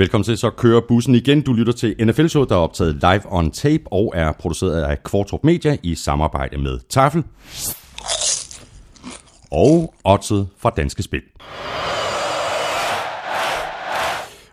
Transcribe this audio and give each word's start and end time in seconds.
Velkommen 0.00 0.24
til, 0.24 0.38
så 0.38 0.50
kører 0.50 0.80
bussen 0.88 1.14
igen. 1.14 1.42
Du 1.42 1.52
lytter 1.52 1.72
til 1.72 1.94
NFL-showet, 2.00 2.48
der 2.48 2.54
er 2.54 2.60
optaget 2.60 2.94
live 2.94 3.20
on 3.32 3.50
tape 3.50 3.82
og 3.86 4.12
er 4.16 4.32
produceret 4.32 4.82
af 4.82 5.02
Kvartrup 5.02 5.44
Media 5.44 5.76
i 5.82 5.94
samarbejde 5.94 6.58
med 6.58 6.78
Tafel 6.88 7.24
og 9.50 9.94
Otted 10.04 10.44
fra 10.58 10.70
Danske 10.70 11.02
Spil. 11.02 11.20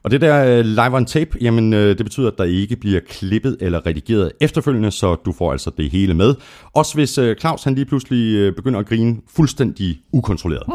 Og 0.08 0.12
det 0.12 0.22
der 0.22 0.46
øh, 0.46 0.66
live 0.66 0.96
on 0.96 1.06
tape, 1.06 1.38
jamen 1.42 1.74
øh, 1.74 1.98
det 1.98 2.06
betyder, 2.06 2.28
at 2.28 2.38
der 2.38 2.44
ikke 2.44 2.76
bliver 2.76 3.00
klippet 3.10 3.58
eller 3.62 3.86
redigeret 3.86 4.32
efterfølgende, 4.42 4.92
så 4.92 5.16
du 5.16 5.32
får 5.32 5.52
altså 5.52 5.72
det 5.78 5.92
hele 5.92 6.14
med. 6.14 6.36
Også 6.74 6.94
hvis 6.94 7.18
øh, 7.18 7.36
Claus 7.36 7.64
han 7.64 7.76
lige 7.76 7.86
pludselig 7.86 8.56
begynder 8.56 8.80
at 8.80 8.86
grine 8.86 9.18
fuldstændig 9.36 10.00
ukontrolleret. 10.12 10.64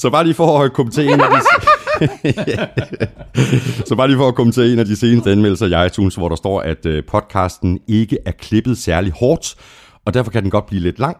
så 0.00 0.10
bare 0.10 0.24
lige 0.24 0.34
for 0.34 0.62
at 0.62 0.72
kommentere 0.72 1.04
en 1.04 1.20
af 1.20 1.26
de... 1.30 1.40
så 3.88 3.96
bare 3.96 4.08
lige 4.08 4.16
for 4.16 4.28
at 4.28 4.34
kommentere 4.34 4.68
en 4.68 4.78
af 4.78 4.84
de 4.84 4.96
seneste 4.96 5.32
anmeldelser 5.32 5.82
i 5.82 5.86
iTunes, 5.86 6.14
hvor 6.14 6.28
der 6.28 6.36
står, 6.36 6.60
at 6.60 6.86
podcasten 7.08 7.80
ikke 7.88 8.18
er 8.26 8.32
klippet 8.32 8.78
særlig 8.78 9.12
hårdt, 9.12 9.54
og 10.04 10.14
derfor 10.14 10.30
kan 10.30 10.42
den 10.42 10.50
godt 10.50 10.66
blive 10.66 10.82
lidt 10.82 10.98
lang 10.98 11.16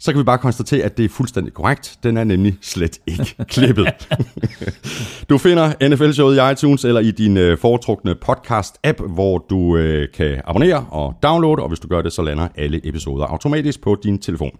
så 0.00 0.12
kan 0.12 0.18
vi 0.18 0.24
bare 0.24 0.38
konstatere, 0.38 0.84
at 0.84 0.96
det 0.96 1.04
er 1.04 1.08
fuldstændig 1.08 1.54
korrekt. 1.54 1.98
Den 2.02 2.16
er 2.16 2.24
nemlig 2.24 2.58
slet 2.60 2.98
ikke 3.06 3.34
klippet. 3.54 3.86
du 5.28 5.38
finder 5.38 5.88
NFL-showet 5.88 6.36
i 6.36 6.52
iTunes 6.52 6.84
eller 6.84 7.00
i 7.00 7.10
din 7.10 7.36
øh, 7.36 7.58
foretrukne 7.58 8.14
podcast-app, 8.28 9.12
hvor 9.12 9.38
du 9.50 9.76
øh, 9.76 10.08
kan 10.14 10.40
abonnere 10.44 10.86
og 10.90 11.14
downloade, 11.22 11.62
og 11.62 11.68
hvis 11.68 11.80
du 11.80 11.88
gør 11.88 12.02
det, 12.02 12.12
så 12.12 12.22
lander 12.22 12.48
alle 12.56 12.88
episoder 12.88 13.26
automatisk 13.26 13.80
på 13.82 13.96
din 14.02 14.18
telefon. 14.18 14.50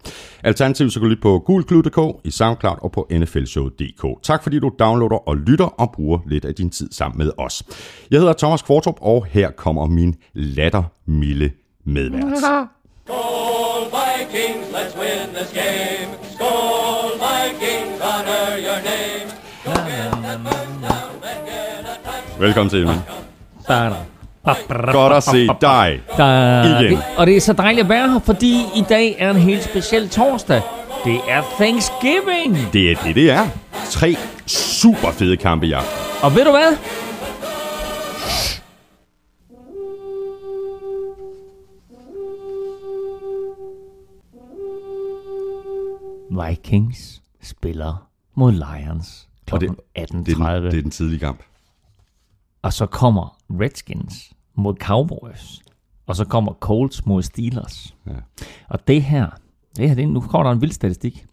Alternativt 0.43 0.93
så 0.93 0.99
kan 0.99 1.05
du 1.05 1.09
lytte 1.09 1.21
på 1.21 1.39
gulklud.dk, 1.45 1.99
i 2.23 2.31
SoundCloud 2.31 2.77
og 2.81 2.91
på 2.91 3.07
nflshowet.dk. 3.11 4.23
Tak 4.23 4.43
fordi 4.43 4.59
du 4.59 4.71
downloader 4.79 5.27
og 5.29 5.37
lytter 5.37 5.65
og 5.65 5.91
bruger 5.91 6.19
lidt 6.27 6.45
af 6.45 6.55
din 6.55 6.69
tid 6.69 6.91
sammen 6.91 7.17
med 7.17 7.31
os. 7.37 7.63
Jeg 8.11 8.19
hedder 8.19 8.33
Thomas 8.33 8.61
Kvartrup, 8.61 8.97
og 9.01 9.25
her 9.29 9.51
kommer 9.51 9.85
min 9.85 10.15
lattermilde 10.33 11.51
medvært. 11.85 12.67
Vikings, 13.07 14.65
let's 14.71 14.95
win 14.95 15.33
this 15.35 15.51
game. 15.53 16.09
Skål, 16.33 17.11
Vikings, 17.19 18.01
honor 18.01 18.57
your 18.57 18.79
name. 18.83 19.27
Go 19.65 19.71
get 19.71 20.11
that 20.23 20.39
first 20.45 20.81
down 20.81 21.11
and 21.23 21.45
get 21.47 21.79
a 21.79 21.95
touchdown. 22.05 22.39
Velkommen 22.39 22.69
til, 22.69 22.81
Emil. 22.81 23.01
Godt 24.91 25.13
at 25.13 25.23
se 25.23 25.47
dig 25.61 26.01
igen. 26.65 26.99
Og 27.17 27.27
det 27.27 27.37
er 27.37 27.41
så 27.41 27.53
dejligt 27.53 27.83
at 27.83 27.89
være 27.89 28.09
her, 28.11 28.19
fordi 28.19 28.61
i 28.75 28.83
dag 28.89 29.15
er 29.19 29.29
en 29.29 29.37
helt 29.37 29.63
speciel 29.63 30.09
torsdag. 30.09 30.61
Det 31.05 31.19
er 31.29 31.41
Thanksgiving. 31.59 32.57
Det 32.73 32.91
er 32.91 32.95
det, 33.03 33.15
det 33.15 33.31
er. 33.31 33.47
Tre 33.89 34.15
super 34.47 35.11
fede 35.11 35.37
kampe 35.37 35.67
i 35.67 35.71
aften. 35.71 35.93
Og 36.21 36.35
ved 36.35 36.45
du 36.45 36.51
hvad? 36.51 36.77
Vikings 46.31 47.21
spiller 47.41 48.07
mod 48.35 48.51
Lions 48.51 49.29
kl. 49.45 49.55
18.30. 49.55 49.59
Det, 49.59 49.67
det, 49.67 49.77
er 49.95 50.05
den, 50.05 50.25
det 50.25 50.77
er 50.77 50.81
den 50.81 50.91
tidlige 50.91 51.19
kamp. 51.19 51.43
Og 52.61 52.73
så 52.73 52.85
kommer 52.85 53.37
Redskins 53.49 54.33
mod 54.55 54.75
Cowboys. 54.75 55.61
Og 56.07 56.15
så 56.15 56.25
kommer 56.25 56.53
Colts 56.53 57.05
mod 57.05 57.23
Steelers. 57.23 57.95
Ja. 58.07 58.11
Og 58.67 58.87
det 58.87 59.03
her, 59.03 59.29
det 59.77 59.89
her 59.89 59.95
det, 59.95 60.09
nu 60.09 60.19
kommer 60.19 60.43
der 60.43 60.51
en 60.51 60.61
vild 60.61 60.71
statistik. 60.71 61.25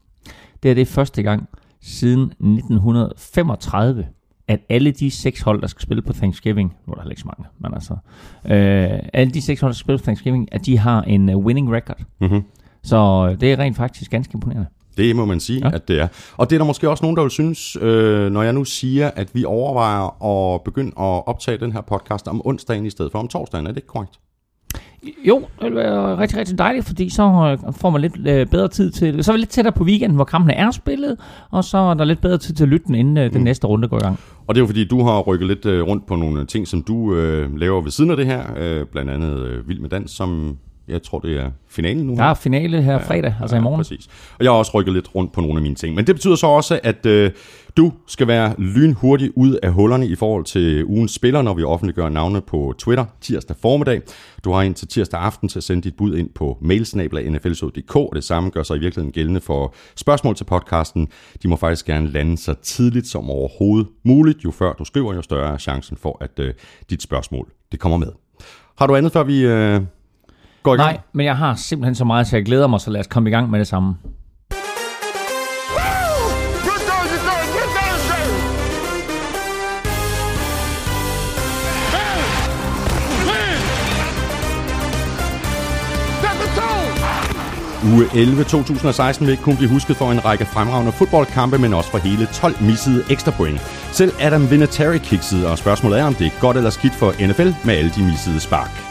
Det 0.62 0.70
er 0.70 0.75
det 0.75 0.88
første 0.88 1.22
gang 1.22 1.48
siden 1.81 2.22
1935, 2.22 4.08
at 4.48 4.60
alle 4.69 4.91
de 4.91 5.10
seks 5.10 5.41
hold, 5.41 5.60
der 5.60 5.66
skal 5.66 5.82
spille 5.82 6.03
på 6.03 6.12
Thanksgiving, 6.12 6.76
nu 6.87 6.92
er 6.92 7.03
der 7.03 7.10
ikke 7.10 7.20
så 7.20 7.26
mange, 7.26 7.50
men 7.58 7.75
altså, 7.75 7.92
øh, 8.44 9.00
alle 9.12 9.32
de 9.32 9.42
seks 9.42 9.60
hold, 9.60 9.72
der 9.72 9.75
skal 9.75 9.84
spille 9.84 9.98
på 9.98 10.03
Thanksgiving, 10.03 10.54
at 10.54 10.66
de 10.66 10.78
har 10.78 11.03
en 11.03 11.34
uh, 11.34 11.44
winning 11.44 11.72
record. 11.72 12.04
Mm-hmm. 12.20 12.44
Så 12.82 13.28
det 13.41 13.53
er 13.53 13.58
rent 13.58 13.76
faktisk 13.76 14.10
ganske 14.10 14.34
imponerende. 14.34 14.66
Det 14.98 15.16
må 15.16 15.25
man 15.25 15.41
sige, 15.41 15.60
ja. 15.64 15.75
at 15.75 15.88
det 15.88 16.00
er. 16.00 16.09
Og 16.36 16.50
det 16.50 16.56
er 16.56 16.59
der 16.59 16.66
måske 16.66 16.91
også 16.91 17.04
nogen, 17.04 17.16
der 17.16 17.22
vil 17.22 17.31
synes, 17.31 17.76
øh, 17.81 18.31
når 18.32 18.42
jeg 18.42 18.53
nu 18.53 18.64
siger, 18.64 19.10
at 19.16 19.34
vi 19.34 19.44
overvejer 19.44 20.25
at 20.25 20.62
begynde 20.62 20.88
at 20.88 21.28
optage 21.28 21.59
den 21.59 21.72
her 21.72 21.81
podcast 21.81 22.28
om 22.28 22.42
onsdagen 22.44 22.86
i 22.86 22.91
stedet 22.91 23.12
for 23.12 23.19
om 23.19 23.28
torsdagen. 23.28 23.66
Er 23.66 23.70
det 23.70 23.76
ikke 23.76 23.88
korrekt? 23.88 24.19
Jo, 25.25 25.42
det 25.60 25.64
vil 25.64 25.75
være 25.75 26.19
rigtig, 26.19 26.38
rigtig 26.38 26.58
dejligt, 26.58 26.87
fordi 26.87 27.10
så 27.10 27.22
øh, 27.66 27.72
får 27.72 27.91
man 27.91 28.00
lidt 28.00 28.28
øh, 28.28 28.47
bedre 28.47 28.69
tid 28.69 28.91
til... 28.91 29.25
Så 29.25 29.32
er 29.32 29.37
vi 29.37 29.38
lidt 29.38 29.50
tættere 29.50 29.72
på 29.72 29.84
weekenden, 29.84 30.16
hvor 30.16 30.25
kampene 30.25 30.54
er 30.54 30.70
spillet, 30.70 31.16
og 31.50 31.64
så 31.64 31.78
er 31.78 31.94
der 31.94 32.04
lidt 32.04 32.20
bedre 32.20 32.38
tid 32.38 32.54
til 32.54 32.64
at 32.64 32.69
lytte 32.69 32.87
den, 32.87 32.94
inden 32.94 33.16
øh, 33.16 33.32
den 33.32 33.38
mm. 33.38 33.44
næste 33.44 33.66
runde 33.66 33.88
går 33.88 33.97
i 33.97 34.00
gang. 34.00 34.19
Og 34.47 34.54
det 34.54 34.60
er 34.60 34.62
jo 34.62 34.66
fordi, 34.66 34.84
du 34.84 35.03
har 35.03 35.20
rykket 35.20 35.48
lidt 35.48 35.66
rundt 35.66 36.06
på 36.06 36.16
nogle 36.16 36.47
ting, 36.47 36.69
som 36.69 36.82
du 36.82 37.14
øh, 37.14 37.56
laver 37.56 37.81
ved 37.81 37.91
siden 37.91 38.10
af 38.10 38.16
det 38.16 38.26
her. 38.26 38.42
Øh, 38.56 38.87
blandt 38.87 39.10
andet 39.10 39.38
øh, 39.38 39.69
Vild 39.69 39.81
med 39.81 39.91
Dans, 39.91 40.10
som 40.10 40.56
jeg 40.88 41.03
tror, 41.03 41.19
det 41.19 41.41
er 41.41 41.50
finalen 41.69 42.06
nu. 42.06 42.15
Der 42.15 42.25
er 42.25 42.34
finale 42.34 42.82
her 42.82 42.99
fredag, 42.99 43.34
ja, 43.38 43.43
altså 43.43 43.56
i 43.56 43.60
morgen. 43.60 43.78
Præcis. 43.78 44.06
Og 44.38 44.44
jeg 44.44 44.50
har 44.50 44.56
også 44.56 44.72
rykket 44.75 44.94
lidt 44.94 45.15
rundt 45.15 45.32
på 45.32 45.41
nogle 45.41 45.56
af 45.56 45.62
mine 45.62 45.75
ting. 45.75 45.94
Men 45.94 46.06
det 46.06 46.15
betyder 46.15 46.37
så 46.37 46.47
også, 46.47 46.81
at 46.82 47.06
øh, 47.06 47.31
du 47.76 47.93
skal 48.06 48.26
være 48.26 48.54
lynhurtig 48.59 49.31
ud 49.37 49.59
af 49.62 49.72
hullerne 49.72 50.06
i 50.06 50.15
forhold 50.15 50.44
til 50.44 50.84
ugens 50.84 51.15
spiller, 51.15 51.43
når 51.43 51.54
vi 51.54 51.62
offentliggør 51.62 52.09
navne 52.09 52.41
på 52.41 52.75
Twitter 52.78 53.04
tirsdag 53.21 53.56
formiddag. 53.62 54.00
Du 54.44 54.53
har 54.53 54.62
indtil 54.62 54.88
tirsdag 54.88 55.21
aften 55.21 55.49
til 55.49 55.59
at 55.59 55.65
sende 55.65 55.82
dit 55.82 55.97
bud 55.97 56.16
ind 56.16 56.31
på 56.34 56.59
mailsnabla.nflsod.dk. 56.60 58.15
Det 58.15 58.25
samme 58.25 58.50
gør 58.50 58.62
sig 58.62 58.76
i 58.76 58.81
virkeligheden 58.81 59.12
gældende 59.12 59.41
for 59.41 59.75
spørgsmål 59.97 60.34
til 60.34 60.44
podcasten. 60.44 61.09
De 61.43 61.49
må 61.49 61.56
faktisk 61.56 61.87
gerne 61.87 62.10
lande 62.10 62.38
så 62.38 62.55
tidligt 62.55 63.06
som 63.06 63.31
overhovedet 63.31 63.88
muligt. 64.05 64.44
Jo 64.44 64.50
før 64.50 64.72
du 64.72 64.84
skriver, 64.84 65.15
jo 65.15 65.22
større 65.22 65.53
er 65.53 65.59
chancen 65.59 65.97
for, 65.97 66.19
at 66.20 66.38
øh, 66.38 66.55
dit 66.91 67.03
spørgsmål 67.03 67.49
det 67.72 67.81
kommer 67.81 67.99
med. 67.99 68.12
Har 68.78 68.87
du 68.87 68.97
andet, 68.97 69.12
før 69.12 69.22
vi... 69.22 69.44
Øh 69.47 69.81
går 70.68 70.74
i 70.74 70.76
gang? 70.76 70.92
Nej, 70.92 71.00
men 71.12 71.26
jeg 71.26 71.36
har 71.36 71.54
simpelthen 71.54 71.94
så 71.94 72.04
meget, 72.04 72.26
så 72.26 72.36
jeg 72.36 72.44
glæder 72.44 72.66
mig, 72.66 72.80
så 72.80 72.90
lad 72.90 73.00
os 73.00 73.06
komme 73.06 73.28
i 73.28 73.32
gang 73.32 73.50
med 73.50 73.58
det 73.58 73.66
samme. 73.66 73.94
Uge 87.92 88.06
11 88.14 88.44
2016 88.44 89.26
vil 89.26 89.32
ikke 89.32 89.42
kun 89.42 89.56
blive 89.56 89.70
husket 89.70 89.96
for 89.96 90.12
en 90.12 90.24
række 90.24 90.44
fremragende 90.44 90.92
fodboldkampe, 90.92 91.58
men 91.58 91.74
også 91.74 91.90
for 91.90 91.98
hele 91.98 92.26
12 92.26 92.62
missede 92.62 93.04
ekstra 93.10 93.30
point. 93.30 93.60
Selv 93.92 94.12
Adam 94.20 94.50
Vinatieri 94.50 94.98
kiksede, 94.98 95.50
og 95.50 95.58
spørgsmålet 95.58 95.98
er, 96.00 96.04
om 96.04 96.14
det 96.14 96.26
er 96.26 96.40
godt 96.40 96.56
eller 96.56 96.70
skidt 96.70 96.94
for 96.94 97.26
NFL 97.26 97.66
med 97.66 97.74
alle 97.74 97.90
de 97.90 98.02
missede 98.02 98.40
spark. 98.40 98.88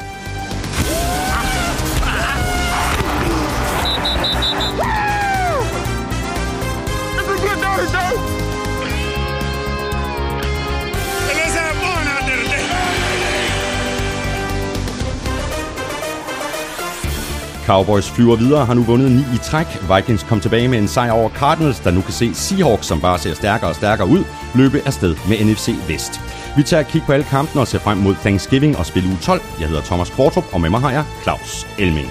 Cowboys 17.67 18.09
flyver 18.09 18.35
videre 18.35 18.65
har 18.65 18.73
nu 18.73 18.83
vundet 18.83 19.11
9 19.11 19.21
i 19.35 19.37
træk. 19.43 19.67
Vikings 19.95 20.23
kom 20.23 20.39
tilbage 20.39 20.67
med 20.67 20.77
en 20.77 20.87
sejr 20.87 21.11
over 21.11 21.29
Cardinals, 21.29 21.79
der 21.79 21.91
nu 21.91 22.01
kan 22.01 22.13
se 22.13 22.33
Seahawks, 22.33 22.87
som 22.87 23.01
bare 23.01 23.19
ser 23.19 23.33
stærkere 23.33 23.69
og 23.69 23.75
stærkere 23.75 24.07
ud, 24.07 24.23
løbe 24.55 24.81
afsted 24.85 25.15
med 25.29 25.45
NFC 25.45 25.69
Vest. 25.87 26.21
Vi 26.57 26.63
tager 26.63 26.81
et 26.81 26.87
kig 26.87 27.03
på 27.05 27.11
alle 27.11 27.25
kampene 27.25 27.61
og 27.61 27.67
ser 27.67 27.79
frem 27.79 27.97
mod 27.97 28.15
Thanksgiving 28.15 28.77
og 28.77 28.85
spil 28.85 29.05
uge 29.05 29.17
12. 29.21 29.41
Jeg 29.59 29.67
hedder 29.67 29.81
Thomas 29.81 30.09
Kvartrup, 30.09 30.43
og 30.53 30.61
med 30.61 30.69
mig 30.69 30.79
har 30.79 30.91
jeg 30.91 31.05
Claus 31.23 31.67
Elming. 31.79 32.09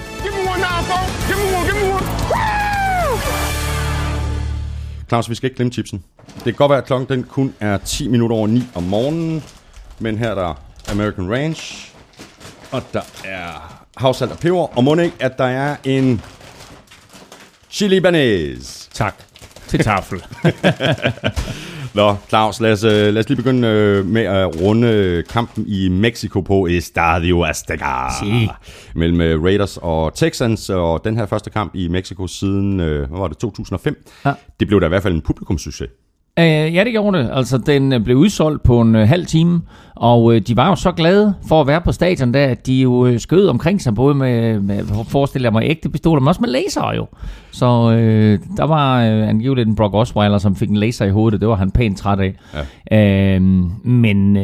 Claus, 5.07 5.29
vi 5.29 5.35
skal 5.35 5.47
ikke 5.47 5.55
glemme 5.55 5.73
chipsen. 5.73 6.03
Det 6.35 6.43
kan 6.43 6.53
godt 6.53 6.69
være, 6.69 6.79
at 6.79 6.85
klokken 6.85 7.09
den 7.09 7.23
kun 7.23 7.53
er 7.59 7.77
10 7.77 8.07
minutter 8.07 8.35
over 8.35 8.47
9 8.47 8.63
om 8.75 8.83
morgenen, 8.83 9.43
men 9.99 10.17
her 10.17 10.29
er 10.29 10.35
der 10.35 10.53
American 10.91 11.31
Ranch, 11.33 11.93
og 12.71 12.83
der 12.93 13.01
er 13.25 13.76
havsalt 13.97 14.31
og 14.31 14.37
peber, 14.37 14.77
og 14.77 14.83
må 14.83 14.95
ikke, 14.95 15.15
at 15.19 15.37
der 15.37 15.43
er 15.43 15.75
en 15.83 16.21
chili 17.69 17.99
banæs. 17.99 18.89
Tak. 18.93 19.15
Til 19.67 19.79
tafel. 19.79 20.23
Nå, 21.93 22.15
Claus, 22.29 22.59
lad 22.59 22.71
os, 22.71 22.83
øh, 22.83 22.91
lad 22.91 23.17
os 23.17 23.29
lige 23.29 23.37
begynde 23.37 23.67
øh, 23.67 24.05
med 24.05 24.21
at 24.21 24.61
runde 24.61 25.23
kampen 25.29 25.65
i 25.67 25.89
Mexico 25.89 26.41
på 26.41 26.67
Estadio 26.67 27.45
Azteca. 27.45 28.09
Si. 28.19 28.49
Mellem 28.95 29.21
øh, 29.21 29.43
Raiders 29.43 29.77
og 29.81 30.15
Texans, 30.15 30.69
og 30.69 31.01
den 31.03 31.17
her 31.17 31.25
første 31.25 31.49
kamp 31.49 31.75
i 31.75 31.87
Mexico 31.87 32.27
siden, 32.27 32.77
hvad 32.77 33.07
var 33.19 33.27
det, 33.27 33.37
2005. 33.37 34.05
Ja. 34.25 34.33
Det 34.59 34.67
blev 34.67 34.81
da 34.81 34.85
i 34.85 34.89
hvert 34.89 35.03
fald 35.03 35.13
en 35.13 35.21
publikumssucces. 35.21 35.89
Uh, 36.39 36.43
ja, 36.43 36.83
det 36.83 36.91
gjorde 36.91 37.17
det. 37.17 37.29
Altså, 37.33 37.57
den 37.57 37.93
uh, 37.93 37.99
blev 37.99 38.17
udsolgt 38.17 38.63
på 38.63 38.81
en 38.81 38.95
uh, 38.95 39.01
halv 39.01 39.25
time, 39.25 39.61
og 39.95 40.23
uh, 40.23 40.37
de 40.37 40.57
var 40.57 40.69
jo 40.69 40.75
så 40.75 40.91
glade 40.91 41.33
for 41.47 41.61
at 41.61 41.67
være 41.67 41.81
på 41.81 41.91
stadion 41.91 42.33
der, 42.33 42.45
at 42.45 42.67
de 42.67 42.81
jo 42.81 42.91
uh, 42.91 43.17
skød 43.17 43.47
omkring 43.47 43.81
sig, 43.81 43.95
både 43.95 44.15
med, 44.15 44.59
med 44.59 44.83
forestiller 45.07 45.51
mig, 45.51 45.63
ægte 45.65 45.89
pistoler, 45.89 46.19
men 46.19 46.27
også 46.27 46.41
med 46.41 46.49
laser 46.49 46.93
jo. 46.95 47.07
Så 47.51 47.65
uh, 47.65 48.57
der 48.57 48.63
var 48.63 48.97
uh, 48.97 49.29
angiveligt 49.29 49.67
en 49.67 49.75
Brock 49.75 49.93
Osweiler, 49.93 50.37
som 50.37 50.55
fik 50.55 50.69
en 50.69 50.77
laser 50.77 51.05
i 51.05 51.09
hovedet, 51.09 51.41
det 51.41 51.49
var 51.49 51.55
han 51.55 51.71
pænt 51.71 51.97
træt 51.97 52.19
af. 52.19 52.33
Ja. 52.91 53.35
Uh, 53.37 53.41
men, 53.83 54.37
uh, 54.37 54.43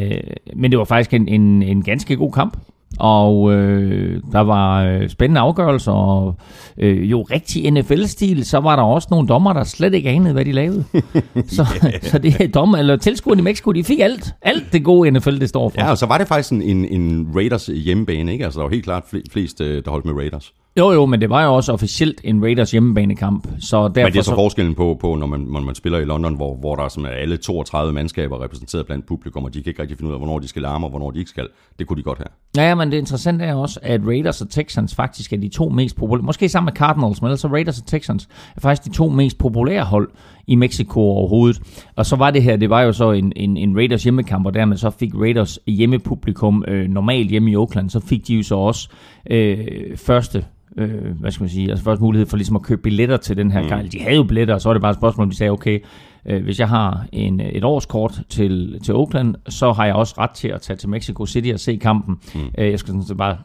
men 0.56 0.70
det 0.70 0.78
var 0.78 0.84
faktisk 0.84 1.14
en, 1.14 1.28
en, 1.28 1.62
en 1.62 1.82
ganske 1.82 2.16
god 2.16 2.32
kamp. 2.32 2.56
Og 2.98 3.52
øh, 3.52 4.22
der 4.32 4.40
var 4.40 4.84
øh, 4.84 5.08
spændende 5.08 5.40
afgørelser, 5.40 5.92
og 5.92 6.36
øh, 6.78 7.10
jo 7.10 7.22
rigtig 7.22 7.70
NFL-stil, 7.70 8.44
så 8.44 8.58
var 8.58 8.76
der 8.76 8.82
også 8.82 9.08
nogle 9.10 9.28
dommer, 9.28 9.52
der 9.52 9.64
slet 9.64 9.94
ikke 9.94 10.08
anede, 10.08 10.32
hvad 10.32 10.44
de 10.44 10.52
lavede. 10.52 10.84
så, 11.46 11.66
yeah. 11.84 12.02
så 12.02 12.18
det 12.18 12.40
er 12.40 12.48
dommer, 12.48 12.78
eller 12.78 12.96
tilskuerne 12.96 13.40
i 13.40 13.44
Mexico, 13.44 13.72
de 13.72 13.84
fik 13.84 14.00
alt, 14.00 14.34
alt 14.42 14.72
det 14.72 14.84
gode 14.84 15.10
NFL, 15.10 15.40
det 15.40 15.48
står 15.48 15.68
for. 15.68 15.80
Ja, 15.80 15.90
og 15.90 15.98
så 15.98 16.06
var 16.06 16.18
det 16.18 16.28
faktisk 16.28 16.52
en, 16.52 16.62
en, 16.62 16.84
en 16.84 17.28
Raiders 17.34 17.66
hjemmebane, 17.66 18.32
ikke? 18.32 18.44
Altså 18.44 18.60
der 18.60 18.64
var 18.64 18.70
helt 18.70 18.84
klart 18.84 19.02
flest, 19.30 19.60
øh, 19.60 19.84
der 19.84 19.90
holdt 19.90 20.04
med 20.04 20.14
Raiders. 20.14 20.52
Jo, 20.78 20.92
jo, 20.92 21.06
men 21.06 21.20
det 21.20 21.30
var 21.30 21.44
jo 21.44 21.54
også 21.54 21.72
officielt 21.72 22.20
en 22.24 22.42
Raiders 22.42 22.70
hjemmebanekamp. 22.70 23.48
Så 23.60 23.76
derfor 23.76 24.06
men 24.06 24.12
det 24.12 24.18
er 24.18 24.22
så, 24.22 24.30
så 24.30 24.34
forskellen 24.34 24.74
på, 24.74 24.96
på 25.00 25.14
når, 25.14 25.26
man, 25.26 25.40
når 25.40 25.60
man 25.60 25.74
spiller 25.74 25.98
i 25.98 26.04
London, 26.04 26.36
hvor, 26.36 26.56
hvor 26.56 26.76
der 26.76 26.82
er 26.82 27.08
alle 27.08 27.36
32 27.36 27.92
mandskaber 27.92 28.44
repræsenteret 28.44 28.86
blandt 28.86 29.06
publikum, 29.06 29.44
og 29.44 29.54
de 29.54 29.62
kan 29.62 29.70
ikke 29.70 29.82
rigtig 29.82 29.98
finde 29.98 30.08
ud 30.08 30.14
af, 30.14 30.20
hvornår 30.20 30.38
de 30.38 30.48
skal 30.48 30.62
larme 30.62 30.86
og 30.86 30.90
hvornår 30.90 31.10
de 31.10 31.18
ikke 31.18 31.30
skal. 31.30 31.48
Det 31.78 31.86
kunne 31.86 31.96
de 31.96 32.02
godt 32.02 32.18
have. 32.18 32.66
Ja, 32.66 32.74
men 32.74 32.90
det 32.90 32.98
interessante 32.98 33.44
er 33.44 33.54
også, 33.54 33.80
at 33.82 34.00
Raiders 34.06 34.40
og 34.40 34.50
Texans 34.50 34.94
faktisk 34.94 35.32
er 35.32 35.36
de 35.36 35.48
to 35.48 35.68
mest 35.68 35.96
populære, 35.96 36.24
måske 36.24 36.48
sammen 36.48 36.66
med 36.66 36.72
Cardinals, 36.72 37.22
men 37.22 37.30
altså 37.30 37.48
Raiders 37.48 37.78
og 37.78 37.86
Texans 37.86 38.28
er 38.56 38.60
faktisk 38.60 38.88
de 38.88 38.96
to 38.96 39.08
mest 39.08 39.38
populære 39.38 39.84
hold 39.84 40.08
i 40.46 40.54
Mexico 40.54 41.00
overhovedet. 41.00 41.62
Og 41.96 42.06
så 42.06 42.16
var 42.16 42.30
det 42.30 42.42
her, 42.42 42.56
det 42.56 42.70
var 42.70 42.82
jo 42.82 42.92
så 42.92 43.10
en, 43.12 43.32
en, 43.36 43.56
en 43.56 43.76
Raiders 43.76 44.02
hjemmekamp, 44.02 44.46
og 44.46 44.54
dermed 44.54 44.76
så 44.76 44.90
fik 44.90 45.10
Raiders 45.14 45.58
hjemmepublikum 45.66 46.64
øh, 46.68 46.88
normalt 46.88 47.30
hjemme 47.30 47.50
i 47.50 47.56
Oakland, 47.56 47.90
så 47.90 48.00
fik 48.00 48.28
de 48.28 48.34
jo 48.34 48.42
så 48.42 48.54
også 48.54 48.88
øh, 49.30 49.96
første 49.96 50.44
øh, 50.76 51.20
hvad 51.20 51.30
skal 51.30 51.42
man 51.42 51.50
sige, 51.50 51.70
altså 51.70 51.84
først 51.84 52.00
mulighed 52.00 52.26
for 52.26 52.36
ligesom 52.36 52.56
at 52.56 52.62
købe 52.62 52.82
billetter 52.82 53.16
til 53.16 53.36
den 53.36 53.50
her 53.50 53.62
mm. 53.62 53.68
gang. 53.68 53.92
De 53.92 54.00
havde 54.00 54.16
jo 54.16 54.22
billetter, 54.22 54.54
og 54.54 54.60
så 54.60 54.68
er 54.68 54.72
det 54.72 54.82
bare 54.82 54.90
et 54.90 54.96
spørgsmål, 54.96 55.24
om 55.24 55.30
de 55.30 55.36
sagde, 55.36 55.50
okay, 55.50 55.80
øh, 56.26 56.42
hvis 56.42 56.60
jeg 56.60 56.68
har 56.68 57.06
en, 57.12 57.40
et 57.40 57.64
årskort 57.64 58.20
til, 58.28 58.80
til 58.84 58.94
Oakland, 58.94 59.34
så 59.48 59.72
har 59.72 59.86
jeg 59.86 59.94
også 59.94 60.14
ret 60.18 60.30
til 60.30 60.48
at 60.48 60.60
tage 60.60 60.76
til 60.76 60.88
Mexico 60.88 61.26
City 61.26 61.50
og 61.52 61.60
se 61.60 61.76
kampen. 61.76 62.16
Mm. 62.34 62.40
Øh, 62.58 62.70
jeg 62.70 62.78
skal 62.78 62.88
sådan 62.88 63.02
set 63.02 63.16
bare 63.16 63.36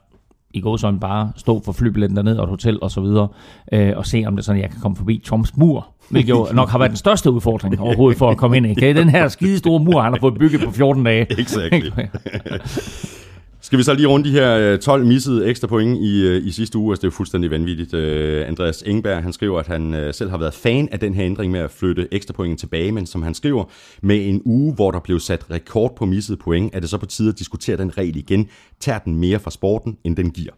i 0.54 0.62
går 0.62 0.78
sådan 0.78 1.00
bare 1.00 1.31
stå 1.36 1.62
for 1.66 1.72
flybilletten 1.72 2.18
derned 2.18 2.38
og 2.38 2.44
et 2.44 2.50
hotel 2.50 2.80
og 2.81 2.92
så 2.92 3.02
videre, 3.02 3.28
øh, 3.72 3.94
og 3.96 4.06
se 4.06 4.24
om 4.28 4.36
det 4.36 4.46
sådan, 4.46 4.62
jeg 4.62 4.70
kan 4.70 4.80
komme 4.81 4.96
forbi 4.98 5.22
Trumps 5.26 5.58
mur, 5.58 5.88
hvilket 6.10 6.30
jo 6.30 6.48
nok 6.54 6.70
har 6.70 6.78
været 6.78 6.90
den 6.90 6.98
største 6.98 7.31
udfordring 7.31 7.80
overhovedet 7.80 8.18
for 8.18 8.30
at 8.31 8.38
komme 8.38 8.58
ind 8.58 8.66
i. 8.66 8.74
Det 8.74 8.90
er 8.90 8.94
den 8.94 9.10
her 9.10 9.28
skide 9.28 9.58
store 9.58 9.80
mur, 9.80 10.02
han 10.02 10.14
har 10.14 10.20
fået 10.20 10.40
bygget 10.40 10.62
på 10.62 10.72
14 10.72 11.04
dage. 11.04 11.28
Exakt. 11.42 11.74
Skal 13.69 13.80
vi 13.80 13.83
så 13.83 13.94
lige 13.94 14.07
runde 14.07 14.30
de 14.30 14.33
her 14.33 14.57
øh, 14.57 14.80
12 14.80 15.06
missede 15.06 15.48
ekstra 15.48 15.68
point 15.68 15.98
i, 15.98 16.27
øh, 16.27 16.48
i 16.48 16.51
sidste 16.51 16.77
uge? 16.77 16.92
Altså, 16.92 17.01
det 17.01 17.07
er 17.07 17.12
jo 17.12 17.16
fuldstændig 17.16 17.51
vanvittigt. 17.51 17.94
Øh, 17.94 18.48
Andreas 18.48 18.83
Engberg, 18.86 19.24
han 19.24 19.33
skriver, 19.33 19.60
at 19.60 19.68
han 19.68 20.10
selv 20.13 20.30
har 20.30 20.38
været 20.38 20.54
fan 20.54 20.89
af 20.92 21.00
den 21.00 21.13
her 21.13 21.25
ændring 21.25 21.51
med 21.51 21.60
at 21.60 21.71
flytte 21.71 22.07
ekstra 22.12 22.33
point 22.33 22.60
tilbage, 22.60 22.92
men 22.92 23.06
som 23.06 23.24
han 23.24 23.33
skriver, 23.33 23.63
med 24.01 24.27
en 24.30 24.42
uge, 24.45 24.74
hvor 24.74 24.92
der 24.92 25.00
blev 25.00 25.19
sat 25.19 25.51
rekord 25.51 25.95
på 25.95 26.06
missede 26.06 26.38
point, 26.38 26.75
er 26.75 26.80
det 26.80 26.89
så 26.89 26.98
på 26.98 27.06
tide 27.06 27.30
at 27.30 27.39
diskutere 27.39 27.77
den 27.77 27.98
regel 27.98 28.16
igen. 28.16 28.48
Tær 28.80 29.00
den 29.00 29.16
mere 29.16 29.39
fra 29.39 29.51
sporten, 29.51 29.98
end 30.04 30.16
den 30.16 30.31
giver? 30.31 30.51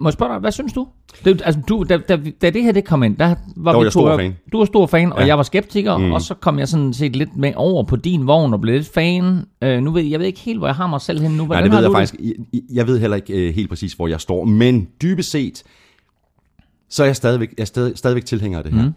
Må 0.00 0.08
jeg 0.08 0.12
spørge 0.12 0.32
dig, 0.32 0.40
hvad 0.40 0.52
synes 0.52 0.72
du? 0.72 0.88
Det, 1.24 1.42
altså, 1.44 1.60
du 1.68 1.84
da, 1.88 1.96
da, 1.96 2.18
da 2.42 2.50
det 2.50 2.62
her 2.62 2.72
det 2.72 2.84
kom 2.84 3.02
ind, 3.02 3.16
der 3.16 3.26
var, 3.56 3.72
var 3.72 3.84
vi 3.84 3.90
stor 3.90 4.16
fan. 4.16 4.36
Du 4.52 4.58
var 4.58 4.64
stor 4.64 4.86
fan, 4.86 5.12
og 5.12 5.20
ja. 5.20 5.26
jeg 5.26 5.36
var 5.36 5.42
skeptiker, 5.42 5.96
mm. 5.96 6.12
og 6.12 6.22
så 6.22 6.34
kom 6.34 6.58
jeg 6.58 6.68
sådan 6.68 6.92
set 6.92 7.16
lidt 7.16 7.36
med 7.36 7.52
over 7.56 7.82
på 7.82 7.96
din 7.96 8.26
vogn 8.26 8.54
og 8.54 8.60
blev 8.60 8.74
lidt 8.74 8.88
fan. 8.94 9.44
Uh, 9.64 9.68
nu 9.68 9.90
ved 9.90 10.02
jeg 10.02 10.20
ved 10.20 10.26
ikke 10.26 10.40
helt, 10.40 10.58
hvor 10.58 10.66
jeg 10.66 10.74
har 10.74 10.86
mig 10.86 11.00
selv 11.00 11.20
hen 11.20 11.30
nu. 11.30 11.46
Hvordan 11.46 11.62
Nej, 11.62 11.68
det 11.68 11.76
ved 11.76 11.82
jeg 11.82 11.92
faktisk. 11.92 12.14
Jeg, 12.52 12.60
jeg 12.72 12.86
ved 12.86 12.98
heller 12.98 13.16
ikke 13.16 13.48
uh, 13.48 13.54
helt 13.54 13.68
præcis, 13.68 13.92
hvor 13.92 14.08
jeg 14.08 14.20
står, 14.20 14.44
men 14.44 14.88
dybest 15.02 15.30
set, 15.30 15.62
så 16.90 17.02
er 17.02 17.06
jeg 17.06 17.16
stadigvæk, 17.16 17.54
jeg 17.56 17.62
er 17.62 17.66
stadig, 17.66 17.98
stadigvæk 17.98 18.24
tilhænger 18.24 18.58
af 18.58 18.64
det 18.64 18.72
her. 18.72 18.82
Mm. 18.82 18.92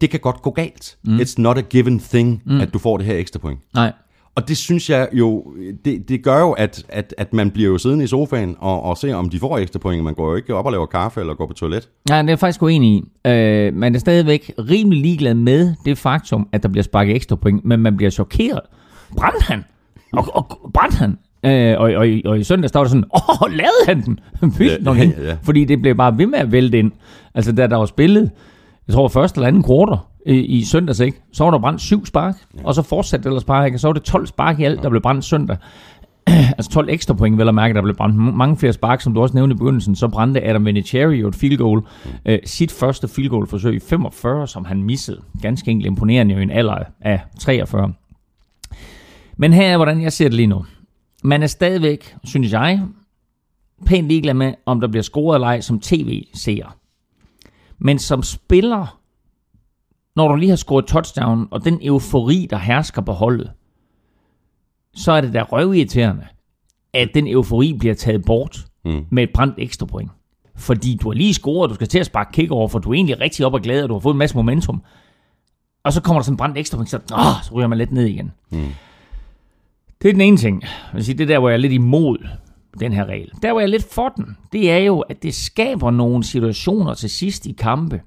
Det 0.00 0.10
kan 0.10 0.20
godt 0.20 0.42
gå 0.42 0.50
galt. 0.50 0.96
Mm. 1.04 1.16
It's 1.16 1.34
not 1.38 1.58
a 1.58 1.60
given 1.60 2.00
thing, 2.00 2.42
mm. 2.46 2.60
at 2.60 2.74
du 2.74 2.78
får 2.78 2.96
det 2.96 3.06
her 3.06 3.16
ekstra 3.16 3.38
point. 3.38 3.60
Nej. 3.74 3.92
Og 4.36 4.48
det 4.48 4.56
synes 4.56 4.90
jeg 4.90 5.08
jo, 5.12 5.54
det, 5.84 6.08
det 6.08 6.24
gør 6.24 6.40
jo, 6.40 6.52
at, 6.52 6.84
at, 6.88 7.14
at 7.18 7.32
man 7.32 7.50
bliver 7.50 7.70
jo 7.70 7.78
siddende 7.78 8.04
i 8.04 8.06
sofaen 8.06 8.56
og, 8.58 8.82
og 8.82 8.96
ser, 8.96 9.14
om 9.14 9.30
de 9.30 9.38
får 9.38 9.58
ekstra 9.58 9.78
point. 9.78 10.04
Man 10.04 10.14
går 10.14 10.30
jo 10.30 10.36
ikke 10.36 10.54
op 10.54 10.66
og 10.66 10.72
laver 10.72 10.86
kaffe 10.86 11.20
eller 11.20 11.34
går 11.34 11.46
på 11.46 11.52
toilet. 11.52 11.88
Nej, 12.08 12.22
det 12.22 12.28
er 12.28 12.32
jeg 12.32 12.38
faktisk 12.38 12.62
uenig 12.62 12.90
i. 12.90 13.28
Øh, 13.28 13.74
man 13.74 13.94
er 13.94 13.98
stadigvæk 13.98 14.52
rimelig 14.58 15.00
ligeglad 15.00 15.34
med 15.34 15.74
det 15.84 15.98
faktum, 15.98 16.48
at 16.52 16.62
der 16.62 16.68
bliver 16.68 16.82
sparket 16.82 17.16
ekstra 17.16 17.36
point, 17.36 17.64
men 17.64 17.80
man 17.80 17.96
bliver 17.96 18.10
chokeret. 18.10 18.60
Brændte 19.16 19.44
han? 19.44 19.64
Og, 20.12 20.36
og 20.36 20.70
brændte 20.74 20.96
han? 20.96 21.18
Øh, 21.44 21.80
og, 21.80 21.92
og, 21.92 22.06
og 22.24 22.38
i 22.38 22.44
søndag 22.44 22.68
står 22.68 22.82
der 22.82 22.88
sådan, 22.88 23.04
åh, 23.14 23.50
lavede 23.50 23.84
han 23.86 24.02
den? 24.02 24.20
ja, 24.60 24.92
ja, 24.92 25.28
ja. 25.28 25.36
Fordi 25.42 25.64
det 25.64 25.82
blev 25.82 25.94
bare 25.94 26.18
ved 26.18 26.26
med 26.26 26.38
at 26.38 26.52
vælte 26.52 26.78
ind. 26.78 26.92
Altså, 27.34 27.52
da 27.52 27.66
der 27.66 27.76
var 27.76 27.86
spillet, 27.86 28.30
jeg 28.88 28.94
tror 28.94 29.08
første 29.08 29.38
eller 29.38 29.48
anden 29.48 29.62
kvarter, 29.62 30.08
i, 30.26 30.34
i 30.34 30.64
søndags, 30.64 31.00
ikke? 31.00 31.20
så 31.32 31.44
var 31.44 31.50
der 31.50 31.58
brændt 31.58 31.80
syv 31.80 32.06
spark, 32.06 32.34
ja. 32.54 32.60
og 32.64 32.74
så 32.74 32.82
fortsatte 32.82 33.28
ellers 33.28 33.44
bare, 33.44 33.66
ikke? 33.66 33.78
så 33.78 33.88
var 33.88 33.92
det 33.92 34.02
12 34.02 34.26
spark 34.26 34.60
i 34.60 34.64
alt, 34.64 34.82
der 34.82 34.88
blev 34.88 35.02
brændt 35.02 35.24
søndag. 35.24 35.56
altså 36.56 36.70
12 36.70 36.88
ekstra 36.88 37.14
point, 37.14 37.38
vel 37.38 37.48
at 37.48 37.54
mærke, 37.54 37.74
der 37.74 37.82
blev 37.82 37.96
brændt 37.96 38.16
mange 38.16 38.56
flere 38.56 38.72
spark, 38.72 39.00
som 39.00 39.14
du 39.14 39.22
også 39.22 39.34
nævnte 39.34 39.54
i 39.54 39.56
begyndelsen. 39.56 39.96
Så 39.96 40.08
brændte 40.08 40.44
Adam 40.44 40.66
Vinatieri 40.66 41.16
jo 41.16 41.28
et 41.28 41.34
field 41.34 41.58
goal. 41.58 41.78
Mm. 41.78 42.10
Øh, 42.26 42.38
sit 42.44 42.72
første 42.72 43.08
field 43.08 43.30
goal 43.30 43.46
forsøg 43.46 43.74
i 43.74 43.80
45, 43.80 44.48
som 44.48 44.64
han 44.64 44.82
missede. 44.82 45.20
Ganske 45.42 45.70
enkelt 45.70 45.86
imponerende 45.86 46.34
i 46.34 46.42
en 46.42 46.50
alder 46.50 46.78
af 47.00 47.20
43. 47.40 47.92
Men 49.36 49.52
her 49.52 49.66
er, 49.66 49.76
hvordan 49.76 50.02
jeg 50.02 50.12
ser 50.12 50.24
det 50.24 50.34
lige 50.34 50.46
nu. 50.46 50.64
Man 51.24 51.42
er 51.42 51.46
stadigvæk, 51.46 52.16
synes 52.24 52.52
jeg, 52.52 52.80
pænt 53.86 54.08
ligeglad 54.08 54.34
med, 54.34 54.54
om 54.66 54.80
der 54.80 54.88
bliver 54.88 55.02
scoret 55.02 55.36
eller 55.36 55.46
ej 55.46 55.60
som 55.60 55.80
tv-seer. 55.80 56.76
Men 57.84 57.98
som 57.98 58.22
spiller 58.22 59.04
når 60.16 60.28
du 60.28 60.34
lige 60.34 60.48
har 60.48 60.56
scoret 60.56 60.86
touchdown, 60.86 61.48
og 61.50 61.64
den 61.64 61.78
eufori, 61.82 62.46
der 62.50 62.56
hersker 62.56 63.02
på 63.02 63.12
holdet, 63.12 63.50
så 64.94 65.12
er 65.12 65.20
det 65.20 65.34
da 65.34 65.42
røvirriterende, 65.42 66.26
at 66.92 67.08
den 67.14 67.26
eufori 67.26 67.76
bliver 67.78 67.94
taget 67.94 68.24
bort 68.24 68.66
mm. 68.84 69.06
med 69.10 69.22
et 69.22 69.30
brændt 69.34 69.54
ekstra 69.58 69.86
point. 69.86 70.10
Fordi 70.56 70.98
du 71.02 71.08
har 71.08 71.14
lige 71.14 71.34
scoret, 71.34 71.70
du 71.70 71.74
skal 71.74 71.88
til 71.88 71.98
at 71.98 72.06
sparke 72.06 72.32
kick 72.32 72.50
over, 72.50 72.68
for 72.68 72.78
du 72.78 72.90
er 72.90 72.94
egentlig 72.94 73.20
rigtig 73.20 73.46
op 73.46 73.54
og 73.54 73.60
glad, 73.60 73.82
og 73.82 73.88
du 73.88 73.94
har 73.94 74.00
fået 74.00 74.14
en 74.14 74.18
masse 74.18 74.36
momentum. 74.36 74.82
Og 75.84 75.92
så 75.92 76.02
kommer 76.02 76.20
der 76.20 76.24
sådan 76.24 76.32
en 76.32 76.36
brændt 76.36 76.58
ekstra 76.58 76.76
point, 76.76 76.90
så, 76.90 76.96
åh, 76.96 77.42
så 77.42 77.54
ryger 77.54 77.68
man 77.68 77.78
lidt 77.78 77.92
ned 77.92 78.06
igen. 78.06 78.32
Mm. 78.50 78.68
Det 80.02 80.08
er 80.08 80.12
den 80.12 80.20
ene 80.20 80.36
ting. 80.36 80.62
Jeg 80.62 80.70
vil 80.94 81.04
sige, 81.04 81.18
det 81.18 81.24
er 81.24 81.28
der, 81.28 81.38
hvor 81.38 81.48
jeg 81.48 81.54
er 81.54 81.60
lidt 81.60 81.72
imod 81.72 82.28
den 82.80 82.92
her 82.92 83.04
regel. 83.04 83.30
Der, 83.42 83.50
var 83.50 83.60
jeg 83.60 83.68
lidt 83.68 83.92
for 83.92 84.08
den, 84.08 84.36
det 84.52 84.70
er 84.70 84.78
jo, 84.78 85.00
at 85.00 85.22
det 85.22 85.34
skaber 85.34 85.90
nogle 85.90 86.24
situationer 86.24 86.94
til 86.94 87.10
sidst 87.10 87.46
i 87.46 87.52
kampe, 87.52 88.00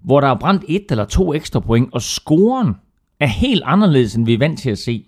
hvor 0.00 0.20
der 0.20 0.28
er 0.28 0.38
brændt 0.38 0.64
et 0.68 0.84
eller 0.90 1.04
to 1.04 1.34
ekstra 1.34 1.60
point, 1.60 1.88
og 1.92 2.02
scoren 2.02 2.74
er 3.20 3.26
helt 3.26 3.62
anderledes, 3.64 4.14
end 4.14 4.26
vi 4.26 4.34
er 4.34 4.38
vant 4.38 4.58
til 4.58 4.70
at 4.70 4.78
se. 4.78 5.04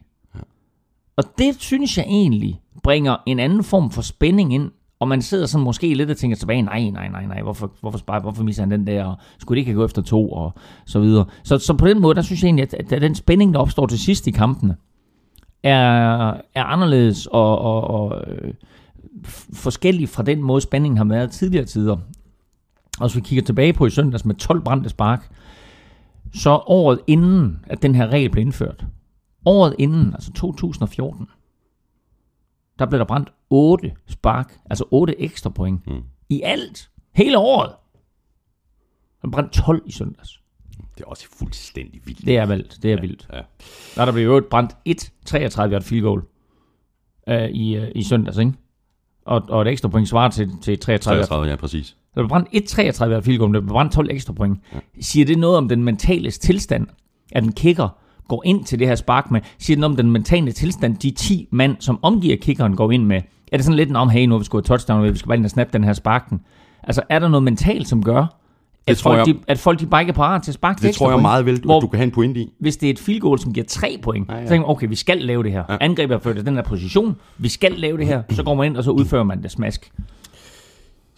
Og 1.16 1.24
det 1.38 1.56
synes 1.58 1.98
jeg 1.98 2.04
egentlig 2.08 2.60
bringer 2.82 3.16
en 3.26 3.38
anden 3.38 3.64
form 3.64 3.90
for 3.90 4.02
spænding 4.02 4.54
ind, 4.54 4.70
og 5.00 5.08
man 5.08 5.22
sidder 5.22 5.46
sådan 5.46 5.64
måske 5.64 5.94
lidt 5.94 6.10
og 6.10 6.16
tænker 6.16 6.36
tilbage, 6.36 6.62
nej, 6.62 6.90
nej, 6.90 7.08
nej, 7.08 7.26
nej, 7.26 7.42
hvorfor, 7.42 7.72
hvorfor, 7.80 7.98
hvorfor, 8.04 8.20
hvorfor 8.20 8.42
misser 8.42 8.62
han 8.62 8.70
den 8.70 8.86
der, 8.86 9.04
og 9.04 9.16
skulle 9.38 9.56
det 9.56 9.68
ikke 9.68 9.78
gå 9.78 9.84
efter 9.84 10.02
to, 10.02 10.30
og 10.30 10.54
så 10.86 11.00
videre. 11.00 11.24
Så, 11.44 11.58
så 11.58 11.74
på 11.74 11.86
den 11.86 12.00
måde, 12.00 12.14
der 12.14 12.22
synes 12.22 12.42
jeg 12.42 12.48
egentlig, 12.48 12.62
at, 12.62 12.92
at 12.92 13.02
den 13.02 13.14
spænding, 13.14 13.54
der 13.54 13.60
opstår 13.60 13.86
til 13.86 13.98
sidst 13.98 14.26
i 14.26 14.30
kampene, 14.30 14.76
er, 15.66 16.40
er 16.54 16.64
anderledes 16.64 17.26
og, 17.26 17.58
og, 17.58 17.84
og 17.84 18.24
øh, 18.26 18.54
forskellig 19.52 20.08
fra 20.08 20.22
den 20.22 20.42
måde, 20.42 20.60
spændingen 20.60 20.98
har 20.98 21.04
været 21.04 21.30
tidligere 21.30 21.64
tider. 21.64 21.96
Og 23.00 23.06
hvis 23.06 23.16
vi 23.16 23.20
kigger 23.20 23.44
tilbage 23.44 23.72
på 23.72 23.86
i 23.86 23.90
søndags 23.90 24.24
med 24.24 24.34
12 24.34 24.60
brændte 24.60 24.88
spark, 24.88 25.30
så 26.34 26.50
året 26.66 27.00
inden, 27.06 27.64
at 27.66 27.82
den 27.82 27.94
her 27.94 28.06
regel 28.06 28.30
blev 28.30 28.42
indført, 28.42 28.86
året 29.44 29.74
inden, 29.78 30.14
altså 30.14 30.32
2014, 30.32 31.26
der 32.78 32.86
blev 32.86 32.98
der 32.98 33.04
brændt 33.04 33.32
8 33.50 33.92
spark, 34.06 34.58
altså 34.70 34.84
8 34.90 35.20
ekstra 35.20 35.50
point. 35.50 35.86
Mm. 35.86 36.02
I 36.28 36.42
alt, 36.42 36.90
hele 37.14 37.38
året. 37.38 37.72
Der 39.22 39.30
brændt 39.30 39.52
12 39.52 39.82
i 39.86 39.92
søndags. 39.92 40.40
Det 40.96 41.04
er 41.04 41.08
også 41.08 41.26
fuldstændig 41.38 42.00
vildt. 42.04 42.26
Det 42.26 42.36
er 42.36 42.46
vildt, 42.46 42.78
det 42.82 42.90
er 42.90 42.94
ja, 42.94 43.00
vildt. 43.00 43.28
Ja. 43.32 43.40
Der 43.94 44.00
er 44.00 44.04
der 44.04 44.12
blevet 44.12 44.44
brændt 44.44 44.76
1-33 44.88 45.72
yard 45.72 45.82
field 45.82 46.02
goal 46.02 46.22
uh, 47.26 47.34
i, 47.34 47.78
uh, 47.78 47.84
i 47.94 48.02
søndags, 48.02 48.38
ikke? 48.38 48.52
Og, 49.26 49.42
og 49.48 49.62
et 49.62 49.68
ekstra 49.68 49.88
point 49.88 50.08
svarer 50.08 50.30
til, 50.30 50.50
til 50.62 50.78
33. 50.78 51.22
33, 51.22 51.50
ja, 51.50 51.56
præcis. 51.56 51.96
Der 52.14 52.20
blev 52.20 52.28
brændt 52.28 52.48
1-33 53.00 53.04
af 53.04 53.24
field 53.24 53.38
goal, 53.38 53.54
der 53.54 53.60
blev 53.60 53.72
brændt 53.72 53.92
12 53.92 54.10
ekstra 54.10 54.32
point. 54.32 54.58
Ja. 54.74 54.78
Siger 55.00 55.26
det 55.26 55.38
noget 55.38 55.56
om 55.56 55.68
den 55.68 55.84
mentale 55.84 56.30
tilstand, 56.30 56.86
at 57.32 57.42
den 57.42 57.52
kicker 57.52 57.88
går 58.28 58.42
ind 58.44 58.64
til 58.64 58.78
det 58.78 58.86
her 58.86 58.94
spark 58.94 59.30
med? 59.30 59.40
Siger 59.58 59.76
det 59.76 59.80
noget 59.80 59.92
om 59.92 59.96
den 59.96 60.10
mentale 60.10 60.52
tilstand, 60.52 60.96
de 60.96 61.10
10 61.10 61.48
mand, 61.50 61.76
som 61.80 61.98
omgiver 62.02 62.36
kickeren, 62.36 62.76
går 62.76 62.90
ind 62.90 63.04
med? 63.04 63.22
Er 63.52 63.56
det 63.56 63.64
sådan 63.64 63.76
lidt 63.76 63.96
om, 63.96 64.08
hey, 64.08 64.26
nu 64.26 64.38
vi 64.38 64.44
skulle 64.44 64.62
have 64.68 64.76
touchdown, 64.76 65.12
vi 65.12 65.18
skal 65.18 65.28
bare 65.28 65.36
ind 65.36 65.44
og 65.44 65.50
snappe 65.50 65.72
den 65.72 65.84
her 65.84 65.92
sparken? 65.92 66.40
Altså, 66.82 67.02
er 67.08 67.18
der 67.18 67.28
noget 67.28 67.42
mentalt, 67.42 67.88
som 67.88 68.04
gør, 68.04 68.36
At 68.86 68.96
tror 68.96 69.10
folk, 69.16 69.28
jeg- 69.28 69.34
de, 69.34 69.40
at 69.48 69.58
folk 69.58 69.80
de 69.80 69.86
bare 69.86 70.02
ikke 70.02 70.10
er 70.10 70.14
parat 70.14 70.42
til 70.42 70.50
at 70.50 70.54
sparke 70.54 70.82
Det 70.82 70.94
tror 70.94 71.06
jeg 71.08 71.12
point. 71.14 71.22
meget 71.22 71.46
vel, 71.46 71.60
Hvor- 71.64 71.80
du 71.80 71.86
kan 71.86 71.96
have 71.98 72.04
en 72.04 72.10
pointe 72.10 72.40
i. 72.40 72.52
Hvis 72.60 72.76
det 72.76 72.86
er 72.86 72.90
et 72.90 72.98
field 72.98 73.20
goal, 73.20 73.38
som 73.38 73.52
giver 73.52 73.66
3 73.66 73.98
point, 74.02 74.28
Ja, 74.28 74.34
ja, 74.36 74.44
så 74.44 74.48
tænker 74.48 74.66
man, 74.66 74.70
okay, 74.76 74.88
vi 74.88 74.94
skal 74.94 75.18
lave 75.18 75.42
det 75.42 75.52
her. 75.52 75.62
Ja. 75.68 75.76
Angrebet 75.80 76.14
er 76.14 76.18
ført 76.18 76.36
den 76.46 76.54
her 76.54 76.62
position. 76.62 77.16
Vi 77.38 77.48
skal 77.48 77.72
lave 77.72 77.98
det 77.98 78.06
her. 78.06 78.22
Så 78.30 78.42
går 78.42 78.54
man 78.54 78.66
ind, 78.66 78.76
og 78.76 78.84
så 78.84 78.90
udfører 78.90 79.22
man 79.24 79.42
det 79.42 79.50
smask. 79.50 79.92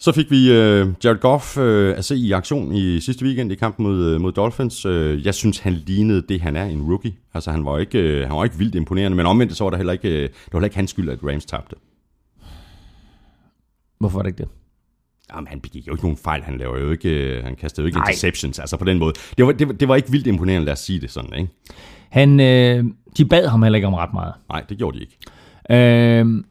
Så 0.01 0.11
fik 0.11 0.31
vi 0.31 0.51
øh, 0.51 0.87
Jared 1.03 1.17
Goff 1.19 1.57
øh, 1.57 1.97
at 1.97 2.05
se 2.05 2.15
i 2.15 2.31
aktion 2.31 2.73
i 2.73 2.99
sidste 2.99 3.25
weekend 3.25 3.51
i 3.51 3.55
kampen 3.55 3.85
mod, 3.85 4.05
øh, 4.05 4.21
mod 4.21 4.31
Dolphins. 4.31 4.85
Øh, 4.85 5.25
jeg 5.25 5.33
synes, 5.35 5.59
han 5.59 5.73
lignede 5.73 6.21
det, 6.29 6.41
han 6.41 6.55
er, 6.55 6.65
en 6.65 6.81
rookie. 6.81 7.13
Altså, 7.33 7.51
han 7.51 7.65
var 7.65 7.77
ikke, 7.77 7.99
øh, 7.99 8.27
han 8.27 8.37
var 8.37 8.43
ikke 8.43 8.57
vildt 8.57 8.75
imponerende, 8.75 9.17
men 9.17 9.25
omvendt 9.25 9.57
så 9.57 9.63
var 9.63 9.71
der 9.71 9.77
heller 9.77 9.93
ikke, 9.93 10.09
øh, 10.09 10.21
det 10.21 10.31
var 10.53 10.59
heller 10.59 10.65
ikke 10.65 10.75
hans 10.75 10.89
skyld, 10.89 11.09
at 11.09 11.19
Rams 11.23 11.45
tabte. 11.45 11.75
Hvorfor 13.99 14.19
er 14.19 14.23
det 14.23 14.29
ikke 14.29 14.37
det? 14.37 14.47
Jamen, 15.35 15.47
han 15.47 15.59
begik 15.59 15.87
jo 15.87 15.91
ikke 15.91 16.03
nogen 16.03 16.17
fejl. 16.17 16.43
Han 16.43 16.57
laver 16.57 16.79
jo 16.79 16.91
ikke, 16.91 17.09
øh, 17.09 17.43
han 17.43 17.55
kastede 17.55 17.83
jo 17.83 17.87
ikke 17.87 17.97
Nej. 17.97 18.07
interceptions, 18.09 18.59
altså 18.59 18.77
på 18.77 18.85
den 18.85 18.99
måde. 18.99 19.13
Det 19.37 19.45
var, 19.45 19.51
det, 19.51 19.67
var, 19.67 19.73
det 19.73 19.87
var 19.87 19.95
ikke 19.95 20.11
vildt 20.11 20.27
imponerende, 20.27 20.65
lad 20.65 20.73
os 20.73 20.79
sige 20.79 21.01
det 21.01 21.11
sådan, 21.11 21.33
ikke? 21.33 21.53
Han, 22.09 22.39
øh, 22.39 22.85
de 23.17 23.25
bad 23.25 23.47
ham 23.47 23.63
heller 23.63 23.77
ikke 23.77 23.87
om 23.87 23.93
ret 23.93 24.13
meget. 24.13 24.33
Nej, 24.49 24.65
det 24.69 24.77
gjorde 24.77 24.97
de 24.99 25.03
ikke. 25.03 25.17
Øh, 25.69 26.43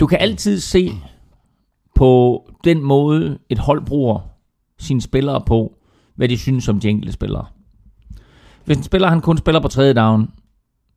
du 0.00 0.06
kan 0.06 0.18
altid 0.20 0.60
se 0.60 0.92
på 1.94 2.44
den 2.64 2.82
måde, 2.82 3.38
et 3.48 3.58
hold 3.58 3.86
bruger 3.86 4.20
sine 4.78 5.00
spillere 5.00 5.42
på, 5.46 5.76
hvad 6.14 6.28
de 6.28 6.38
synes 6.38 6.68
om 6.68 6.80
de 6.80 6.88
enkelte 6.88 7.12
spillere. 7.12 7.46
Hvis 8.64 8.76
en 8.76 8.82
spiller 8.82 9.08
han 9.08 9.20
kun 9.20 9.38
spiller 9.38 9.60
på 9.60 9.68
tredje 9.68 9.94
down, 9.94 10.30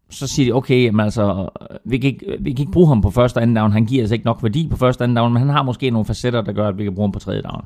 så 0.10 0.28
siger 0.28 0.46
de, 0.46 0.58
okay, 0.58 0.84
jamen 0.84 1.00
altså, 1.00 1.50
vi 1.86 1.98
kan, 1.98 2.08
ikke, 2.08 2.38
vi 2.40 2.52
kan 2.52 2.60
ikke 2.60 2.72
bruge 2.72 2.88
ham 2.88 3.02
på 3.02 3.10
første 3.10 3.38
og 3.38 3.42
anden 3.42 3.56
down. 3.56 3.72
Han 3.72 3.86
giver 3.86 4.02
altså 4.02 4.16
ikke 4.16 4.26
nok 4.26 4.44
værdi 4.44 4.68
på 4.68 4.78
første 4.78 5.02
og 5.02 5.04
anden 5.04 5.16
down, 5.16 5.34
men 5.34 5.40
han 5.40 5.50
har 5.50 5.64
måske 5.64 5.90
nogle 5.90 6.06
facetter, 6.06 6.42
der 6.42 6.54
gør, 6.54 6.68
at 6.68 6.78
vi 6.78 6.84
kan 6.84 6.96
bruge 6.96 7.08
ham 7.08 7.12
på 7.12 7.20
tredje 7.20 7.42
down. 7.42 7.66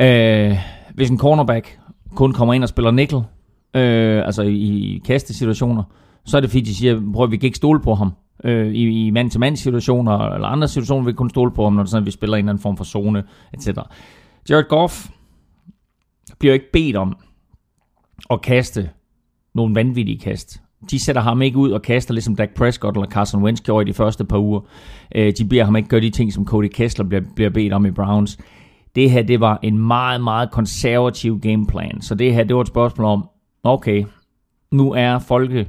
Øh, 0.00 0.58
hvis 0.94 1.10
en 1.10 1.18
cornerback 1.18 1.78
kun 2.14 2.32
kommer 2.32 2.54
ind 2.54 2.62
og 2.62 2.68
spiller 2.68 2.90
nickel, 2.90 3.22
øh, 3.74 4.26
altså 4.26 4.42
i, 4.42 4.56
i 4.56 5.02
kastesituationer, 5.04 5.82
så 6.24 6.36
er 6.36 6.40
det 6.40 6.50
fordi, 6.50 6.60
de 6.60 6.74
siger, 6.74 7.00
prøv 7.12 7.24
at 7.24 7.30
vi 7.30 7.36
kan 7.36 7.46
ikke 7.46 7.56
stole 7.56 7.80
på 7.80 7.94
ham. 7.94 8.12
Øh, 8.44 8.72
i, 8.72 9.06
I 9.06 9.10
mand-til-mand 9.10 9.56
situationer, 9.56 10.18
eller 10.18 10.48
andre 10.48 10.68
situationer, 10.68 11.04
vi 11.04 11.12
kan 11.12 11.16
kun 11.16 11.30
stole 11.30 11.50
på 11.50 11.64
ham, 11.64 11.72
når 11.72 11.82
det 11.82 11.88
er 11.88 11.90
sådan, 11.90 12.02
at 12.02 12.06
vi 12.06 12.10
spiller 12.10 12.36
en 12.36 12.44
eller 12.44 12.52
anden 12.52 12.62
form 12.62 12.76
for 12.76 12.84
zone, 12.84 13.24
etc. 13.54 13.68
Jared 14.50 14.68
Goff 14.68 15.08
bliver 16.38 16.54
ikke 16.54 16.72
bedt 16.72 16.96
om 16.96 17.16
at 18.30 18.42
kaste 18.42 18.90
nogle 19.54 19.74
vanvittige 19.74 20.18
kast. 20.18 20.62
De 20.90 20.98
sætter 20.98 21.22
ham 21.22 21.42
ikke 21.42 21.58
ud 21.58 21.70
og 21.70 21.82
kaster, 21.82 22.14
ligesom 22.14 22.36
Dak 22.36 22.54
Prescott 22.54 22.96
eller 22.96 23.08
Carson 23.08 23.42
Wentz 23.42 23.60
gjorde 23.60 23.82
i 23.82 23.92
de 23.92 23.94
første 23.94 24.24
par 24.24 24.38
uger. 24.38 24.60
Øh, 25.14 25.32
de 25.38 25.44
beder 25.44 25.64
ham 25.64 25.76
ikke 25.76 25.88
gøre 25.88 26.00
de 26.00 26.10
ting, 26.10 26.32
som 26.32 26.46
Cody 26.46 26.68
Kessler 26.68 27.04
bliver, 27.04 27.22
bliver 27.34 27.50
bedt 27.50 27.72
om 27.72 27.86
i 27.86 27.90
Browns. 27.90 28.38
Det 28.94 29.10
her, 29.10 29.22
det 29.22 29.40
var 29.40 29.58
en 29.62 29.78
meget, 29.78 30.20
meget 30.20 30.50
konservativ 30.50 31.40
gameplan. 31.40 32.00
Så 32.00 32.14
det 32.14 32.34
her, 32.34 32.44
det 32.44 32.56
var 32.56 32.62
et 32.62 32.68
spørgsmål 32.68 33.06
om, 33.06 33.28
okay, 33.64 34.04
nu 34.70 34.92
er 34.92 35.18
folke 35.18 35.68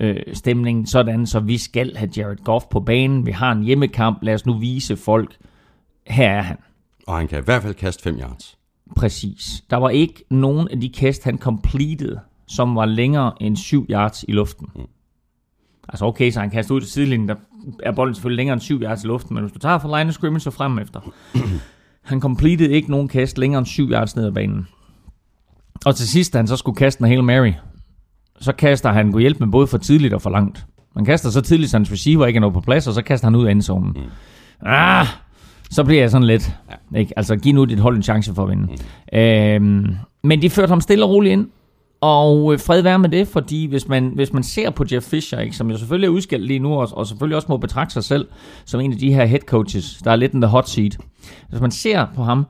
øh, 0.00 0.16
stemningen 0.32 0.86
sådan, 0.86 1.26
så 1.26 1.40
vi 1.40 1.58
skal 1.58 1.96
have 1.96 2.10
Jared 2.16 2.44
Goff 2.44 2.64
på 2.70 2.80
banen. 2.80 3.26
Vi 3.26 3.30
har 3.30 3.52
en 3.52 3.62
hjemmekamp. 3.62 4.18
Lad 4.22 4.34
os 4.34 4.46
nu 4.46 4.58
vise 4.58 4.96
folk, 4.96 5.36
her 6.06 6.30
er 6.30 6.42
han. 6.42 6.56
Og 7.06 7.16
han 7.16 7.28
kan 7.28 7.38
i 7.38 7.44
hvert 7.44 7.62
fald 7.62 7.74
kaste 7.74 8.02
5 8.02 8.16
yards. 8.20 8.58
Præcis. 8.96 9.64
Der 9.70 9.76
var 9.76 9.90
ikke 9.90 10.24
nogen 10.30 10.68
af 10.68 10.80
de 10.80 10.88
kast, 10.88 11.24
han 11.24 11.38
completed, 11.38 12.16
som 12.50 12.76
var 12.76 12.86
længere 12.86 13.32
end 13.40 13.56
7 13.56 13.86
yards 13.90 14.24
i 14.28 14.32
luften. 14.32 14.66
Mm. 14.76 14.82
Altså 15.88 16.04
okay, 16.04 16.30
så 16.30 16.40
han 16.40 16.50
kaster 16.50 16.74
ud 16.74 16.80
til 16.80 16.90
sidelinjen, 16.90 17.28
der 17.28 17.34
er 17.82 17.92
bolden 17.92 18.14
selvfølgelig 18.14 18.36
længere 18.36 18.52
end 18.52 18.60
7 18.60 18.82
yards 18.82 19.04
i 19.04 19.06
luften, 19.06 19.34
men 19.34 19.44
hvis 19.44 19.52
du 19.52 19.58
tager 19.58 19.78
fra 19.78 19.98
line 19.98 20.08
of 20.08 20.14
scrimmage 20.14 20.40
så 20.40 20.50
frem 20.50 20.78
efter. 20.78 21.00
han 22.10 22.20
completed 22.20 22.70
ikke 22.70 22.90
nogen 22.90 23.08
kast 23.08 23.38
længere 23.38 23.58
end 23.58 23.66
7 23.66 23.90
yards 23.90 24.16
ned 24.16 24.26
ad 24.26 24.32
banen. 24.32 24.66
Og 25.86 25.96
til 25.96 26.08
sidst, 26.08 26.32
da 26.32 26.38
han 26.38 26.46
så 26.46 26.56
skulle 26.56 26.76
kaste 26.76 27.02
en 27.02 27.08
Hail 27.08 27.24
Mary, 27.24 27.52
så 28.40 28.52
kaster 28.52 28.92
han 28.92 29.12
kunne 29.12 29.20
hjælpe 29.20 29.44
med 29.44 29.52
både 29.52 29.66
for 29.66 29.78
tidligt 29.78 30.14
og 30.14 30.22
for 30.22 30.30
langt. 30.30 30.66
Man 30.94 31.04
kaster 31.04 31.30
så 31.30 31.40
tidligt, 31.40 31.70
så 31.70 31.76
hans 31.76 31.92
receiver 31.92 32.26
ikke 32.26 32.38
er 32.38 32.40
noget 32.40 32.54
på 32.54 32.60
plads, 32.60 32.86
og 32.86 32.94
så 32.94 33.02
kaster 33.02 33.26
han 33.26 33.34
ud 33.34 33.46
af 33.46 33.50
endzonen. 33.50 33.92
Mm. 33.96 34.66
Ah, 34.66 35.06
så 35.70 35.84
bliver 35.84 36.00
jeg 36.00 36.10
sådan 36.10 36.26
lidt. 36.26 36.56
Ja. 36.92 36.98
Ikke? 36.98 37.12
Altså, 37.16 37.36
giv 37.36 37.54
nu 37.54 37.64
dit 37.64 37.78
hold 37.78 37.96
en 37.96 38.02
chance 38.02 38.34
for 38.34 38.42
at 38.42 38.48
vinde. 38.48 38.68
Mm. 39.12 39.18
Øhm, 39.18 39.96
men 40.24 40.42
de 40.42 40.50
førte 40.50 40.70
ham 40.70 40.80
stille 40.80 41.04
og 41.04 41.10
roligt 41.10 41.32
ind. 41.32 41.48
Og 42.00 42.52
øh, 42.52 42.58
fred 42.58 42.82
være 42.82 42.98
med 42.98 43.08
det, 43.08 43.28
fordi 43.28 43.66
hvis 43.66 43.88
man, 43.88 44.12
hvis 44.14 44.32
man 44.32 44.42
ser 44.42 44.70
på 44.70 44.84
Jeff 44.92 45.06
Fisher, 45.06 45.38
ikke, 45.38 45.56
som 45.56 45.70
jo 45.70 45.76
selvfølgelig 45.76 46.06
er 46.06 46.12
udskilt 46.12 46.46
lige 46.46 46.58
nu, 46.58 46.72
og, 46.74 46.88
og 46.92 47.06
selvfølgelig 47.06 47.36
også 47.36 47.46
må 47.50 47.56
betragte 47.56 47.92
sig 47.92 48.04
selv 48.04 48.28
som 48.64 48.80
en 48.80 48.92
af 48.92 48.98
de 48.98 49.14
her 49.14 49.24
head 49.24 49.40
coaches, 49.40 50.00
der 50.04 50.10
er 50.10 50.16
lidt 50.16 50.32
en 50.32 50.40
the 50.40 50.48
hot 50.48 50.68
seat. 50.68 50.98
Hvis 51.48 51.60
man 51.60 51.70
ser 51.70 52.06
på 52.14 52.22
ham, 52.22 52.46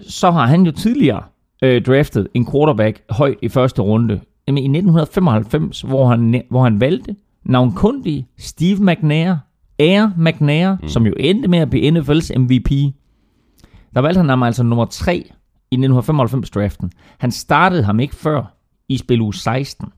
så 0.00 0.30
har 0.30 0.46
han 0.46 0.62
jo 0.62 0.72
tidligere 0.72 1.22
øh, 1.62 1.82
draftet 1.82 2.28
en 2.34 2.50
quarterback 2.50 3.02
højt 3.10 3.38
i 3.42 3.48
første 3.48 3.82
runde. 3.82 4.20
Jamen, 4.48 4.58
I 4.58 4.78
1995, 4.78 5.80
hvor 5.80 6.08
han, 6.08 6.42
hvor 6.50 6.62
han 6.62 6.80
valgte 6.80 7.16
navnkundige 7.44 8.28
Steve 8.38 8.76
McNair, 8.80 9.34
Air 9.78 10.10
McNair, 10.18 10.76
mm. 10.82 10.88
som 10.88 11.06
jo 11.06 11.12
endte 11.18 11.48
med 11.48 11.58
at 11.58 11.70
blive 11.70 11.98
NFL's 11.98 12.38
MVP. 12.38 12.70
Der 13.94 14.00
valgte 14.00 14.18
han 14.18 14.28
ham 14.28 14.42
altså 14.42 14.62
nummer 14.62 14.84
3 14.84 15.30
i 15.70 15.76
1995-draften. 15.76 16.90
Han 17.18 17.30
startede 17.30 17.82
ham 17.82 18.00
ikke 18.00 18.14
før 18.14 18.55
i 18.88 18.96
spil 18.96 19.20
uge 19.20 19.34
16. 19.34 19.88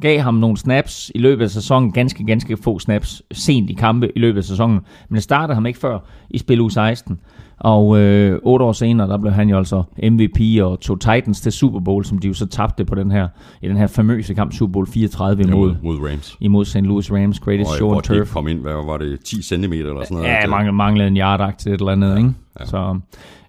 Gav 0.00 0.20
ham 0.20 0.34
nogle 0.34 0.56
snaps 0.56 1.12
i 1.14 1.18
løbet 1.18 1.44
af 1.44 1.50
sæsonen, 1.50 1.92
ganske, 1.92 2.24
ganske 2.24 2.56
få 2.56 2.78
snaps, 2.78 3.22
sent 3.32 3.70
i 3.70 3.72
kampe 3.74 4.10
i 4.16 4.18
løbet 4.18 4.38
af 4.38 4.44
sæsonen, 4.44 4.80
men 5.08 5.20
startede 5.20 5.54
ham 5.54 5.66
ikke 5.66 5.78
før 5.78 5.98
i 6.30 6.38
spil 6.38 6.60
uge 6.60 6.70
16. 6.70 7.20
Og 7.60 7.98
øh, 7.98 8.38
otte 8.42 8.64
år 8.64 8.72
senere, 8.72 9.08
der 9.08 9.18
blev 9.18 9.32
han 9.32 9.48
jo 9.48 9.58
altså 9.58 9.82
MVP 10.02 10.40
og 10.62 10.80
tog 10.80 11.00
Titans 11.00 11.40
til 11.40 11.52
Super 11.52 11.80
Bowl, 11.80 12.04
som 12.04 12.18
de 12.18 12.28
jo 12.28 12.34
så 12.34 12.46
tabte 12.46 12.84
på 12.84 12.94
den 12.94 13.10
her, 13.10 13.28
i 13.62 13.68
den 13.68 13.76
her 13.76 13.86
famøse 13.86 14.34
kamp, 14.34 14.52
Super 14.52 14.72
Bowl 14.72 14.86
34 14.86 15.42
imod, 15.42 15.68
Mod, 15.68 15.76
mod 15.82 16.08
Rams. 16.10 16.36
imod 16.40 16.64
St. 16.64 16.76
Louis 16.76 17.12
Rams, 17.12 17.40
greatest 17.40 17.70
Og, 17.70 17.76
show 17.76 17.90
on 17.94 18.02
turf. 18.02 18.32
kom 18.32 18.48
ind, 18.48 18.60
hvad 18.60 18.72
var 18.72 18.96
det, 18.98 19.20
10 19.24 19.42
cm 19.42 19.62
eller 19.72 20.04
sådan 20.04 20.16
noget? 20.16 20.28
Ja, 20.28 20.46
mange, 20.46 20.72
manglede 20.72 21.08
en 21.08 21.16
yard 21.16 21.54
til 21.58 21.72
et 21.72 21.80
eller 21.80 21.92
andet, 21.92 22.10
ja, 22.12 22.16
ikke? 22.16 22.32
ja. 22.60 22.64
Så, 22.64 22.98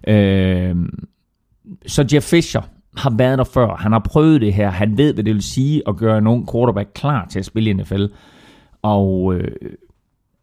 øh, 0.08 0.76
så 1.86 2.08
Jeff 2.12 2.30
Fisher 2.30 2.62
har 2.98 3.10
været 3.10 3.38
der 3.38 3.44
før. 3.44 3.76
Han 3.76 3.92
har 3.92 3.98
prøvet 3.98 4.40
det 4.40 4.52
her. 4.52 4.70
Han 4.70 4.98
ved, 4.98 5.14
hvad 5.14 5.24
det 5.24 5.34
vil 5.34 5.42
sige 5.42 5.82
at 5.88 5.96
gøre 5.96 6.20
nogen 6.20 6.48
quarterback 6.52 6.88
klar 6.94 7.26
til 7.30 7.38
at 7.38 7.44
spille 7.44 7.70
i 7.70 7.72
NFL. 7.72 8.04
Og 8.82 9.34
øh, 9.34 9.50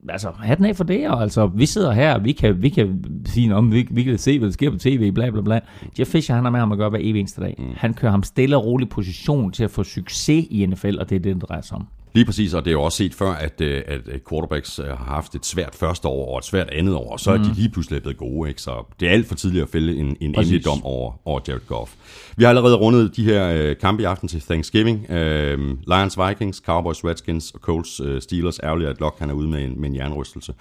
altså, 0.10 0.32
hatten 0.40 0.66
af 0.66 0.76
for 0.76 0.84
det. 0.84 1.10
Og 1.10 1.22
altså, 1.22 1.48
vi 1.48 1.66
sidder 1.66 1.92
her, 1.92 2.20
vi 2.20 2.32
kan, 2.32 2.62
vi 2.62 2.70
kan 2.70 3.06
sige, 3.26 3.56
om 3.56 3.72
vi, 3.72 3.88
vi 3.92 4.04
kan 4.04 4.18
se, 4.18 4.40
hvad 4.40 4.48
der 4.48 4.54
sker 4.54 4.72
på 4.72 4.78
tv, 4.78 5.12
bla 5.12 5.30
bla 5.30 5.42
bla. 5.42 5.60
Jeff 6.00 6.12
Fisher, 6.12 6.36
han 6.36 6.44
har 6.44 6.52
med 6.52 6.60
ham 6.60 6.72
at 6.72 6.78
gøre 6.78 6.90
hver 6.90 7.00
evig 7.02 7.20
eneste 7.20 7.42
dag. 7.42 7.56
Mm. 7.58 7.66
Han 7.78 7.94
kører 7.94 8.12
ham 8.12 8.24
stille 8.24 8.58
og 8.58 8.66
rolig 8.66 8.90
position 8.90 9.52
til 9.52 9.64
at 9.64 9.72
få 9.72 9.84
succes 9.84 10.48
i 10.50 10.66
NFL, 10.66 10.98
og 11.00 11.10
det 11.10 11.16
er 11.16 11.20
det, 11.20 11.36
det 11.36 11.42
drejer 11.42 11.62
sig 11.62 11.78
om. 11.78 11.88
Lige 12.16 12.26
præcis, 12.26 12.54
og 12.54 12.66
det 12.66 12.72
er 12.72 12.74
jo 12.74 12.82
også 12.82 12.98
set 12.98 13.14
før, 13.14 13.32
at, 13.32 13.62
øh, 13.62 13.84
at 13.88 14.02
quarterbacks 14.30 14.80
øh, 14.80 14.86
har 14.86 15.06
haft 15.06 15.36
et 15.36 15.46
svært 15.46 15.76
første 15.76 16.08
år 16.08 16.32
og 16.32 16.38
et 16.38 16.46
svært 16.46 16.70
andet 16.70 16.96
år, 16.96 17.12
og 17.12 17.20
så 17.20 17.32
er 17.32 17.38
de 17.38 17.54
lige 17.54 17.70
pludselig 17.70 18.02
blevet 18.02 18.18
gode. 18.18 18.50
Ikke? 18.50 18.62
Så 18.62 18.86
det 19.00 19.08
er 19.08 19.12
alt 19.12 19.28
for 19.28 19.36
tidligt 19.36 19.64
at 19.64 19.70
fælde 19.70 19.96
en, 19.96 20.18
en 20.22 20.34
Præcis. 20.34 20.52
endelig 20.52 20.66
dom 20.66 20.84
over, 20.84 21.12
over 21.26 21.40
Jared 21.48 21.62
Goff. 21.68 21.92
Vi 22.38 22.44
har 22.44 22.50
allerede 22.50 22.76
rundet 22.76 23.16
de 23.16 23.24
her 23.24 23.50
øh, 23.50 23.76
kampe 23.78 24.04
i 24.04 24.06
aften 24.06 24.28
til 24.28 24.42
Thanksgiving. 24.42 25.12
Øh, 25.12 25.60
Lions, 25.88 26.18
Vikings, 26.28 26.58
Cowboys, 26.58 27.04
Redskins 27.04 27.52
og 27.52 27.60
Colts, 27.60 28.00
øh, 28.00 28.22
Steelers. 28.22 28.60
Ærgerligt, 28.64 28.90
at 28.90 29.00
Locke 29.00 29.20
han 29.20 29.30
er 29.30 29.34
ude 29.34 29.48
med 29.48 29.66
en, 29.66 29.82
med 29.82 29.90
en 29.90 29.96
jernrystelse. 29.96 30.54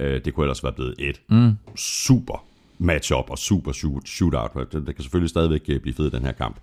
Øh, 0.00 0.20
det 0.24 0.34
kunne 0.34 0.44
ellers 0.44 0.64
være 0.64 0.72
blevet 0.72 0.94
et 0.98 1.20
mm. 1.28 1.52
super 1.76 2.44
matchup 2.78 3.30
og 3.30 3.38
super 3.38 3.72
shoot, 3.72 4.08
shootout. 4.08 4.72
Det, 4.72 4.86
det 4.86 4.94
kan 4.94 5.02
selvfølgelig 5.02 5.30
stadigvæk 5.30 5.62
øh, 5.68 5.80
blive 5.80 5.94
fedt, 5.94 6.12
den 6.12 6.22
her 6.22 6.32
kamp. 6.32 6.56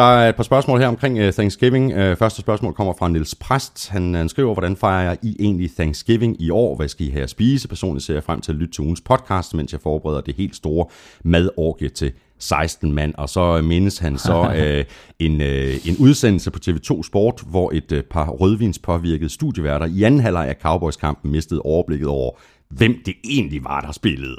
Der 0.00 0.06
er 0.06 0.28
et 0.28 0.36
par 0.36 0.42
spørgsmål 0.42 0.80
her 0.80 0.88
omkring 0.88 1.18
uh, 1.18 1.32
Thanksgiving. 1.32 1.94
Uh, 1.94 2.16
første 2.16 2.40
spørgsmål 2.40 2.74
kommer 2.74 2.92
fra 2.98 3.08
Nils 3.08 3.34
Præst. 3.34 3.88
Han, 3.88 4.14
han 4.14 4.28
skriver, 4.28 4.52
hvordan 4.52 4.76
fejrer 4.76 5.16
I 5.22 5.36
egentlig 5.40 5.70
Thanksgiving 5.76 6.42
i 6.42 6.50
år? 6.50 6.76
Hvad 6.76 6.88
skal 6.88 7.06
I 7.06 7.10
have 7.10 7.22
at 7.22 7.30
spise? 7.30 7.68
Personligt 7.68 8.06
ser 8.06 8.14
jeg 8.14 8.24
frem 8.24 8.40
til 8.40 8.52
at 8.52 8.58
lytte 8.58 8.74
til 8.74 8.82
ugens 8.82 9.00
podcast, 9.00 9.54
mens 9.54 9.72
jeg 9.72 9.80
forbereder 9.80 10.20
det 10.20 10.34
helt 10.34 10.56
store 10.56 10.86
madorgie 11.24 11.88
til 11.88 12.12
16 12.38 12.92
mand. 12.92 13.14
Og 13.14 13.28
så 13.28 13.62
mindes 13.62 13.98
han 13.98 14.18
så 14.18 14.40
uh, 14.40 14.94
en, 15.26 15.40
uh, 15.40 15.88
en 15.88 15.96
udsendelse 15.98 16.50
på 16.50 16.58
TV2 16.66 17.02
Sport, 17.02 17.42
hvor 17.46 17.70
et 17.74 17.92
uh, 17.92 17.98
par 18.10 18.28
rødvinspåvirkede 18.28 19.30
studieværter 19.30 19.86
i 19.86 20.02
anden 20.02 20.20
halvleg 20.20 20.48
af 20.48 20.56
Cowboys-kampen 20.62 21.32
mistede 21.32 21.62
overblikket 21.62 22.08
over, 22.08 22.30
hvem 22.68 22.94
det 23.06 23.14
egentlig 23.24 23.64
var, 23.64 23.80
der 23.80 23.92
spillede. 23.92 24.36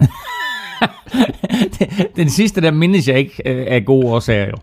Den 2.16 2.30
sidste, 2.30 2.60
der 2.60 2.70
mindes 2.70 3.08
jeg 3.08 3.18
ikke 3.18 3.42
øh, 3.46 3.66
af 3.68 3.84
gode 3.84 4.06
årsager 4.06 4.46
jo. 4.46 4.56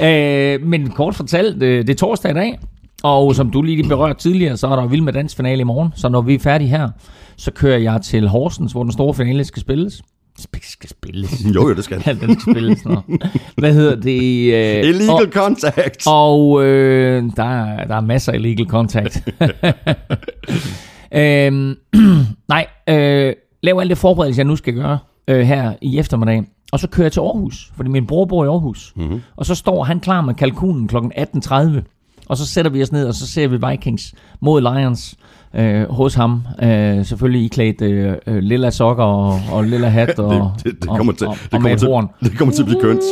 øh, 0.06 0.66
men 0.66 0.90
kort 0.90 1.14
fortalt, 1.14 1.62
øh, 1.62 1.78
det 1.86 1.90
er 1.90 1.94
torsdag 1.94 2.30
i 2.30 2.34
dag, 2.34 2.58
og 3.02 3.34
som 3.34 3.50
du 3.50 3.62
lige 3.62 3.88
berørte 3.88 4.20
tidligere, 4.20 4.56
så 4.56 4.66
er 4.66 4.76
der 4.76 4.86
Vild 4.86 5.00
med 5.02 5.12
Dans 5.12 5.34
finale 5.36 5.60
i 5.60 5.64
morgen. 5.64 5.92
Så 5.96 6.08
når 6.08 6.20
vi 6.20 6.34
er 6.34 6.38
færdige 6.38 6.68
her, 6.68 6.88
så 7.36 7.50
kører 7.50 7.78
jeg 7.78 8.00
til 8.04 8.28
Horsens, 8.28 8.72
hvor 8.72 8.82
den 8.82 8.92
store 8.92 9.14
finale 9.14 9.44
skal 9.44 9.60
spilles. 9.62 10.02
Sp- 10.40 10.72
skal 10.72 10.88
spilles. 10.90 11.44
Jo, 11.54 11.68
jo, 11.68 11.74
det 11.74 11.84
skal 11.84 12.02
Ja, 12.06 12.12
den 12.12 12.40
skal 12.40 12.52
spilles. 12.54 12.84
Nå. 12.84 12.96
Hvad 13.56 13.72
hedder 13.74 13.96
det? 13.96 14.54
Øh, 14.54 14.88
Illegal 14.88 15.10
og, 15.10 15.22
contact! 15.32 16.06
og 16.06 16.64
øh, 16.64 17.22
der, 17.36 17.64
er, 17.64 17.86
der 17.86 17.96
er 17.96 18.00
masser 18.00 18.32
af 18.32 18.36
illegal 18.36 18.66
contact. 18.66 19.28
Øhm, 21.14 21.76
nej, 22.48 22.66
øh, 22.88 23.34
laver 23.62 23.80
alt 23.80 23.90
det 23.90 23.98
forberedelse, 23.98 24.38
jeg 24.38 24.46
nu 24.46 24.56
skal 24.56 24.74
gøre 24.74 24.98
øh, 25.28 25.40
her 25.40 25.74
i 25.80 25.98
eftermiddag. 25.98 26.44
Og 26.72 26.80
så 26.80 26.88
kører 26.88 27.04
jeg 27.04 27.12
til 27.12 27.20
Aarhus, 27.20 27.72
fordi 27.76 27.90
min 27.90 28.06
bror 28.06 28.24
bor 28.24 28.44
i 28.44 28.48
Aarhus. 28.48 28.92
Mm-hmm. 28.96 29.20
Og 29.36 29.46
så 29.46 29.54
står 29.54 29.84
han 29.84 30.00
klar 30.00 30.20
med 30.20 30.34
kalkunen 30.34 30.88
kl. 30.88 30.96
18.30. 30.96 32.26
Og 32.28 32.36
så 32.36 32.46
sætter 32.46 32.70
vi 32.70 32.82
os 32.82 32.92
ned, 32.92 33.06
og 33.06 33.14
så 33.14 33.26
ser 33.26 33.48
vi 33.48 33.58
Vikings 33.70 34.14
mod 34.40 34.60
Lions 34.60 35.16
øh, 35.54 35.90
hos 35.90 36.14
ham. 36.14 36.42
Øh, 36.62 37.04
selvfølgelig 37.04 37.44
iklædt 37.44 37.82
øh, 37.82 38.14
øh, 38.26 38.36
lilla 38.36 38.70
sokker 38.70 39.04
og, 39.04 39.40
og 39.52 39.64
lilla 39.64 39.88
hat 39.88 40.18
og, 40.18 40.52
det, 40.56 40.64
det, 40.64 40.82
det 40.82 40.90
kommer 40.90 41.12
til, 41.12 41.26
og, 41.26 41.36
det 41.42 41.50
kommer 41.50 41.76
til, 41.76 41.88
horn. 41.88 42.08
det 42.24 42.38
kommer 42.38 42.54
til 42.54 42.62
at 42.62 42.66
blive 42.66 42.80
kønt. 42.80 43.02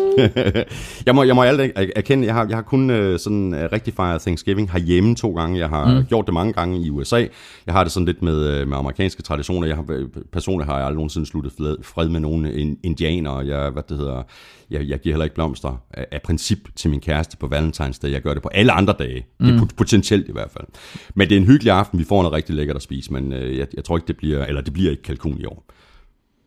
jeg 1.06 1.14
må, 1.14 1.22
jeg 1.22 1.34
må 1.34 1.42
alt 1.42 1.72
erkende, 1.96 2.26
jeg 2.26 2.34
har, 2.34 2.46
jeg 2.48 2.56
har 2.56 2.62
kun 2.62 2.90
øh, 2.90 3.18
sådan 3.18 3.54
uh, 3.54 3.60
rigtig 3.72 3.94
fejret 3.94 4.20
Thanksgiving 4.20 4.70
herhjemme 4.70 5.14
to 5.14 5.34
gange. 5.34 5.58
Jeg 5.58 5.68
har 5.68 5.94
mm. 5.94 6.04
gjort 6.04 6.26
det 6.26 6.34
mange 6.34 6.52
gange 6.52 6.80
i 6.80 6.90
USA. 6.90 7.24
Jeg 7.66 7.74
har 7.74 7.82
det 7.82 7.92
sådan 7.92 8.06
lidt 8.06 8.22
med, 8.22 8.46
øh, 8.46 8.68
med 8.68 8.76
amerikanske 8.76 9.22
traditioner. 9.22 9.66
Jeg 9.66 9.76
har, 9.76 10.06
personligt 10.32 10.70
har 10.70 10.76
jeg 10.76 10.86
aldrig 10.86 10.96
nogensinde 10.96 11.26
sluttet 11.26 11.52
fred 11.82 12.08
med 12.08 12.20
nogen 12.20 12.76
indianer. 12.82 13.40
Jeg, 13.40 13.70
hvad 13.70 13.82
det 13.88 13.96
hedder, 13.96 14.22
jeg, 14.70 14.88
jeg 14.88 15.00
giver 15.00 15.14
heller 15.14 15.24
ikke 15.24 15.34
blomster 15.34 15.82
af, 15.90 16.06
af 16.12 16.22
princip 16.22 16.58
til 16.76 16.90
min 16.90 17.00
kæreste 17.00 17.36
på 17.36 17.46
Valentine's 17.46 17.98
Day. 18.02 18.10
Jeg 18.10 18.22
gør 18.22 18.34
det 18.34 18.42
på 18.42 18.48
alle 18.48 18.72
andre 18.72 18.94
dage. 18.98 19.26
Mm. 19.40 19.46
Det 19.46 19.62
er 19.62 19.66
potentielt 19.76 20.28
i 20.28 20.32
hvert 20.32 20.50
fald. 20.50 20.66
Men 21.14 21.28
det 21.28 21.36
er 21.36 21.40
en 21.40 21.46
hyggelig 21.46 21.72
aften. 21.72 21.98
Vi 21.98 22.04
får 22.04 22.22
noget 22.28 22.36
rigtig 22.36 22.54
lækkert 22.54 22.76
at 22.76 22.82
spise, 22.82 23.12
men 23.12 23.32
øh, 23.32 23.58
jeg, 23.58 23.66
jeg 23.76 23.84
tror 23.84 23.96
ikke, 23.96 24.06
det 24.06 24.16
bliver, 24.16 24.44
eller 24.44 24.60
det 24.60 24.72
bliver 24.72 24.90
ikke 24.90 25.02
kalkun 25.02 25.40
i 25.40 25.44
år. 25.44 25.64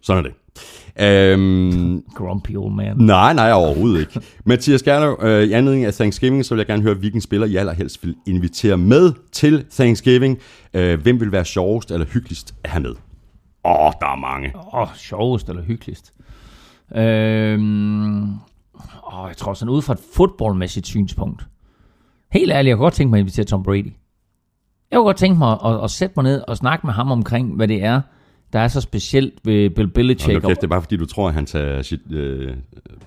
Sådan 0.02 0.26
er 0.26 0.30
det. 0.30 0.36
Øhm, 1.00 2.04
Grumpy 2.16 2.56
old 2.56 2.74
man. 2.76 2.98
Nej, 2.98 3.34
nej, 3.34 3.52
overhovedet 3.52 4.00
ikke. 4.00 4.22
Mathias 4.46 4.84
Gerlo, 4.84 5.16
øh, 5.22 5.44
i 5.44 5.52
anledning 5.52 5.86
af 5.86 5.94
Thanksgiving, 5.94 6.46
så 6.46 6.54
vil 6.54 6.60
jeg 6.60 6.68
gerne 6.68 6.84
høre, 6.84 6.94
hvilken 6.94 7.22
spiller 7.22 7.48
I 7.48 7.56
allerhelst 7.56 8.06
vil 8.06 8.16
invitere 8.28 8.78
med 8.78 9.14
til 9.32 9.66
Thanksgiving. 9.72 10.40
Øh, 10.74 11.02
hvem 11.02 11.20
vil 11.20 11.32
være 11.32 11.46
sjovest 11.46 11.92
eller 11.92 12.06
hyggeligst 12.06 12.56
at 12.64 12.70
have 12.70 12.82
med? 12.82 12.96
Åh, 13.66 13.86
oh, 13.86 13.92
der 14.02 14.08
er 14.08 14.20
mange. 14.20 14.52
Åh, 14.56 14.82
oh, 14.82 14.88
sjovest 14.96 15.50
eller 15.50 15.62
hyggeligst. 15.64 16.14
Øhm, 16.96 18.24
åh, 19.14 19.28
jeg 19.28 19.38
tror 19.38 19.54
sådan 19.54 19.70
ud 19.70 19.82
fra 19.82 19.94
et 19.94 20.00
fodboldmæssigt 20.16 20.88
synspunkt. 20.88 21.48
Helt 22.32 22.52
ærligt, 22.52 22.70
jeg 22.70 22.78
kunne 22.78 22.86
godt 22.86 22.94
tænke 22.94 23.10
mig 23.10 23.18
at 23.18 23.22
invitere 23.22 23.46
Tom 23.46 23.64
Brady. 23.64 23.94
Jeg 24.92 24.98
kunne 24.98 25.06
godt 25.06 25.18
tænke 25.18 25.40
mig 25.40 25.52
at, 25.52 25.74
at, 25.74 25.84
at 25.84 25.92
sætte 25.92 26.14
mig 26.18 26.24
ned 26.24 26.42
og 26.48 26.58
snakke 26.58 26.88
med 26.88 26.94
ham 26.94 27.12
omkring, 27.12 27.56
hvad 27.56 27.68
det 27.68 27.84
er, 27.84 28.02
der 28.54 28.60
er 28.60 28.68
så 28.68 28.82
specielt 28.82 29.34
ved 29.44 29.70
Bill 29.70 29.88
Belichick. 29.88 30.36
Og 30.36 30.42
kæft, 30.42 30.62
det 30.62 30.64
er 30.64 30.70
bare 30.70 30.82
fordi, 30.82 30.98
du 30.98 31.06
tror, 31.06 31.28
at 31.28 31.34
han 31.34 31.46
tager 31.46 31.82
sit, 31.82 32.12
øh... 32.12 32.54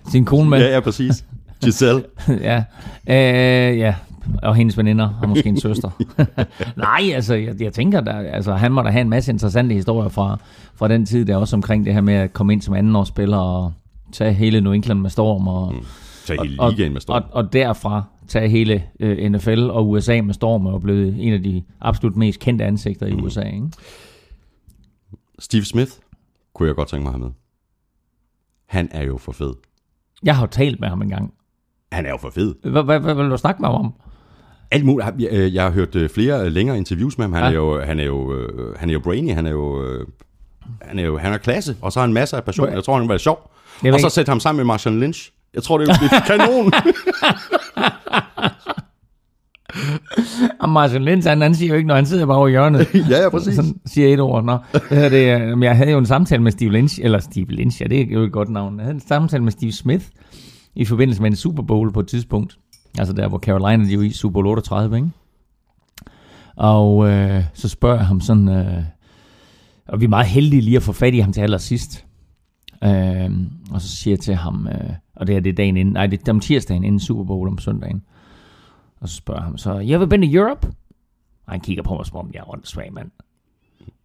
sin 0.08 0.24
kone 0.24 0.50
med. 0.50 0.58
Ja, 0.58 0.72
ja, 0.72 0.80
præcis. 0.80 1.24
Giselle. 1.64 2.04
ja. 2.28 2.64
Øh, 3.08 3.78
ja, 3.78 3.94
og 4.42 4.54
hendes 4.54 4.78
veninder, 4.78 5.18
og 5.22 5.28
måske 5.28 5.48
en 5.48 5.60
søster. 5.60 5.90
Nej, 6.76 7.10
altså, 7.14 7.34
jeg, 7.34 7.62
jeg 7.62 7.72
tænker, 7.72 8.00
der, 8.00 8.12
altså, 8.12 8.54
han 8.54 8.72
må 8.72 8.82
da 8.82 8.88
have 8.88 9.00
en 9.00 9.08
masse 9.08 9.32
interessante 9.32 9.74
historier 9.74 10.08
fra, 10.08 10.38
fra 10.74 10.88
den 10.88 11.06
tid, 11.06 11.24
der 11.24 11.36
også 11.36 11.56
omkring 11.56 11.86
det 11.86 11.94
her 11.94 12.00
med 12.00 12.14
at 12.14 12.32
komme 12.32 12.52
ind 12.52 12.62
som 12.62 12.74
andenårsspiller 12.74 13.36
og 13.36 13.72
tage 14.12 14.32
hele 14.32 14.60
New 14.60 14.72
England 14.72 15.00
med 15.00 15.10
storm. 15.10 15.48
Og, 15.48 15.72
mm. 15.74 15.84
Tage 16.24 16.42
hele 16.42 16.70
ligaen 16.70 16.92
med 16.92 17.00
storm. 17.00 17.22
Og, 17.22 17.28
og, 17.32 17.44
og 17.44 17.52
derfra 17.52 18.02
tage 18.28 18.48
hele 18.48 18.84
øh, 19.00 19.30
NFL 19.30 19.70
og 19.70 19.90
USA 19.90 20.22
med 20.22 20.34
storm 20.34 20.66
og 20.66 20.82
blive 20.82 21.18
en 21.18 21.32
af 21.32 21.42
de 21.42 21.62
absolut 21.80 22.16
mest 22.16 22.40
kendte 22.40 22.64
ansigter 22.64 23.06
mm. 23.06 23.18
i 23.18 23.22
USA. 23.22 23.42
Ikke? 23.42 23.68
Steve 25.38 25.64
Smith 25.64 25.92
kunne 26.54 26.66
jeg 26.66 26.76
godt 26.76 26.88
tænke 26.88 27.02
mig 27.02 27.08
at 27.08 27.14
have 27.14 27.24
med. 27.24 27.32
Han 28.66 28.88
er 28.92 29.04
jo 29.04 29.16
for 29.16 29.32
fed. 29.32 29.54
Jeg 30.22 30.36
har 30.36 30.42
jo 30.42 30.50
talt 30.50 30.80
med 30.80 30.88
ham 30.88 31.02
en 31.02 31.08
gang. 31.08 31.34
Han 31.92 32.06
er 32.06 32.10
jo 32.10 32.16
for 32.16 32.30
fed. 32.30 32.54
Hvad 32.62 33.14
vil 33.14 33.30
du 33.30 33.36
snakke 33.36 33.62
med 33.62 33.68
ham 33.68 33.84
om? 33.84 33.94
Alt 34.70 34.84
muligt. 34.84 35.08
Jeg, 35.18 35.28
øh, 35.32 35.54
jeg 35.54 35.62
har 35.62 35.70
hørt 35.70 35.94
øh, 35.96 36.10
flere 36.10 36.50
længere 36.50 36.76
interviews 36.76 37.18
med 37.18 37.24
ham. 37.24 37.32
Han, 37.32 37.44
er, 37.44 37.50
jo, 37.50 37.80
han, 37.80 38.00
er, 38.00 38.04
jo, 38.04 38.34
øh, 38.34 38.76
han 38.78 38.88
er 38.88 38.92
jo 38.92 39.00
brainy, 39.00 39.34
han 39.34 39.46
er 39.46 39.50
jo, 39.50 39.98
han 40.82 40.98
er 40.98 41.02
jo 41.02 41.18
han 41.18 41.32
er 41.32 41.38
klasse, 41.38 41.76
og 41.80 41.92
så 41.92 42.00
har 42.00 42.06
han 42.06 42.14
masser 42.14 42.36
af 42.36 42.44
passion. 42.44 42.72
Jeg 42.72 42.84
tror, 42.84 42.98
han 42.98 43.08
være 43.08 43.18
sjov. 43.18 43.50
Og 43.92 44.00
så 44.00 44.08
sætte 44.08 44.30
ham 44.30 44.40
sammen 44.40 44.56
med 44.56 44.64
Marshall 44.64 45.00
Lynch. 45.00 45.32
Jeg 45.54 45.62
tror, 45.62 45.78
det 45.78 45.88
er 45.88 46.20
kanon. 46.26 46.72
og 50.60 50.68
Martin 50.68 51.04
Lynch, 51.04 51.28
han, 51.28 51.40
han 51.40 51.54
siger 51.54 51.68
jo 51.68 51.76
ikke, 51.76 51.86
når 51.86 51.94
han 51.94 52.06
sidder 52.06 52.26
bare 52.26 52.36
over 52.36 52.48
hjørnet. 52.48 52.94
ja, 53.10 53.22
ja, 53.22 53.28
præcis. 53.28 53.54
Sådan 53.54 53.74
siger 53.86 54.14
et 54.14 54.20
ord. 54.20 54.44
Nå, 54.44 54.58
det, 54.72 55.12
det, 55.12 55.26
jeg 55.62 55.76
havde 55.76 55.90
jo 55.90 55.98
en 55.98 56.06
samtale 56.06 56.42
med 56.42 56.52
Steve 56.52 56.72
Lynch, 56.72 56.98
eller 57.02 57.18
Steve 57.18 57.46
Lynch, 57.46 57.82
ja, 57.82 57.86
det 57.86 58.00
er 58.00 58.06
jo 58.06 58.22
et 58.22 58.32
godt 58.32 58.48
navn. 58.48 58.76
Jeg 58.76 58.84
havde 58.84 58.94
en 58.94 59.00
samtale 59.00 59.42
med 59.42 59.52
Steve 59.52 59.72
Smith 59.72 60.04
i 60.74 60.84
forbindelse 60.84 61.22
med 61.22 61.30
en 61.30 61.36
Super 61.36 61.62
Bowl 61.62 61.92
på 61.92 62.00
et 62.00 62.06
tidspunkt. 62.06 62.58
Altså 62.98 63.14
der, 63.14 63.28
hvor 63.28 63.38
Carolina, 63.38 63.84
de 63.84 63.94
er 63.94 64.00
i 64.00 64.10
Super 64.10 64.32
Bowl 64.32 64.46
38, 64.46 64.96
ikke? 64.96 65.08
Og 66.56 67.08
øh, 67.08 67.44
så 67.54 67.68
spørger 67.68 67.96
jeg 67.96 68.06
ham 68.06 68.20
sådan, 68.20 68.48
øh, 68.48 68.82
og 69.88 70.00
vi 70.00 70.04
er 70.04 70.08
meget 70.08 70.26
heldige 70.26 70.62
lige 70.62 70.76
at 70.76 70.82
få 70.82 70.92
fat 70.92 71.14
i 71.14 71.18
ham 71.18 71.32
til 71.32 71.40
allersidst. 71.40 72.04
Øh, 72.84 73.30
og 73.70 73.80
så 73.80 73.88
siger 73.88 74.12
jeg 74.12 74.20
til 74.20 74.34
ham, 74.34 74.68
øh, 74.68 74.90
og 75.24 75.28
det 75.28 75.36
er 75.36 75.40
det 75.40 75.56
dagen 75.56 75.76
inden, 75.76 75.94
nej, 75.94 76.06
det 76.06 76.28
er 76.28 76.32
om 76.32 76.40
tirsdagen 76.40 76.84
inden 76.84 77.00
Super 77.00 77.24
Bowl 77.24 77.48
om 77.48 77.58
søndagen. 77.58 78.02
Og 79.00 79.08
så 79.08 79.14
spørger 79.14 79.40
jeg 79.40 79.44
ham 79.44 79.58
så, 79.58 79.70
you 79.70 79.94
ever 79.94 80.06
been 80.06 80.22
to 80.22 80.38
Europe? 80.38 80.66
Og 81.46 81.52
han 81.52 81.60
kigger 81.60 81.82
på 81.82 81.94
mig, 81.94 82.06
som 82.06 82.16
om 82.16 82.30
jeg 82.34 82.40
er 82.40 82.50
åndssvag, 82.50 82.92
mand. 82.92 83.10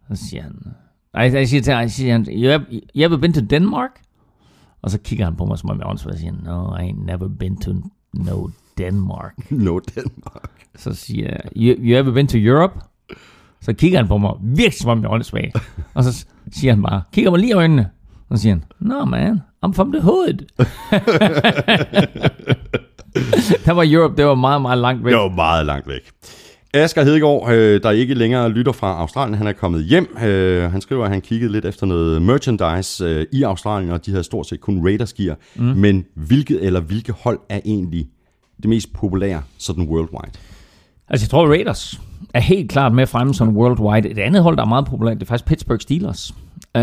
Så 0.08 0.28
siger 0.28 0.42
han, 0.42 0.52
nej, 1.14 1.30
jeg 1.32 1.48
siger 1.48 1.62
til 1.62 1.72
ham, 1.72 1.88
siger 1.88 2.12
han, 2.12 2.26
you 2.30 2.50
ever, 2.50 2.64
you 2.70 3.04
ever 3.06 3.16
been 3.16 3.32
to 3.32 3.40
Denmark? 3.40 3.90
Og 4.82 4.90
så 4.90 4.98
kigger 4.98 5.24
han 5.24 5.36
på 5.36 5.44
mig, 5.44 5.58
som 5.58 5.70
om 5.70 5.78
jeg 5.78 5.84
er 5.84 5.88
åndssvag, 5.88 6.12
og 6.12 6.18
siger, 6.18 6.32
no, 6.44 6.76
I 6.76 6.90
ain't 6.90 7.04
never 7.04 7.28
been 7.28 7.60
to 7.60 7.72
no 8.14 8.48
Denmark. 8.78 9.50
No 9.66 9.78
Denmark. 9.78 10.66
Så 10.76 10.94
siger 10.94 11.28
jeg, 11.28 11.40
you, 11.56 11.76
you 11.78 11.98
ever 11.98 12.12
been 12.12 12.26
to 12.26 12.38
Europe? 12.38 12.80
Så 13.60 13.72
kigger 13.72 13.98
han 13.98 14.08
på 14.08 14.18
mig, 14.18 14.32
virkelig 14.40 14.80
som 14.80 14.90
om 14.90 14.98
jeg 15.02 15.06
er 15.06 15.12
åndssvag. 15.12 15.52
Og 15.94 16.04
så 16.04 16.26
siger 16.52 16.72
han 16.72 16.82
bare, 16.82 17.02
kigger 17.12 17.30
mig 17.30 17.40
lige 17.40 17.50
i 17.50 17.54
øjnene. 17.54 17.90
Og 18.30 18.38
så 18.38 18.42
siger 18.42 18.54
han, 18.54 18.64
no 18.80 19.04
man, 19.04 19.40
I'm 19.66 19.72
from 19.72 19.92
the 19.92 20.02
hood. 20.02 20.34
der 23.64 23.72
var 23.72 23.84
Europe, 23.86 24.16
det 24.16 24.26
var 24.26 24.34
meget, 24.34 24.62
meget 24.62 24.78
langt 24.78 25.04
væk. 25.04 25.12
Det 25.12 25.20
var 25.20 25.28
meget 25.28 25.66
langt 25.66 25.88
væk. 25.88 26.10
Asger 26.74 27.04
Hedegaard, 27.04 27.52
øh, 27.52 27.82
der 27.82 27.90
ikke 27.90 28.14
længere 28.14 28.48
lytter 28.48 28.72
fra 28.72 29.00
Australien, 29.00 29.34
han 29.34 29.46
er 29.46 29.52
kommet 29.52 29.84
hjem. 29.84 30.16
Øh, 30.24 30.72
han 30.72 30.80
skriver, 30.80 31.04
at 31.04 31.10
han 31.10 31.20
kiggede 31.20 31.52
lidt 31.52 31.64
efter 31.64 31.86
noget 31.86 32.22
merchandise 32.22 33.04
øh, 33.04 33.26
i 33.32 33.42
Australien, 33.42 33.90
og 33.90 34.06
de 34.06 34.10
havde 34.10 34.24
stort 34.24 34.46
set 34.46 34.60
kun 34.60 34.84
Raiders 34.84 35.12
gear. 35.12 35.36
Mm. 35.54 35.64
Men 35.64 36.04
hvilket 36.14 36.64
eller 36.66 36.80
hvilke 36.80 37.12
hold 37.12 37.38
er 37.48 37.60
egentlig 37.64 38.08
det 38.56 38.68
mest 38.68 38.92
populære 38.92 39.42
sådan 39.58 39.84
worldwide? 39.84 40.32
Altså, 41.08 41.24
jeg 41.24 41.30
tror, 41.30 41.46
Raiders 41.46 42.00
er 42.34 42.40
helt 42.40 42.70
klart 42.70 42.94
med 42.94 43.06
fremme 43.06 43.34
som 43.34 43.56
worldwide. 43.56 44.08
Et 44.08 44.18
andet 44.18 44.42
hold, 44.42 44.56
der 44.56 44.62
er 44.62 44.68
meget 44.68 44.86
populært, 44.86 45.16
det 45.16 45.22
er 45.22 45.26
faktisk 45.26 45.46
Pittsburgh 45.48 45.80
Steelers. 45.80 46.34
Uh, 46.74 46.82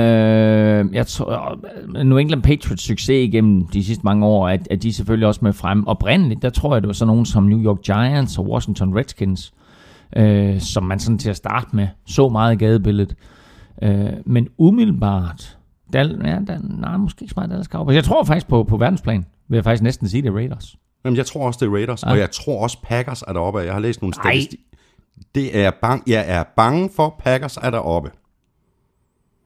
jeg 0.95 1.07
tror, 1.07 1.59
New 2.03 2.17
England 2.17 2.43
Patriots 2.43 2.83
succes 2.83 3.27
igennem 3.27 3.67
de 3.67 3.83
sidste 3.83 4.03
mange 4.03 4.25
år, 4.25 4.47
at, 4.47 4.67
at 4.71 4.83
de 4.83 4.93
selvfølgelig 4.93 5.27
også 5.27 5.39
med 5.43 5.53
frem. 5.53 5.87
Oprindeligt, 5.87 6.41
der 6.41 6.49
tror 6.49 6.75
jeg, 6.75 6.81
det 6.81 6.87
var 6.87 6.93
sådan 6.93 7.07
nogen 7.07 7.25
som 7.25 7.43
New 7.43 7.63
York 7.63 7.81
Giants 7.81 8.37
og 8.37 8.49
Washington 8.49 8.97
Redskins, 8.97 9.53
uh, 10.19 10.59
som 10.59 10.83
man 10.83 10.99
sådan 10.99 11.17
til 11.17 11.29
at 11.29 11.35
starte 11.35 11.75
med 11.75 11.87
så 12.05 12.29
meget 12.29 12.53
i 12.53 12.57
gadebilledet. 12.57 13.15
Uh, 13.85 13.89
men 14.25 14.47
umiddelbart, 14.57 15.57
der, 15.93 15.99
ja, 16.03 16.39
der, 16.47 16.59
nej, 16.79 16.97
måske 16.97 17.23
ikke 17.23 17.29
så 17.31 17.39
meget 17.39 17.49
Dallas 17.49 17.67
Cowboys. 17.67 17.95
Jeg 17.95 18.03
tror 18.03 18.23
faktisk 18.23 18.47
på, 18.47 18.63
på 18.63 18.77
verdensplan, 18.77 19.25
vil 19.47 19.57
jeg 19.57 19.63
faktisk 19.63 19.83
næsten 19.83 20.09
sige, 20.09 20.21
det 20.21 20.29
er 20.29 20.35
Raiders. 20.35 20.75
Jamen, 21.05 21.17
jeg 21.17 21.25
tror 21.25 21.47
også, 21.47 21.57
det 21.61 21.71
er 21.71 21.75
Raiders, 21.75 22.03
ja. 22.03 22.11
og 22.11 22.17
jeg 22.17 22.31
tror 22.31 22.63
også, 22.63 22.77
Packers 22.83 23.21
er 23.27 23.33
deroppe. 23.33 23.59
Jeg 23.59 23.73
har 23.73 23.79
læst 23.79 24.01
nogle 24.01 24.13
statistikker. 24.13 24.65
Det 25.35 25.57
er 25.57 25.71
bang, 25.81 26.03
jeg 26.07 26.25
er 26.27 26.43
bange 26.57 26.89
for, 26.95 27.15
Packers 27.19 27.57
er 27.57 27.69
deroppe. 27.69 28.09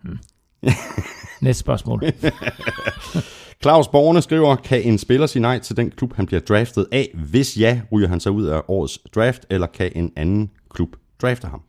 Hmm. 0.03 0.17
Næste 1.41 1.59
spørgsmål. 1.59 2.03
Claus 3.63 3.87
Borgne 3.87 4.21
skriver, 4.21 4.55
kan 4.55 4.81
en 4.83 4.97
spiller 4.97 5.27
sige 5.27 5.41
nej 5.41 5.59
til 5.59 5.77
den 5.77 5.91
klub, 5.91 6.15
han 6.15 6.25
bliver 6.25 6.39
draftet 6.39 6.85
af? 6.91 7.09
Hvis 7.13 7.57
ja, 7.59 7.81
ryger 7.91 8.07
han 8.07 8.19
så 8.19 8.29
ud 8.29 8.45
af 8.45 8.61
årets 8.67 8.99
draft, 9.15 9.45
eller 9.49 9.67
kan 9.67 9.91
en 9.95 10.11
anden 10.15 10.49
klub 10.69 10.95
drafte 11.21 11.47
ham? 11.47 11.61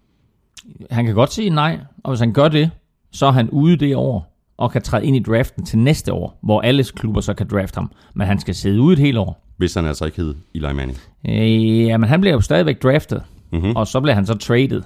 Han 0.90 1.06
kan 1.06 1.14
godt 1.14 1.32
sige 1.32 1.50
nej, 1.50 1.78
og 2.04 2.10
hvis 2.10 2.20
han 2.20 2.32
gør 2.32 2.48
det, 2.48 2.70
så 3.12 3.26
er 3.26 3.30
han 3.30 3.50
ude 3.50 3.76
det 3.76 3.96
år, 3.96 4.32
og 4.56 4.72
kan 4.72 4.82
træde 4.82 5.06
ind 5.06 5.16
i 5.16 5.22
draften 5.22 5.64
til 5.64 5.78
næste 5.78 6.12
år, 6.12 6.38
hvor 6.42 6.60
alle 6.60 6.84
klubber 6.84 7.20
så 7.20 7.34
kan 7.34 7.48
drafte 7.48 7.76
ham. 7.76 7.92
Men 8.14 8.26
han 8.26 8.38
skal 8.38 8.54
sidde 8.54 8.80
ude 8.80 8.92
et 8.92 8.98
helt 8.98 9.18
år. 9.18 9.46
Hvis 9.56 9.74
han 9.74 9.86
altså 9.86 10.04
ikke 10.04 10.16
hed 10.16 10.34
Eli 10.54 10.72
Manning. 10.72 10.98
Øh, 11.28 11.86
ja, 11.86 11.96
men 11.96 12.08
han 12.08 12.20
bliver 12.20 12.34
jo 12.34 12.40
stadigvæk 12.40 12.82
draftet, 12.82 13.22
mm-hmm. 13.52 13.76
og 13.76 13.86
så 13.86 14.00
bliver 14.00 14.14
han 14.14 14.26
så 14.26 14.34
traded. 14.34 14.82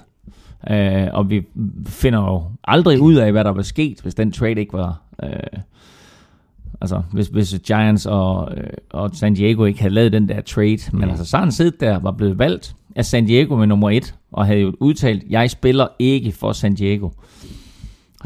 Øh, 0.69 1.07
og 1.13 1.29
vi 1.29 1.45
finder 1.87 2.19
jo 2.19 2.43
aldrig 2.63 3.01
ud 3.01 3.15
af, 3.15 3.31
hvad 3.31 3.43
der 3.43 3.51
var 3.51 3.61
sket, 3.61 4.01
hvis 4.01 4.15
den 4.15 4.31
trade 4.31 4.59
ikke 4.59 4.73
var... 4.73 5.01
Øh, 5.23 5.59
altså, 6.81 7.01
hvis, 7.11 7.27
hvis 7.27 7.59
Giants 7.67 8.05
og, 8.05 8.57
øh, 8.57 8.69
og 8.89 9.09
San 9.13 9.33
Diego 9.33 9.65
ikke 9.65 9.79
havde 9.79 9.93
lavet 9.93 10.11
den 10.11 10.29
der 10.29 10.41
trade. 10.41 10.77
Men 10.91 11.01
mm. 11.01 11.09
altså, 11.09 11.25
så 11.25 11.37
han 11.37 11.51
siddet 11.51 11.79
der 11.79 11.99
var 11.99 12.11
blevet 12.11 12.39
valgt 12.39 12.75
af 12.95 13.05
San 13.05 13.25
Diego 13.25 13.55
med 13.55 13.67
nummer 13.67 13.89
et, 13.89 14.15
og 14.31 14.45
havde 14.45 14.59
jo 14.59 14.75
udtalt, 14.79 15.23
jeg 15.29 15.49
spiller 15.49 15.87
ikke 15.99 16.31
for 16.31 16.51
San 16.51 16.75
Diego. 16.75 17.09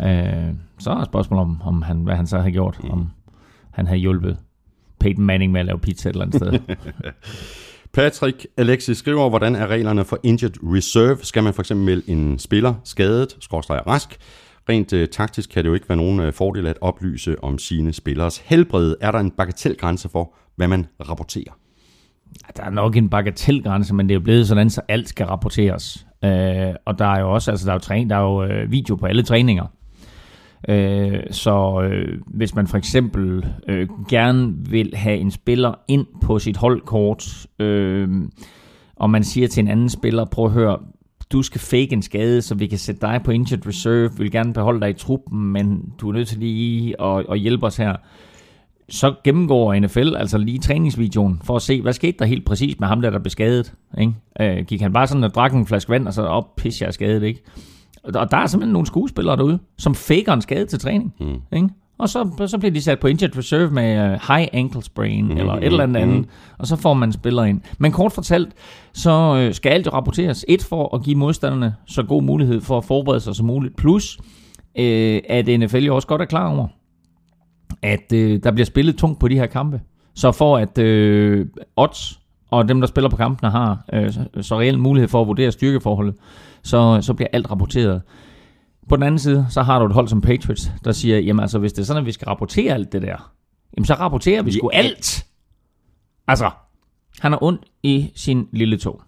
Øh, 0.03 0.53
så 0.79 0.89
er 0.89 1.03
spørgsmålet 1.03 1.41
om, 1.41 1.61
om 1.63 1.81
han, 1.81 1.97
hvad 1.97 2.15
han 2.15 2.27
så 2.27 2.39
har 2.39 2.49
gjort, 2.49 2.79
mm. 2.83 2.89
om 2.89 3.09
han 3.71 3.87
har 3.87 3.95
hjulpet 3.95 4.37
Peyton 4.99 5.25
Manning 5.25 5.51
med 5.51 5.59
at 5.59 5.65
lave 5.65 5.79
pizza 5.79 6.09
et 6.09 6.13
eller 6.13 6.25
andet 6.25 6.41
sted. 6.41 6.59
Patrick 7.93 8.47
Alexis 8.57 8.97
skriver, 8.97 9.29
hvordan 9.29 9.55
er 9.55 9.67
reglerne 9.67 10.05
for 10.05 10.19
injured 10.23 10.53
reserve? 10.63 11.17
Skal 11.21 11.43
man 11.43 11.53
for 11.53 11.61
eksempel 11.61 11.85
melde 11.85 12.09
en 12.09 12.39
spiller 12.39 12.73
skadet, 12.83 13.37
skorstræk 13.39 13.87
rask? 13.87 14.19
rent 14.69 14.93
øh, 14.93 15.07
taktisk 15.07 15.49
kan 15.49 15.63
det 15.63 15.69
jo 15.69 15.73
ikke 15.73 15.89
være 15.89 15.97
nogen 15.97 16.19
øh, 16.19 16.33
fordel 16.33 16.67
at 16.67 16.77
oplyse 16.81 17.43
om 17.43 17.57
sine 17.57 17.93
spillers 17.93 18.37
helbred. 18.37 18.95
Er 19.01 19.11
der 19.11 19.19
en 19.19 19.31
bagatelgrænse 19.31 20.09
for, 20.09 20.33
hvad 20.55 20.67
man 20.67 20.87
rapporterer? 21.09 21.57
Der 22.57 22.63
er 22.63 22.69
nok 22.69 22.95
en 22.95 23.09
bagatelgrænse, 23.09 23.93
men 23.93 24.09
det 24.09 24.13
er 24.13 24.19
jo 24.19 24.23
blevet 24.23 24.47
sådan, 24.47 24.69
så 24.69 24.81
alt 24.87 25.09
skal 25.09 25.25
rapporteres. 25.25 26.07
Øh, 26.23 26.75
og 26.85 26.99
der 26.99 27.05
er 27.05 27.19
jo 27.19 27.33
også, 27.33 27.51
altså 27.51 27.65
der 27.65 27.71
er 27.71 27.75
jo, 27.75 27.79
træning, 27.79 28.09
der 28.09 28.15
er 28.15 28.21
jo 28.21 28.43
øh, 28.43 28.71
video 28.71 28.95
på 28.95 29.05
alle 29.05 29.23
træninger. 29.23 29.65
Øh, 30.69 31.19
så 31.31 31.81
øh, 31.81 32.21
hvis 32.27 32.55
man 32.55 32.67
for 32.67 32.77
eksempel 32.77 33.45
øh, 33.67 33.87
gerne 34.09 34.53
vil 34.69 34.95
have 34.95 35.17
en 35.17 35.31
spiller 35.31 35.73
ind 35.87 36.05
på 36.21 36.39
sit 36.39 36.57
holdkort, 36.57 37.47
øh, 37.59 38.09
og 38.95 39.09
man 39.09 39.23
siger 39.23 39.47
til 39.47 39.61
en 39.61 39.67
anden 39.67 39.89
spiller, 39.89 40.25
prøv 40.25 40.45
at 40.45 40.51
høre, 40.51 40.77
du 41.31 41.41
skal 41.41 41.61
fake 41.61 41.93
en 41.93 42.01
skade, 42.01 42.41
så 42.41 42.55
vi 42.55 42.67
kan 42.67 42.77
sætte 42.77 43.01
dig 43.01 43.21
på 43.23 43.31
injured 43.31 43.67
reserve, 43.67 44.11
vi 44.11 44.23
vil 44.23 44.31
gerne 44.31 44.53
beholde 44.53 44.81
dig 44.81 44.89
i 44.89 44.93
truppen, 44.93 45.51
men 45.51 45.93
du 46.01 46.09
er 46.09 46.13
nødt 46.13 46.27
til 46.27 46.39
lige 46.39 47.01
at, 47.01 47.25
at 47.31 47.39
hjælpe 47.39 47.65
os 47.65 47.77
her. 47.77 47.95
Så 48.89 49.13
gennemgår 49.23 49.79
NFL 49.79 50.15
altså 50.15 50.37
lige 50.37 50.59
træningsvideoen 50.59 51.41
for 51.43 51.55
at 51.55 51.61
se, 51.61 51.81
hvad 51.81 51.93
skete 51.93 52.17
der 52.19 52.25
helt 52.25 52.45
præcis 52.45 52.79
med 52.79 52.87
ham, 52.87 53.01
der, 53.01 53.09
der 53.09 53.19
blev 53.19 53.29
skadet. 53.29 53.73
Ikke? 53.99 54.13
Øh, 54.41 54.65
gik 54.65 54.81
han 54.81 54.93
bare 54.93 55.07
sådan 55.07 55.23
og 55.23 55.33
drak 55.35 55.53
en 55.53 55.67
flaske 55.67 55.89
vand, 55.89 56.07
og 56.07 56.13
så 56.13 56.21
op, 56.21 56.55
pis, 56.55 56.81
jeg 56.81 56.87
er 56.87 56.91
skadet, 56.91 57.23
ikke? 57.23 57.43
Og 58.03 58.31
der 58.31 58.37
er 58.37 58.47
simpelthen 58.47 58.73
nogle 58.73 58.85
skuespillere 58.85 59.37
derude, 59.37 59.59
som 59.77 59.95
faker 59.95 60.33
en 60.33 60.41
skade 60.41 60.65
til 60.65 60.79
træning. 60.79 61.13
Mm. 61.19 61.57
Ikke? 61.57 61.69
Og 62.01 62.09
så, 62.09 62.47
så 62.47 62.57
bliver 62.57 62.71
de 62.71 62.81
sat 62.81 62.99
på 62.99 63.07
injured 63.07 63.37
reserve 63.37 63.71
med 63.71 63.97
uh, 63.97 64.35
high 64.35 64.47
ankle 64.53 64.83
sprain, 64.83 65.25
mm. 65.25 65.37
eller 65.37 65.53
et 65.53 65.63
eller 65.63 65.83
andet 65.83 66.07
mm. 66.07 66.11
andet, 66.11 66.29
og 66.57 66.67
så 66.67 66.75
får 66.75 66.93
man 66.93 67.11
spiller 67.11 67.43
ind. 67.43 67.61
Men 67.77 67.91
kort 67.91 68.11
fortalt, 68.11 68.53
så 68.93 69.35
øh, 69.37 69.53
skal 69.53 69.69
alt 69.69 69.85
jo 69.85 69.91
rapporteres. 69.91 70.45
Et 70.47 70.63
for 70.63 70.95
at 70.95 71.03
give 71.03 71.15
modstanderne 71.15 71.75
så 71.85 72.03
god 72.03 72.23
mulighed 72.23 72.61
for 72.61 72.77
at 72.77 72.85
forberede 72.85 73.19
sig 73.19 73.35
som 73.35 73.45
muligt. 73.45 73.75
Plus, 73.75 74.19
øh, 74.77 75.21
at 75.29 75.47
NFL 75.59 75.77
jo 75.77 75.95
også 75.95 76.07
godt 76.07 76.21
er 76.21 76.25
klar 76.25 76.55
over, 76.55 76.67
at 77.81 78.13
øh, 78.13 78.39
der 78.43 78.51
bliver 78.51 78.65
spillet 78.65 78.97
tungt 78.97 79.19
på 79.19 79.27
de 79.27 79.35
her 79.35 79.45
kampe. 79.45 79.81
Så 80.15 80.31
for 80.31 80.57
at 80.57 80.77
øh, 80.77 81.45
odds 81.75 82.19
og 82.51 82.69
dem, 82.69 82.79
der 82.81 82.87
spiller 82.87 83.09
på 83.09 83.15
kampene, 83.15 83.51
har 83.51 83.85
øh, 83.93 84.11
så, 84.11 84.25
så 84.41 84.59
reelt 84.59 84.79
mulighed 84.79 85.07
for 85.07 85.21
at 85.21 85.27
vurdere 85.27 85.51
styrkeforholdet, 85.51 86.15
så, 86.63 87.01
så 87.01 87.13
bliver 87.13 87.27
alt 87.33 87.51
rapporteret. 87.51 88.01
På 88.89 88.95
den 88.95 89.03
anden 89.03 89.19
side, 89.19 89.45
så 89.49 89.61
har 89.61 89.79
du 89.79 89.85
et 89.85 89.93
hold 89.93 90.07
som 90.07 90.21
Patriots, 90.21 90.71
der 90.85 90.91
siger, 90.91 91.19
jamen 91.19 91.39
altså, 91.39 91.59
hvis 91.59 91.73
det 91.73 91.81
er 91.81 91.85
sådan, 91.85 92.01
at 92.01 92.05
vi 92.05 92.11
skal 92.11 92.25
rapportere 92.25 92.73
alt 92.73 92.91
det 92.91 93.01
der, 93.01 93.31
jamen 93.77 93.85
så 93.85 93.93
rapporterer 93.93 94.41
vi 94.43 94.51
sgu 94.51 94.69
alt. 94.69 95.25
Altså, 96.27 96.49
han 97.19 97.31
har 97.31 97.43
ondt 97.43 97.61
i 97.83 98.11
sin 98.15 98.47
lille 98.51 98.77
tog. 98.77 99.01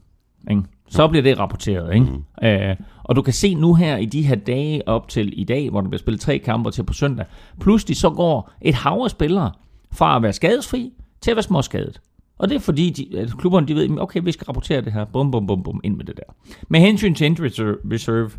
Ikke? 0.51 0.63
Så 0.89 1.07
bliver 1.07 1.23
det 1.23 1.39
rapporteret. 1.39 1.93
Ikke? 1.93 2.05
Mm. 2.05 2.47
Øh, 2.47 2.75
og 3.03 3.15
du 3.15 3.21
kan 3.21 3.33
se 3.33 3.55
nu 3.55 3.73
her 3.73 3.97
i 3.97 4.05
de 4.05 4.21
her 4.21 4.35
dage 4.35 4.87
op 4.87 5.07
til 5.07 5.39
i 5.39 5.43
dag, 5.43 5.69
hvor 5.69 5.81
der 5.81 5.89
bliver 5.89 5.99
spillet 5.99 6.21
tre 6.21 6.37
kampe 6.39 6.71
til 6.71 6.83
på 6.83 6.93
søndag, 6.93 7.25
pludselig 7.59 7.97
så 7.97 8.09
går 8.09 8.51
et 8.61 8.75
hav 8.75 9.01
af 9.03 9.09
spillere 9.09 9.51
fra 9.91 10.15
at 10.15 10.21
være 10.21 10.33
skadesfri 10.33 10.93
til 11.21 11.31
at 11.31 11.35
være 11.35 11.43
småskadet. 11.43 12.01
Og 12.43 12.49
det 12.49 12.55
er 12.55 12.59
fordi, 12.59 12.89
de, 12.89 13.19
at 13.19 13.37
klubberne 13.37 13.67
de 13.67 13.75
ved, 13.75 13.99
okay, 13.99 14.21
vi 14.23 14.31
skal 14.31 14.45
rapportere 14.45 14.81
det 14.81 14.93
her, 14.93 15.05
bum, 15.05 15.31
bum, 15.31 15.47
bum, 15.47 15.63
bum, 15.63 15.81
ind 15.83 15.95
med 15.95 16.05
det 16.05 16.17
der. 16.17 16.33
Med 16.69 16.79
hensyn 16.79 17.15
til 17.15 17.25
injured 17.25 17.77
reserve, 17.91 18.31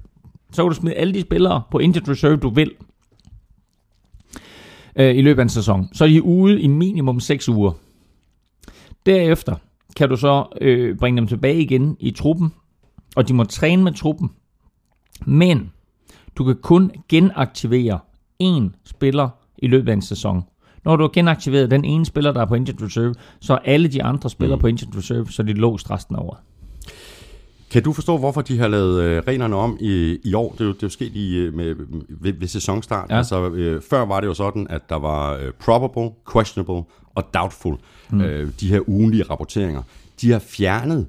så 0.53 0.63
kan 0.63 0.71
du 0.71 0.75
smide 0.75 0.95
alle 0.95 1.15
de 1.15 1.21
spillere 1.21 1.63
på 1.71 1.79
injured 1.79 2.09
reserve, 2.09 2.37
du 2.37 2.49
vil, 2.49 2.71
øh, 4.97 5.17
i 5.17 5.23
løbet 5.23 5.41
af 5.41 5.43
en 5.43 5.49
sæson. 5.49 5.89
Så 5.93 6.05
er 6.05 6.09
de 6.09 6.23
ude 6.23 6.61
i 6.61 6.67
minimum 6.67 7.21
6 7.21 7.49
uger. 7.49 7.73
Derefter 9.07 9.57
kan 9.97 10.09
du 10.09 10.17
så 10.17 10.47
øh, 10.61 10.97
bringe 10.99 11.17
dem 11.17 11.27
tilbage 11.27 11.61
igen 11.61 11.97
i 12.01 12.11
truppen, 12.11 12.53
og 13.17 13.29
de 13.29 13.35
må 13.35 13.45
træne 13.45 13.85
med 13.85 13.93
truppen. 13.93 14.31
Men 15.27 15.73
du 16.37 16.45
kan 16.45 16.57
kun 16.63 16.91
genaktivere 17.09 17.99
én 18.43 18.71
spiller 18.85 19.29
i 19.59 19.67
løbet 19.67 19.89
af 19.89 19.93
en 19.93 20.03
sæson. 20.03 20.43
Når 20.85 20.97
du 20.97 21.03
har 21.03 21.09
genaktiveret 21.09 21.71
den 21.71 21.85
ene 21.85 22.07
spiller, 22.07 22.33
der 22.33 22.41
er 22.41 22.47
på 22.47 22.55
injured 22.55 22.83
reserve, 22.83 23.15
så 23.41 23.53
er 23.53 23.59
alle 23.65 23.89
de 23.89 24.03
andre 24.03 24.31
spillere 24.31 24.57
mm. 24.57 24.61
på 24.61 24.67
injured 24.67 24.97
reserve, 24.97 25.27
så 25.31 25.43
er 25.43 25.47
de 25.47 25.53
låst 25.53 25.91
resten 25.91 26.17
af 26.17 26.21
året. 26.21 26.39
Kan 27.71 27.83
du 27.83 27.93
forstå, 27.93 28.19
hvorfor 28.19 28.41
de 28.41 28.59
har 28.59 28.69
lavet 28.69 29.03
øh, 29.03 29.23
reglerne 29.27 29.57
om 29.57 29.79
i, 29.81 30.19
i 30.25 30.35
år? 30.35 30.53
Det 30.53 30.61
er 30.61 30.65
jo, 30.65 30.73
det 30.73 30.83
er 30.83 30.87
jo 30.87 30.89
sket 30.89 31.13
i, 31.15 31.37
øh, 31.37 31.55
med, 31.55 31.75
ved, 32.09 32.33
ved 32.33 32.49
sæsonstart. 32.49 33.11
Ja. 33.11 33.17
Altså, 33.17 33.49
øh, 33.49 33.83
før 33.91 34.05
var 34.05 34.21
det 34.21 34.27
jo 34.27 34.35
sådan, 34.35 34.67
at 34.71 34.89
der 34.89 34.99
var 34.99 35.35
øh, 35.35 35.53
probable, 35.65 36.11
questionable 36.33 36.83
og 37.15 37.35
doubtful. 37.35 37.77
Mm. 38.11 38.21
Øh, 38.21 38.51
de 38.61 38.69
her 38.69 38.89
ugenlige 38.89 39.23
rapporteringer. 39.31 39.83
De 40.21 40.31
har 40.31 40.39
fjernet 40.39 41.07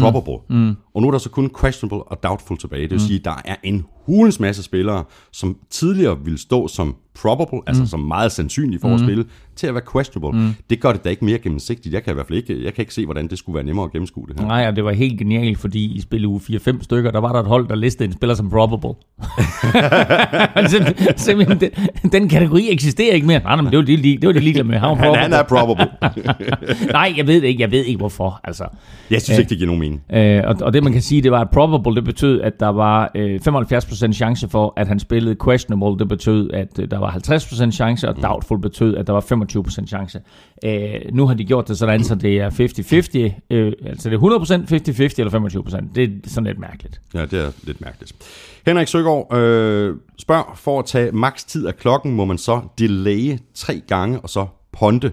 probable. 0.00 0.38
Mm. 0.48 0.56
Mm. 0.56 0.76
Og 0.98 1.02
nu 1.02 1.08
er 1.08 1.12
der 1.12 1.18
så 1.18 1.30
kun 1.30 1.50
questionable 1.60 2.02
og 2.02 2.22
doubtful 2.22 2.58
tilbage. 2.58 2.82
Det 2.82 2.90
vil 2.90 2.96
mm. 2.96 3.06
sige, 3.06 3.18
at 3.18 3.24
der 3.24 3.42
er 3.44 3.56
en 3.62 3.84
hulens 4.06 4.40
masse 4.40 4.62
spillere, 4.62 5.04
som 5.32 5.56
tidligere 5.70 6.18
ville 6.24 6.38
stå 6.38 6.68
som 6.68 6.96
probable, 7.22 7.58
mm. 7.58 7.64
altså 7.66 7.86
som 7.86 8.00
meget 8.00 8.32
sandsynlige 8.32 8.80
for 8.80 8.88
mm. 8.88 8.94
at 8.94 9.00
spille, 9.00 9.24
til 9.56 9.66
at 9.66 9.74
være 9.74 9.82
questionable. 9.92 10.40
Mm. 10.40 10.54
Det 10.70 10.80
gør 10.80 10.92
det 10.92 11.04
da 11.04 11.08
ikke 11.08 11.24
mere 11.24 11.38
gennemsigtigt. 11.38 11.94
Jeg 11.94 12.04
kan 12.04 12.12
i 12.12 12.14
hvert 12.14 12.26
fald 12.26 12.38
ikke, 12.38 12.64
jeg 12.64 12.74
kan 12.74 12.82
ikke 12.82 12.94
se, 12.94 13.04
hvordan 13.04 13.28
det 13.28 13.38
skulle 13.38 13.54
være 13.54 13.64
nemmere 13.64 13.84
at 13.84 13.92
gennemskue 13.92 14.26
det 14.28 14.40
her. 14.40 14.46
Nej, 14.46 14.66
og 14.68 14.76
det 14.76 14.84
var 14.84 14.92
helt 14.92 15.18
genialt, 15.18 15.58
fordi 15.58 15.94
i 15.96 16.00
spil 16.00 16.26
uge 16.26 16.40
4-5 16.40 16.82
stykker, 16.82 17.10
der 17.10 17.18
var 17.18 17.32
der 17.32 17.40
et 17.40 17.46
hold, 17.46 17.68
der 17.68 17.74
listede 17.74 18.04
en 18.06 18.12
spiller 18.12 18.34
som 18.34 18.50
probable. 18.50 18.94
Simpelthen, 21.16 21.60
den, 21.60 22.12
den 22.12 22.28
kategori 22.28 22.68
eksisterer 22.70 23.14
ikke 23.14 23.26
mere. 23.26 23.42
Nej, 23.42 23.56
men 23.56 23.66
det 23.66 23.76
var 23.76 23.84
det, 23.84 24.04
det, 24.04 24.26
var 24.26 24.32
det 24.32 24.42
ligeglade 24.42 24.68
med. 24.68 24.78
Han, 24.78 25.14
han 25.14 25.32
er 25.32 25.42
probable. 25.42 25.86
Nej, 26.92 27.14
jeg 27.16 27.26
ved 27.26 27.40
det 27.40 27.48
ikke. 27.48 27.62
Jeg 27.62 27.70
ved 27.70 27.84
ikke, 27.84 27.98
hvorfor. 27.98 28.40
Altså, 28.44 28.64
jeg 29.10 29.22
synes 29.22 29.38
ikke, 29.38 29.48
det 29.48 29.58
giver 29.58 29.66
nogen 29.66 29.80
mening. 29.80 30.02
Øh, 30.12 30.42
og, 30.46 30.56
og 30.60 30.72
det, 30.72 30.82
man 30.88 30.92
kan 30.92 31.02
sige, 31.02 31.22
det 31.22 31.32
var, 31.32 31.44
probable, 31.44 31.94
det 31.94 32.04
betød, 32.04 32.40
at 32.40 32.60
der 32.60 32.68
var 32.68 33.10
øh, 33.14 33.40
75% 33.48 34.12
chance 34.12 34.48
for, 34.48 34.72
at 34.76 34.88
han 34.88 34.98
spillede 34.98 35.36
questionable. 35.44 35.98
Det 35.98 36.08
betød, 36.08 36.50
at 36.50 36.78
øh, 36.78 36.90
der 36.90 36.98
var 36.98 37.10
50% 37.10 37.70
chance, 37.70 38.08
og 38.08 38.14
mm. 38.16 38.22
doubtful 38.22 38.60
betød, 38.60 38.96
at 38.96 39.06
der 39.06 39.12
var 39.12 39.20
25% 39.20 39.86
chance. 39.86 40.20
Øh, 40.64 41.00
nu 41.12 41.26
har 41.26 41.34
de 41.34 41.44
gjort 41.44 41.68
det 41.68 41.78
sådan, 41.78 42.04
så 42.04 42.14
det 42.14 42.40
er 42.40 42.50
50-50, 42.50 43.54
øh, 43.54 43.72
altså 43.86 44.10
det 44.10 44.16
er 44.16 44.20
100%, 44.20 44.22
50-50 45.08 45.14
eller 45.18 45.80
25%. 45.84 45.94
Det 45.94 46.04
er 46.04 46.08
sådan 46.26 46.46
lidt 46.46 46.58
mærkeligt. 46.58 47.00
Ja, 47.14 47.22
det 47.22 47.32
er 47.32 47.50
lidt 47.62 47.80
mærkeligt. 47.80 48.12
Henrik 48.66 48.88
Søgaard 48.88 49.36
øh, 49.36 49.96
spørg, 50.18 50.44
for 50.56 50.78
at 50.78 50.84
tage 50.84 51.12
maks 51.12 51.44
tid 51.44 51.66
af 51.66 51.76
klokken, 51.76 52.12
må 52.12 52.24
man 52.24 52.38
så 52.38 52.60
delaye 52.78 53.38
tre 53.54 53.82
gange, 53.86 54.20
og 54.20 54.28
så 54.28 54.46
ponte. 54.72 55.12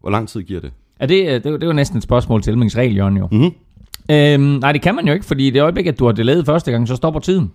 Hvor 0.00 0.10
lang 0.10 0.28
tid 0.28 0.42
giver 0.42 0.60
det? 0.60 0.72
Ja, 1.00 1.06
det, 1.06 1.44
det, 1.44 1.52
det 1.52 1.62
er 1.62 1.66
jo 1.66 1.72
næsten 1.72 1.96
et 1.98 2.02
spørgsmål 2.02 2.42
til 2.42 2.50
elmingsregel, 2.50 2.96
Jørgen, 2.96 3.16
jo. 3.16 3.28
Mm-hmm. 3.32 3.50
Øhm, 4.10 4.40
nej, 4.42 4.72
det 4.72 4.82
kan 4.82 4.94
man 4.94 5.06
jo 5.06 5.12
ikke, 5.12 5.26
fordi 5.26 5.50
det 5.50 5.62
øjeblik, 5.62 5.86
at 5.86 5.98
du 5.98 6.04
har 6.04 6.12
delayet 6.12 6.46
første 6.46 6.70
gang, 6.70 6.88
så 6.88 6.96
stopper 6.96 7.20
tiden. 7.20 7.52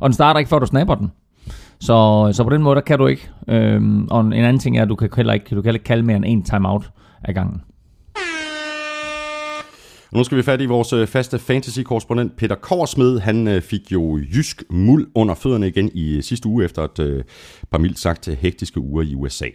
Og 0.00 0.08
den 0.08 0.14
starter 0.14 0.38
ikke, 0.38 0.48
før 0.48 0.58
du 0.58 0.66
snapper 0.66 0.94
den. 0.94 1.12
Så, 1.80 2.28
så 2.32 2.44
på 2.44 2.50
den 2.50 2.62
måde, 2.62 2.74
der 2.74 2.80
kan 2.80 2.98
du 2.98 3.06
ikke. 3.06 3.30
Øhm, 3.48 4.08
og 4.10 4.20
en 4.20 4.32
anden 4.32 4.58
ting 4.58 4.78
er, 4.78 4.82
at 4.82 4.88
du 4.88 4.94
kan 4.94 5.08
heller 5.16 5.32
ikke, 5.32 5.44
du 5.44 5.54
kan 5.54 5.64
heller 5.64 5.78
ikke 5.78 5.84
kalde 5.84 6.02
mere 6.02 6.16
end 6.16 6.24
en 6.28 6.42
timeout 6.42 6.90
ad 7.24 7.34
gangen. 7.34 7.62
Nu 10.12 10.24
skal 10.24 10.38
vi 10.38 10.42
fat 10.42 10.60
i 10.60 10.66
vores 10.66 10.92
øh, 10.92 11.06
faste 11.06 11.38
fantasy-korrespondent 11.38 12.36
Peter 12.36 12.54
Korsmed. 12.54 13.18
Han 13.18 13.48
øh, 13.48 13.62
fik 13.62 13.92
jo 13.92 14.18
jysk 14.18 14.62
muld 14.70 15.08
under 15.14 15.34
fødderne 15.34 15.68
igen 15.68 15.90
i 15.94 16.16
øh, 16.16 16.22
sidste 16.22 16.48
uge, 16.48 16.64
efter 16.64 16.84
et 16.84 17.24
par 17.70 17.78
mildt 17.78 17.98
sagt 17.98 18.26
hektiske 18.26 18.80
uger 18.80 19.02
i 19.02 19.14
USA. 19.14 19.46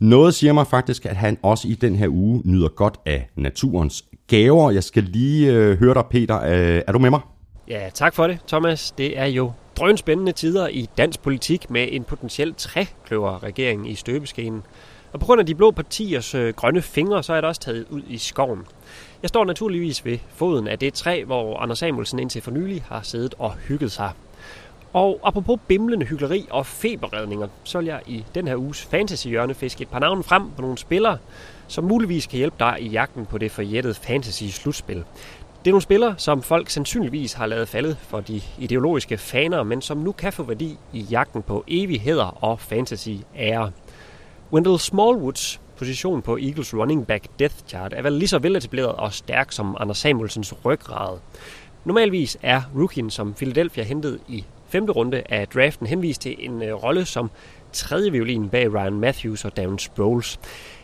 Noget 0.00 0.34
siger 0.34 0.52
mig 0.52 0.66
faktisk, 0.66 1.06
at 1.06 1.16
han 1.16 1.38
også 1.42 1.68
i 1.68 1.74
den 1.74 1.96
her 1.96 2.08
uge 2.08 2.42
nyder 2.44 2.68
godt 2.68 2.94
af 3.06 3.28
naturens 3.36 4.04
gaver. 4.26 4.70
Jeg 4.70 4.84
skal 4.84 5.02
lige 5.02 5.52
høre 5.76 5.94
dig, 5.94 6.04
Peter. 6.10 6.34
Er 6.34 6.92
du 6.92 6.98
med 6.98 7.10
mig? 7.10 7.20
Ja, 7.68 7.90
tak 7.94 8.14
for 8.14 8.26
det, 8.26 8.38
Thomas. 8.48 8.90
Det 8.90 9.18
er 9.18 9.26
jo 9.26 9.52
drønspændende 9.76 10.32
tider 10.32 10.68
i 10.68 10.88
dansk 10.98 11.22
politik 11.22 11.70
med 11.70 11.88
en 11.90 12.04
potentiel 12.04 12.54
trækløver-regering 12.54 13.90
i 13.90 13.94
støbeskenen. 13.94 14.62
Og 15.12 15.20
på 15.20 15.26
grund 15.26 15.40
af 15.40 15.46
de 15.46 15.54
blå 15.54 15.70
partiers 15.70 16.34
øh, 16.34 16.54
grønne 16.54 16.82
fingre, 16.82 17.22
så 17.22 17.32
er 17.32 17.40
det 17.40 17.48
også 17.48 17.60
taget 17.60 17.86
ud 17.90 18.02
i 18.08 18.18
skoven. 18.18 18.60
Jeg 19.24 19.28
står 19.28 19.44
naturligvis 19.44 20.04
ved 20.04 20.18
foden 20.34 20.68
af 20.68 20.78
det 20.78 20.94
træ, 20.94 21.24
hvor 21.24 21.58
Anders 21.58 21.78
Samuelsen 21.78 22.18
indtil 22.18 22.42
for 22.42 22.50
nylig 22.50 22.84
har 22.88 23.02
siddet 23.02 23.34
og 23.38 23.52
hygget 23.52 23.92
sig. 23.92 24.10
Og 24.92 25.20
apropos 25.24 25.60
bimlende 25.68 26.06
hyggeleri 26.06 26.46
og 26.50 26.66
feberredninger, 26.66 27.48
så 27.64 27.78
vil 27.78 27.86
jeg 27.86 28.00
i 28.06 28.24
den 28.34 28.48
her 28.48 28.56
uges 28.56 28.82
fantasy-hjørne 28.82 29.54
fiske 29.54 29.82
et 29.82 29.88
par 29.88 29.98
navne 29.98 30.22
frem 30.22 30.50
på 30.56 30.62
nogle 30.62 30.78
spillere, 30.78 31.18
som 31.68 31.84
muligvis 31.84 32.26
kan 32.26 32.36
hjælpe 32.36 32.56
dig 32.58 32.76
i 32.80 32.88
jagten 32.88 33.26
på 33.26 33.38
det 33.38 33.50
forjættede 33.50 33.94
fantasy-slutspil. 33.94 34.96
Det 35.58 35.66
er 35.66 35.70
nogle 35.70 35.82
spillere, 35.82 36.14
som 36.18 36.42
folk 36.42 36.70
sandsynligvis 36.70 37.32
har 37.32 37.46
lavet 37.46 37.68
faldet 37.68 37.96
for 38.00 38.20
de 38.20 38.40
ideologiske 38.58 39.18
faner, 39.18 39.62
men 39.62 39.82
som 39.82 39.98
nu 39.98 40.12
kan 40.12 40.32
få 40.32 40.42
værdi 40.42 40.78
i 40.92 41.00
jagten 41.00 41.42
på 41.42 41.64
evigheder 41.68 42.44
og 42.44 42.60
fantasy-ære. 42.60 43.70
Wendell 44.52 44.78
Smallwoods 44.78 45.60
position 45.76 46.22
på 46.22 46.38
Eagles 46.38 46.74
running 46.74 47.06
back 47.06 47.26
death 47.38 47.54
chart 47.68 47.92
er 47.92 48.02
vel 48.02 48.12
lige 48.12 48.28
så 48.28 48.38
veletableret 48.38 48.92
og 48.92 49.12
stærk 49.12 49.52
som 49.52 49.76
Anders 49.80 49.98
Samuelsens 49.98 50.54
ryggrad. 50.64 51.18
Normalvis 51.84 52.36
er 52.42 52.62
rookien, 52.76 53.10
som 53.10 53.34
Philadelphia 53.34 53.84
hentede 53.84 54.18
i 54.28 54.44
femte 54.68 54.92
runde 54.92 55.22
af 55.28 55.48
draften, 55.48 55.86
henvist 55.86 56.20
til 56.20 56.36
en 56.38 56.62
øh, 56.62 56.74
rolle 56.74 57.04
som 57.04 57.30
tredje 57.72 58.12
violin 58.12 58.48
bag 58.48 58.74
Ryan 58.74 59.00
Matthews 59.00 59.44
og 59.44 59.56
Darren 59.56 59.78
Sproles. 59.78 60.40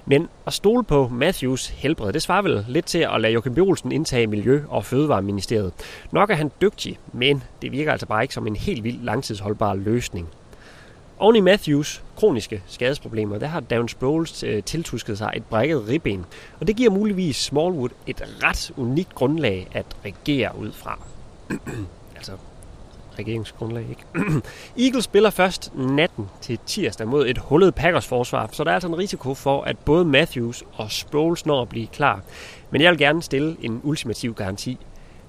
Men 0.06 0.28
at 0.46 0.52
stole 0.52 0.84
på 0.84 1.08
Matthews 1.08 1.68
helbred, 1.68 2.12
det 2.12 2.22
svarer 2.22 2.42
vel 2.42 2.64
lidt 2.68 2.86
til 2.86 2.98
at 2.98 3.20
lade 3.20 3.32
Joachim 3.32 3.54
B. 3.54 3.58
Olsen 3.58 3.92
indtage 3.92 4.26
Miljø- 4.26 4.64
og 4.68 4.84
Fødevareministeriet. 4.84 5.72
Nok 6.12 6.30
er 6.30 6.34
han 6.34 6.50
dygtig, 6.60 6.98
men 7.12 7.42
det 7.62 7.72
virker 7.72 7.92
altså 7.92 8.06
bare 8.06 8.22
ikke 8.22 8.34
som 8.34 8.46
en 8.46 8.56
helt 8.56 8.84
vild 8.84 9.02
langtidsholdbar 9.02 9.74
løsning. 9.74 10.28
Oven 11.20 11.36
i 11.36 11.38
e. 11.38 11.42
Matthews 11.42 12.02
kroniske 12.16 12.62
skadesproblemer, 12.66 13.38
der 13.38 13.46
har 13.46 13.60
Darren 13.60 13.88
Sproles 13.88 14.42
øh, 14.42 14.62
tiltusket 14.62 15.18
sig 15.18 15.32
et 15.36 15.44
brækket 15.44 15.88
ribben, 15.88 16.24
og 16.60 16.66
det 16.66 16.76
giver 16.76 16.90
muligvis 16.90 17.36
Smallwood 17.36 17.90
et 18.06 18.22
ret 18.42 18.72
unikt 18.76 19.14
grundlag 19.14 19.68
at 19.72 19.86
regere 20.04 20.58
ud 20.58 20.72
fra. 20.72 20.98
altså 22.16 22.32
regeringsgrundlag, 23.18 23.86
ikke? 23.90 24.42
Eagles 24.84 25.04
spiller 25.04 25.30
først 25.30 25.72
natten 25.74 26.28
til 26.40 26.58
tirsdag 26.66 27.08
mod 27.08 27.28
et 27.28 27.38
hullet 27.38 27.74
Packers 27.74 28.06
forsvar, 28.06 28.48
så 28.52 28.64
der 28.64 28.70
er 28.70 28.74
altså 28.74 28.88
en 28.88 28.98
risiko 28.98 29.34
for, 29.34 29.62
at 29.62 29.78
både 29.78 30.04
Matthews 30.04 30.64
og 30.72 30.90
Sproles 30.90 31.46
når 31.46 31.62
at 31.62 31.68
blive 31.68 31.86
klar. 31.86 32.20
Men 32.70 32.80
jeg 32.80 32.90
vil 32.90 32.98
gerne 32.98 33.22
stille 33.22 33.56
en 33.60 33.80
ultimativ 33.84 34.34
garanti. 34.34 34.78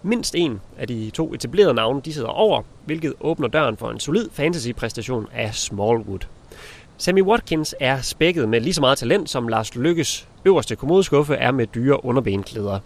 Mindst 0.04 0.36
en 0.36 0.62
af 0.78 0.88
de 0.88 1.10
to 1.10 1.34
etablerede 1.34 1.74
navne, 1.74 2.02
de 2.02 2.14
sidder 2.14 2.28
over, 2.28 2.62
hvilket 2.86 3.14
åbner 3.20 3.48
døren 3.48 3.78
for 3.78 3.92
en 3.92 4.00
solid 4.00 4.30
fantasy-præstation 4.34 5.28
af 5.34 5.56
Smallwood. 5.56 6.20
Sammy 6.98 7.22
Watkins 7.22 7.76
er 7.80 8.02
spækket 8.02 8.50
med 8.50 8.62
lige 8.62 8.74
så 8.74 8.82
meget 8.82 8.98
talent, 8.98 9.30
som 9.30 9.48
Lars 9.48 9.76
Lykkes 9.76 10.28
øverste 10.46 10.76
kommodeskuffe 10.76 11.36
er 11.36 11.52
med 11.52 11.68
dyre 11.68 12.06
underbenklæder. 12.06 12.80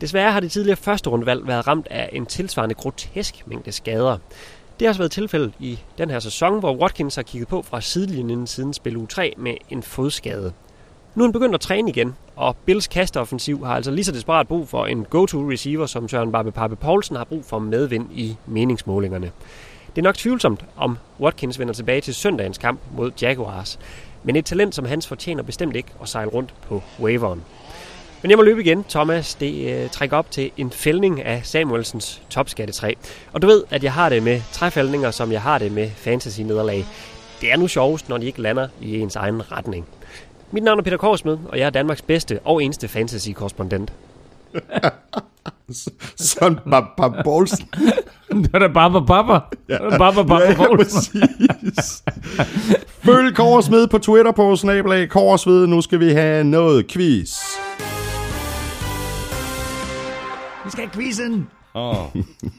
Desværre 0.00 0.32
har 0.32 0.40
det 0.40 0.52
tidligere 0.52 0.76
første 0.76 1.10
rundevalg 1.10 1.46
været 1.46 1.66
ramt 1.66 1.86
af 1.90 2.08
en 2.12 2.26
tilsvarende 2.26 2.74
grotesk 2.74 3.46
mængde 3.46 3.72
skader. 3.72 4.18
Det 4.78 4.86
har 4.86 4.88
også 4.88 5.00
været 5.00 5.12
tilfældet 5.12 5.52
i 5.58 5.78
den 5.98 6.10
her 6.10 6.18
sæson, 6.18 6.58
hvor 6.58 6.76
Watkins 6.76 7.14
har 7.14 7.22
kigget 7.22 7.48
på 7.48 7.62
fra 7.62 7.80
sidelinjen 7.80 8.46
siden 8.46 8.72
spil 8.72 8.96
u 8.96 9.06
3 9.06 9.34
med 9.36 9.54
en 9.70 9.82
fodskade. 9.82 10.52
Nu 11.14 11.22
er 11.22 11.26
han 11.26 11.32
begyndt 11.32 11.54
at 11.54 11.60
træne 11.60 11.90
igen, 11.90 12.16
og 12.36 12.56
Bills 12.56 12.86
kasteoffensiv 12.86 13.64
har 13.64 13.74
altså 13.74 13.90
lige 13.90 14.04
så 14.04 14.12
desperat 14.12 14.48
brug 14.48 14.68
for 14.68 14.86
en 14.86 15.06
go-to-receiver, 15.10 15.86
som 15.86 16.08
Søren 16.08 16.32
Barbe 16.32 16.52
Pape 16.52 16.76
Poulsen 16.76 17.16
har 17.16 17.24
brug 17.24 17.44
for 17.44 17.58
medvind 17.58 18.08
i 18.12 18.36
meningsmålingerne. 18.46 19.30
Det 19.96 19.98
er 19.98 20.02
nok 20.02 20.16
tvivlsomt, 20.16 20.64
om 20.76 20.98
Watkins 21.20 21.58
vender 21.58 21.74
tilbage 21.74 22.00
til 22.00 22.14
søndagens 22.14 22.58
kamp 22.58 22.80
mod 22.96 23.10
Jaguars, 23.22 23.78
men 24.22 24.36
et 24.36 24.44
talent 24.44 24.74
som 24.74 24.84
hans 24.84 25.08
fortjener 25.08 25.42
bestemt 25.42 25.76
ikke 25.76 25.88
at 26.02 26.08
sejle 26.08 26.30
rundt 26.30 26.54
på 26.68 26.82
waveren. 27.00 27.42
Men 28.22 28.30
jeg 28.30 28.38
må 28.38 28.42
løbe 28.42 28.60
igen, 28.60 28.84
Thomas. 28.84 29.34
Det 29.34 29.82
øh, 29.84 29.90
trækker 29.90 30.16
op 30.16 30.30
til 30.30 30.50
en 30.56 30.70
fældning 30.70 31.22
af 31.22 31.46
Samuelsens 31.46 32.22
topskattetræ. 32.30 32.94
Og 33.32 33.42
du 33.42 33.46
ved, 33.46 33.64
at 33.70 33.84
jeg 33.84 33.92
har 33.92 34.08
det 34.08 34.22
med 34.22 34.40
træfældninger, 34.52 35.10
som 35.10 35.32
jeg 35.32 35.42
har 35.42 35.58
det 35.58 35.72
med 35.72 35.90
fantasy-nederlag. 35.90 36.84
Det 37.40 37.52
er 37.52 37.56
nu 37.56 37.68
sjovest, 37.68 38.08
når 38.08 38.18
de 38.18 38.26
ikke 38.26 38.42
lander 38.42 38.68
i 38.80 38.98
ens 38.98 39.16
egen 39.16 39.52
retning. 39.52 39.86
Mit 40.52 40.62
navn 40.62 40.78
er 40.78 40.82
Peter 40.82 40.96
Korsmed, 40.96 41.38
og 41.48 41.58
jeg 41.58 41.66
er 41.66 41.70
Danmarks 41.70 42.02
bedste 42.02 42.40
og 42.44 42.62
eneste 42.64 42.88
fantasy-korrespondent. 42.88 43.92
Sådan 46.16 46.58
Baba 46.70 47.22
Poulsen. 47.22 47.68
Det 48.42 48.52
var 48.52 48.58
da 48.58 48.68
Baba 48.68 48.98
var 48.98 49.52
da 49.68 49.98
Baba 49.98 50.22
Baba 50.22 50.34
Ja, 50.34 50.76
præcis. 50.76 52.02
Følg 53.04 53.36
Korsved 53.36 53.86
på 53.86 53.98
Twitter 53.98 54.32
på 54.32 54.56
snabelag 54.56 55.08
Korsved. 55.08 55.66
Nu 55.66 55.80
skal 55.80 56.00
vi 56.00 56.12
have 56.12 56.44
noget 56.44 56.86
quiz. 56.88 57.38
Vi 60.64 60.70
skal 60.70 60.84
have 60.84 60.90
quizzen. 60.94 61.48
Oh. 61.74 61.94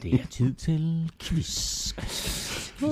Det 0.02 0.14
er 0.14 0.26
tid 0.30 0.54
til 0.54 1.10
quiz. 1.22 1.92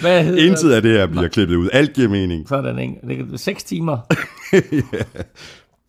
Hvad 0.00 0.24
hedder 0.24 0.46
Intet 0.46 0.72
af 0.72 0.82
det 0.82 0.90
her 0.90 1.06
bliver 1.06 1.28
klippet 1.28 1.56
ud. 1.56 1.68
Alt 1.72 1.92
giver 1.92 2.08
mening. 2.08 2.48
Sådan, 2.48 2.78
ikke? 2.78 2.94
Det 3.08 3.32
er 3.32 3.36
6 3.36 3.64
timer. 3.64 3.98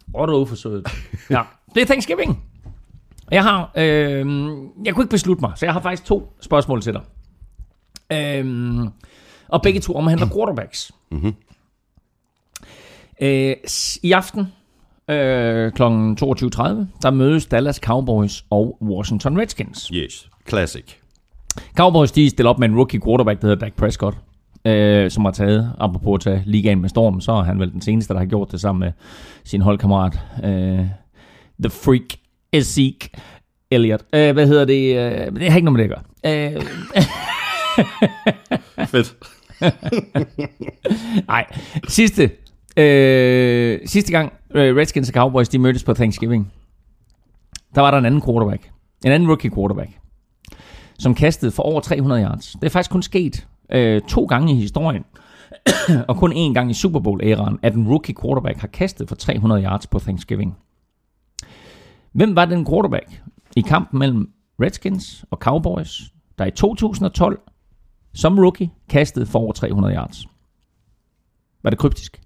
Hvor 0.07 0.21
er 0.21 0.25
du 0.25 0.33
uforsøget. 0.33 0.87
Ja, 1.29 1.41
det 1.75 1.81
er 1.81 1.85
Thanksgiving. 1.85 2.43
Jeg 3.31 3.43
har, 3.43 3.71
øh, 3.77 4.25
jeg 4.85 4.93
kunne 4.93 5.03
ikke 5.03 5.09
beslutte 5.09 5.41
mig, 5.41 5.51
så 5.55 5.65
jeg 5.65 5.73
har 5.73 5.81
faktisk 5.81 6.05
to 6.05 6.33
spørgsmål 6.41 6.81
til 6.81 6.93
dig. 6.93 7.01
Øh, 8.11 8.79
og 9.47 9.61
begge 9.61 9.79
to 9.79 9.93
omhandler 9.93 10.27
quarterbacks. 10.35 10.91
Mm-hmm. 11.11 11.33
Øh, 13.21 13.55
I 14.03 14.11
aften 14.11 14.47
øh, 15.09 15.71
kl. 15.71 15.83
22.30, 15.83 15.87
der 17.01 17.09
mødes 17.11 17.45
Dallas 17.45 17.75
Cowboys 17.75 18.45
og 18.49 18.77
Washington 18.81 19.39
Redskins. 19.39 19.87
Yes. 19.93 20.29
Classic. 20.49 20.85
Cowboys 21.77 22.11
de 22.11 22.29
stiller 22.29 22.49
op 22.49 22.59
med 22.59 22.69
en 22.69 22.75
rookie 22.75 23.01
quarterback, 23.01 23.41
der 23.41 23.47
hedder 23.47 23.65
Dak 23.65 23.73
Prescott, 23.73 24.17
øh, 24.65 25.11
som 25.11 25.25
har 25.25 25.31
taget, 25.31 25.73
apropos 25.79 26.15
at 26.17 26.21
tage 26.21 26.43
ligaen 26.45 26.81
med 26.81 26.89
storm, 26.89 27.21
så 27.21 27.31
er 27.31 27.43
han 27.43 27.59
vel 27.59 27.71
den 27.71 27.81
seneste, 27.81 28.13
der 28.13 28.19
har 28.19 28.25
gjort 28.25 28.51
det 28.51 28.61
sammen 28.61 28.79
med 28.79 28.91
sin 29.43 29.61
holdkammerat, 29.61 30.19
øh, 30.43 30.85
The 31.59 31.69
Freak 31.69 32.19
Zeke 32.63 33.09
Elliott. 33.71 34.05
Øh, 34.13 34.33
hvad 34.33 34.47
hedder 34.47 34.65
det? 34.65 34.97
Øh, 34.97 35.35
det 35.35 35.49
har 35.49 35.55
ikke 35.57 35.71
noget 35.71 35.79
med 35.79 35.83
det 35.83 35.93
at 35.93 36.01
gøre. 36.23 36.55
Øh, 36.55 36.61
Fedt. 38.91 39.15
Nej, 41.27 41.45
sidste, 41.87 42.31
øh, 42.77 43.79
sidste 43.85 44.11
gang 44.11 44.33
øh, 44.55 44.75
Redskins 44.75 45.09
og 45.09 45.13
Cowboys 45.13 45.49
de 45.49 45.59
mødtes 45.59 45.83
på 45.83 45.93
Thanksgiving, 45.93 46.53
der 47.75 47.81
var 47.81 47.91
der 47.91 47.97
en 47.97 48.05
anden 48.05 48.21
quarterback, 48.21 48.71
en 49.05 49.11
anden 49.11 49.29
rookie 49.29 49.51
quarterback, 49.51 49.91
som 50.99 51.15
kastede 51.15 51.51
for 51.51 51.63
over 51.63 51.79
300 51.79 52.23
yards. 52.23 52.51
Det 52.51 52.63
er 52.63 52.69
faktisk 52.69 52.91
kun 52.91 53.03
sket 53.03 53.47
øh, 53.71 54.01
to 54.01 54.25
gange 54.25 54.53
i 54.53 54.55
historien, 54.55 55.03
og 56.09 56.17
kun 56.17 56.33
én 56.33 56.53
gang 56.53 56.71
i 56.71 56.73
Super 56.73 56.99
Bowl-æraen, 56.99 57.59
at 57.61 57.73
en 57.73 57.87
rookie 57.87 58.15
quarterback 58.21 58.57
har 58.57 58.67
kastet 58.67 59.07
for 59.07 59.15
300 59.15 59.63
yards 59.63 59.87
på 59.87 59.99
Thanksgiving. 59.99 60.57
Hvem 62.11 62.35
var 62.35 62.45
den 62.45 62.65
quarterback 62.65 63.21
i 63.55 63.61
kampen 63.61 63.99
mellem 63.99 64.29
Redskins 64.61 65.25
og 65.31 65.37
Cowboys, 65.37 66.01
der 66.37 66.45
i 66.45 66.51
2012 66.51 67.39
som 68.13 68.39
rookie 68.39 68.69
kastede 68.89 69.25
for 69.25 69.39
over 69.39 69.53
300 69.53 69.95
yards? 69.95 70.27
Var 71.63 71.69
det 71.69 71.79
kryptisk? 71.79 72.24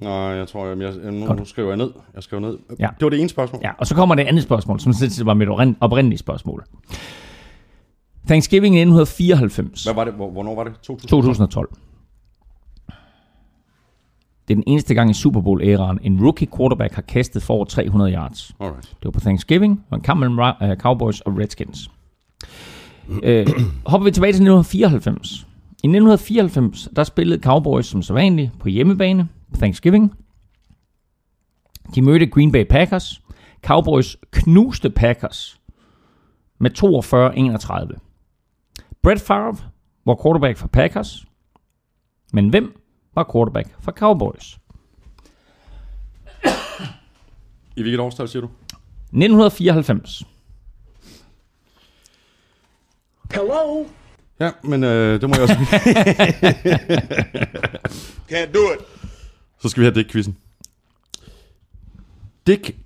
Nej, 0.00 0.12
jeg 0.12 0.48
tror, 0.48 0.66
jeg, 0.66 0.78
jeg, 1.04 1.12
nu, 1.12 1.26
Godt. 1.26 1.48
skriver 1.48 1.68
jeg 1.68 1.76
ned. 1.76 1.90
Jeg 2.14 2.22
skriver 2.22 2.40
ned. 2.40 2.58
Ja. 2.78 2.88
Det 2.98 3.04
var 3.04 3.08
det 3.10 3.20
ene 3.20 3.28
spørgsmål. 3.28 3.60
Ja, 3.64 3.70
og 3.78 3.86
så 3.86 3.94
kommer 3.94 4.14
det 4.14 4.22
andet 4.22 4.42
spørgsmål, 4.42 4.80
som 4.80 4.92
sådan 4.92 5.10
set 5.10 5.26
var 5.26 5.34
mit 5.34 5.48
oprin- 5.48 5.74
oprindelige 5.80 6.18
spørgsmål. 6.18 6.64
Thanksgiving 8.26 8.74
i 8.74 8.78
1994. 8.78 9.84
Hvad 9.84 9.94
var 9.94 10.04
det? 10.04 10.14
Hvor- 10.14 10.30
Hvornår 10.30 10.54
var 10.54 10.64
det? 10.64 10.72
2000? 10.82 11.08
2012. 11.08 11.68
Det 14.48 14.54
er 14.54 14.54
den 14.54 14.64
eneste 14.66 14.94
gang 14.94 15.10
i 15.10 15.14
Super 15.14 15.40
Bowl-æraen, 15.40 15.98
en 16.02 16.20
rookie 16.24 16.48
quarterback 16.56 16.94
har 16.94 17.02
kastet 17.02 17.42
for 17.42 17.54
over 17.54 17.64
300 17.64 18.12
yards. 18.12 18.52
Alright. 18.60 18.82
Det 18.90 19.04
var 19.04 19.10
på 19.10 19.20
Thanksgiving, 19.20 19.84
og 19.90 19.96
en 19.96 20.02
kamp 20.02 20.20
mellem 20.20 20.38
øh, 20.62 20.76
Cowboys 20.76 21.20
og 21.20 21.38
Redskins. 21.38 21.90
øh, 23.22 23.46
hopper 23.86 24.04
vi 24.04 24.10
tilbage 24.10 24.32
til 24.32 24.42
1994. 24.42 25.32
I 25.84 25.86
1994, 25.86 26.88
der 26.96 27.04
spillede 27.04 27.42
Cowboys 27.42 27.86
som 27.86 28.02
sædvanligt 28.02 28.50
på 28.60 28.68
hjemmebane 28.68 29.28
Thanksgiving. 29.58 30.12
De 31.94 32.02
mødte 32.02 32.26
Green 32.26 32.52
Bay 32.52 32.64
Packers. 32.64 33.22
Cowboys 33.62 34.16
knuste 34.30 34.90
Packers 34.90 35.60
med 36.58 36.70
42-31. 37.94 37.98
Brett 39.02 39.20
Favre 39.20 39.56
var 40.04 40.14
quarterback 40.22 40.58
for 40.58 40.68
Packers. 40.68 41.26
Men 42.32 42.48
hvem 42.48 42.80
var 43.14 43.30
quarterback 43.32 43.68
for 43.80 43.92
Cowboys? 43.92 44.58
I 47.76 47.82
hvilket 47.82 48.00
årstal 48.00 48.28
siger 48.28 48.40
du? 48.40 48.46
1994. 48.46 50.24
Hello? 53.30 53.86
Ja, 54.40 54.50
men 54.62 54.84
øh, 54.84 55.20
det 55.20 55.28
må 55.28 55.34
jeg 55.34 55.42
også... 55.42 55.54
Can't 58.30 58.52
do 58.52 58.72
it. 58.74 58.80
Så 59.62 59.68
skal 59.68 59.80
vi 59.80 59.84
have 59.84 59.94
Dick-quizzen. 59.94 60.36
Dick 62.46 62.76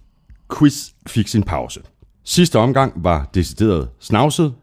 Quiz 0.59 0.91
fik 1.07 1.29
sin 1.29 1.43
pause. 1.43 1.81
Sidste 2.25 2.59
omgang 2.59 2.93
var 3.05 3.31
decideret 3.35 3.89
snavset. 4.01 4.55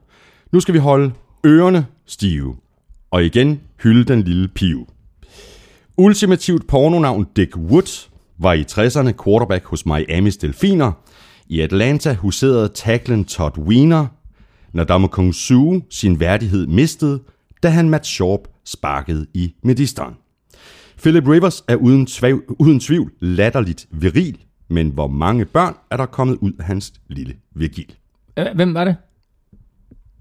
Nu 0.51 0.59
skal 0.59 0.73
vi 0.73 0.79
holde 0.79 1.13
ørerne 1.45 1.85
stive. 2.05 2.55
Og 3.11 3.25
igen 3.25 3.61
hylde 3.83 4.03
den 4.03 4.23
lille 4.23 4.47
piv. 4.47 4.87
Ultimativt 5.97 6.67
pornonavn 6.67 7.27
Dick 7.35 7.57
Wood 7.57 8.09
var 8.37 8.53
i 8.53 8.63
60'erne 8.71 9.23
quarterback 9.23 9.65
hos 9.65 9.85
Miamis 9.85 10.37
Delfiner. 10.37 10.91
I 11.47 11.59
Atlanta 11.59 12.13
huserede 12.13 12.69
tacklen 12.69 13.25
Todd 13.25 13.57
Wiener, 13.57 14.07
når 14.73 14.83
Damokong 14.83 15.35
Su 15.35 15.81
sin 15.89 16.19
værdighed 16.19 16.67
mistede, 16.67 17.23
da 17.63 17.69
han 17.69 17.89
Matt 17.89 18.05
Sharp 18.05 18.39
sparkede 18.65 19.25
i 19.33 19.53
medisteren. 19.63 20.13
Philip 21.03 21.27
Rivers 21.27 21.63
er 21.67 21.75
uden, 21.75 22.05
tvav, 22.05 22.39
uden 22.59 22.79
tvivl 22.79 23.11
latterligt 23.19 23.87
viril, 23.91 24.37
men 24.67 24.89
hvor 24.89 25.07
mange 25.07 25.45
børn 25.45 25.75
er 25.91 25.97
der 25.97 26.05
kommet 26.05 26.37
ud 26.41 26.51
af 26.59 26.65
hans 26.65 26.93
lille 27.09 27.33
virgil? 27.55 27.95
Hvem 28.55 28.73
var 28.73 28.85
det? 28.85 28.95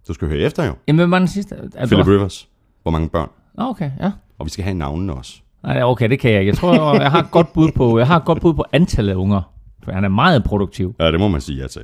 Du 0.08 0.14
skal 0.14 0.28
høre 0.28 0.38
efter 0.38 0.64
jo. 0.64 0.74
Jamen, 0.88 0.98
hvem 0.98 1.10
var 1.10 1.18
den 1.18 1.28
sidste? 1.28 1.54
Er 1.74 1.86
Philip 1.86 2.06
du... 2.06 2.10
Rivers. 2.10 2.48
Hvor 2.82 2.90
mange 2.90 3.08
børn? 3.08 3.28
Okay, 3.58 3.90
ja. 4.00 4.12
Og 4.38 4.46
vi 4.46 4.50
skal 4.50 4.64
have 4.64 4.74
navnene 4.74 5.14
også. 5.14 5.40
Nej, 5.62 5.82
okay, 5.82 6.10
det 6.10 6.20
kan 6.20 6.30
jeg 6.30 6.40
ikke. 6.40 6.50
Jeg 6.50 6.58
tror, 6.58 7.00
jeg 7.00 7.10
har 7.10 7.22
et 7.22 7.30
godt 7.30 7.52
bud 7.52 7.70
på, 7.74 7.98
jeg 7.98 8.06
har 8.06 8.16
et 8.16 8.24
godt 8.24 8.40
bud 8.40 8.54
på 8.54 8.64
antallet 8.72 9.12
af 9.12 9.16
unger. 9.16 9.52
For 9.84 9.92
han 9.92 10.04
er 10.04 10.08
meget 10.08 10.44
produktiv. 10.44 10.94
Ja, 11.00 11.12
det 11.12 11.20
må 11.20 11.28
man 11.28 11.40
sige 11.40 11.62
ja 11.62 11.66
til. 11.66 11.82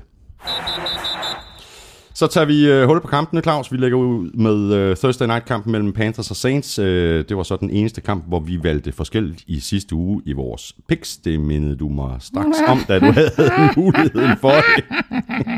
Så 2.18 2.26
tager 2.26 2.44
vi 2.44 2.70
øh, 2.70 2.86
hul 2.86 3.00
på 3.00 3.06
kampene, 3.06 3.40
Claus. 3.40 3.72
Vi 3.72 3.76
lægger 3.76 3.98
ud 3.98 4.30
med 4.30 4.74
øh, 4.74 4.96
Thursday 4.96 5.26
Night-kampen 5.26 5.72
mellem 5.72 5.92
Panthers 5.92 6.30
og 6.30 6.36
Saints. 6.36 6.78
Øh, 6.78 7.24
det 7.28 7.36
var 7.36 7.42
så 7.42 7.56
den 7.56 7.70
eneste 7.70 8.00
kamp, 8.00 8.24
hvor 8.28 8.40
vi 8.40 8.62
valgte 8.62 8.92
forskelligt 8.92 9.44
i 9.46 9.60
sidste 9.60 9.94
uge 9.94 10.22
i 10.26 10.32
vores 10.32 10.74
picks. 10.88 11.16
Det 11.16 11.40
mindede 11.40 11.76
du 11.76 11.88
mig 11.88 12.16
straks 12.20 12.58
om, 12.68 12.78
da 12.88 12.98
du 12.98 13.12
havde 13.12 13.30
muligheden 13.76 14.36
for 14.40 14.50
det. 14.50 14.84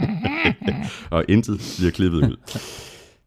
og 1.17 1.25
intet 1.29 1.75
bliver 1.79 1.91
klippet 1.91 2.19
ud. 2.19 2.37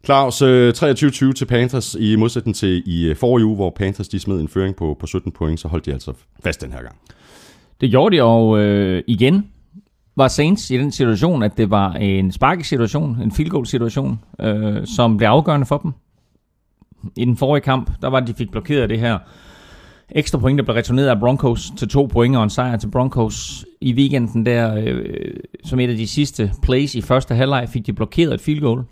Claus, 0.06 0.42
øh, 0.42 0.74
23-20 0.78 1.34
til 1.34 1.46
Panthers 1.46 1.96
i 2.00 2.16
modsætning 2.16 2.56
til 2.56 2.84
i 2.86 3.10
øh, 3.10 3.16
forrige 3.16 3.46
uge, 3.46 3.56
hvor 3.56 3.70
Panthers 3.70 4.08
de 4.08 4.20
smed 4.20 4.40
en 4.40 4.48
føring 4.48 4.76
på, 4.76 4.98
på 5.00 5.08
17 5.08 5.32
point, 5.32 5.60
så 5.60 5.68
holdt 5.68 5.86
de 5.86 5.94
altså 5.94 6.14
fast 6.44 6.62
den 6.62 6.72
her 6.72 6.82
gang. 6.82 6.96
Det 7.82 7.90
gjorde 7.90 8.16
de, 8.16 8.24
og 8.24 8.60
øh, 8.60 9.04
igen 9.08 9.53
var 10.16 10.28
Saints 10.28 10.72
i 10.72 10.78
den 10.78 10.92
situation, 10.92 11.44
at 11.44 11.58
det 11.58 11.70
var 11.70 11.94
en 11.94 12.32
sparkesituation, 12.32 13.22
en 13.22 13.32
field 13.32 13.50
goal 13.50 13.66
situation, 13.66 14.20
øh, 14.40 14.86
som 14.86 15.18
blev 15.18 15.28
afgørende 15.28 15.66
for 15.66 15.78
dem. 15.78 15.94
I 17.18 17.26
den 17.26 17.38
forrige 17.38 17.62
kamp, 17.62 17.92
der 18.02 18.08
var 18.08 18.20
de 18.20 18.34
fik 18.34 18.52
blokeret 18.52 18.90
det 18.90 19.00
her 19.00 19.20
ekstra 20.10 20.40
point, 20.40 20.58
der 20.58 20.64
blev 20.64 20.76
returneret 20.76 21.08
af 21.08 21.20
Broncos 21.20 21.72
til 21.78 21.90
to 21.90 22.06
point 22.06 22.36
og 22.36 22.44
en 22.44 22.50
sejr 22.50 22.78
til 22.78 22.92
Broncos. 22.92 23.66
I 23.82 23.94
weekenden 23.94 24.46
der, 24.46 24.76
øh, 24.76 25.36
som 25.66 25.80
et 25.80 25.90
af 25.90 25.98
de 25.98 26.08
sidste 26.08 26.52
plays 26.62 26.96
i 26.96 27.02
første 27.02 27.36
halvleg, 27.36 27.70
fik 27.70 27.86
de 27.86 27.94
blokeret 27.94 28.34
et 28.34 28.42
field 28.42 28.62
goal. 28.62 28.84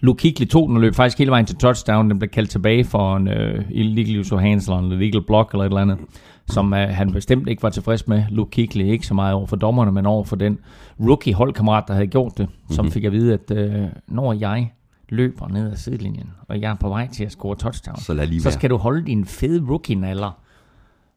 Luke 0.00 0.20
Kuechly 0.20 0.46
tog 0.46 0.68
den 0.68 0.76
og 0.76 0.80
løb 0.80 0.94
faktisk 0.94 1.18
hele 1.18 1.30
vejen 1.30 1.46
til 1.46 1.56
touchdown. 1.56 2.10
Den 2.10 2.18
blev 2.18 2.28
kaldt 2.28 2.50
tilbage 2.50 2.84
for 2.84 3.16
en 3.16 3.28
øh, 3.28 3.64
illegal 3.70 4.20
use 4.20 4.34
of 4.34 4.40
hands 4.40 4.66
eller 4.66 4.78
en 4.78 4.92
illegal 4.92 5.22
block 5.22 5.52
eller 5.52 5.64
et 5.64 5.68
eller 5.68 5.80
andet, 5.80 5.98
som 6.46 6.74
øh, 6.74 6.88
han 6.88 7.12
bestemt 7.12 7.48
ikke 7.48 7.62
var 7.62 7.70
tilfreds 7.70 8.08
med. 8.08 8.24
Luke 8.30 8.50
Kuechly 8.50 8.84
ikke 8.84 9.06
så 9.06 9.14
meget 9.14 9.34
over 9.34 9.46
for 9.46 9.56
dommerne, 9.56 9.92
men 9.92 10.06
over 10.06 10.24
for 10.24 10.36
den 10.36 10.58
rookie 11.00 11.34
holdkammerat, 11.34 11.84
der 11.88 11.94
havde 11.94 12.06
gjort 12.06 12.38
det, 12.38 12.48
som 12.70 12.84
mm-hmm. 12.84 12.92
fik 12.92 13.04
at 13.04 13.12
vide, 13.12 13.34
at 13.34 13.56
øh, 13.56 13.88
når 14.08 14.32
jeg 14.32 14.72
løber 15.08 15.48
ned 15.48 15.70
ad 15.70 15.76
sidelinjen, 15.76 16.30
og 16.48 16.60
jeg 16.60 16.70
er 16.70 16.74
på 16.74 16.88
vej 16.88 17.08
til 17.08 17.24
at 17.24 17.32
score 17.32 17.56
touchdown, 17.56 18.00
Så 18.00 18.14
lad 18.14 18.26
lige 18.26 18.42
så 18.42 18.50
skal 18.50 18.70
du 18.70 18.76
holde 18.76 19.06
din 19.06 19.24
fede 19.24 19.64
rookie-naller 19.68 20.30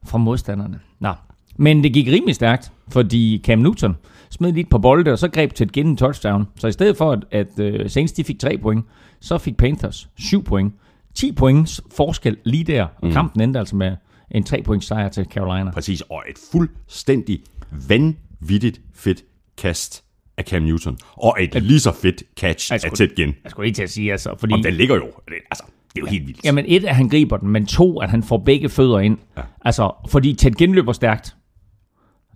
fra 0.04 0.18
modstanderne. 0.18 0.80
Nå. 1.00 1.14
Men 1.58 1.84
det 1.84 1.94
gik 1.94 2.08
rimelig 2.08 2.36
stærkt, 2.36 2.72
fordi 2.88 3.42
Cam 3.44 3.60
Newton 3.60 3.96
smed 4.34 4.52
lige 4.52 4.62
et 4.62 4.70
par 4.70 4.78
bolde, 4.78 5.12
og 5.12 5.20
så 5.20 5.28
greb 5.28 5.54
til 5.54 5.68
et 5.68 5.78
en 5.78 5.98
touchdown. 5.98 6.48
Så 6.56 6.68
i 6.68 6.72
stedet 6.72 6.98
for, 6.98 7.12
at, 7.12 7.24
at 7.32 7.82
uh, 7.82 7.90
Saints 7.90 8.14
de 8.14 8.24
fik 8.24 8.40
3 8.40 8.58
point, 8.58 8.86
så 9.20 9.38
fik 9.38 9.58
Panthers 9.58 10.10
7 10.18 10.44
point. 10.44 10.74
10 11.16 11.32
points 11.32 11.82
forskel 11.96 12.38
lige 12.44 12.64
der, 12.64 12.84
og 12.84 13.08
mm. 13.08 13.12
kampen 13.12 13.42
endte 13.42 13.60
altså 13.60 13.76
med 13.76 13.96
en 14.32 14.44
3 14.44 14.62
points 14.62 14.88
sejr 14.88 15.10
til 15.10 15.26
Carolina. 15.26 15.72
Præcis, 15.72 16.02
og 16.02 16.24
et 16.30 16.36
fuldstændig 16.52 17.40
vanvittigt 17.88 18.82
fedt 18.94 19.24
kast 19.58 20.04
af 20.38 20.44
Cam 20.44 20.62
Newton. 20.62 20.98
Og 21.14 21.38
et 21.40 21.64
lige 21.64 21.80
så 21.80 21.92
fedt 21.92 22.24
catch 22.40 22.74
af 22.74 22.80
Ted 22.80 23.16
Ginn. 23.16 23.36
Jeg 23.44 23.52
skulle 23.52 23.68
ikke 23.68 23.76
til 23.76 23.84
at 23.84 23.90
sige, 23.90 24.12
altså, 24.12 24.36
fordi... 24.40 24.54
Og 24.54 24.60
den 24.64 24.74
ligger 24.74 24.96
jo, 24.96 25.12
altså, 25.52 25.64
det 25.96 26.00
er 26.00 26.02
jo 26.02 26.06
helt 26.06 26.28
vildt. 26.28 26.46
Jamen 26.46 26.66
et, 26.68 26.86
at 26.86 26.96
han 26.96 27.10
griber 27.10 27.38
den, 27.38 27.50
men 27.50 27.66
to, 27.66 28.00
at 28.00 28.10
han 28.10 28.24
får 28.24 28.38
begge 28.38 28.70
fødder 28.70 29.00
ind. 29.00 29.18
Ja. 29.38 29.42
Ja. 29.42 29.48
Altså, 29.66 29.92
fordi 30.10 30.34
Ted 30.34 30.52
Ginn 30.52 30.76
løber 30.76 30.94
stærkt. 30.94 31.36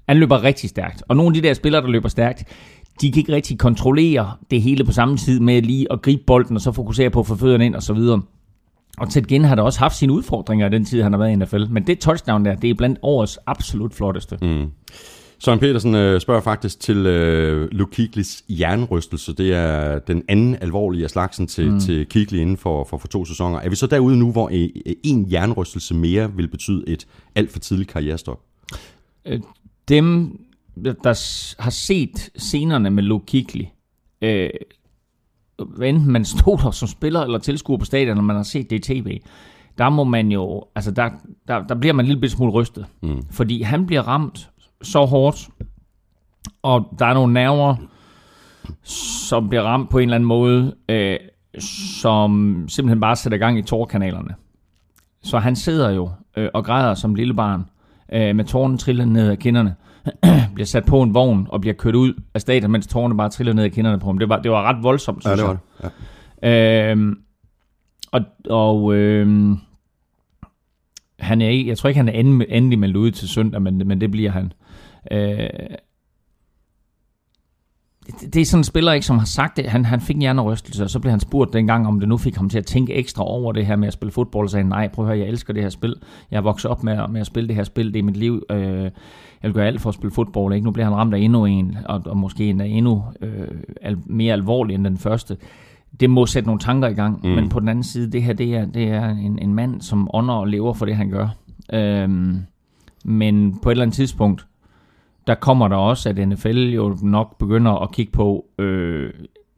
Han 0.08 0.18
løber 0.18 0.44
rigtig 0.44 0.70
stærkt. 0.70 1.04
Og 1.08 1.16
nogle 1.16 1.30
af 1.30 1.42
de 1.42 1.48
der 1.48 1.54
spillere, 1.54 1.82
der 1.82 1.88
løber 1.88 2.10
stærkt, 2.10 2.44
de 3.02 3.12
kan 3.12 3.20
ikke 3.20 3.36
rigtig 3.36 3.58
kontrollere 3.58 4.32
det 4.52 4.62
hele 4.62 4.84
på 4.84 4.92
samme 4.92 5.18
tid 5.18 5.40
med 5.40 5.62
lige 5.62 5.92
at 5.92 6.02
gribe 6.02 6.24
bolden, 6.28 6.56
og 6.56 6.62
så 6.62 6.72
fokusere 6.72 7.10
på 7.10 7.20
at 7.20 7.28
få 7.28 7.36
fødderne 7.36 7.66
ind 7.66 7.76
og 7.76 7.84
så 7.84 7.94
videre. 7.94 8.22
Og 8.98 9.10
Ted 9.10 9.22
Ginn 9.22 9.44
har 9.44 9.56
da 9.56 9.62
også 9.62 9.80
haft 9.80 9.96
sine 9.96 10.14
udfordringer 10.14 10.68
i 10.68 10.70
den 10.70 10.86
tid, 10.86 11.02
han 11.02 11.14
har 11.14 11.20
været 11.20 11.32
i 11.32 11.36
NFL. 11.36 11.64
Men 11.70 11.88
det 11.88 12.00
touchdown 12.00 12.46
der, 12.46 12.56
det 12.56 12.70
er 12.70 12.74
blandt 12.74 13.00
årets 13.02 13.40
absolut 13.46 13.94
flotteste. 13.94 14.38
Mm. 14.42 14.72
Søren 15.40 15.60
Petersen 15.60 15.96
øh, 15.96 16.22
spørger 16.22 16.42
faktisk 16.42 16.80
til 16.80 16.98
øh, 16.98 17.68
Luke 17.72 17.96
Kuechlys 17.96 18.44
jernrystelse. 18.50 19.34
Det 19.34 19.54
er 19.54 20.00
den 20.00 20.24
anden 20.28 20.58
alvorlige 20.62 21.04
af 21.04 21.10
slagsen 21.10 21.48
til, 21.48 21.72
mm. 21.72 21.80
til 21.80 22.06
Kuechly 22.14 22.38
inden 22.38 22.58
for, 22.58 22.84
for, 22.84 22.98
for 22.98 23.08
to 23.08 23.26
sæsoner. 23.26 23.60
Er 23.60 23.70
vi 23.70 23.76
så 23.76 23.88
derude 23.88 24.18
nu, 24.18 24.32
hvor 24.32 24.50
øh, 24.54 24.70
en 25.04 25.32
jernrystelse 25.32 25.94
mere 25.94 26.32
vil 26.34 26.48
betyde 26.48 26.84
et 26.88 27.08
alt 27.36 27.52
for 27.52 27.60
tidligt 27.60 27.90
karrierestop? 27.90 28.40
Dem, 29.88 30.40
der 30.76 31.62
har 31.62 31.70
set 31.70 32.30
scenerne 32.36 32.90
med 32.90 33.04
Luke 33.04 33.26
Kuechly, 33.32 33.66
øh, 34.22 34.50
enten 35.84 36.12
man 36.12 36.26
stod 36.26 36.58
der 36.58 36.72
som 36.72 36.88
spiller 36.88 37.22
eller 37.22 37.40
tilskuer 37.40 37.78
på 37.78 37.86
stadion, 37.86 38.10
eller 38.10 38.24
man 38.24 38.36
har 38.36 38.44
set 38.44 38.70
det 38.70 38.90
i 38.90 38.94
tv, 38.94 39.22
der 39.78 39.90
må 39.90 40.04
man 40.04 40.32
jo, 40.32 40.64
altså 40.76 40.92
der, 40.92 41.10
der, 41.48 41.68
der 41.68 41.76
bliver 41.76 41.94
man 41.94 42.06
en 42.06 42.12
lille 42.12 42.30
smule 42.30 42.52
rystet. 42.52 42.86
Mm. 43.02 43.24
Fordi 43.32 43.62
han 43.62 43.86
bliver 43.86 44.02
ramt 44.02 44.50
så 44.82 45.06
hårdt, 45.06 45.50
og 46.62 46.96
der 47.00 47.06
er 47.06 47.14
nogle 47.14 47.34
nerver, 47.34 47.76
som 48.84 49.50
bliver 49.50 49.64
ramt 49.64 49.90
på 49.90 49.98
en 49.98 50.04
eller 50.04 50.16
anden 50.16 50.28
måde, 50.28 50.76
øh, 50.90 51.18
som 52.02 52.66
simpelthen 52.70 53.00
bare 53.00 53.16
sætter 53.16 53.38
gang 53.38 53.60
i 53.60 53.62
tårkanalerne. 53.62 54.36
Så 55.24 55.40
han 55.40 55.56
sidder 55.56 55.90
jo 55.90 56.12
øh, 56.38 56.50
og 56.54 56.66
græder 56.66 56.94
som 56.94 57.16
lille 57.16 57.34
barn, 57.34 57.66
øh, 58.14 58.36
med 58.36 58.46
tårnen 58.46 58.78
trillende 58.78 59.14
ned 59.14 59.30
ad 59.32 59.38
kinderne, 59.38 59.76
bliver 60.54 60.66
sat 60.66 60.86
på 60.86 61.02
en 61.02 61.14
vogn 61.14 61.48
og 61.50 61.62
bliver 61.62 61.74
kørt 61.74 61.96
ud 61.96 62.14
af 62.34 62.42
stadion, 62.42 62.72
mens 62.72 62.88
tårerne 62.88 63.18
bare 63.18 63.30
triller 63.30 63.54
ned 63.54 63.64
ad 63.64 63.70
kinderne 63.70 64.00
på 64.00 64.06
ham. 64.06 64.18
Det 64.20 64.30
var, 64.30 64.42
det 64.42 64.52
var 64.52 64.64
ret 64.64 64.84
voldsomt, 64.84 65.24
synes 65.24 65.42
jeg. 65.42 65.58
det. 65.84 65.90
Ja. 66.44 66.92
Øhm, 66.92 67.16
og 68.12 68.22
og 68.50 68.94
øhm, 68.96 69.58
han 71.20 71.42
er, 71.42 71.50
ikke- 71.50 71.70
jeg 71.70 71.78
tror 71.78 71.88
ikke, 71.88 71.98
han 71.98 72.10
er 72.10 72.14
end, 72.14 72.42
endelig 72.50 72.80
meldt 72.80 72.96
ud 72.98 73.12
til 73.12 73.30
søndag, 73.30 73.62
men, 73.62 73.82
men 73.88 74.02
det 74.02 74.12
bliver 74.12 74.32
han. 74.32 74.54
Øh, 75.12 75.50
det, 78.22 78.34
det 78.34 78.42
er 78.42 78.46
sådan 78.46 78.60
en 78.60 78.64
spiller, 78.64 78.92
ikke, 78.92 79.06
som 79.06 79.18
har 79.18 79.26
sagt 79.26 79.58
det. 79.58 79.66
Han, 79.66 79.86
han 79.86 80.02
fik 80.02 80.16
en 80.16 80.22
hjernerystelse, 80.22 80.84
og 80.84 80.90
så 80.90 81.00
blev 81.00 81.12
han 81.12 81.20
spurgt 81.20 81.54
dengang, 81.54 81.88
om 81.88 82.00
det 82.00 82.10
nu 82.10 82.18
fik 82.18 82.36
ham 82.36 82.50
til 82.50 82.58
at 82.58 82.66
tænke 82.66 82.94
ekstra 82.94 83.24
over 83.24 83.52
det 83.52 83.66
her 83.66 83.76
med 83.76 83.88
at 83.88 83.94
spille 83.94 84.12
fodbold, 84.12 84.46
og 84.46 84.50
sagde, 84.52 84.70
nej, 84.70 84.88
prøv 84.88 85.06
at 85.06 85.10
høre, 85.10 85.20
jeg 85.20 85.28
elsker 85.28 85.54
det 85.54 85.64
her 85.64 85.70
spil. 85.70 85.96
Jeg 86.32 86.38
er 86.38 86.42
vokset 86.42 86.72
op 86.72 86.84
med, 86.84 86.94
at- 86.94 87.10
med 87.10 87.22
at 87.22 87.28
spille 87.28 87.48
det 87.48 87.56
her 87.56 87.64
spil, 87.64 87.94
det 87.94 88.00
er 88.00 88.04
mit 88.04 88.18
liv. 88.18 88.44
Øh, 88.52 88.60
jeg 88.84 88.92
vil 89.44 89.54
gøre 89.54 89.68
alt 89.68 89.82
for 89.82 89.90
at 89.90 89.96
spille 89.96 90.12
fodbold, 90.12 90.54
ikke? 90.54 90.66
Nu 90.66 90.72
bliver 90.72 90.86
han 90.86 90.96
ramt 90.96 91.14
af 91.14 91.20
endnu 91.20 91.46
en, 91.46 91.78
og, 91.86 92.02
og 92.06 92.18
måske 92.18 92.50
en 92.50 92.62
af 92.62 92.66
endnu 92.68 93.04
øh, 93.22 93.48
al, 93.82 93.98
mere 94.06 94.34
alvorlig 94.34 94.76
end 94.76 94.84
den 94.86 94.98
første 94.98 95.38
det 96.00 96.10
må 96.10 96.26
sætte 96.26 96.48
nogle 96.48 96.60
tanker 96.60 96.88
i 96.88 96.94
gang, 96.94 97.20
mm. 97.24 97.30
men 97.30 97.50
på 97.50 97.60
den 97.60 97.68
anden 97.68 97.84
side, 97.84 98.12
det 98.12 98.24
her, 98.24 98.34
det 98.34 98.56
er, 98.56 98.66
det 98.66 98.84
er 98.90 99.10
en, 99.10 99.40
en 99.42 99.54
mand, 99.54 99.82
som 99.82 100.10
ånder 100.14 100.34
og 100.34 100.48
lever 100.48 100.74
for 100.74 100.86
det, 100.86 100.96
han 100.96 101.10
gør. 101.10 101.28
Øhm, 101.74 102.38
men 103.06 103.60
på 103.64 103.70
et 103.70 103.74
eller 103.74 103.82
andet 103.84 103.96
tidspunkt, 103.96 104.47
der 105.28 105.36
kommer 105.36 105.68
der 105.68 105.76
også, 105.76 106.10
at 106.10 106.28
NFL 106.28 106.58
jo 106.58 106.98
nok 107.02 107.38
begynder 107.38 107.72
at 107.72 107.92
kigge 107.92 108.12
på 108.12 108.46
øh, 108.60 109.14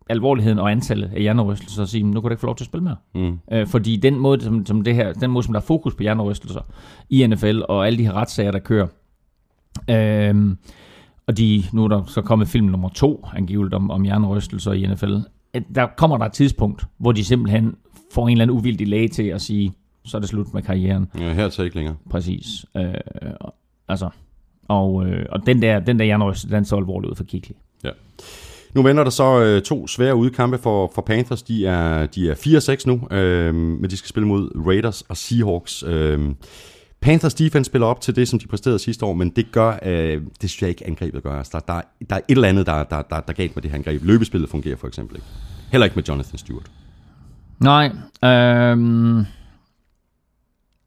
alvorligheden 0.10 0.60
og 0.60 0.72
antallet 0.72 1.12
af 1.16 1.22
hjernerystelser 1.22 1.82
og 1.82 1.88
sige, 1.88 2.04
nu 2.04 2.22
kan 2.22 2.30
du 2.30 2.34
ikke 2.34 2.42
få 2.42 2.46
lov 2.46 2.56
til 2.56 2.64
at 2.64 2.66
spille 2.66 2.84
mere. 2.84 2.96
Mm. 3.16 3.40
Øh, 3.52 3.68
fordi 3.68 3.96
den 3.96 4.20
måde, 4.20 4.42
som, 4.42 4.66
som 4.66 4.82
det 4.82 4.96
her, 4.96 5.14
den 5.14 5.32
måde, 5.32 5.46
som 5.46 5.54
der 5.54 5.60
er 5.60 5.66
fokus 5.66 5.96
på 5.96 6.04
hjernerystelser 6.04 6.62
i 7.10 7.28
NFL 7.28 7.62
og 7.70 7.88
alle 7.88 8.00
de 8.00 8.06
her 8.06 8.14
retssager, 8.14 8.52
der 8.52 8.60
kører, 8.60 8.88
øhm, 9.90 10.58
og 11.28 11.38
de, 11.38 11.64
nu 11.74 11.84
er 11.84 11.88
der 11.88 12.04
så 12.06 12.22
kommet 12.22 12.48
film 12.48 12.66
nummer 12.66 12.90
to, 12.90 13.28
angiveligt 13.36 13.74
om, 13.74 13.92
om 13.92 14.04
hjernerystelser 14.04 14.72
i 14.72 14.86
NFL, 14.86 15.16
der 15.76 15.88
kommer 15.98 16.18
der 16.18 16.26
et 16.26 16.34
tidspunkt, 16.34 16.86
hvor 16.98 17.12
de 17.12 17.24
simpelthen 17.24 17.76
får 18.14 18.28
en 18.28 18.32
eller 18.32 18.44
anden 18.44 18.58
uvildig 18.58 18.88
læge 18.88 19.08
til 19.08 19.24
at 19.24 19.42
sige, 19.42 19.74
så 20.06 20.18
er 20.18 20.20
det 20.20 20.30
slut 20.30 20.54
med 20.54 20.62
karrieren. 20.62 21.08
Ja, 21.20 21.34
her 21.34 21.44
er 21.60 21.64
ikke 21.64 21.76
længere. 21.76 21.96
Præcis. 22.10 22.66
Øh, 22.78 22.94
altså, 23.88 24.10
og, 24.70 25.06
øh, 25.08 25.26
og 25.32 25.46
den 25.46 25.62
der, 25.62 25.80
den 25.80 26.00
der 26.00 26.06
hjernerystelse, 26.06 26.56
den 26.56 26.66
så 26.66 26.76
alvorlig 26.76 27.10
ud 27.10 27.16
for 27.16 27.24
Kikli. 27.24 27.56
Ja. 27.84 27.90
Nu 28.74 28.82
vender 28.82 29.04
der 29.04 29.12
så 29.12 29.40
øh, 29.40 29.62
to 29.62 29.88
svære 29.88 30.16
udkampe 30.16 30.58
for, 30.58 30.92
for 30.96 31.02
Panthers. 31.02 31.44
De 31.44 31.68
er, 31.68 32.06
de 32.06 32.30
er 32.30 32.36
4-6 32.36 32.84
nu, 32.88 33.08
øh, 33.18 33.56
men 33.56 33.90
de 33.90 33.98
skal 33.98 34.10
spille 34.10 34.28
mod 34.28 34.52
Raiders 34.68 35.02
og 35.02 35.18
Seahawks. 35.18 35.84
Øh, 35.88 36.20
Panthers 37.02 37.34
defense 37.34 37.70
spiller 37.70 37.88
op 37.88 38.02
til 38.02 38.16
det, 38.16 38.28
som 38.28 38.40
de 38.40 38.48
præsterede 38.48 38.80
sidste 38.80 39.06
år, 39.06 39.14
men 39.14 39.30
det 39.30 39.52
gør, 39.52 39.80
øh, 39.86 40.22
det 40.42 40.50
synes 40.50 40.62
jeg 40.62 40.70
ikke, 40.70 40.88
angrebet 40.88 41.24
gør. 41.24 41.38
Altså, 41.38 41.52
der, 41.68 41.74
der, 41.74 41.82
der 42.10 42.16
er 42.16 42.20
et 42.28 42.36
eller 42.36 42.48
andet, 42.48 42.66
der, 42.66 42.84
der, 42.84 43.02
der, 43.02 43.02
der 43.02 43.24
er 43.28 43.34
galt 43.34 43.56
med 43.56 43.64
det 43.64 43.72
her 43.72 43.78
angreb. 43.78 44.04
Løbespillet 44.04 44.50
fungerer 44.50 44.76
for 44.76 44.88
eksempel 44.88 45.16
ikke. 45.16 45.28
Heller 45.72 45.86
ikke 45.86 45.96
med 45.96 46.04
Jonathan 46.04 46.38
Stewart. 46.38 46.72
Nej, 47.60 47.92
øhm, 48.24 49.26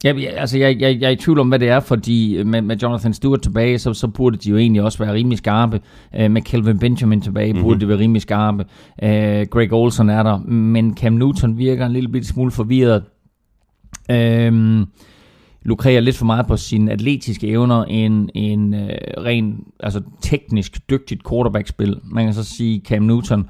jeg- 0.05 0.33
altså 0.37 0.59
jeg, 0.59 0.81
jeg, 0.81 1.01
jeg 1.01 1.07
er 1.07 1.11
i 1.11 1.17
tvivl 1.17 1.39
om, 1.39 1.49
hvad 1.49 1.59
det 1.59 1.69
er, 1.69 1.81
fordi 1.81 2.43
med, 2.43 2.63
med 2.63 2.77
Jonathan 2.77 3.15
Stewart 3.15 3.43
tilbage, 3.43 3.79
så, 3.79 3.95
så 3.95 4.09
burde 4.09 4.37
de 4.37 4.51
jo 4.51 4.57
egentlig 4.57 4.83
også 4.83 4.99
være 4.99 5.13
rimelig 5.13 5.39
skarpe. 5.39 5.81
Øh, 6.17 6.31
med 6.31 6.43
Kelvin 6.43 6.79
Benjamin 6.79 7.21
tilbage, 7.21 7.53
mm-hmm. 7.53 7.65
burde 7.65 7.81
de 7.81 7.89
være 7.89 7.99
rimelig 7.99 8.23
skarpe. 8.23 8.65
Øh, 9.03 9.47
Greg 9.51 9.73
Olson 9.73 10.11
er 10.11 10.23
der, 10.23 10.39
men 10.49 10.97
Cam 10.97 11.13
Newton 11.13 11.59
virker 11.59 11.87
en 11.87 11.93
lille 11.93 12.09
bitte 12.09 12.29
smule 12.29 12.51
forvirret. 12.51 13.03
Øhm, 14.11 14.85
lukrerer 15.65 16.01
lidt 16.01 16.17
for 16.17 16.25
meget 16.27 16.47
på 16.47 16.57
sine 16.57 16.93
atletiske 16.93 17.49
evner 17.49 17.85
end 17.85 18.29
en 18.35 18.75
øh, 18.75 18.89
ren, 19.19 19.65
altså 19.81 20.01
teknisk 20.23 20.91
dygtigt 20.91 21.29
quarterback-spil. 21.29 21.97
Man 22.05 22.25
kan 22.25 22.35
så 22.35 22.45
sige, 22.45 22.83
Cam 22.87 23.03
Newton 23.03 23.49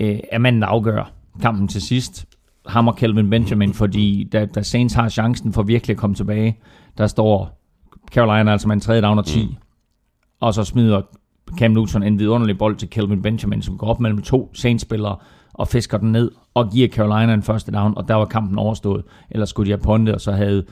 øh, 0.00 0.18
er 0.32 0.38
manden, 0.38 0.62
der 0.62 0.68
afgør 0.68 1.12
kampen 1.42 1.68
til 1.68 1.82
sidst. 1.82 2.24
Ham 2.68 2.88
og 2.88 2.96
Kelvin 2.96 3.30
Benjamin, 3.30 3.74
fordi 3.74 4.28
da, 4.32 4.46
da 4.46 4.62
Saints 4.62 4.94
har 4.94 5.08
chancen 5.08 5.52
for 5.52 5.62
virkelig 5.62 5.94
at 5.94 5.98
komme 5.98 6.16
tilbage, 6.16 6.58
der 6.98 7.06
står 7.06 7.60
Carolina 8.10 8.52
altså 8.52 8.68
med 8.68 8.74
en 8.74 8.80
tredje 8.80 9.02
down 9.02 9.18
og 9.18 9.26
10, 9.26 9.46
mm. 9.46 9.54
og 10.40 10.54
så 10.54 10.64
smider 10.64 11.02
Cam 11.58 11.70
Newton 11.70 12.02
en 12.02 12.18
vidunderlig 12.18 12.58
bold 12.58 12.76
til 12.76 12.90
Kelvin 12.90 13.22
Benjamin, 13.22 13.62
som 13.62 13.78
går 13.78 13.86
op 13.86 14.00
mellem 14.00 14.22
to 14.22 14.50
Saints-spillere 14.54 15.16
og 15.54 15.68
fisker 15.68 15.98
den 15.98 16.12
ned 16.12 16.30
og 16.54 16.70
giver 16.70 16.88
Carolina 16.88 17.34
en 17.34 17.42
første 17.42 17.72
down, 17.72 17.94
og 17.96 18.08
der 18.08 18.14
var 18.14 18.24
kampen 18.24 18.58
overstået. 18.58 19.04
Ellers 19.30 19.48
skulle 19.48 19.66
de 19.66 19.72
have 19.72 19.82
pondet, 19.82 20.14
og 20.14 20.20
så 20.20 20.32
havde 20.32 20.64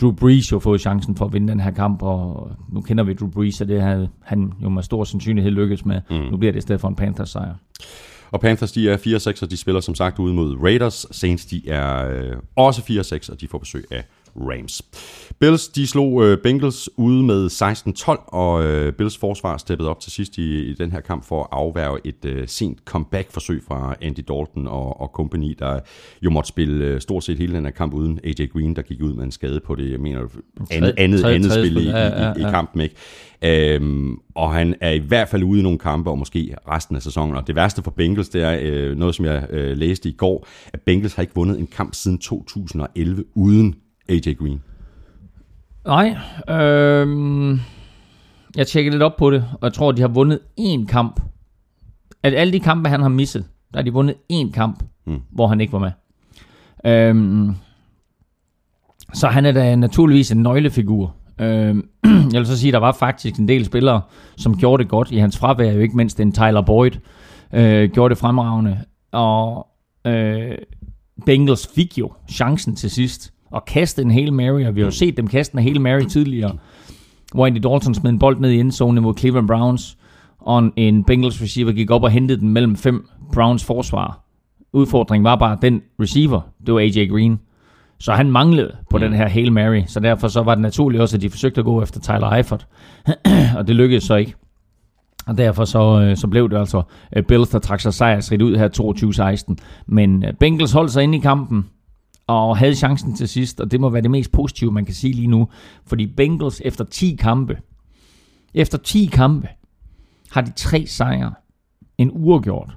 Drew 0.00 0.12
Brees 0.12 0.52
jo 0.52 0.58
fået 0.58 0.80
chancen 0.80 1.16
for 1.16 1.24
at 1.24 1.32
vinde 1.32 1.48
den 1.48 1.60
her 1.60 1.70
kamp, 1.70 2.02
og 2.02 2.50
nu 2.68 2.80
kender 2.80 3.04
vi 3.04 3.14
Drew 3.14 3.30
Brees, 3.30 3.60
og 3.60 3.68
det 3.68 3.82
havde 3.82 4.08
han 4.22 4.52
jo 4.62 4.68
med 4.68 4.82
stor 4.82 5.04
sandsynlighed 5.04 5.50
lykkes 5.52 5.84
med. 5.84 6.00
Mm. 6.10 6.16
Nu 6.16 6.36
bliver 6.36 6.52
det 6.52 6.58
i 6.58 6.62
stedet 6.62 6.80
for 6.80 6.88
en 6.88 6.94
Panthers 6.94 7.30
sejr. 7.30 7.54
Og 8.32 8.40
Panthers, 8.40 8.72
de 8.72 8.90
er 8.90 8.96
4-6, 8.96 9.42
og 9.42 9.50
de 9.50 9.56
spiller 9.56 9.80
som 9.80 9.94
sagt 9.94 10.18
ude 10.18 10.34
mod 10.34 10.56
Raiders. 10.62 11.06
Saints, 11.10 11.44
de 11.44 11.68
er 11.68 12.08
øh, 12.08 12.36
også 12.56 12.80
4-6, 13.28 13.32
og 13.32 13.40
de 13.40 13.48
får 13.48 13.58
besøg 13.58 13.84
af 13.90 14.04
Rams. 14.36 14.82
Bills, 15.38 15.68
de 15.68 15.86
slog 15.86 16.24
øh, 16.24 16.38
Bengals 16.38 16.88
ude 16.96 17.22
med 17.22 17.46
16-12, 17.46 18.24
og 18.28 18.64
øh, 18.64 18.92
Bills 18.92 19.18
forsvar 19.18 19.56
steppede 19.56 19.88
op 19.88 20.00
til 20.00 20.12
sidst 20.12 20.38
i, 20.38 20.62
i 20.70 20.74
den 20.74 20.92
her 20.92 21.00
kamp 21.00 21.24
for 21.24 21.42
at 21.42 21.48
afværge 21.52 21.98
et 22.04 22.24
øh, 22.24 22.48
sent 22.48 22.78
comeback-forsøg 22.84 23.62
fra 23.68 23.94
Andy 24.02 24.20
Dalton 24.28 24.66
og, 24.66 25.00
og 25.00 25.10
company, 25.14 25.56
der 25.58 25.80
jo 26.22 26.30
måtte 26.30 26.48
spille 26.48 26.84
øh, 26.84 27.00
stort 27.00 27.24
set 27.24 27.38
hele 27.38 27.56
den 27.56 27.64
her 27.64 27.72
kamp 27.72 27.94
uden 27.94 28.20
AJ 28.24 28.46
Green, 28.46 28.76
der 28.76 28.82
gik 28.82 29.02
ud 29.02 29.14
med 29.14 29.24
en 29.24 29.32
skade 29.32 29.60
på 29.60 29.74
det, 29.74 29.90
jeg 29.90 30.00
mener, 30.00 30.20
andet, 30.70 30.94
andet, 30.98 31.24
andet 31.24 31.52
spil 31.52 31.76
i, 31.76 31.90
ja. 31.90 32.32
i, 32.32 32.40
i 32.40 32.42
kampen, 32.42 32.80
ikke? 32.80 32.94
Øhm, 33.44 34.18
og 34.34 34.52
han 34.54 34.74
er 34.80 34.90
i 34.90 34.98
hvert 34.98 35.28
fald 35.28 35.42
ude 35.42 35.60
i 35.60 35.62
nogle 35.62 35.78
kampe, 35.78 36.10
og 36.10 36.18
måske 36.18 36.54
resten 36.68 36.96
af 36.96 37.02
sæsonen. 37.02 37.36
Og 37.36 37.46
det 37.46 37.56
værste 37.56 37.82
for 37.82 37.90
Bengals, 37.90 38.28
det 38.28 38.42
er 38.42 38.58
øh, 38.62 38.96
noget, 38.96 39.14
som 39.14 39.24
jeg 39.24 39.46
øh, 39.50 39.76
læste 39.76 40.08
i 40.08 40.12
går, 40.12 40.46
at 40.72 40.80
Bengals 40.80 41.14
har 41.14 41.22
ikke 41.22 41.34
vundet 41.34 41.58
en 41.58 41.66
kamp 41.66 41.94
siden 41.94 42.18
2011 42.18 43.24
uden 43.34 43.74
AJ 44.12 44.34
Green. 44.34 44.62
Nej, 45.86 46.16
øh, 46.48 47.58
jeg 48.56 48.66
tjekkede 48.66 48.94
lidt 48.94 49.02
op 49.02 49.16
på 49.16 49.30
det, 49.30 49.44
og 49.52 49.62
jeg 49.62 49.72
tror, 49.72 49.92
de 49.92 50.00
har 50.00 50.08
vundet 50.08 50.38
én 50.60 50.86
kamp. 50.86 51.20
At 52.22 52.34
alle 52.34 52.52
de 52.52 52.60
kampe, 52.60 52.88
han 52.88 53.00
har 53.00 53.08
misset, 53.08 53.44
der 53.72 53.78
har 53.78 53.84
de 53.84 53.92
vundet 53.92 54.16
én 54.32 54.52
kamp, 54.52 54.82
mm. 55.06 55.20
hvor 55.30 55.46
han 55.46 55.60
ikke 55.60 55.72
var 55.72 55.78
med. 55.78 55.90
Øh, 56.84 57.54
så 59.14 59.28
han 59.28 59.46
er 59.46 59.52
da 59.52 59.76
naturligvis 59.76 60.32
en 60.32 60.42
nøglefigur. 60.42 61.14
Øh, 61.40 61.76
jeg 62.32 62.38
vil 62.38 62.46
så 62.46 62.58
sige, 62.58 62.68
at 62.68 62.72
der 62.72 62.78
var 62.78 62.92
faktisk 62.92 63.38
en 63.38 63.48
del 63.48 63.64
spillere, 63.64 64.00
som 64.36 64.56
gjorde 64.56 64.82
det 64.82 64.90
godt 64.90 65.10
i 65.10 65.16
hans 65.16 65.38
fravær, 65.38 65.72
jo 65.72 65.80
ikke 65.80 65.96
mindst 65.96 66.20
en 66.20 66.32
Tyler 66.32 66.62
Boyd, 66.62 66.90
øh, 67.52 67.90
gjorde 67.90 68.12
det 68.12 68.18
fremragende. 68.18 68.78
Og 69.12 69.66
øh, 70.06 70.54
Bengals 71.26 71.70
fik 71.74 71.98
jo 71.98 72.12
chancen 72.30 72.76
til 72.76 72.90
sidst 72.90 73.31
og 73.52 73.64
kaste 73.64 74.02
en 74.02 74.10
Hail 74.10 74.32
Mary, 74.32 74.64
og 74.64 74.74
vi 74.74 74.80
har 74.80 74.86
jo 74.86 74.90
set 74.90 75.16
dem 75.16 75.26
kaste 75.26 75.54
en 75.54 75.62
Hail 75.62 75.80
Mary 75.80 76.02
tidligere, 76.02 76.52
hvor 77.34 77.46
Andy 77.46 77.58
Dalton 77.58 77.94
smed 77.94 78.10
en 78.10 78.18
bold 78.18 78.40
ned 78.40 78.50
i 78.50 78.60
endzone 78.60 79.00
mod 79.00 79.14
Cleveland 79.18 79.48
Browns, 79.48 79.98
og 80.40 80.70
en 80.76 81.04
Bengals 81.04 81.42
receiver 81.42 81.72
gik 81.72 81.90
op 81.90 82.02
og 82.02 82.10
hentede 82.10 82.40
den 82.40 82.48
mellem 82.48 82.76
fem 82.76 83.08
Browns 83.32 83.64
forsvar. 83.64 84.24
Udfordringen 84.72 85.24
var 85.24 85.36
bare, 85.36 85.52
at 85.52 85.62
den 85.62 85.82
receiver, 86.00 86.40
det 86.66 86.74
var 86.74 86.80
AJ 86.80 87.06
Green. 87.06 87.40
Så 88.00 88.12
han 88.12 88.30
manglede 88.30 88.76
på 88.90 88.96
mm. 88.96 89.02
den 89.02 89.12
her 89.12 89.28
Hail 89.28 89.52
Mary, 89.52 89.82
så 89.86 90.00
derfor 90.00 90.28
så 90.28 90.42
var 90.42 90.54
det 90.54 90.62
naturligt 90.62 91.00
også, 91.00 91.16
at 91.16 91.22
de 91.22 91.30
forsøgte 91.30 91.58
at 91.58 91.64
gå 91.64 91.82
efter 91.82 92.00
Tyler 92.00 92.32
Eifert, 92.32 92.66
og 93.58 93.66
det 93.66 93.76
lykkedes 93.76 94.04
så 94.04 94.14
ikke. 94.14 94.34
Og 95.26 95.38
derfor 95.38 95.64
så, 95.64 96.00
øh, 96.00 96.16
så 96.16 96.28
blev 96.28 96.50
det 96.50 96.58
altså 96.58 96.82
øh, 97.16 97.22
Bills, 97.22 97.48
der 97.48 97.58
trak 97.58 97.80
sig 97.80 97.94
sejrsrigt 97.94 98.42
ud 98.42 98.56
her 98.56 98.68
22-16. 99.48 99.54
Men 99.86 100.24
øh, 100.24 100.34
Bengals 100.40 100.72
holdt 100.72 100.90
sig 100.90 101.02
inde 101.02 101.18
i 101.18 101.20
kampen, 101.20 101.66
og 102.26 102.56
havde 102.56 102.74
chancen 102.74 103.16
til 103.16 103.28
sidst, 103.28 103.60
og 103.60 103.70
det 103.70 103.80
må 103.80 103.88
være 103.88 104.02
det 104.02 104.10
mest 104.10 104.32
positive, 104.32 104.72
man 104.72 104.84
kan 104.84 104.94
sige 104.94 105.12
lige 105.12 105.26
nu. 105.26 105.48
Fordi 105.86 106.06
Bengals 106.06 106.62
efter 106.64 106.84
10 106.84 107.16
kampe, 107.20 107.58
efter 108.54 108.78
10 108.78 109.10
kampe, 109.12 109.48
har 110.30 110.40
de 110.40 110.52
tre 110.56 110.86
sejre, 110.86 111.34
en 111.98 112.10
uafgjort 112.14 112.76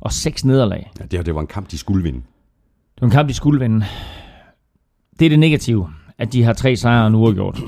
og 0.00 0.12
seks 0.12 0.44
nederlag. 0.44 0.90
Ja, 1.00 1.04
det, 1.04 1.26
det 1.26 1.34
var 1.34 1.40
en 1.40 1.46
kamp, 1.46 1.70
de 1.70 1.78
skulle 1.78 2.02
vinde. 2.02 2.18
Det 2.94 3.00
var 3.00 3.06
en 3.06 3.12
kamp, 3.12 3.28
de 3.28 3.34
skulle 3.34 3.60
vinde. 3.60 3.86
Det 5.18 5.24
er 5.24 5.28
det 5.28 5.38
negative, 5.38 5.88
at 6.18 6.32
de 6.32 6.42
har 6.42 6.52
tre 6.52 6.76
sejre 6.76 7.02
og 7.02 7.06
en 7.06 7.14
uafgjort. 7.14 7.60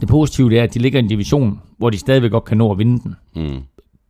Det 0.00 0.08
positive 0.08 0.50
det 0.50 0.58
er, 0.58 0.62
at 0.62 0.74
de 0.74 0.78
ligger 0.78 0.98
i 0.98 1.02
en 1.02 1.08
division, 1.08 1.60
hvor 1.78 1.90
de 1.90 1.98
stadigvæk 1.98 2.30
godt 2.30 2.44
kan 2.44 2.56
nå 2.56 2.72
at 2.72 2.78
vinde 2.78 3.02
den. 3.02 3.14
Mm. 3.36 3.62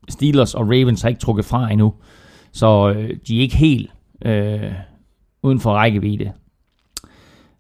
Steelers 0.09 0.55
og 0.55 0.67
Ravens 0.67 1.03
har 1.03 1.09
ikke 1.09 1.21
trukket 1.21 1.45
fra 1.45 1.73
endnu, 1.73 1.95
så 2.53 2.95
øh, 2.97 3.17
de 3.29 3.37
er 3.37 3.41
ikke 3.41 3.57
helt... 3.57 3.91
Øh, 4.25 4.73
uden 5.43 5.61
for 5.61 5.73
rækkevidde. 5.73 6.33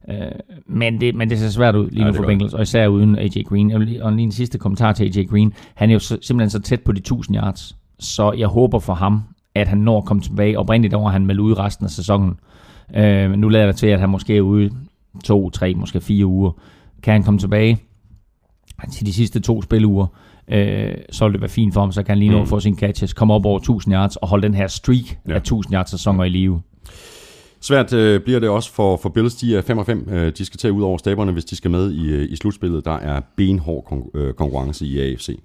Øh, 0.08 0.16
men, 0.66 1.00
det, 1.00 1.14
men 1.14 1.30
det 1.30 1.38
ser 1.38 1.48
svært 1.48 1.74
ud 1.74 1.90
lige 1.90 2.04
nu 2.04 2.10
ja, 2.10 2.18
for 2.18 2.26
Bengals, 2.26 2.54
og 2.54 2.62
især 2.62 2.86
uden 2.86 3.18
AJ 3.18 3.42
Green. 3.46 3.72
Og 3.72 4.12
lige 4.12 4.22
en 4.22 4.32
sidste 4.32 4.58
kommentar 4.58 4.92
til 4.92 5.04
AJ 5.04 5.24
Green. 5.24 5.52
Han 5.74 5.90
er 5.90 5.92
jo 5.92 5.98
så, 5.98 6.18
simpelthen 6.22 6.50
så 6.50 6.60
tæt 6.60 6.80
på 6.80 6.92
de 6.92 6.98
1000 6.98 7.36
yards, 7.36 7.76
så 7.98 8.32
jeg 8.32 8.48
håber 8.48 8.78
for 8.78 8.94
ham, 8.94 9.22
at 9.54 9.68
han 9.68 9.78
når 9.78 9.98
at 9.98 10.04
komme 10.04 10.22
tilbage. 10.22 10.58
Oprindeligt 10.58 10.94
over, 10.94 11.10
han 11.10 11.26
melder 11.26 11.42
ud 11.42 11.58
resten 11.58 11.84
af 11.84 11.90
sæsonen. 11.90 12.34
Øh, 12.94 13.30
men 13.30 13.38
nu 13.38 13.48
lader 13.48 13.66
det 13.66 13.76
til, 13.76 13.86
at 13.86 14.00
han 14.00 14.08
måske 14.08 14.36
er 14.36 14.40
ude 14.40 14.70
to, 15.24 15.50
tre, 15.50 15.74
måske 15.74 16.00
fire 16.00 16.26
uger. 16.26 16.52
Kan 17.02 17.12
han 17.12 17.22
komme 17.22 17.40
tilbage 17.40 17.78
til 18.92 19.06
de 19.06 19.12
sidste 19.12 19.40
to 19.40 19.62
spiluger, 19.62 20.06
øh, 20.48 20.94
så 21.10 21.24
vil 21.24 21.32
det 21.32 21.40
være 21.40 21.50
fint 21.50 21.74
for 21.74 21.80
ham, 21.80 21.92
så 21.92 22.02
kan 22.02 22.10
han 22.10 22.18
lige 22.18 22.30
nå 22.30 22.36
at 22.36 22.42
mm. 22.42 22.48
få 22.48 22.60
sin 22.60 22.78
catches, 22.78 23.12
komme 23.12 23.34
op 23.34 23.46
over 23.46 23.58
1000 23.58 23.94
yards 23.94 24.16
og 24.16 24.28
holde 24.28 24.42
den 24.42 24.54
her 24.54 24.66
streak 24.66 25.18
ja. 25.28 25.32
af 25.32 25.36
1000 25.36 25.74
yards 25.74 25.90
sæsoner 25.90 26.24
i 26.24 26.28
live. 26.28 26.62
Svært 27.62 27.92
øh, 27.92 28.20
bliver 28.20 28.40
det 28.40 28.48
også 28.48 28.72
for, 28.72 28.96
for 28.96 29.08
Bills. 29.08 29.34
De 29.34 29.56
er 29.56 29.62
5 29.62 29.78
og 29.78 29.86
5. 29.86 30.08
Øh, 30.08 30.32
de 30.38 30.44
skal 30.44 30.58
tage 30.58 30.72
ud 30.72 30.82
over 30.82 30.98
staberne, 30.98 31.32
hvis 31.32 31.44
de 31.44 31.56
skal 31.56 31.70
med 31.70 31.92
i, 31.92 32.08
øh, 32.12 32.32
i 32.32 32.36
slutspillet. 32.36 32.84
Der 32.84 32.92
er 32.92 33.20
benhård 33.36 33.84
kon- 33.92 34.18
øh, 34.18 34.34
konkurrence 34.34 34.86
i 34.86 35.00
AFC. 35.00 35.40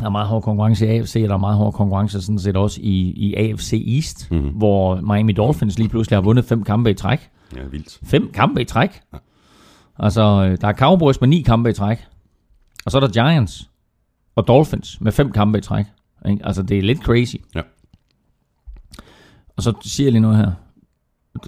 Der 0.00 0.06
er 0.06 0.10
meget 0.10 0.28
hård 0.28 0.42
konkurrence 0.42 0.86
i 0.86 0.88
AFC, 0.88 1.20
og 1.22 1.28
der 1.28 1.34
er 1.34 1.38
meget 1.38 1.56
hård 1.56 1.72
konkurrence 1.72 2.22
sådan 2.22 2.38
set 2.38 2.56
også 2.56 2.80
i, 2.82 3.10
i 3.10 3.34
AFC 3.34 3.84
East, 3.86 4.30
mm-hmm. 4.30 4.48
hvor 4.48 5.00
Miami 5.00 5.32
Dolphins 5.32 5.78
lige 5.78 5.88
pludselig 5.88 6.16
har 6.16 6.22
vundet 6.22 6.44
fem 6.44 6.62
kampe 6.62 6.90
i 6.90 6.94
træk. 6.94 7.30
Ja, 7.56 7.62
vildt. 7.70 7.98
Fem 8.04 8.30
kampe 8.32 8.60
i 8.60 8.64
træk? 8.64 9.00
Ja. 9.12 9.18
Altså, 9.98 10.22
øh, 10.22 10.58
der 10.60 10.68
er 10.68 10.72
Cowboys 10.72 11.20
med 11.20 11.28
ni 11.28 11.42
kampe 11.42 11.70
i 11.70 11.72
træk. 11.72 11.98
Og 12.84 12.90
så 12.90 12.98
er 12.98 13.00
der 13.00 13.08
Giants 13.08 13.70
og 14.36 14.48
Dolphins 14.48 15.00
med 15.00 15.12
fem 15.12 15.32
kampe 15.32 15.58
i 15.58 15.60
træk. 15.60 15.84
Ikke? 16.28 16.46
Altså, 16.46 16.62
det 16.62 16.78
er 16.78 16.82
lidt 16.82 16.98
crazy. 16.98 17.36
Ja. 17.54 17.60
Og 19.56 19.62
så 19.62 19.72
siger 19.82 20.06
jeg 20.06 20.12
lige 20.12 20.22
noget 20.22 20.36
her 20.36 20.50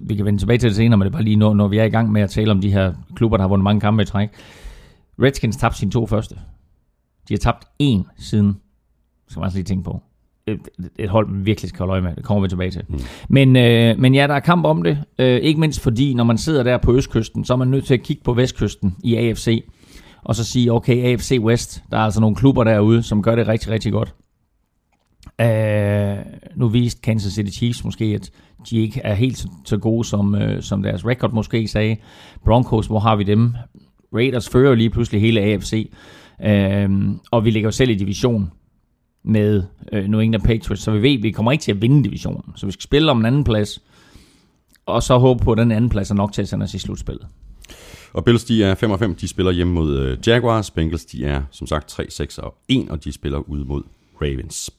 vi 0.03 0.15
kan 0.15 0.25
vende 0.25 0.39
tilbage 0.39 0.59
til 0.59 0.69
det 0.69 0.77
senere, 0.77 0.99
men 0.99 1.07
det 1.07 1.13
er 1.13 1.13
bare 1.13 1.25
lige 1.25 1.37
når, 1.37 1.55
når 1.55 1.69
vi 1.69 1.79
er 1.79 1.85
i 1.85 1.89
gang 1.89 2.13
med 2.13 2.23
at 2.23 2.31
tale 2.31 2.51
om 2.51 2.61
de 2.61 2.73
her 2.73 2.93
klubber, 3.15 3.37
der 3.37 3.43
har 3.43 3.49
vundet 3.49 3.65
mange 3.65 3.81
kampe 3.81 4.03
i 4.03 4.07
træk. 4.07 4.29
Redskins 5.23 5.57
tabte 5.57 5.79
sine 5.79 5.91
to 5.91 6.07
første. 6.07 6.35
De 7.29 7.35
har 7.35 7.39
tabt 7.39 7.65
én 7.83 8.03
siden, 8.19 8.57
skal 9.29 9.41
man 9.41 9.45
også 9.47 9.59
lige 9.59 9.65
tænke 9.65 9.85
på. 9.85 10.03
Et, 10.47 10.61
et 10.99 11.09
hold, 11.09 11.29
man 11.29 11.47
virkelig 11.47 11.69
skal 11.69 11.79
holde 11.79 11.93
øje 11.93 12.01
med. 12.01 12.17
Det 12.17 12.25
kommer 12.25 12.43
vi 12.43 12.49
tilbage 12.49 12.71
til. 12.71 12.83
Mm. 12.89 13.01
Men, 13.29 13.57
øh, 13.57 13.99
men 13.99 14.15
ja, 14.15 14.27
der 14.27 14.35
er 14.35 14.41
kamp 14.41 14.65
om 14.65 14.83
det. 14.83 14.99
Øh, 15.19 15.41
ikke 15.41 15.61
mindst 15.61 15.81
fordi, 15.81 16.15
når 16.15 16.25
man 16.25 16.39
sidder 16.39 16.63
der 16.63 16.79
på 16.79 16.95
østkysten, 16.95 17.45
så 17.45 17.53
er 17.53 17.57
man 17.57 17.69
nødt 17.69 17.85
til 17.85 17.95
at 17.95 18.03
kigge 18.03 18.23
på 18.25 18.33
vestkysten 18.33 18.97
i 19.05 19.17
AFC. 19.17 19.65
Og 20.23 20.35
så 20.35 20.45
sige, 20.45 20.73
okay, 20.73 21.05
AFC 21.05 21.39
West, 21.41 21.83
der 21.91 21.97
er 21.97 22.03
altså 22.03 22.21
nogle 22.21 22.37
klubber 22.37 22.65
derude, 22.65 23.03
som 23.03 23.23
gør 23.23 23.37
det 23.37 23.49
rigtig, 23.49 23.71
rigtig 23.71 23.93
godt. 23.93 24.15
Uh, 25.39 26.19
nu 26.57 26.69
viste 26.69 27.01
Kansas 27.01 27.33
City 27.33 27.51
Chiefs 27.51 27.85
måske, 27.85 28.05
at 28.05 28.31
de 28.71 28.79
ikke 28.79 29.01
er 29.05 29.15
helt 29.15 29.39
så, 29.39 29.49
så 29.65 29.77
gode, 29.77 30.05
som, 30.05 30.35
uh, 30.35 30.61
som 30.61 30.83
deres 30.83 31.07
record 31.07 31.33
måske 31.33 31.69
sagde. 31.69 31.97
Broncos, 32.45 32.87
hvor 32.87 32.99
har 32.99 33.17
vi 33.17 33.25
dem? 33.25 33.55
Raiders 34.15 34.49
fører 34.49 34.75
lige 34.75 34.91
pludselig 34.91 35.21
hele 35.21 35.41
AFC. 35.41 35.91
Uh, 36.39 36.51
øh, 36.51 36.91
og 37.31 37.45
vi 37.45 37.51
ligger 37.51 37.67
jo 37.67 37.73
selv 37.73 37.91
i 37.91 37.95
division 37.95 38.51
med 39.25 39.63
uh, 39.93 39.99
New 39.99 40.21
England 40.21 40.43
Patriots, 40.43 40.83
så 40.83 40.91
vi 40.91 41.03
ved, 41.03 41.17
at 41.17 41.23
vi 41.23 41.31
kommer 41.31 41.53
ikke 41.53 41.63
til 41.63 41.73
at 41.73 41.83
vinde 41.83 42.05
divisionen. 42.05 42.53
Så 42.57 42.67
vi 42.67 42.73
skal 42.73 42.83
spille 42.83 43.11
om 43.11 43.19
en 43.19 43.27
anden 43.27 43.45
plads, 43.45 43.83
og 44.87 45.03
så 45.03 45.19
håbe 45.19 45.45
på, 45.45 45.53
at 45.53 45.59
den 45.59 45.73
anden 45.73 45.91
plads 45.91 46.11
er 46.11 46.15
nok 46.15 46.33
til 46.33 46.43
at 46.43 46.49
sende 46.49 46.65
os 46.65 46.75
i 46.75 46.79
slutspillet. 46.79 47.27
Og 48.13 48.25
Bills, 48.25 48.45
de 48.45 48.65
er 48.65 48.75
5 48.75 48.91
og 48.91 48.99
5, 48.99 49.15
de 49.15 49.29
spiller 49.29 49.53
hjemme 49.53 49.73
mod 49.73 50.17
Jaguars. 50.27 50.71
Bengals, 50.71 51.05
de 51.05 51.25
er 51.25 51.43
som 51.51 51.67
sagt 51.67 51.89
3, 51.89 52.07
6 52.11 52.39
og 52.39 52.55
1, 52.69 52.89
og 52.91 53.05
de 53.05 53.13
spiller 53.13 53.39
ude 53.39 53.65
mod 53.65 53.83
Ravens. 54.23 54.71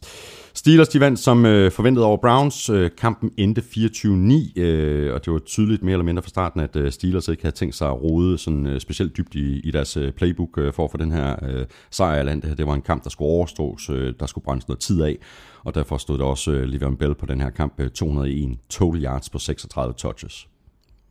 Steelers 0.63 0.87
de 0.87 0.99
vandt 0.99 1.19
som 1.19 1.45
øh, 1.45 1.71
forventet 1.71 2.03
over 2.03 2.17
Browns. 2.17 2.69
Øh, 2.69 2.91
kampen 2.97 3.31
endte 3.37 3.61
24-9, 3.61 4.61
øh, 4.61 5.13
og 5.13 5.25
det 5.25 5.33
var 5.33 5.39
tydeligt 5.39 5.83
mere 5.83 5.93
eller 5.93 6.03
mindre 6.05 6.21
fra 6.21 6.29
starten, 6.29 6.59
at 6.59 6.75
øh, 6.75 6.91
Steelers 6.91 7.27
ikke 7.27 7.43
havde 7.43 7.55
tænkt 7.55 7.75
sig 7.75 7.87
at 7.87 8.01
rode 8.01 8.37
sådan, 8.37 8.67
øh, 8.67 8.79
specielt 8.79 9.17
dybt 9.17 9.35
i, 9.35 9.59
i 9.59 9.71
deres 9.71 9.97
øh, 9.97 10.11
playbook 10.11 10.57
øh, 10.57 10.73
for 10.73 10.83
at 10.85 10.91
få 10.91 10.97
den 10.97 11.11
her 11.11 11.35
øh, 11.41 11.65
sejr 11.91 12.21
i 12.21 12.23
landet. 12.23 12.57
Det 12.57 12.67
var 12.67 12.73
en 12.73 12.81
kamp, 12.81 13.03
der 13.03 13.09
skulle 13.09 13.29
overstås, 13.29 13.89
øh, 13.89 14.13
der 14.19 14.25
skulle 14.25 14.45
brændes 14.45 14.67
noget 14.67 14.79
tid 14.79 15.01
af, 15.01 15.17
og 15.63 15.75
derfor 15.75 15.97
stod 15.97 16.17
der 16.17 16.25
også 16.25 16.51
øh, 16.51 16.73
Le'Veon 16.73 16.95
Bell 16.95 17.15
på 17.15 17.25
den 17.25 17.41
her 17.41 17.49
kamp 17.49 17.73
øh, 17.79 17.89
201 17.89 18.57
total 18.69 19.03
yards 19.03 19.29
på 19.29 19.39
36 19.39 19.93
touches. 19.97 20.47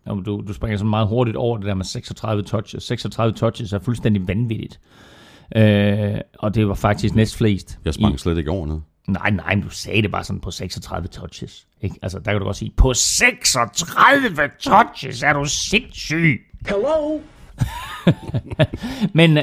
Jamen, 0.06 0.24
du, 0.24 0.42
du 0.48 0.52
springer 0.52 0.78
så 0.78 0.84
meget 0.84 1.08
hurtigt 1.08 1.36
over 1.36 1.56
det 1.56 1.66
der 1.66 1.74
med 1.74 1.84
36 1.84 2.42
touches. 2.42 2.82
36 2.82 3.34
touches 3.34 3.72
er 3.72 3.78
fuldstændig 3.78 4.28
vanvittigt. 4.28 4.80
Øh, 5.56 6.20
og 6.38 6.54
det 6.54 6.68
var 6.68 6.74
faktisk 6.74 7.14
næst 7.14 7.36
flest. 7.36 7.78
Jeg 7.84 7.94
sprang 7.94 8.14
i, 8.14 8.18
slet 8.18 8.38
ikke 8.38 8.50
over 8.50 8.66
noget. 8.66 8.82
Nej, 9.08 9.30
nej, 9.30 9.60
du 9.64 9.68
sagde 9.70 10.02
det 10.02 10.10
bare 10.10 10.24
sådan 10.24 10.40
på 10.40 10.50
36 10.50 11.08
touches. 11.08 11.66
Ikke? 11.80 11.96
Altså, 12.02 12.18
der 12.18 12.30
kan 12.32 12.38
du 12.40 12.44
godt 12.44 12.56
sige, 12.56 12.72
på 12.76 12.94
36 12.94 14.50
touches 14.60 15.22
er 15.22 15.32
du 15.32 15.44
sindssyg. 15.44 16.40
Hello? 16.68 17.18
Men 19.14 19.36
uh, 19.36 19.42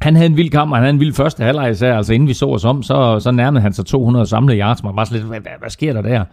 Han 0.00 0.14
havde 0.16 0.26
en 0.26 0.36
vild 0.36 0.50
kamp, 0.50 0.70
og 0.70 0.76
han 0.76 0.82
havde 0.82 0.94
en 0.94 1.00
vild 1.00 1.12
første 1.14 1.44
halvleg 1.44 1.70
især. 1.70 1.96
Altså 1.96 2.12
inden 2.12 2.28
vi 2.28 2.34
så 2.34 2.46
os 2.46 2.64
om, 2.64 2.82
så, 2.82 3.20
så 3.20 3.30
nærmede 3.30 3.62
han 3.62 3.72
sig 3.72 3.86
200 3.86 4.26
samlede 4.26 4.58
yards. 4.58 4.82
Man 4.82 4.96
var 4.96 5.04
sådan 5.04 5.18
lidt, 5.18 5.28
hvad, 5.28 5.40
hvad, 5.40 5.52
hvad 5.60 5.70
sker 5.70 5.92
der 5.92 6.02
der? 6.02 6.24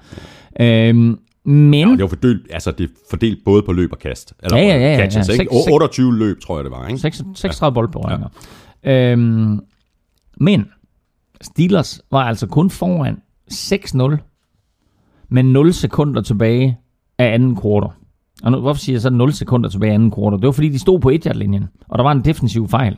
Øhm, 0.60 1.20
men... 1.44 1.74
Ja, 1.90 1.92
det 1.96 2.02
var 2.02 2.08
fordelt, 2.08 2.48
altså 2.50 2.72
det 2.72 2.84
er 2.84 2.94
fordelt 3.10 3.44
både 3.46 3.64
på 3.64 3.72
løb 3.74 3.92
og 3.92 4.00
kast. 4.00 4.34
Eller 4.44 4.58
Ja, 4.58 4.64
ja, 4.64 4.78
ja, 4.78 4.92
ja. 4.92 4.98
Catches, 4.98 5.28
Ja, 5.28 5.34
ikke? 5.34 5.44
seks- 5.44 5.64
seks- 5.64 5.72
28 5.72 6.18
løb, 6.18 6.42
tror 6.42 6.58
jeg 6.58 6.64
det 6.64 6.72
var, 6.72 6.88
ikke? 6.88 7.00
36, 7.00 7.36
36 7.36 7.74
boldberøringer. 7.74 8.28
Ja. 8.84 9.12
Øhm, 9.12 9.60
men 10.38 10.66
Steelers 11.42 12.02
var 12.12 12.24
altså 12.24 12.48
kun 12.48 12.70
foran 12.70 13.22
6-0 13.52 14.18
med 15.30 15.44
0 15.44 15.74
sekunder 15.74 16.22
tilbage 16.22 16.80
af 17.18 17.34
anden 17.34 17.56
kvartal. 17.56 17.90
Og 18.44 18.52
nu, 18.52 18.60
hvorfor 18.60 18.80
siger 18.80 18.94
jeg 18.94 19.02
så 19.02 19.10
0 19.10 19.34
sekunder 19.34 19.70
tilbage 19.70 19.92
af 19.92 19.96
anden 19.96 20.12
kvartal? 20.12 20.40
Det 20.40 20.46
var 20.46 20.52
fordi, 20.52 20.70
de 20.70 20.80
stod 20.80 21.00
på 21.00 21.10
1 21.10 21.36
linjen 21.36 21.68
og 21.88 21.98
der 21.98 22.04
var 22.04 22.12
en 22.12 22.26
defensiv 22.26 22.68
fejl. 22.68 22.98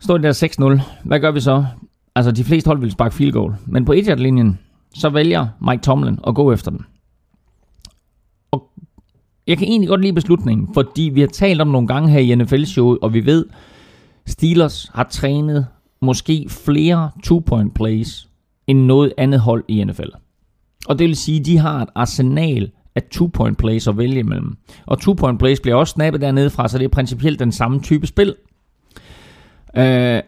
Står 0.00 0.18
de 0.18 0.22
der 0.22 0.78
6-0. 0.80 0.82
Hvad 1.04 1.20
gør 1.20 1.30
vi 1.30 1.40
så? 1.40 1.66
Altså, 2.14 2.32
de 2.32 2.44
fleste 2.44 2.68
hold 2.68 2.80
vil 2.80 2.90
sparke 2.90 3.14
field 3.14 3.32
goal. 3.32 3.54
Men 3.66 3.84
på 3.84 3.92
1 3.92 4.20
linjen 4.20 4.58
så 4.94 5.08
vælger 5.08 5.48
Mike 5.60 5.82
Tomlin 5.82 6.18
at 6.26 6.34
gå 6.34 6.52
efter 6.52 6.70
den. 6.70 6.80
Og 8.50 8.70
jeg 9.46 9.58
kan 9.58 9.68
egentlig 9.68 9.88
godt 9.88 10.00
lide 10.00 10.12
beslutningen, 10.12 10.74
fordi 10.74 11.02
vi 11.02 11.20
har 11.20 11.28
talt 11.28 11.60
om 11.60 11.68
nogle 11.68 11.88
gange 11.88 12.10
her 12.10 12.20
i 12.20 12.34
NFL-showet, 12.34 12.98
og 13.02 13.14
vi 13.14 13.26
ved, 13.26 13.46
Steelers 14.26 14.90
har 14.94 15.04
trænet 15.04 15.66
måske 16.02 16.46
flere 16.48 17.10
two-point 17.26 17.72
plays 17.74 18.28
end 18.66 18.78
noget 18.84 19.12
andet 19.18 19.40
hold 19.40 19.64
i 19.68 19.84
NFL. 19.84 20.08
Og 20.88 20.98
det 20.98 21.06
vil 21.06 21.16
sige, 21.16 21.40
at 21.40 21.46
de 21.46 21.58
har 21.58 21.82
et 21.82 21.88
arsenal 21.94 22.70
af 22.94 23.02
two-point 23.14 23.54
plays 23.54 23.88
at 23.88 23.98
vælge 23.98 24.18
imellem. 24.18 24.56
Og 24.86 24.98
two-point 25.00 25.38
plays 25.38 25.60
bliver 25.60 25.76
også 25.76 25.92
snappet 25.92 26.20
dernede 26.20 26.50
fra, 26.50 26.68
så 26.68 26.78
det 26.78 26.84
er 26.84 26.88
principielt 26.88 27.38
den 27.38 27.52
samme 27.52 27.80
type 27.80 28.06
spil. 28.06 28.34
Øh, 29.76 30.22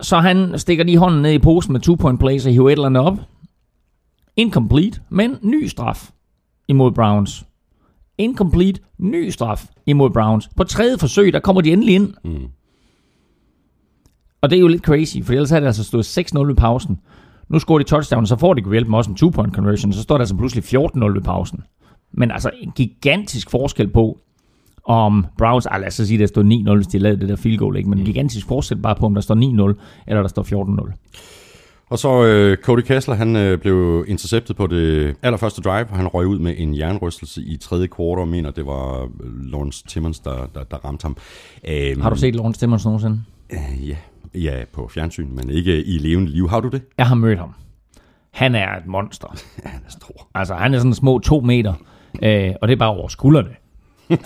så 0.00 0.18
han 0.18 0.58
stikker 0.58 0.84
lige 0.84 0.98
hånden 0.98 1.22
ned 1.22 1.32
i 1.32 1.38
posen 1.38 1.72
med 1.72 1.80
two-point 1.80 2.18
plays 2.18 2.46
og 2.46 2.52
hiver 2.52 2.68
et 2.68 2.72
eller 2.72 2.86
andet 2.86 3.02
op. 3.02 3.18
Incomplete, 4.36 5.00
men 5.08 5.36
ny 5.42 5.66
straf 5.66 6.10
imod 6.68 6.92
Browns. 6.92 7.46
Incomplete, 8.18 8.80
ny 8.98 9.30
straf 9.30 9.66
imod 9.86 10.10
Browns. 10.10 10.48
På 10.56 10.64
tredje 10.64 10.98
forsøg, 10.98 11.32
der 11.32 11.40
kommer 11.40 11.62
de 11.62 11.72
endelig 11.72 11.94
ind. 11.94 12.14
Mm. 12.24 12.48
Og 14.40 14.50
det 14.50 14.56
er 14.56 14.60
jo 14.60 14.68
lidt 14.68 14.82
crazy, 14.82 15.16
for 15.22 15.32
ellers 15.32 15.50
havde 15.50 15.60
det 15.60 15.66
altså 15.66 15.84
stået 15.84 16.18
6-0 16.18 16.38
ved 16.46 16.54
pausen. 16.54 16.98
Nu 17.48 17.58
scorer 17.58 17.78
de 17.78 17.84
touchdown, 17.84 18.26
så 18.26 18.36
får 18.36 18.54
de 18.54 18.70
hjælp 18.70 18.88
med 18.88 18.98
også 18.98 19.10
en 19.10 19.16
two-point 19.16 19.54
conversion, 19.54 19.92
så 19.92 20.02
står 20.02 20.14
der 20.14 20.22
altså 20.22 20.36
pludselig 20.36 20.64
14-0 20.64 21.04
ved 21.14 21.22
pausen. 21.22 21.62
Men 22.12 22.30
altså 22.30 22.50
en 22.60 22.72
gigantisk 22.76 23.50
forskel 23.50 23.88
på, 23.88 24.18
om 24.84 25.26
Browns, 25.38 25.66
ah, 25.66 25.80
lad 25.80 25.88
os 25.88 25.94
så 25.94 26.06
sige, 26.06 26.18
der 26.18 26.26
står 26.26 26.72
9-0, 26.72 26.76
hvis 26.76 26.86
de 26.86 26.98
lavede 26.98 27.20
det 27.20 27.28
der 27.28 27.36
field 27.36 27.58
goal, 27.58 27.76
ikke? 27.76 27.88
men 27.88 27.98
en 27.98 28.04
gigantisk 28.04 28.46
forskel 28.46 28.78
bare 28.78 28.94
på, 28.94 29.06
om 29.06 29.14
der 29.14 29.20
står 29.20 29.74
9-0, 29.74 29.80
eller 30.06 30.20
der 30.20 30.28
står 30.28 30.42
14-0. 30.42 30.92
Og 31.90 31.98
så 31.98 32.24
øh, 32.24 32.56
Cody 32.56 32.80
Kessler, 32.80 33.14
han 33.14 33.36
øh, 33.36 33.58
blev 33.58 34.04
interceptet 34.08 34.56
på 34.56 34.66
det 34.66 35.16
allerførste 35.22 35.62
drive, 35.62 35.86
og 35.90 35.96
han 35.96 36.06
røg 36.06 36.26
ud 36.26 36.38
med 36.38 36.54
en 36.56 36.78
jernrystelse 36.78 37.42
i 37.42 37.56
tredje 37.56 37.86
kvartal, 37.86 38.20
og 38.20 38.28
mener, 38.28 38.50
det 38.50 38.66
var 38.66 39.02
øh, 39.02 39.08
Lawrence 39.52 39.84
Timmons, 39.88 40.20
der, 40.20 40.46
der, 40.54 40.64
der 40.64 40.76
ramte 40.76 41.02
ham. 41.02 41.16
Øhm, 41.68 42.00
Har 42.00 42.10
du 42.10 42.16
set 42.16 42.34
Lawrence 42.34 42.60
Timmons 42.60 42.84
nogensinde? 42.84 43.22
Øh, 43.52 43.88
ja. 43.88 43.96
Ja, 44.42 44.64
på 44.72 44.88
fjernsyn, 44.88 45.30
men 45.36 45.50
ikke 45.50 45.84
i 45.84 45.98
levende 45.98 46.30
liv. 46.30 46.48
Har 46.48 46.60
du 46.60 46.68
det? 46.68 46.82
Jeg 46.98 47.06
har 47.06 47.14
mødt 47.14 47.38
ham. 47.38 47.54
Han 48.30 48.54
er 48.54 48.76
et 48.76 48.86
monster. 48.86 49.36
Ja, 49.64 49.68
han 49.74 49.80
er 49.86 49.90
stor. 49.90 50.28
Altså, 50.34 50.54
han 50.54 50.74
er 50.74 50.78
sådan 50.78 50.94
små 50.94 51.18
to 51.18 51.40
meter, 51.40 51.74
øh, 52.22 52.52
og 52.62 52.68
det 52.68 52.74
er 52.74 52.78
bare 52.78 52.90
over 52.90 53.08
skuldrene. 53.08 53.50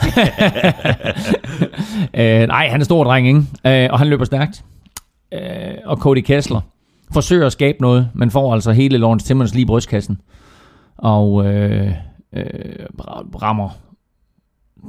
øh, 2.15 2.49
nej, 2.49 2.69
han 2.69 2.81
er 2.81 2.85
stor 2.85 3.05
dreng, 3.05 3.29
ikke? 3.29 3.85
Øh, 3.85 3.89
og 3.93 3.99
han 3.99 4.09
løber 4.09 4.25
stærkt. 4.25 4.65
Øh, 5.33 5.75
og 5.85 5.97
Cody 5.97 6.21
Kessler 6.21 6.61
forsøger 7.13 7.47
at 7.47 7.53
skabe 7.53 7.79
noget, 7.81 8.09
men 8.15 8.31
får 8.31 8.55
altså 8.55 8.73
hele 8.73 8.99
Lawrence 8.99 9.27
Timmons 9.27 9.55
lige 9.55 9.63
i 9.63 9.67
brystkassen. 9.67 10.21
Og 10.97 11.47
øh, 11.47 11.93
øh, 12.33 12.45
rammer 13.43 13.69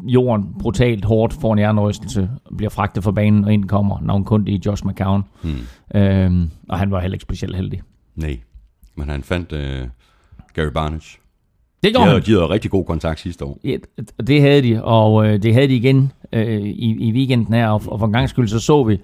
jorden 0.03 0.45
brutalt 0.59 1.05
hårdt, 1.05 1.33
får 1.33 1.53
en 1.53 1.59
jernrystelse, 1.59 2.29
bliver 2.57 2.69
fragtet 2.69 3.03
fra 3.03 3.11
banen, 3.11 3.45
og 3.45 3.53
ind 3.53 3.65
kommer 3.65 3.99
navnkundig 4.01 4.65
Josh 4.65 4.85
McCown. 4.85 5.23
Hmm. 5.43 5.99
Øh, 6.01 6.47
og 6.69 6.79
han 6.79 6.91
var 6.91 6.99
heller 7.01 7.15
ikke 7.15 7.23
specielt 7.23 7.55
heldig. 7.55 7.81
Nej, 8.15 8.39
men 8.95 9.09
han 9.09 9.23
fandt 9.23 9.51
øh, 9.51 9.87
Gary 10.53 10.71
Barnage. 10.73 11.17
Det 11.83 11.89
De 11.89 11.89
gjorde 11.93 12.05
havde, 12.05 12.19
han. 12.19 12.25
de 12.25 12.31
havde 12.31 12.49
rigtig 12.49 12.71
god 12.71 12.85
kontakt 12.85 13.19
sidste 13.19 13.45
år. 13.45 13.59
Ja, 13.63 13.77
det 14.27 14.41
havde 14.41 14.61
de, 14.61 14.83
og 14.83 15.27
øh, 15.27 15.43
det 15.43 15.53
havde 15.53 15.67
de 15.67 15.75
igen 15.75 16.11
øh, 16.33 16.61
i, 16.61 17.09
i 17.09 17.11
weekenden 17.11 17.53
her, 17.53 17.67
og, 17.67 17.81
og 17.85 17.99
for 17.99 18.05
en 18.05 18.13
gang 18.13 18.29
skyld 18.29 18.47
så 18.47 18.59
så 18.59 18.83
vi 18.83 18.97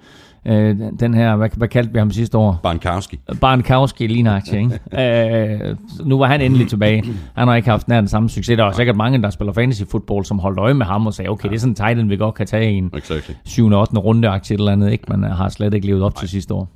øh, 0.48 0.76
den- 1.00 1.14
her, 1.14 1.36
hvad, 1.36 1.48
hvad 1.56 1.68
kaldte 1.68 1.92
vi 1.92 1.98
ham 1.98 2.10
sidste 2.10 2.38
år? 2.38 2.60
Barnkowski. 2.62 3.18
Barnkowski 3.40 4.06
lige 4.06 4.22
nøjagtigt, 4.22 4.56
ikke? 4.56 5.60
øh, 5.70 5.76
nu 6.04 6.18
var 6.18 6.26
han 6.26 6.40
endelig 6.40 6.68
tilbage. 6.68 7.04
Han 7.34 7.48
har 7.48 7.54
ikke 7.56 7.70
haft 7.70 7.88
nær 7.88 8.00
den 8.00 8.08
samme 8.08 8.28
succes. 8.28 8.56
Der 8.56 8.64
var 8.64 8.72
sikkert 8.72 8.96
mange, 8.96 9.22
der 9.22 9.30
spiller 9.30 9.52
fantasy 9.52 9.82
football, 9.90 10.24
som 10.24 10.38
holdt 10.38 10.58
øje 10.58 10.74
med 10.74 10.86
ham 10.86 11.06
og 11.06 11.14
sagde, 11.14 11.28
okay, 11.30 11.48
det 11.48 11.54
er 11.54 11.58
sådan 11.60 11.70
en 11.70 11.74
tight 11.74 11.98
end, 12.00 12.08
vi 12.08 12.16
godt 12.16 12.34
kan 12.34 12.46
tage 12.46 12.72
i 12.72 12.74
en 12.74 12.90
Exactly. 12.96 13.34
7. 13.44 13.66
og 13.66 13.80
8. 13.80 13.96
runde 13.98 14.28
aktie 14.28 14.54
eller 14.54 14.72
andet, 14.72 14.92
ikke? 14.92 15.04
Men 15.08 15.24
øh, 15.24 15.30
har 15.30 15.48
slet 15.48 15.74
ikke 15.74 15.86
levet 15.86 16.02
op 16.02 16.16
til 16.16 16.28
sidste 16.28 16.54
år. 16.54 16.68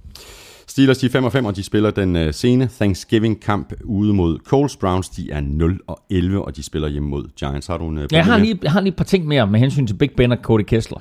Steelers 0.66 0.98
de 0.98 1.06
er 1.06 1.10
5 1.10 1.24
og 1.24 1.32
5, 1.32 1.44
og 1.44 1.56
de 1.56 1.62
spiller 1.62 1.90
den 1.90 2.16
øh, 2.16 2.34
sene 2.34 2.68
Thanksgiving-kamp 2.80 3.72
ude 3.84 4.14
mod 4.14 4.38
Coles. 4.46 4.76
Browns 4.76 5.08
de 5.08 5.30
er 5.30 5.40
0 5.40 5.80
og 5.86 5.98
11, 6.10 6.44
og 6.44 6.56
de 6.56 6.62
spiller 6.62 6.88
hjemme 6.88 7.08
mod 7.08 7.24
Giants. 7.38 7.66
Har 7.66 7.76
du 7.78 7.88
en 7.88 7.98
øh, 7.98 8.08
Ja, 8.12 8.16
jeg, 8.16 8.24
har 8.24 8.38
lige, 8.38 8.58
jeg 8.62 8.72
har 8.72 8.80
lige 8.80 8.88
et 8.90 8.96
par 8.96 9.04
ting 9.04 9.26
mere 9.26 9.46
med 9.46 9.60
hensyn 9.60 9.86
til 9.86 9.94
Big 9.94 10.10
Ben 10.16 10.32
og 10.32 10.38
Cody 10.42 10.62
Kessler. 10.62 10.98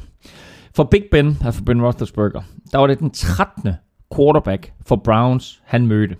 For 0.76 0.84
Big 0.84 1.04
Ben, 1.12 1.38
altså 1.46 1.64
Ben 1.64 1.82
Roethlisberger, 1.82 2.42
der 2.72 2.78
var 2.78 2.88
det 2.88 3.00
den 3.00 3.12
13. 3.12 3.74
quarterback 4.16 4.74
for 4.86 4.96
Browns, 4.96 5.62
han 5.66 5.88
mødte. 5.88 6.16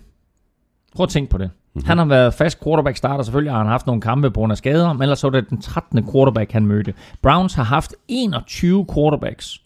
Prøv 0.94 1.04
at 1.04 1.10
tænke 1.10 1.30
på 1.30 1.38
det. 1.38 1.50
Mm-hmm. 1.74 1.86
Han 1.86 1.98
har 1.98 2.04
været 2.04 2.34
fast 2.34 2.64
quarterback 2.64 2.96
starter. 2.96 3.24
Selvfølgelig 3.24 3.52
har 3.52 3.58
han 3.58 3.66
haft 3.66 3.86
nogle 3.86 4.00
kampe 4.00 4.30
på 4.30 4.34
grund 4.40 4.52
af 4.52 4.58
skader, 4.58 4.92
men 4.92 5.02
ellers 5.02 5.18
så 5.18 5.30
var 5.30 5.40
det 5.40 5.50
den 5.50 5.60
13. 5.60 6.10
quarterback, 6.12 6.52
han 6.52 6.66
mødte. 6.66 6.94
Browns 7.22 7.54
har 7.54 7.62
haft 7.62 7.94
21 8.08 8.86
quarterbacks, 8.94 9.62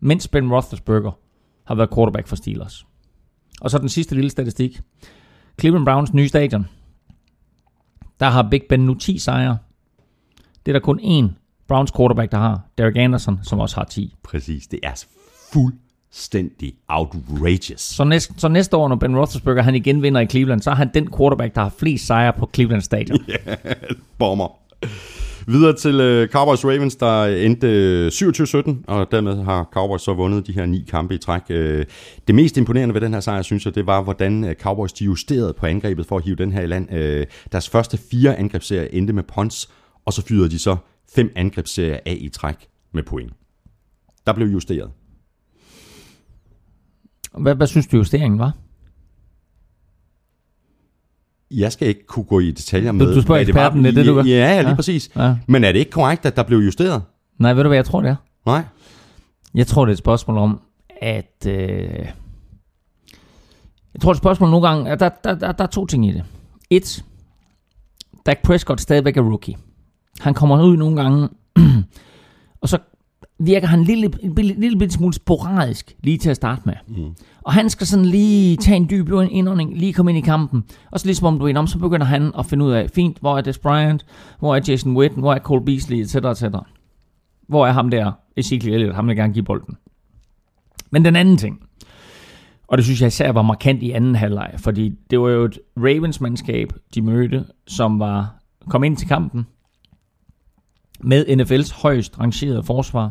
mens 0.00 0.28
Ben 0.28 0.52
Roethlisberger 0.52 1.10
har 1.64 1.74
været 1.74 1.90
quarterback 1.94 2.26
for 2.26 2.36
Steelers. 2.36 2.86
Og 3.60 3.70
så 3.70 3.78
den 3.78 3.88
sidste 3.88 4.14
lille 4.14 4.30
statistik. 4.30 4.80
Cleveland 5.60 5.86
Browns 5.86 6.14
nye 6.14 6.28
stadion. 6.28 6.66
Der 8.20 8.26
har 8.26 8.48
Big 8.50 8.62
Ben 8.68 8.80
nu 8.80 8.94
10 8.94 9.18
sejre. 9.18 9.58
Det 10.66 10.72
er 10.74 10.78
der 10.78 10.84
kun 10.84 11.00
én 11.00 11.39
Browns 11.70 11.90
quarterback, 11.96 12.32
der 12.32 12.38
har. 12.38 12.60
Derek 12.78 12.96
Anderson, 12.96 13.38
som 13.42 13.58
også 13.58 13.76
har 13.76 13.84
10. 13.84 14.14
Præcis, 14.22 14.66
det 14.66 14.80
er 14.82 15.04
fuldstændig 15.52 16.74
outrageous. 16.88 17.80
Så 17.80 18.04
næste, 18.04 18.34
så 18.36 18.48
næste 18.48 18.76
år, 18.76 18.88
når 18.88 18.96
Ben 18.96 19.16
Roethlisberger 19.16 19.62
han 19.62 19.74
igen 19.74 20.02
vinder 20.02 20.20
i 20.20 20.26
Cleveland, 20.26 20.60
så 20.60 20.70
er 20.70 20.74
han 20.74 20.90
den 20.94 21.08
quarterback, 21.16 21.54
der 21.54 21.60
har 21.60 21.72
flest 21.78 22.06
sejre 22.06 22.32
på 22.32 22.50
Cleveland 22.54 22.82
Stadion. 22.82 23.18
Bomber. 24.18 24.58
Videre 25.46 25.72
til 25.72 26.00
øh, 26.00 26.28
Cowboys 26.28 26.64
Ravens, 26.64 26.96
der 26.96 27.24
endte 27.24 27.66
øh, 27.66 28.06
27-17, 28.08 28.84
og 28.86 29.12
dermed 29.12 29.44
har 29.44 29.68
Cowboys 29.72 30.02
så 30.02 30.14
vundet 30.14 30.46
de 30.46 30.52
her 30.52 30.66
ni 30.66 30.84
kampe 30.90 31.14
i 31.14 31.18
træk. 31.18 31.42
Øh, 31.50 31.84
det 32.26 32.34
mest 32.34 32.56
imponerende 32.56 32.94
ved 32.94 33.00
den 33.00 33.12
her 33.12 33.20
sejr, 33.20 33.42
synes 33.42 33.64
jeg, 33.64 33.74
det 33.74 33.86
var, 33.86 34.02
hvordan 34.02 34.44
øh, 34.44 34.54
Cowboys 34.54 34.92
de 34.92 35.04
justerede 35.04 35.52
på 35.52 35.66
angrebet 35.66 36.06
for 36.06 36.16
at 36.16 36.24
hive 36.24 36.36
den 36.36 36.52
her 36.52 36.62
i 36.62 36.66
land. 36.66 36.92
Øh, 36.92 37.26
deres 37.52 37.68
første 37.68 37.98
fire 38.10 38.36
angrebsserier 38.36 38.88
endte 38.92 39.12
med 39.12 39.22
punts, 39.22 39.68
og 40.04 40.12
så 40.12 40.22
fyrede 40.22 40.50
de 40.50 40.58
så 40.58 40.76
fem 41.14 41.32
angrebsserier 41.36 41.98
af 42.06 42.16
i 42.20 42.28
træk 42.28 42.68
med 42.92 43.02
point. 43.02 43.32
Der 44.26 44.32
blev 44.32 44.46
justeret. 44.46 44.90
Hvad, 47.38 47.54
hvad 47.54 47.66
synes 47.66 47.86
du, 47.86 47.96
justeringen 47.96 48.38
var? 48.38 48.52
Jeg 51.50 51.72
skal 51.72 51.88
ikke 51.88 52.06
kunne 52.06 52.24
gå 52.24 52.40
i 52.40 52.50
detaljer 52.50 52.92
Du- 52.92 52.98
med, 52.98 53.14
du 53.14 53.22
spørger 53.22 53.38
hvad 53.38 53.46
det 53.46 53.54
var. 53.54 53.60
eksperten, 53.66 53.84
det 53.84 53.90
er 53.90 53.94
det, 53.94 54.06
du? 54.24 54.28
Ja, 54.30 54.54
ja, 54.54 54.60
lige 54.60 54.68
Ja. 54.70 54.74
præcis. 54.76 55.10
Ja. 55.16 55.36
Men 55.48 55.64
er 55.64 55.72
det 55.72 55.78
ikke 55.78 55.90
korrekt, 55.90 56.26
at 56.26 56.36
der 56.36 56.42
blev 56.42 56.58
justeret? 56.58 57.02
Nej, 57.38 57.52
ved 57.54 57.62
du 57.62 57.68
hvad 57.68 57.78
jeg 57.78 57.84
tror, 57.84 58.00
det 58.00 58.08
er? 58.10 58.16
Nej. 58.46 58.62
Jeg 59.54 59.66
tror, 59.66 59.84
det 59.84 59.90
er 59.90 59.94
et 59.94 59.98
spørgsmål 59.98 60.38
om, 60.38 60.60
at... 61.02 61.46
Øh... 61.46 61.52
Jeg 63.94 64.00
tror, 64.02 64.12
det 64.12 64.16
er 64.16 64.18
et 64.18 64.18
spørgsmål 64.18 64.50
nogle 64.50 64.68
gange... 64.68 64.90
at 64.90 65.00
Der, 65.00 65.08
der, 65.24 65.34
der, 65.34 65.52
der 65.52 65.64
er 65.64 65.68
to 65.68 65.86
ting 65.86 66.06
i 66.06 66.12
det. 66.12 66.24
Et, 66.70 67.04
Dak 68.26 68.38
Prescott 68.44 68.80
stadigvæk 68.80 69.16
er 69.16 69.22
rookie. 69.22 69.56
Han 70.20 70.34
kommer 70.34 70.64
ud 70.64 70.76
nogle 70.76 71.02
gange, 71.02 71.28
og 72.62 72.68
så 72.68 72.78
virker 73.38 73.66
han 73.68 73.78
en 73.78 73.84
lille, 73.84 74.10
en 74.20 74.34
lille, 74.34 74.60
lille 74.60 74.78
bitte 74.78 74.94
smule 74.94 75.14
sporadisk 75.14 75.96
lige 76.02 76.18
til 76.18 76.30
at 76.30 76.36
starte 76.36 76.62
med. 76.64 76.74
Mm. 76.88 77.14
Og 77.42 77.52
han 77.52 77.70
skal 77.70 77.86
sådan 77.86 78.04
lige 78.04 78.56
tage 78.56 78.76
en 78.76 78.90
dyb 78.90 79.10
indånding, 79.30 79.78
lige 79.78 79.92
komme 79.92 80.10
ind 80.10 80.18
i 80.18 80.20
kampen. 80.20 80.64
Og 80.90 81.00
så 81.00 81.06
ligesom 81.06 81.26
om 81.26 81.38
du 81.38 81.46
er 81.48 81.58
om, 81.58 81.66
så 81.66 81.78
begynder 81.78 82.06
han 82.06 82.32
at 82.38 82.46
finde 82.46 82.64
ud 82.64 82.72
af, 82.72 82.90
fint, 82.90 83.18
hvor 83.20 83.36
er 83.38 83.40
Des 83.40 83.58
Bryant, 83.58 84.06
hvor 84.38 84.56
er 84.56 84.60
Jason 84.68 84.96
Witten, 84.96 85.20
hvor 85.20 85.34
er 85.34 85.38
Cole 85.38 85.64
Beasley, 85.64 85.96
etc. 85.96 86.14
etc. 86.14 86.44
Hvor 87.48 87.66
er 87.66 87.72
ham 87.72 87.90
der, 87.90 88.12
Ezekiel 88.36 88.74
Elliott, 88.74 88.94
ham 88.94 89.06
der 89.06 89.14
gerne 89.14 89.32
give 89.32 89.44
bolden. 89.44 89.76
Men 90.90 91.04
den 91.04 91.16
anden 91.16 91.36
ting, 91.36 91.60
og 92.68 92.78
det 92.78 92.84
synes 92.84 93.00
jeg 93.00 93.06
især 93.06 93.32
var 93.32 93.42
markant 93.42 93.82
i 93.82 93.90
anden 93.90 94.14
halvleg, 94.14 94.54
fordi 94.56 94.92
det 95.10 95.20
var 95.20 95.28
jo 95.28 95.44
et 95.44 95.58
Ravens-mandskab, 95.76 96.72
de 96.94 97.02
mødte, 97.02 97.44
som 97.66 97.98
var 97.98 98.34
kom 98.68 98.84
ind 98.84 98.96
til 98.96 99.08
kampen 99.08 99.46
med 101.00 101.26
NFL's 101.26 101.82
højst 101.82 102.20
rangerede 102.20 102.62
forsvar. 102.62 103.10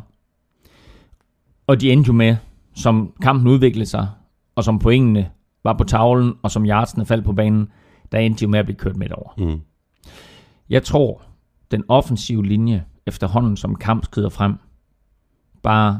Og 1.67 1.81
de 1.81 1.91
endte 1.91 2.07
jo 2.07 2.13
med, 2.13 2.35
som 2.75 3.13
kampen 3.21 3.47
udviklede 3.47 3.85
sig, 3.85 4.07
og 4.55 4.63
som 4.63 4.79
pointene 4.79 5.29
var 5.63 5.73
på 5.73 5.83
tavlen, 5.83 6.33
og 6.41 6.51
som 6.51 6.65
yardsene 6.65 7.05
faldt 7.05 7.25
på 7.25 7.33
banen, 7.33 7.67
der 8.11 8.17
endte 8.17 8.39
de 8.39 8.43
jo 8.43 8.49
med 8.49 8.59
at 8.59 8.65
blive 8.65 8.77
kørt 8.77 8.95
midt 8.95 9.11
over. 9.11 9.29
Mm. 9.37 9.61
Jeg 10.69 10.83
tror, 10.83 11.21
den 11.71 11.83
offensive 11.87 12.45
linje, 12.45 12.85
efterhånden 13.07 13.57
som 13.57 13.75
kamp 13.75 14.05
skrider 14.05 14.29
frem, 14.29 14.55
bare 15.63 15.99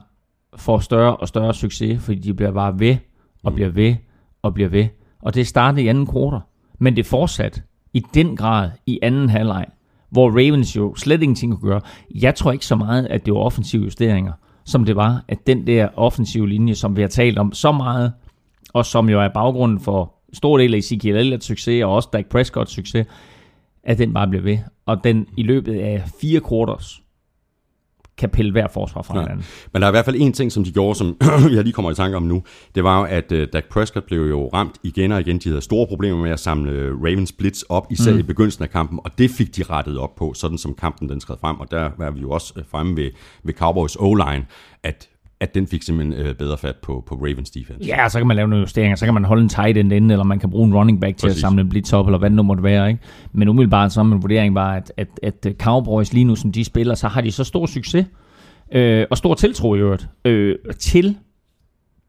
får 0.56 0.80
større 0.80 1.18
og 1.18 1.28
større 1.28 1.54
succes, 1.54 2.04
fordi 2.04 2.20
de 2.20 2.34
bliver 2.34 2.52
bare 2.52 2.80
ved, 2.80 2.98
og 3.44 3.54
bliver 3.54 3.70
ved, 3.70 3.96
og 4.42 4.54
bliver 4.54 4.70
ved. 4.70 4.88
Og 5.22 5.36
det 5.36 5.48
startede 5.48 5.84
i 5.84 5.88
anden 5.88 6.06
kvartal, 6.06 6.40
men 6.80 6.96
det 6.96 7.06
fortsat 7.06 7.64
i 7.94 8.00
den 8.14 8.36
grad 8.36 8.72
i 8.86 9.00
anden 9.02 9.30
halvleg, 9.30 9.66
hvor 10.10 10.30
Ravens 10.30 10.76
jo 10.76 10.96
slet 10.96 11.24
ingenting 11.24 11.60
kunne 11.60 11.70
gøre. 11.70 11.82
Jeg 12.16 12.36
tror 12.36 12.52
ikke 12.52 12.66
så 12.66 12.76
meget, 12.76 13.08
at 13.08 13.26
det 13.26 13.34
var 13.34 13.40
offensive 13.40 13.84
justeringer, 13.84 14.34
som 14.66 14.86
det 14.86 14.96
var, 14.96 15.24
at 15.28 15.48
den 15.48 15.68
der 15.68 15.88
offensive 15.96 16.50
linje, 16.50 16.76
som 16.76 16.96
vi 16.96 17.02
har 17.02 17.08
talt 17.08 17.38
om 17.38 17.54
så 17.54 17.72
meget, 17.72 18.14
og 18.74 18.86
som 18.86 19.10
jo 19.10 19.22
er 19.22 19.28
baggrunden 19.28 19.80
for 19.80 20.14
stor 20.34 20.58
del 20.58 20.74
af 20.74 20.78
Ezekiel 20.78 21.34
Elliott's 21.34 21.40
succes, 21.40 21.84
og 21.84 21.94
også 21.94 22.10
Dak 22.14 22.26
Prescott's 22.36 22.74
succes, 22.74 23.08
at 23.84 23.98
den 23.98 24.14
bare 24.14 24.28
blev 24.28 24.44
ved. 24.44 24.58
Og 24.86 25.04
den 25.04 25.28
i 25.38 25.44
løbet 25.44 25.74
af 25.80 26.04
fire 26.22 26.42
quarters 26.50 27.02
kan 28.20 28.30
pille 28.30 28.52
hver 28.52 28.68
forsvar 28.74 29.02
fra 29.02 29.16
Ja. 29.16 29.22
hinanden. 29.22 29.46
Men 29.74 29.82
der 29.82 29.88
er 29.88 29.92
i 29.92 29.94
hvert 29.94 30.06
fald 30.06 30.16
en 30.20 30.34
ting, 30.34 30.52
som 30.52 30.64
de 30.64 30.72
gjorde, 30.72 30.96
som 30.96 31.18
jeg 31.56 31.64
lige 31.64 31.74
kommer 31.74 31.92
i 31.92 31.96
tanke 31.96 32.18
om 32.18 32.24
nu. 32.24 32.44
Det 32.76 32.84
var 32.84 33.00
jo, 33.00 33.06
at 33.06 33.32
uh, 33.32 33.40
Dak 33.54 33.66
Prescott 33.72 34.06
blev 34.06 34.30
jo 34.30 34.48
ramt 34.54 34.76
igen 34.84 35.12
og 35.12 35.20
igen. 35.22 35.38
De 35.40 35.50
havde 35.50 35.62
store 35.62 35.88
problemer 35.88 36.18
med 36.22 36.32
at 36.32 36.40
samle 36.40 36.72
øh, 36.72 37.02
Ravens 37.02 37.32
blitz 37.32 37.62
op, 37.70 37.88
især 37.92 38.14
mm. 38.14 38.20
i 38.20 38.24
begyndelsen 38.24 38.64
af 38.64 38.70
kampen, 38.70 39.00
og 39.06 39.12
det 39.18 39.32
fik 39.32 39.56
de 39.56 39.64
rettet 39.64 39.98
op 40.00 40.16
på, 40.16 40.34
sådan 40.34 40.58
som 40.58 40.74
kampen 40.74 41.10
den 41.10 41.22
skred 41.22 41.36
frem. 41.42 41.60
Og 41.60 41.72
der 41.72 41.90
var 41.98 42.12
vi 42.12 42.20
jo 42.22 42.30
også 42.32 42.54
øh, 42.58 42.64
fremme 42.72 42.96
ved, 42.98 43.10
ved 43.44 43.54
Cowboys 43.54 43.96
O-line, 43.96 44.46
at, 44.84 45.10
at 45.42 45.56
den 45.56 45.68
fik 45.68 45.84
simpelthen 45.84 46.28
uh, 46.28 46.36
bedre 46.36 46.58
fat 46.58 46.76
på, 46.76 47.04
på 47.08 47.16
Ravens 47.16 47.50
defense. 47.50 47.88
Ja, 47.88 48.10
så 48.10 48.18
kan 48.18 48.28
man 48.28 48.36
lave 48.36 48.48
nogle 48.48 48.62
justeringer, 48.62 48.96
så 48.96 49.06
kan 49.06 49.14
man 49.14 49.26
holde 49.26 49.44
en 49.44 49.50
tight 49.50 49.78
end 49.78 49.94
inde, 49.94 50.14
eller 50.14 50.24
man 50.24 50.40
kan 50.40 50.50
bruge 50.50 50.68
en 50.68 50.74
running 50.74 51.02
back 51.02 51.18
til 51.18 51.28
Præcis. 51.28 51.38
at 51.38 51.42
samle 51.42 51.62
en 51.62 51.70
blitz 51.70 51.94
op, 51.94 52.08
eller 52.08 52.18
hvad 52.18 52.30
det 52.30 52.36
nu 52.36 52.44
måtte 52.44 52.64
være. 52.64 52.90
Ikke? 52.90 53.02
Men 53.32 53.48
umiddelbart 53.48 53.94
så 53.94 54.04
min 54.04 54.22
vurdering 54.22 54.56
var, 54.56 54.76
at, 54.76 54.94
at, 54.98 55.08
at 55.24 55.56
Cowboys 55.60 56.14
lige 56.14 56.24
nu, 56.24 56.36
som 56.36 56.52
de 56.52 56.64
spiller, 56.64 56.96
så 56.96 57.08
har 57.08 57.22
de 57.22 57.32
så 57.32 57.44
stor 57.44 57.66
succes, 57.66 58.06
øh, 58.72 59.06
og 59.12 59.18
stor 59.18 59.34
tiltro 59.34 59.76
i 59.76 59.80
øvrigt, 59.80 60.08
øh, 60.26 60.56
til 60.80 61.18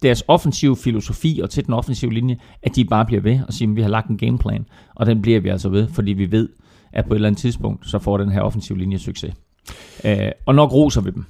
deres 0.02 0.24
offensive 0.28 0.76
filosofi 0.76 1.40
og 1.42 1.50
til 1.50 1.66
den 1.66 1.74
offensive 1.74 2.12
linje, 2.12 2.36
at 2.62 2.76
de 2.76 2.84
bare 2.84 3.06
bliver 3.06 3.22
ved 3.22 3.40
og 3.48 3.52
siger, 3.52 3.70
at 3.70 3.76
vi 3.76 3.82
har 3.82 3.88
lagt 3.88 4.08
en 4.08 4.18
gameplan, 4.18 4.66
og 4.94 5.06
den 5.06 5.22
bliver 5.22 5.40
vi 5.40 5.48
altså 5.48 5.68
ved, 5.68 5.88
fordi 5.88 6.12
vi 6.12 6.30
ved, 6.30 6.48
at 6.92 7.04
på 7.04 7.14
et 7.14 7.16
eller 7.16 7.28
andet 7.28 7.40
tidspunkt, 7.40 7.88
så 7.88 7.98
får 7.98 8.16
den 8.16 8.30
her 8.30 8.40
offensive 8.40 8.78
linje 8.78 8.98
succes. 8.98 9.34
Øh, 10.04 10.30
og 10.46 10.54
nok 10.54 10.72
roser 10.72 11.00
vi 11.00 11.10
dem. 11.10 11.24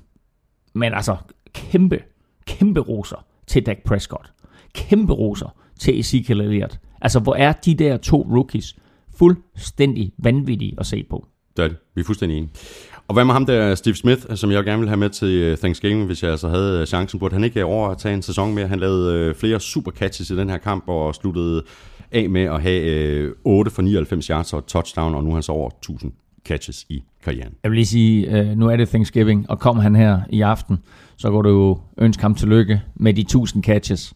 Men 0.74 0.94
altså, 0.94 1.16
kæmpe, 1.54 2.02
kæmpe 2.46 2.80
roser 2.80 3.24
til 3.46 3.66
Dak 3.66 3.78
Prescott. 3.84 4.32
Kæmpe 4.74 5.12
roser 5.12 5.56
til 5.78 6.00
Ezekiel 6.00 6.40
Elliott. 6.40 6.78
Altså, 7.00 7.20
hvor 7.20 7.34
er 7.34 7.52
de 7.52 7.74
der 7.74 7.96
to 7.96 8.26
rookies 8.30 8.76
fuldstændig 9.18 10.12
vanvittige 10.18 10.74
at 10.78 10.86
se 10.86 11.04
på. 11.10 11.26
Det 11.56 11.64
er 11.64 11.68
det. 11.68 11.76
Vi 11.94 12.00
er 12.00 12.04
fuldstændig 12.04 12.38
enige. 12.38 12.52
Og 13.08 13.14
hvad 13.14 13.24
med 13.24 13.32
ham 13.32 13.46
der, 13.46 13.74
Steve 13.74 13.94
Smith, 13.94 14.34
som 14.34 14.50
jeg 14.50 14.64
gerne 14.64 14.78
vil 14.78 14.88
have 14.88 14.96
med 14.96 15.10
til 15.10 15.28
øh, 15.28 15.56
Thanksgiving, 15.56 16.06
hvis 16.06 16.22
jeg 16.22 16.30
altså 16.30 16.48
havde 16.48 16.80
øh, 16.80 16.86
chancen? 16.86 17.20
Burde 17.20 17.34
han 17.34 17.44
ikke 17.44 17.60
øh, 17.60 17.66
over 17.66 17.88
at 17.88 17.98
tage 17.98 18.14
en 18.14 18.22
sæson 18.22 18.54
mere? 18.54 18.66
Han 18.66 18.80
lavede 18.80 19.34
flere 19.34 19.60
super 19.60 19.90
catches 19.90 20.30
i 20.30 20.36
den 20.36 20.50
her 20.50 20.58
kamp, 20.58 20.84
og 20.86 21.14
sluttede 21.14 21.62
af 22.10 22.30
med 22.30 22.42
at 22.42 22.62
have 22.62 23.34
8 23.44 23.70
for 23.70 23.82
99 23.82 24.26
yards 24.26 24.52
og 24.52 24.66
touchdown, 24.66 25.14
og 25.14 25.24
nu 25.24 25.30
er 25.30 25.34
han 25.34 25.42
så 25.42 25.52
over 25.52 25.70
1000 25.70 26.12
catches 26.44 26.86
i 26.88 27.02
karrieren. 27.24 27.54
Jeg 27.62 27.70
vil 27.70 27.76
lige 27.76 27.86
sige, 27.86 28.38
øh, 28.38 28.58
nu 28.58 28.68
er 28.68 28.76
det 28.76 28.88
Thanksgiving, 28.88 29.50
og 29.50 29.58
kom 29.58 29.78
han 29.78 29.96
her 29.96 30.20
i 30.30 30.40
aften, 30.40 30.78
så 31.16 31.30
går 31.30 31.42
du 31.42 31.48
jo 31.48 31.78
ønske 31.98 32.22
ham 32.22 32.34
tillykke 32.34 32.82
med 32.94 33.14
de 33.14 33.20
1000 33.20 33.64
catches. 33.64 34.14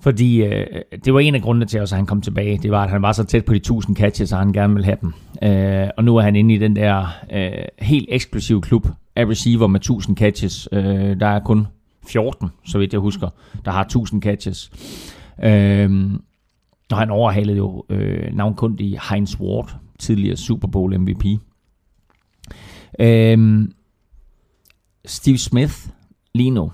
Fordi 0.00 0.42
øh, 0.44 0.66
det 1.04 1.14
var 1.14 1.20
en 1.20 1.34
af 1.34 1.42
grundene 1.42 1.66
til, 1.66 1.78
at 1.78 1.92
han 1.92 2.06
kom 2.06 2.20
tilbage. 2.20 2.58
Det 2.58 2.70
var, 2.70 2.84
at 2.84 2.90
han 2.90 3.02
var 3.02 3.12
så 3.12 3.24
tæt 3.24 3.44
på 3.44 3.52
de 3.52 3.56
1000 3.56 3.96
catches, 3.96 4.32
og 4.32 4.38
han 4.38 4.52
gerne 4.52 4.74
ville 4.74 4.84
have 4.84 4.98
dem. 5.00 5.12
Øh, 5.42 5.88
og 5.96 6.04
nu 6.04 6.16
er 6.16 6.22
han 6.22 6.36
inde 6.36 6.54
i 6.54 6.58
den 6.58 6.76
der 6.76 7.06
øh, 7.32 7.64
helt 7.78 8.06
eksklusive 8.08 8.60
klub 8.60 8.88
af 9.16 9.26
receiver 9.26 9.66
med 9.66 9.80
1000 9.80 10.16
catches. 10.16 10.68
Øh, 10.72 11.20
der 11.20 11.26
er 11.26 11.40
kun 11.40 11.66
14, 12.08 12.48
så 12.66 12.78
vidt 12.78 12.92
jeg 12.92 13.00
husker, 13.00 13.28
der 13.64 13.70
har 13.70 13.82
1000 13.82 14.22
catches. 14.22 14.70
Øh, 15.44 16.10
og 16.92 16.98
han 16.98 17.10
overhalede 17.10 17.56
jo 17.56 17.84
øh, 17.90 18.32
i 18.78 18.98
Heinz 19.10 19.40
Ward, 19.40 19.76
tidligere 19.98 20.36
Super 20.36 20.68
Bowl 20.68 20.98
MVP. 21.00 21.24
Øhm, 23.00 23.72
Steve 25.04 25.38
Smith 25.38 25.74
lige 26.34 26.50
nu 26.50 26.72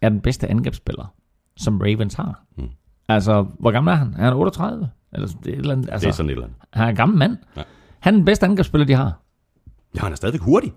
er 0.00 0.08
den 0.08 0.20
bedste 0.20 0.48
angrebsspiller, 0.48 1.14
som 1.56 1.80
Ravens 1.80 2.14
har. 2.14 2.44
Mm. 2.58 2.68
Altså, 3.08 3.42
hvor 3.58 3.70
gammel 3.70 3.92
er 3.92 3.96
han? 3.96 4.14
Er 4.18 4.24
han 4.24 4.32
38? 4.32 4.90
Eller 5.12 5.26
det 5.28 5.46
er 5.46 5.52
et 5.52 5.58
eller 5.58 5.72
andet, 5.72 5.88
altså, 5.92 6.04
Det 6.06 6.12
er 6.12 6.16
sådan 6.16 6.30
et 6.30 6.32
eller 6.32 6.44
andet. 6.44 6.58
han 6.72 6.84
er 6.84 6.88
en 6.90 6.96
gammel 6.96 7.18
mand. 7.18 7.36
Ja. 7.56 7.62
Han 8.00 8.14
er 8.14 8.18
den 8.18 8.24
bedste 8.24 8.46
angrebsspiller, 8.46 8.86
de 8.86 8.92
har. 8.94 9.20
Ja, 9.94 10.00
han 10.00 10.12
er 10.12 10.16
stadigvæk 10.16 10.40
hurtig. 10.40 10.72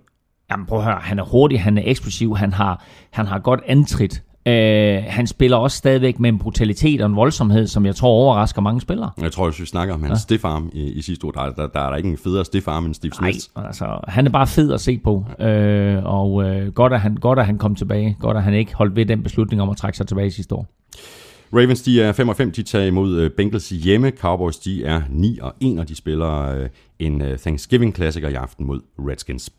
Jamen 0.52 0.66
prøv 0.66 0.78
at 0.80 0.86
høre, 0.86 1.00
han 1.00 1.20
er 1.20 1.24
hurtig, 1.24 1.62
han 1.62 1.78
er 1.78 1.82
eksplosiv, 1.86 2.36
han 2.38 2.54
har, 2.54 2.84
han 3.12 3.26
har 3.26 3.40
godt 3.40 3.60
antrit. 3.66 4.24
Øh, 4.48 5.04
han 5.08 5.28
spiller 5.28 5.58
også 5.58 5.78
stadigvæk 5.78 6.20
med 6.20 6.30
en 6.30 6.40
brutalitet 6.40 7.02
og 7.02 7.08
en 7.10 7.16
voldsomhed, 7.16 7.68
som 7.68 7.86
jeg 7.86 7.96
tror 7.96 8.10
overrasker 8.10 8.62
mange 8.62 8.82
spillere. 8.82 9.12
Jeg 9.22 9.32
tror, 9.32 9.50
hvis 9.50 9.60
vi 9.60 9.66
snakker 9.66 9.94
om 9.94 10.04
hans 10.04 10.12
ja. 10.12 10.16
stiff 10.22 10.46
arm 10.46 10.70
i, 10.74 10.92
i 10.92 11.02
sidste 11.02 11.26
uge, 11.26 11.34
der, 11.34 11.52
der, 11.52 11.68
der 11.68 11.80
er 11.80 11.90
der 11.90 11.96
ikke 11.98 12.10
en 12.10 12.18
federe 12.18 12.46
stiff 12.46 12.68
arm 12.68 12.86
end 12.86 12.94
Steve 12.94 13.12
Nej, 13.22 13.32
Smith. 13.32 13.68
altså, 13.68 14.00
han 14.08 14.26
er 14.26 14.30
bare 14.30 14.48
fed 14.48 14.74
at 14.74 14.82
se 14.82 15.00
på. 15.04 15.26
Øh, 15.40 16.04
og 16.04 16.44
øh, 16.44 16.74
godt, 16.74 16.94
at 16.94 17.00
han, 17.00 17.16
godt, 17.16 17.40
at 17.40 17.46
han 17.46 17.58
kom 17.58 17.76
tilbage. 17.76 18.18
Godt, 18.20 18.38
at 18.38 18.44
han 18.44 18.54
ikke 18.54 18.76
holdt 18.76 18.96
ved 18.96 19.06
den 19.06 19.24
beslutning 19.24 19.62
om 19.62 19.70
at 19.70 19.78
trække 19.78 19.98
sig 19.98 20.08
tilbage 20.08 20.32
sidste 20.32 20.56
år. 20.56 20.68
Ravens, 21.54 21.82
de 21.82 22.02
er 22.02 22.12
5 22.12 22.30
og 22.30 22.36
5, 22.36 22.52
de 22.52 22.64
tager 22.64 22.86
imod 22.86 23.20
øh, 23.20 23.32
Bengals 23.32 23.70
hjemme. 23.70 24.12
Cowboys, 24.20 24.58
de 24.58 24.86
er 24.86 25.02
9 25.10 25.40
og 25.42 25.54
1, 25.62 25.80
og 25.80 25.90
de 25.90 25.96
spiller 25.96 26.56
øh, 26.56 26.70
en 27.00 27.22
øh, 27.22 27.38
Thanksgiving-klassiker 27.40 28.30
i 28.30 28.34
aften 28.34 28.66
mod 28.66 28.82
Redskins. 29.00 29.50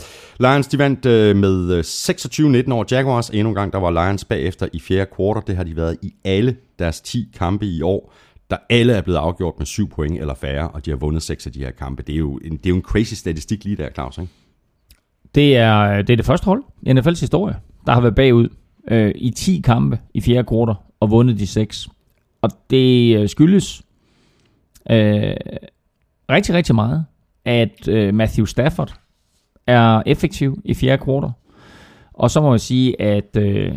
Lions, 0.40 0.66
de 0.66 0.78
vandt 0.78 1.06
øh, 1.06 1.36
med 1.36 1.72
øh, 1.72 1.80
26-19 2.66 2.72
over 2.72 2.84
Jaguars. 2.90 3.30
Endnu 3.30 3.48
en 3.48 3.54
gang, 3.54 3.72
der 3.72 3.78
var 3.78 3.90
Lions 3.90 4.24
bagefter 4.24 4.68
i 4.72 4.80
fjerde 4.80 5.10
kvartal. 5.16 5.42
Det 5.46 5.56
har 5.56 5.64
de 5.64 5.76
været 5.76 5.96
i 6.02 6.14
alle 6.24 6.56
deres 6.78 7.00
10 7.00 7.28
kampe 7.34 7.66
i 7.66 7.82
år, 7.82 8.12
der 8.50 8.56
alle 8.70 8.92
er 8.92 9.02
blevet 9.02 9.18
afgjort 9.18 9.54
med 9.58 9.66
7 9.66 9.88
point 9.88 10.20
eller 10.20 10.34
færre, 10.34 10.68
og 10.68 10.84
de 10.84 10.90
har 10.90 10.96
vundet 10.96 11.22
6 11.22 11.46
af 11.46 11.52
de 11.52 11.58
her 11.58 11.70
kampe. 11.70 12.02
Det 12.02 12.14
er 12.14 12.18
jo 12.18 12.36
en, 12.44 12.52
det 12.52 12.66
er 12.66 12.70
jo 12.70 12.76
en 12.76 12.82
crazy 12.82 13.14
statistik 13.14 13.64
lige 13.64 13.76
der, 13.76 13.90
Claus, 13.90 14.18
ikke? 14.18 14.32
Det 15.34 15.56
er, 15.56 16.02
det 16.02 16.10
er 16.10 16.16
det 16.16 16.26
første 16.26 16.44
hold 16.44 16.62
i 16.82 16.90
NFL's 16.90 17.20
historie, 17.20 17.56
der 17.86 17.92
har 17.92 18.00
været 18.00 18.14
bagud 18.14 18.48
øh, 18.90 19.12
i 19.14 19.30
10 19.30 19.60
kampe 19.64 19.98
i 20.14 20.20
fjerde 20.20 20.44
kvartal 20.44 20.74
og 21.00 21.10
vundet 21.10 21.38
de 21.38 21.46
6. 21.46 21.88
Og 22.42 22.50
det 22.70 23.18
øh, 23.18 23.28
skyldes 23.28 23.82
øh, 24.90 25.36
rigtig, 26.30 26.54
rigtig 26.54 26.74
meget, 26.74 27.04
at 27.48 27.88
øh, 27.88 28.14
Matthew 28.14 28.44
Stafford 28.44 28.94
er 29.66 30.02
effektiv 30.06 30.60
i 30.64 30.74
fjerde 30.74 31.04
kvartal. 31.04 31.30
Og 32.12 32.30
så 32.30 32.40
må 32.40 32.52
jeg 32.52 32.60
sige, 32.60 33.02
at 33.02 33.36
øh, 33.36 33.74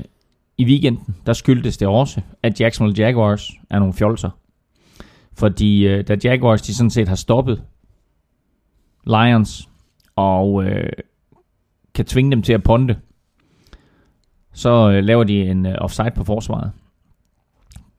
i 0.58 0.66
weekenden, 0.66 1.16
der 1.26 1.34
skyldtes 1.34 1.78
det 1.78 1.88
også, 1.88 2.22
at 2.44 2.62
Jacksonville 2.62 3.06
Jaguars 3.06 3.52
er 3.70 3.80
nogle 3.80 3.94
fjolser. 3.94 4.30
Fordi 5.34 5.88
øh, 5.88 6.08
da 6.08 6.18
Jaguars 6.24 6.62
de 6.62 6.76
sådan 6.76 6.90
set 6.90 7.08
har 7.08 7.16
stoppet 7.16 7.64
Lions 9.06 9.70
og 10.16 10.64
øh, 10.64 10.90
kan 11.94 12.06
tvinge 12.06 12.32
dem 12.32 12.42
til 12.42 12.54
at 12.54 12.64
ponde, 12.64 12.96
så 14.54 14.92
øh, 14.92 15.04
laver 15.04 15.24
de 15.24 15.42
en 15.42 15.66
øh, 15.66 15.76
offside 15.78 16.12
på 16.16 16.24
forsvaret. 16.24 16.72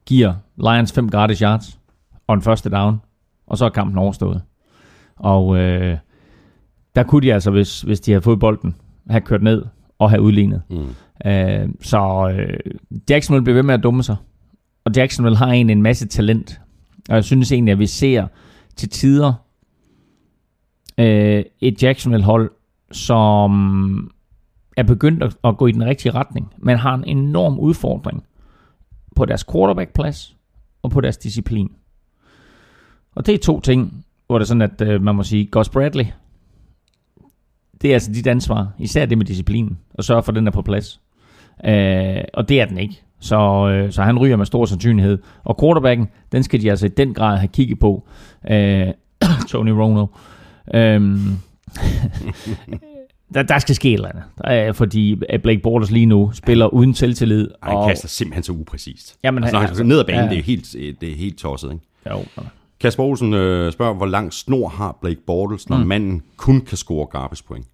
Giver 0.07 0.35
Lions 0.57 0.93
5 0.93 1.11
gratis 1.11 1.39
yards 1.39 1.81
og 2.27 2.35
en 2.35 2.43
første 2.43 2.71
down, 2.71 3.01
og 3.47 3.59
så 3.59 3.65
er 3.65 3.69
kampen 3.69 3.99
overstået. 3.99 4.43
Og 5.23 5.59
øh, 5.59 5.99
der 6.95 7.03
kunne 7.03 7.23
de 7.23 7.35
altså, 7.35 7.51
hvis, 7.51 7.83
hvis 7.83 8.01
de 8.01 8.11
havde 8.13 8.23
fået 8.23 8.41
bolden, 8.41 8.77
have 9.11 9.21
kørt 9.21 9.43
ned 9.43 9.65
og 9.99 10.11
have 10.11 10.23
udlignet. 10.23 10.63
Mm. 10.71 11.31
Øh, 11.31 11.69
så 11.81 12.33
øh, 12.39 12.59
Jacksonville 13.11 13.45
bliver 13.45 13.55
ved 13.55 13.63
med 13.63 13.75
at 13.75 13.83
dumme 13.83 14.03
sig. 14.03 14.17
Og 14.85 14.93
Jacksonville 14.97 15.37
har 15.37 15.47
egentlig 15.47 15.75
en 15.75 15.83
masse 15.83 16.09
talent. 16.09 16.61
Og 17.09 17.15
jeg 17.15 17.25
synes 17.25 17.53
egentlig, 17.53 17.73
at 17.73 17.79
vi 17.79 17.87
ser 17.87 18.27
til 18.77 18.89
tider 18.89 19.33
øh, 20.99 21.45
et 21.61 21.83
Jacksonville-hold, 21.83 22.51
som 22.93 24.11
er 24.77 24.83
begyndt 24.83 25.23
at, 25.23 25.37
at 25.45 25.57
gå 25.57 25.67
i 25.67 25.73
den 25.73 25.85
rigtige 25.85 26.13
retning, 26.13 26.53
men 26.59 26.77
har 26.77 26.95
en 26.95 27.05
enorm 27.05 27.59
udfordring 27.59 28.25
på 29.17 29.25
deres 29.25 29.45
quarterback-plads 29.45 30.37
og 30.83 30.91
på 30.91 31.01
deres 31.01 31.17
disciplin. 31.17 31.73
Og 33.15 33.27
det 33.27 33.35
er 33.35 33.39
to 33.39 33.61
ting, 33.61 34.05
hvor 34.33 34.39
det 34.39 34.45
er 34.45 34.49
sådan, 34.49 34.63
at 34.63 34.81
øh, 34.81 35.03
man 35.03 35.15
må 35.15 35.23
sige, 35.23 35.47
Gus 35.47 35.69
Bradley, 35.69 36.05
det 37.83 37.91
er 37.91 37.95
altså 37.95 38.13
dit 38.13 38.27
ansvar, 38.27 38.69
især 38.79 39.07
det 39.07 39.19
med 39.19 39.27
disciplinen, 39.27 39.79
og 39.95 40.05
sørge 40.05 40.23
for, 40.23 40.33
at 40.33 40.37
den 40.37 40.47
er 40.47 40.51
på 40.51 40.63
plads. 40.63 41.01
Øh, 41.65 42.17
og 42.35 42.49
det 42.49 42.61
er 42.61 42.65
den 42.67 42.79
ikke. 42.79 43.03
Så, 43.21 43.69
øh, 43.69 43.93
så 43.93 44.03
han 44.03 44.19
ryger 44.19 44.37
med 44.37 44.47
stor 44.47 44.65
sandsynlighed. 44.67 45.19
Og 45.45 45.59
quarterbacken, 45.61 46.09
den 46.33 46.43
skal 46.43 46.61
de 46.63 46.71
altså 46.71 46.87
i 46.87 46.89
den 46.89 47.15
grad 47.15 47.37
have 47.39 47.49
kigget 47.49 47.79
på. 47.79 48.07
Øh, 48.51 48.87
Tony 49.49 49.69
Romo. 49.71 50.07
Øh, 50.75 51.01
der, 53.35 53.43
der 53.43 53.59
skal 53.59 53.75
ske 53.75 53.89
et 53.89 53.95
eller 53.95 54.09
andet. 54.09 54.23
Der 54.39 54.45
er, 54.49 54.73
fordi 54.73 55.17
at 55.29 55.43
Blake 55.43 55.61
Bortles 55.63 55.91
lige 55.91 56.07
nu 56.07 56.31
spiller 56.35 56.67
uden 56.67 56.95
selvtillid. 56.95 57.49
Ej, 57.63 57.75
han 57.75 57.89
kaster 57.89 58.09
simpelthen 58.09 58.43
så 58.43 58.53
upræcist. 58.53 59.17
Jamen, 59.25 59.45
altså, 59.45 59.57
når 59.61 59.67
han- 59.67 59.77
han 59.77 59.87
ned 59.87 59.99
ad 59.99 60.05
banen, 60.05 60.19
ja. 60.21 60.25
ja. 60.25 60.31
det, 60.31 60.39
er 60.39 60.43
helt, 60.43 60.73
det 61.01 61.13
er 61.13 61.17
helt 61.17 61.39
tosset, 61.39 61.73
ikke? 61.73 61.85
Jo, 62.11 62.25
Kasper 62.83 63.05
Olsen 63.05 63.35
øh, 63.35 63.73
spørger, 63.73 63.95
hvor 63.95 64.07
lang 64.07 64.33
snor 64.33 64.69
har 64.69 64.99
Blake 65.01 65.21
Bortles, 65.27 65.69
når 65.69 65.77
mm. 65.77 65.87
manden 65.87 66.23
kun 66.37 66.61
kan 66.61 66.77
score 66.77 67.07
garbage 67.07 67.45
point? 67.49 67.67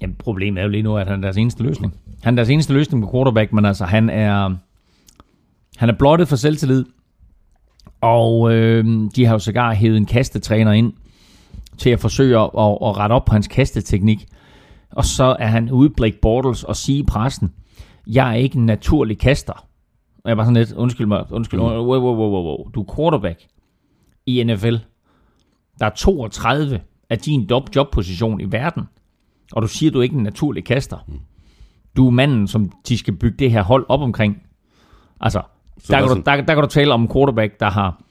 Jamen, 0.00 0.16
problemet 0.16 0.60
er 0.60 0.64
jo 0.64 0.70
lige 0.70 0.82
nu, 0.82 0.96
at 0.96 1.06
han 1.06 1.18
er 1.18 1.22
deres 1.22 1.36
eneste 1.36 1.62
løsning. 1.62 1.94
Han 2.22 2.34
er 2.34 2.36
deres 2.36 2.48
eneste 2.48 2.72
løsning 2.72 3.04
på 3.04 3.10
quarterback, 3.10 3.52
men 3.52 3.64
altså, 3.64 3.84
han 3.84 4.10
er, 4.10 4.56
han 5.76 5.88
er 5.88 5.92
blottet 5.98 6.28
for 6.28 6.36
selvtillid. 6.36 6.84
Og 8.00 8.54
øh, 8.54 8.84
de 9.16 9.24
har 9.24 9.32
jo 9.32 9.38
sågar 9.38 9.74
hævet 9.74 9.96
en 9.96 10.06
kastetræner 10.06 10.72
ind 10.72 10.92
til 11.78 11.90
at 11.90 12.00
forsøge 12.00 12.38
at, 12.38 12.44
at, 12.54 12.96
rette 12.96 13.12
op 13.12 13.24
på 13.24 13.32
hans 13.32 13.48
kasteteknik. 13.48 14.26
Og 14.90 15.04
så 15.04 15.36
er 15.38 15.46
han 15.46 15.70
ude 15.70 15.90
Blake 15.90 16.18
Bortles 16.22 16.64
og 16.64 16.76
sige 16.76 16.98
i 16.98 17.04
pressen, 17.08 17.52
jeg 18.06 18.30
er 18.30 18.34
ikke 18.34 18.58
en 18.58 18.66
naturlig 18.66 19.18
kaster. 19.18 19.67
Og 20.28 20.30
jeg 20.30 20.36
var 20.36 20.44
sådan 20.44 20.56
lidt, 20.56 20.72
undskyld 20.72 21.06
mig, 21.06 21.24
undskyld, 21.30 21.60
wow, 21.60 21.84
wow, 21.84 22.00
wow, 22.00 22.16
wow, 22.16 22.42
wow. 22.44 22.70
du 22.74 22.80
er 22.80 22.94
quarterback 22.96 23.46
i 24.26 24.44
NFL. 24.44 24.74
Der 25.80 25.86
er 25.86 25.90
32 25.90 26.80
af 27.10 27.18
din 27.18 27.40
job- 27.50 27.76
jobposition 27.76 28.40
i 28.40 28.52
verden 28.52 28.84
og 29.52 29.62
du 29.62 29.68
siger, 29.68 29.92
du 29.92 30.00
ikke 30.00 30.14
er 30.14 30.18
en 30.18 30.24
naturlig 30.24 30.64
kaster. 30.64 30.96
Du 31.96 32.06
er 32.06 32.10
manden, 32.10 32.48
som 32.48 32.72
de 32.88 32.98
skal 32.98 33.16
bygge 33.16 33.36
det 33.38 33.50
her 33.50 33.62
hold 33.62 33.86
op 33.88 34.00
omkring. 34.00 34.42
Altså, 35.20 35.42
Så 35.78 35.92
der 35.92 35.98
kan, 35.98 36.08
du, 36.08 36.22
der, 36.26 36.36
der 36.36 36.54
kan 36.54 36.62
du 36.62 36.68
tale 36.68 36.92
om 36.94 37.02
en 37.02 37.08
quarterback, 37.12 37.60
der 37.60 37.70
har 37.70 38.02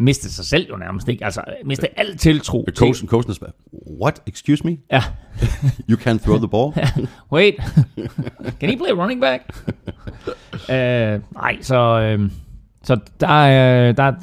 mistet 0.00 0.30
sig 0.32 0.44
selv 0.44 0.66
jo 0.70 0.76
nærmest, 0.76 1.08
ikke? 1.08 1.24
Altså, 1.24 1.40
mistet 1.64 1.88
al 1.96 2.16
tiltro 2.16 2.64
til... 2.66 2.76
Coachen, 2.76 3.08
coachen 3.08 3.34
spørger, 3.34 3.52
what, 4.02 4.22
excuse 4.26 4.64
me? 4.64 4.76
Ja, 4.92 5.02
You 5.90 5.96
can't 5.98 6.18
throw 6.24 6.38
the 6.38 6.48
ball? 6.48 6.72
wait. 7.32 7.54
Can 8.60 8.70
he 8.70 8.76
play 8.76 8.92
running 8.92 9.20
back? 9.20 9.42
uh, 10.52 11.22
nej, 11.34 11.58
så, 11.62 12.14
uh, 12.20 12.30
så 12.82 12.96
der, 13.20 13.28
er, 13.28 13.92
der, 13.92 14.02
er- 14.02 14.14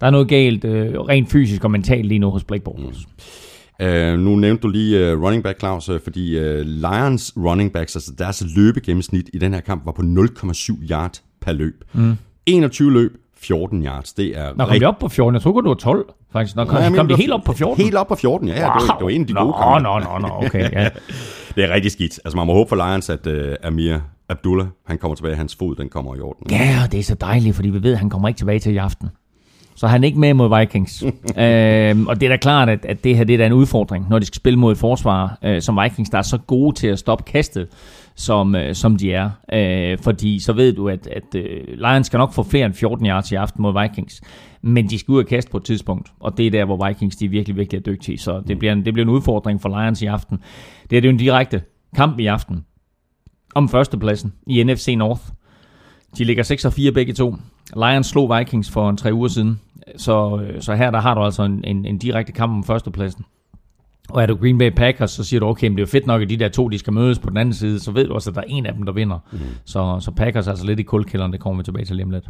der 0.00 0.06
er 0.06 0.10
noget 0.10 0.28
galt 0.28 0.64
uh, 0.64 0.70
rent 1.08 1.30
fysisk 1.30 1.64
og 1.64 1.70
mentalt 1.70 2.06
lige 2.06 2.18
nu 2.18 2.30
hos 2.30 2.44
Blake 2.44 2.64
Bortles. 2.64 2.98
Mm. 3.80 3.86
Uh, 3.86 4.18
nu 4.18 4.36
nævnte 4.36 4.62
du 4.62 4.68
lige 4.68 5.12
uh, 5.16 5.22
running 5.22 5.42
back, 5.42 5.58
Claus, 5.58 5.88
uh, 5.88 6.00
fordi 6.04 6.38
uh, 6.38 6.60
Lions 6.60 7.32
running 7.36 7.72
backs, 7.72 7.96
altså 7.96 8.12
deres 8.18 8.44
løbegennemsnit 8.56 9.30
i 9.34 9.38
den 9.38 9.54
her 9.54 9.60
kamp 9.60 9.86
var 9.86 9.92
på 9.92 10.02
0,7 10.02 10.90
yard 10.90 11.20
per 11.40 11.52
løb. 11.52 11.84
Mm. 11.92 12.16
21 12.46 12.92
løb, 12.92 13.16
14 13.42 13.84
yards. 13.84 14.12
Det 14.12 14.38
er 14.38 14.52
Nå, 14.56 14.64
kom 14.64 14.80
de 14.80 14.84
op 14.86 14.98
på 14.98 15.08
14? 15.08 15.34
Jeg 15.34 15.42
tror 15.42 15.52
godt, 15.52 15.64
du 15.64 15.68
var 15.68 15.74
12, 15.74 16.06
faktisk. 16.32 16.56
Nå, 16.56 16.64
kom, 16.64 16.74
Nej, 16.74 16.82
jeg 16.82 16.92
kom 16.96 17.08
de 17.08 17.12
det 17.12 17.20
helt 17.20 17.32
op 17.32 17.42
på 17.44 17.52
14? 17.52 17.84
Helt 17.84 17.94
op 17.94 18.08
på 18.08 18.14
14, 18.14 18.48
ja. 18.48 18.54
ja. 18.54 18.60
Det, 18.60 18.66
var, 18.66 18.96
det 18.96 19.04
var 19.04 19.10
en 19.10 19.20
af 19.20 19.26
de 19.26 19.32
nå, 19.32 19.40
gode 19.40 19.54
kampe. 19.62 19.82
Nå, 19.82 19.98
nå, 19.98 20.18
nå, 20.18 20.46
okay, 20.46 20.72
ja. 20.72 20.88
Det 21.56 21.64
er 21.64 21.74
rigtig 21.74 21.92
skidt. 21.92 22.20
Altså 22.24 22.36
man 22.36 22.46
må 22.46 22.52
håbe 22.52 22.68
for 22.68 22.76
Lions, 22.76 23.10
at 23.10 23.26
uh, 23.26 23.34
Amir 23.62 23.98
Abdullah, 24.28 24.66
han 24.86 24.98
kommer 24.98 25.14
tilbage, 25.14 25.36
hans 25.36 25.56
fod, 25.56 25.76
den 25.76 25.88
kommer 25.88 26.16
i 26.16 26.20
orden. 26.20 26.50
Ja, 26.50 26.80
og 26.84 26.92
det 26.92 27.00
er 27.00 27.04
så 27.04 27.14
dejligt, 27.14 27.56
fordi 27.56 27.68
vi 27.68 27.82
ved, 27.82 27.92
at 27.92 27.98
han 27.98 28.10
kommer 28.10 28.28
ikke 28.28 28.38
tilbage 28.38 28.58
til 28.58 28.74
i 28.74 28.76
aften. 28.76 29.08
Så 29.74 29.86
han 29.86 30.04
er 30.04 30.06
ikke 30.06 30.20
med 30.20 30.34
mod 30.34 30.58
Vikings. 30.58 31.02
øhm, 31.44 32.06
og 32.06 32.20
det 32.20 32.26
er 32.26 32.28
da 32.28 32.36
klart, 32.36 32.68
at, 32.68 32.84
at 32.84 33.04
det 33.04 33.16
her 33.16 33.24
det 33.24 33.34
er 33.34 33.38
da 33.38 33.46
en 33.46 33.52
udfordring, 33.52 34.06
når 34.10 34.18
de 34.18 34.26
skal 34.26 34.36
spille 34.36 34.58
mod 34.58 34.72
et 34.72 34.78
forsvar 34.78 35.38
øh, 35.44 35.62
som 35.62 35.78
Vikings, 35.82 36.10
der 36.10 36.18
er 36.18 36.22
så 36.22 36.38
gode 36.38 36.76
til 36.76 36.86
at 36.86 36.98
stoppe 36.98 37.24
kastet, 37.24 37.68
som, 38.14 38.54
øh, 38.54 38.74
som 38.74 38.96
de 38.96 39.12
er. 39.12 39.30
Øh, 39.52 39.98
fordi 39.98 40.38
så 40.38 40.52
ved 40.52 40.72
du, 40.72 40.88
at, 40.88 41.06
at 41.06 41.34
øh, 41.34 41.64
Lions 41.66 42.06
skal 42.06 42.18
nok 42.18 42.32
få 42.32 42.42
flere 42.42 42.66
end 42.66 42.74
14 42.74 43.06
yards 43.06 43.32
i 43.32 43.34
aften 43.34 43.62
mod 43.62 43.82
Vikings. 43.82 44.20
Men 44.62 44.90
de 44.90 44.98
skal 44.98 45.12
ud 45.12 45.18
og 45.18 45.26
kaste 45.26 45.50
på 45.50 45.56
et 45.56 45.64
tidspunkt, 45.64 46.12
og 46.20 46.36
det 46.36 46.46
er 46.46 46.50
der, 46.50 46.64
hvor 46.64 46.86
Vikings 46.86 47.16
de 47.16 47.28
virkelig, 47.28 47.56
virkelig 47.56 47.78
er 47.78 47.82
dygtige. 47.82 48.18
Så 48.18 48.42
det 48.48 48.58
bliver, 48.58 48.72
en, 48.72 48.84
det 48.84 48.94
bliver 48.94 49.04
en 49.06 49.12
udfordring 49.12 49.60
for 49.60 49.80
Lions 49.80 50.02
i 50.02 50.06
aften. 50.06 50.38
Det 50.90 50.96
er 50.96 51.00
det 51.00 51.08
jo 51.08 51.12
en 51.12 51.18
direkte 51.18 51.62
kamp 51.96 52.18
i 52.18 52.26
aften 52.26 52.64
om 53.54 53.68
førstepladsen 53.68 54.32
i 54.46 54.62
NFC 54.62 54.94
North. 54.98 55.22
De 56.18 56.24
ligger 56.24 56.42
6 56.42 56.64
og 56.64 56.72
4 56.72 56.92
begge 56.92 57.12
to. 57.12 57.36
Lions 57.76 58.06
slog 58.06 58.38
Vikings 58.38 58.70
for 58.70 58.90
en 58.90 58.96
tre 58.96 59.14
uger 59.14 59.28
siden. 59.28 59.60
Så, 59.96 60.46
så 60.60 60.74
her 60.74 60.90
der 60.90 61.00
har 61.00 61.14
du 61.14 61.20
altså 61.20 61.42
en, 61.42 61.64
en, 61.64 61.84
en 61.84 61.98
direkte 61.98 62.32
kamp 62.32 62.52
om 62.52 62.64
førstepladsen. 62.64 63.24
Og 64.12 64.22
er 64.22 64.26
du 64.26 64.34
Green 64.34 64.58
Bay 64.58 64.70
Packers, 64.70 65.10
så 65.10 65.24
siger 65.24 65.40
du, 65.40 65.46
okay, 65.46 65.68
men 65.68 65.76
det 65.76 65.82
er 65.82 65.86
jo 65.86 65.90
fedt 65.90 66.06
nok, 66.06 66.22
at 66.22 66.30
de 66.30 66.36
der 66.36 66.48
to, 66.48 66.68
de 66.68 66.78
skal 66.78 66.92
mødes 66.92 67.18
på 67.18 67.30
den 67.30 67.36
anden 67.36 67.54
side, 67.54 67.80
så 67.80 67.90
ved 67.90 68.06
du 68.06 68.14
også, 68.14 68.30
at 68.30 68.36
der 68.36 68.40
er 68.40 68.46
en 68.48 68.66
af 68.66 68.74
dem, 68.74 68.82
der 68.82 68.92
vinder. 68.92 69.18
Mm. 69.32 69.38
Så, 69.64 69.98
så 70.00 70.10
Packers 70.10 70.46
er 70.46 70.50
altså 70.50 70.66
lidt 70.66 70.80
i 70.80 70.82
kuldkælderen, 70.82 71.32
det 71.32 71.40
kommer 71.40 71.62
vi 71.62 71.64
tilbage 71.64 71.84
til 71.84 71.96
lige 71.96 72.04
om 72.04 72.10
lidt. 72.10 72.24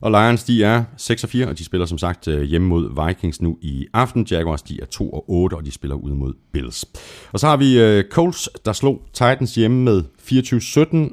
Og 0.00 0.10
Lions, 0.10 0.44
de 0.44 0.64
er 0.64 0.84
6 0.96 1.24
og 1.24 1.30
4, 1.30 1.48
og 1.48 1.58
de 1.58 1.64
spiller 1.64 1.86
som 1.86 1.98
sagt 1.98 2.28
øh, 2.28 2.42
hjemme 2.42 2.68
mod 2.68 3.06
Vikings 3.06 3.42
nu 3.42 3.58
i 3.62 3.86
aften. 3.92 4.26
Jaguars, 4.30 4.62
de 4.62 4.78
er 4.82 4.86
2 4.86 5.10
og 5.10 5.24
8, 5.30 5.54
og 5.54 5.64
de 5.64 5.70
spiller 5.70 5.96
ud 5.96 6.10
mod 6.10 6.32
Bills. 6.52 6.84
Og 7.32 7.40
så 7.40 7.46
har 7.46 7.56
vi 7.56 7.80
øh, 7.80 8.04
Colts, 8.10 8.48
der 8.64 8.72
slog 8.72 9.02
Titans 9.12 9.54
hjemme 9.54 9.84
med 9.84 10.02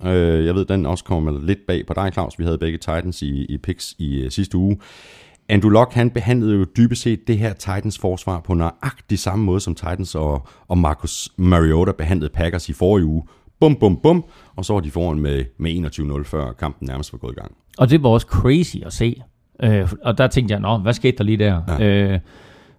24-17. 0.03 0.07
Øh, 0.07 0.45
jeg 0.45 0.55
ved, 0.55 0.65
den 0.65 0.85
også 0.85 1.03
kommer 1.03 1.45
lidt 1.45 1.59
bag 1.67 1.85
på 1.85 1.93
dig, 1.93 2.13
Claus. 2.13 2.39
Vi 2.39 2.43
havde 2.43 2.57
begge 2.57 2.77
Titans 2.77 3.21
i, 3.21 3.45
i 3.45 3.57
picks 3.57 3.95
i 3.97 4.21
øh, 4.21 4.31
sidste 4.31 4.57
uge. 4.57 4.77
Andrew 5.49 5.69
Luck, 5.69 5.93
han 5.93 6.09
behandlede 6.09 6.55
jo 6.55 6.65
dybest 6.77 7.01
set 7.01 7.27
det 7.27 7.37
her 7.37 7.53
Titans 7.53 7.99
forsvar 7.99 8.39
på 8.39 8.53
nøjagtig 8.53 9.19
samme 9.19 9.45
måde, 9.45 9.59
som 9.59 9.75
Titans 9.75 10.15
og, 10.15 10.47
og 10.67 10.77
Marcus 10.77 11.29
Mariota 11.37 11.91
behandlede 11.91 12.31
Packers 12.33 12.69
i 12.69 12.73
forrige 12.73 13.05
uge. 13.05 13.23
Bum, 13.59 13.75
bum, 13.75 13.99
bum. 14.03 14.25
Og 14.55 14.65
så 14.65 14.73
var 14.73 14.79
de 14.79 14.91
foran 14.91 15.19
med, 15.19 15.45
med 15.57 16.19
21-0, 16.19 16.23
før 16.23 16.51
kampen 16.51 16.87
nærmest 16.87 17.13
var 17.13 17.17
gået 17.17 17.31
i 17.31 17.39
gang. 17.39 17.51
Og 17.77 17.89
det 17.89 18.03
var 18.03 18.09
også 18.09 18.27
crazy 18.27 18.77
at 18.85 18.93
se. 18.93 19.21
Øh, 19.63 19.89
og 20.03 20.17
der 20.17 20.27
tænkte 20.27 20.51
jeg, 20.51 20.59
nå, 20.59 20.77
hvad 20.77 20.93
skete 20.93 21.17
der 21.17 21.23
lige 21.23 21.37
der? 21.37 21.61
Ja. 21.79 21.85
Øh, 21.85 22.19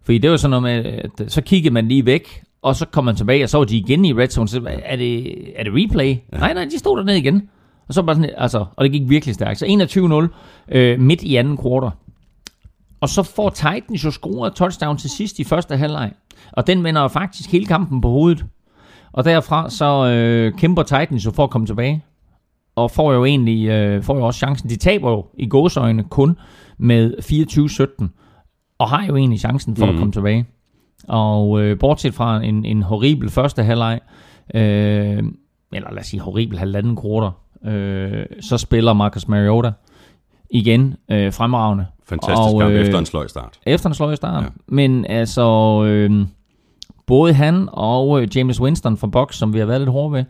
fordi 0.03 0.19
det 0.19 0.31
var 0.31 0.37
sådan 0.37 0.61
noget 0.61 0.85
med, 0.85 0.93
at 1.19 1.33
så 1.33 1.43
kiggede 1.43 1.75
man 1.75 1.89
lige 1.89 2.07
væk, 2.07 2.43
og 2.63 2.77
så 2.77 2.87
kom 2.87 3.05
man 3.05 3.17
tilbage, 3.17 3.45
og 3.45 3.49
så 3.49 3.59
var 3.59 3.65
de 3.65 3.77
igen 3.77 4.05
i 4.05 4.15
red 4.15 4.29
zone. 4.29 4.49
Så 4.49 4.61
er 4.85 4.97
det, 4.97 5.35
er 5.61 5.65
det 5.65 5.73
replay? 5.75 6.17
Ja. 6.33 6.39
Nej, 6.39 6.55
nej, 6.55 6.65
de 6.65 6.79
stod 6.79 6.99
dernede 6.99 7.19
igen. 7.19 7.49
Og 7.89 7.95
så 7.95 8.03
bare 8.03 8.17
sådan, 8.17 8.31
altså, 8.37 8.65
og 8.77 8.85
det 8.85 8.93
gik 8.93 9.09
virkelig 9.09 9.35
stærkt. 9.35 9.59
Så 9.59 10.29
21-0 10.71 10.77
øh, 10.77 11.01
midt 11.01 11.23
i 11.23 11.37
anden 11.37 11.57
kvartal. 11.57 11.91
Og 13.05 13.09
så 13.09 13.23
får 13.23 13.51
Titans 13.51 14.05
jo 14.05 14.11
scoret 14.11 14.51
et 14.51 14.57
touchdown 14.57 14.97
til 14.97 15.11
sidst 15.11 15.39
i 15.39 15.45
første 15.45 15.77
halvleg. 15.77 16.13
Og 16.53 16.67
den 16.67 16.85
vender 16.85 17.03
jo 17.03 17.09
faktisk 17.09 17.53
hele 17.53 17.67
kampen 17.67 18.01
på 18.01 18.09
hovedet. 18.09 18.45
Og 19.13 19.25
derfra 19.25 19.71
så 19.71 20.07
øh, 20.07 20.53
kæmper 20.59 20.83
Titans 20.83 21.27
jo 21.27 21.31
for 21.31 21.45
at 21.45 21.51
komme 21.51 21.67
tilbage. 21.67 22.05
Og 22.77 22.91
får 22.91 23.13
jo 23.13 23.25
egentlig 23.25 23.69
øh, 23.69 24.03
får 24.03 24.17
jo 24.17 24.27
også 24.27 24.39
chancen. 24.39 24.71
De 24.71 24.77
taber 24.77 25.11
jo 25.11 25.27
i 25.35 25.49
gåsøjne 25.49 26.05
kun 26.05 26.37
med 26.79 27.15
24-17. 28.03 28.07
Og 28.79 28.89
har 28.89 29.07
jo 29.07 29.17
egentlig 29.17 29.41
chancen 29.41 29.77
for 29.77 29.87
mm. 29.87 29.93
at 29.93 29.99
komme 29.99 30.13
tilbage. 30.13 30.47
Og 31.09 31.63
øh, 31.63 31.79
bortset 31.79 32.15
fra 32.15 32.43
en, 32.43 32.65
en 32.65 32.83
horribel 32.83 33.31
første 33.31 33.63
halvleg, 33.63 34.01
øh, 34.55 35.23
eller 35.73 35.91
lad 35.91 35.99
os 35.99 36.07
sige 36.07 36.21
horribel 36.21 36.59
halvanden 36.59 36.97
kvartal, 36.97 37.31
øh, 37.75 38.27
så 38.41 38.59
spiller 38.59 38.93
Marcus 38.93 39.29
Mariota 39.29 39.73
igen 40.51 40.95
øh, 41.11 41.33
fremragende. 41.33 41.87
Fantastisk 42.09 42.55
og, 42.55 42.61
kamp 42.61 42.73
øh, 42.73 42.81
efter 42.81 42.99
en 42.99 43.07
sløj 43.07 43.27
start. 43.27 43.59
Efter 43.67 43.89
en 43.89 43.95
sløj 43.95 44.15
start. 44.15 44.45
Ja. 44.45 44.49
Men 44.69 45.05
altså, 45.05 45.43
øh, 45.87 46.27
både 47.07 47.33
han 47.33 47.69
og 47.73 48.23
øh, 48.23 48.37
James 48.37 48.61
Winston 48.61 48.97
fra 48.97 49.07
Box, 49.07 49.35
som 49.35 49.53
vi 49.53 49.59
har 49.59 49.67
været 49.67 49.81
lidt 49.81 49.91
hårde 49.91 50.13
ved, 50.13 50.25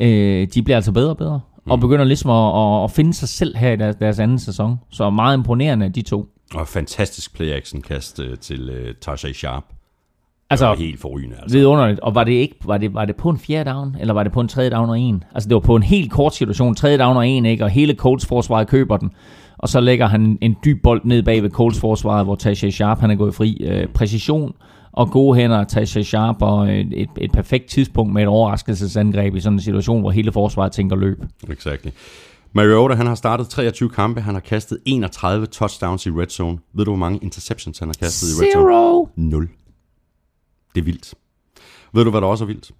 øh, 0.00 0.48
de 0.54 0.62
bliver 0.62 0.76
altså 0.76 0.92
bedre 0.92 1.10
og 1.10 1.16
bedre. 1.16 1.40
Mm. 1.66 1.70
Og 1.70 1.80
begynder 1.80 2.04
ligesom 2.04 2.30
at, 2.30 2.62
at, 2.62 2.84
at 2.84 2.90
finde 2.90 3.14
sig 3.14 3.28
selv 3.28 3.56
her 3.56 3.72
i 3.72 3.76
deres, 3.76 3.96
deres 3.96 4.18
anden 4.18 4.38
sæson. 4.38 4.80
Så 4.90 5.10
meget 5.10 5.36
imponerende, 5.36 5.88
de 5.88 6.02
to. 6.02 6.28
Og 6.54 6.68
fantastisk 6.68 7.34
play-action-kast 7.36 8.20
øh, 8.20 8.38
til 8.38 8.70
øh, 8.70 8.94
Tajay 9.00 9.32
Sharp. 9.32 9.64
Altså, 10.62 10.64
Det 10.70 10.78
var 10.78 10.84
helt 10.84 11.00
forrygende, 11.00 11.36
altså. 11.42 11.56
vidunderligt. 11.58 12.00
Og 12.00 12.14
var 12.14 12.24
det 12.24 12.32
ikke 12.32 12.56
var 12.64 12.78
det, 12.78 12.94
var 12.94 13.04
det 13.04 13.16
på 13.16 13.30
en 13.30 13.38
fjerde 13.38 13.70
down, 13.70 13.96
eller 14.00 14.14
var 14.14 14.22
det 14.22 14.32
på 14.32 14.40
en 14.40 14.48
tredje 14.48 14.70
down 14.70 14.88
og 14.88 14.98
en? 15.00 15.24
Altså 15.34 15.48
det 15.48 15.54
var 15.54 15.60
på 15.60 15.76
en 15.76 15.82
helt 15.82 16.10
kort 16.12 16.34
situation, 16.34 16.74
tredje 16.74 16.98
down 16.98 17.16
og 17.16 17.28
en, 17.28 17.46
ikke? 17.46 17.64
Og 17.64 17.70
hele 17.70 17.94
Colts 17.94 18.26
forsvaret 18.26 18.68
køber 18.68 18.96
den. 18.96 19.10
Og 19.58 19.68
så 19.68 19.80
lægger 19.80 20.06
han 20.06 20.38
en 20.40 20.56
dyb 20.64 20.82
bold 20.82 21.00
ned 21.04 21.22
bag 21.22 21.42
ved 21.42 21.50
Colts 21.50 21.80
forsvaret, 21.80 22.24
hvor 22.26 22.34
Tajay 22.34 22.70
Sharp 22.70 23.00
han 23.00 23.10
er 23.10 23.14
gået 23.14 23.34
fri. 23.34 23.56
Øh, 23.64 23.86
præcision 23.88 24.54
og 24.92 25.10
gode 25.10 25.36
hænder, 25.38 25.64
Tajay 25.64 26.02
Sharp 26.02 26.36
og 26.40 26.72
et, 26.72 26.88
et, 26.92 27.08
et 27.18 27.32
perfekt 27.32 27.66
tidspunkt 27.66 28.12
med 28.12 28.22
et 28.22 28.28
overraskelsesangreb 28.28 29.34
i 29.36 29.40
sådan 29.40 29.56
en 29.56 29.60
situation, 29.60 30.00
hvor 30.00 30.10
hele 30.10 30.32
forsvaret 30.32 30.72
tænker 30.72 30.96
løb. 30.96 31.24
Exactly. 31.50 31.90
Mariota, 32.52 32.94
han 32.94 33.06
har 33.06 33.14
startet 33.14 33.48
23 33.48 33.88
kampe, 33.88 34.20
han 34.20 34.34
har 34.34 34.40
kastet 34.40 34.78
31 34.84 35.46
touchdowns 35.46 36.06
i 36.06 36.10
red 36.10 36.26
zone. 36.28 36.58
Ved 36.74 36.84
du, 36.84 36.90
hvor 36.90 36.98
mange 36.98 37.18
interceptions 37.22 37.78
han 37.78 37.88
har 37.88 37.94
kastet 38.02 38.28
i 38.28 38.42
red 38.42 38.52
zone? 38.54 38.64
Zero! 38.72 39.08
0. 39.16 39.48
Det 40.74 40.80
er 40.80 40.84
vildt. 40.84 41.14
Ved 41.92 42.04
du, 42.04 42.10
hvad 42.10 42.20
der 42.20 42.26
også 42.26 42.44
er 42.44 42.46
vildt? 42.46 42.72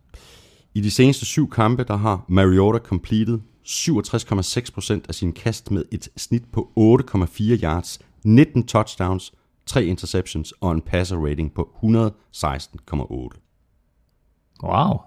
I 0.74 0.80
de 0.80 0.90
seneste 0.90 1.26
syv 1.26 1.50
kampe, 1.50 1.84
der 1.84 1.96
har 1.96 2.24
Mariota 2.28 2.78
completed 2.78 3.38
67,6% 3.66 5.00
af 5.08 5.14
sin 5.14 5.32
kast 5.32 5.70
med 5.70 5.84
et 5.92 6.08
snit 6.16 6.42
på 6.52 6.72
8,4 7.10 7.62
yards, 7.62 7.98
19 8.24 8.66
touchdowns, 8.66 9.32
3 9.66 9.84
interceptions 9.84 10.52
og 10.52 10.72
en 10.72 10.80
passer 10.80 11.16
rating 11.16 11.54
på 11.54 11.70
116,8. 11.82 13.40
Wow. 14.62 14.98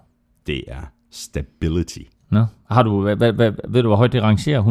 Det 0.46 0.64
er 0.68 0.82
stability. 1.10 2.02
Nå. 2.30 2.44
Har 2.70 2.82
du, 2.82 3.02
hvad, 3.02 3.16
hvad, 3.16 3.32
hvad, 3.32 3.52
ved 3.68 3.82
du, 3.82 3.88
hvor 3.88 3.96
højt 3.96 4.12
det 4.12 4.22
rangerer 4.22 4.62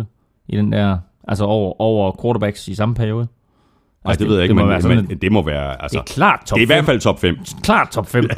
116,8 0.00 0.04
i 0.48 0.56
den 0.56 0.72
der, 0.72 0.98
altså 1.28 1.44
over, 1.44 1.80
over 1.80 2.22
quarterbacks 2.22 2.68
i 2.68 2.74
samme 2.74 2.94
periode? 2.94 3.28
Nej, 4.04 4.12
det, 4.12 4.20
det 4.20 4.28
ved 4.28 4.34
jeg 4.34 4.42
ikke, 4.44 4.50
det 4.50 4.56
må 4.56 4.62
men, 4.62 4.70
være 4.70 4.82
sådan 4.82 4.96
men 4.96 5.06
en- 5.10 5.18
det 5.18 5.32
må 5.32 5.42
være... 5.42 5.82
Altså, 5.82 5.98
Det 5.98 6.10
er 6.10 6.14
klart 6.14 6.40
top 6.46 6.56
det 6.56 6.60
er 6.62 6.64
i 6.64 6.66
hvert 6.66 6.78
5. 6.78 6.84
fald 6.86 7.00
top 7.00 7.20
5. 7.20 7.36
Klart 7.62 7.88
top 7.92 8.08
5. 8.08 8.28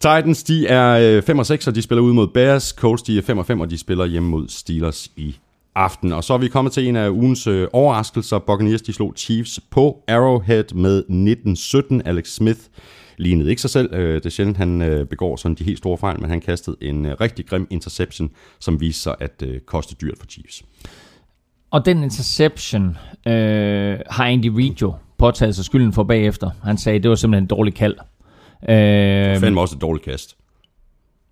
Titans, 0.00 0.42
de 0.42 0.66
er 0.66 1.20
5 1.20 1.38
og 1.38 1.46
6, 1.46 1.66
og 1.66 1.74
de 1.74 1.82
spiller 1.82 2.02
ud 2.02 2.12
mod 2.12 2.28
Bears. 2.28 2.68
Colts, 2.68 3.02
de 3.02 3.18
er 3.18 3.22
5 3.22 3.38
og 3.38 3.46
5, 3.46 3.60
og 3.60 3.70
de 3.70 3.78
spiller 3.78 4.04
hjemme 4.06 4.28
mod 4.28 4.48
Steelers 4.48 5.10
i 5.16 5.36
aften. 5.74 6.12
Og 6.12 6.24
så 6.24 6.34
er 6.34 6.38
vi 6.38 6.48
kommet 6.48 6.72
til 6.72 6.88
en 6.88 6.96
af 6.96 7.08
ugens 7.10 7.46
øh, 7.46 7.68
overraskelser. 7.72 8.38
Buccaneers, 8.38 8.82
de 8.82 8.92
slog 8.92 9.12
Chiefs 9.16 9.60
på 9.70 10.02
Arrowhead 10.08 10.74
med 10.74 11.02
19-17. 12.04 12.08
Alex 12.08 12.28
Smith 12.28 12.60
lignede 13.16 13.50
ikke 13.50 13.60
sig 13.62 13.70
selv. 13.70 13.94
Øh, 13.94 14.14
Det 14.14 14.26
er 14.26 14.30
sjældent, 14.30 14.56
han 14.56 14.82
øh, 14.82 15.06
begår 15.06 15.36
sådan 15.36 15.54
de 15.54 15.64
helt 15.64 15.78
store 15.78 15.98
fejl, 15.98 16.20
men 16.20 16.30
han 16.30 16.40
kastede 16.40 16.76
en 16.80 17.06
øh, 17.06 17.16
rigtig 17.20 17.46
grim 17.46 17.66
interception, 17.70 18.30
som 18.60 18.80
viste 18.80 19.02
sig 19.02 19.14
at 19.20 19.42
øh, 19.46 19.60
koste 19.60 19.94
dyrt 20.00 20.18
for 20.18 20.26
Chiefs. 20.26 20.62
Og 21.74 21.86
den 21.86 22.02
interception 22.02 22.96
øh, 23.26 23.98
har 24.10 24.24
Andy 24.24 24.46
Reid 24.46 24.74
jo 24.82 24.94
påtaget 25.18 25.54
sig 25.54 25.64
skylden 25.64 25.92
for 25.92 26.02
bagefter. 26.02 26.50
Han 26.62 26.78
sagde, 26.78 26.98
det 26.98 27.08
var 27.08 27.14
simpelthen 27.14 27.44
en 27.44 27.48
dårlig 27.48 27.74
kald. 27.74 27.94
Øh, 28.68 29.40
Fandme 29.40 29.60
også 29.60 29.76
et 29.76 29.82
dårligt 29.82 30.04
kast. 30.04 30.36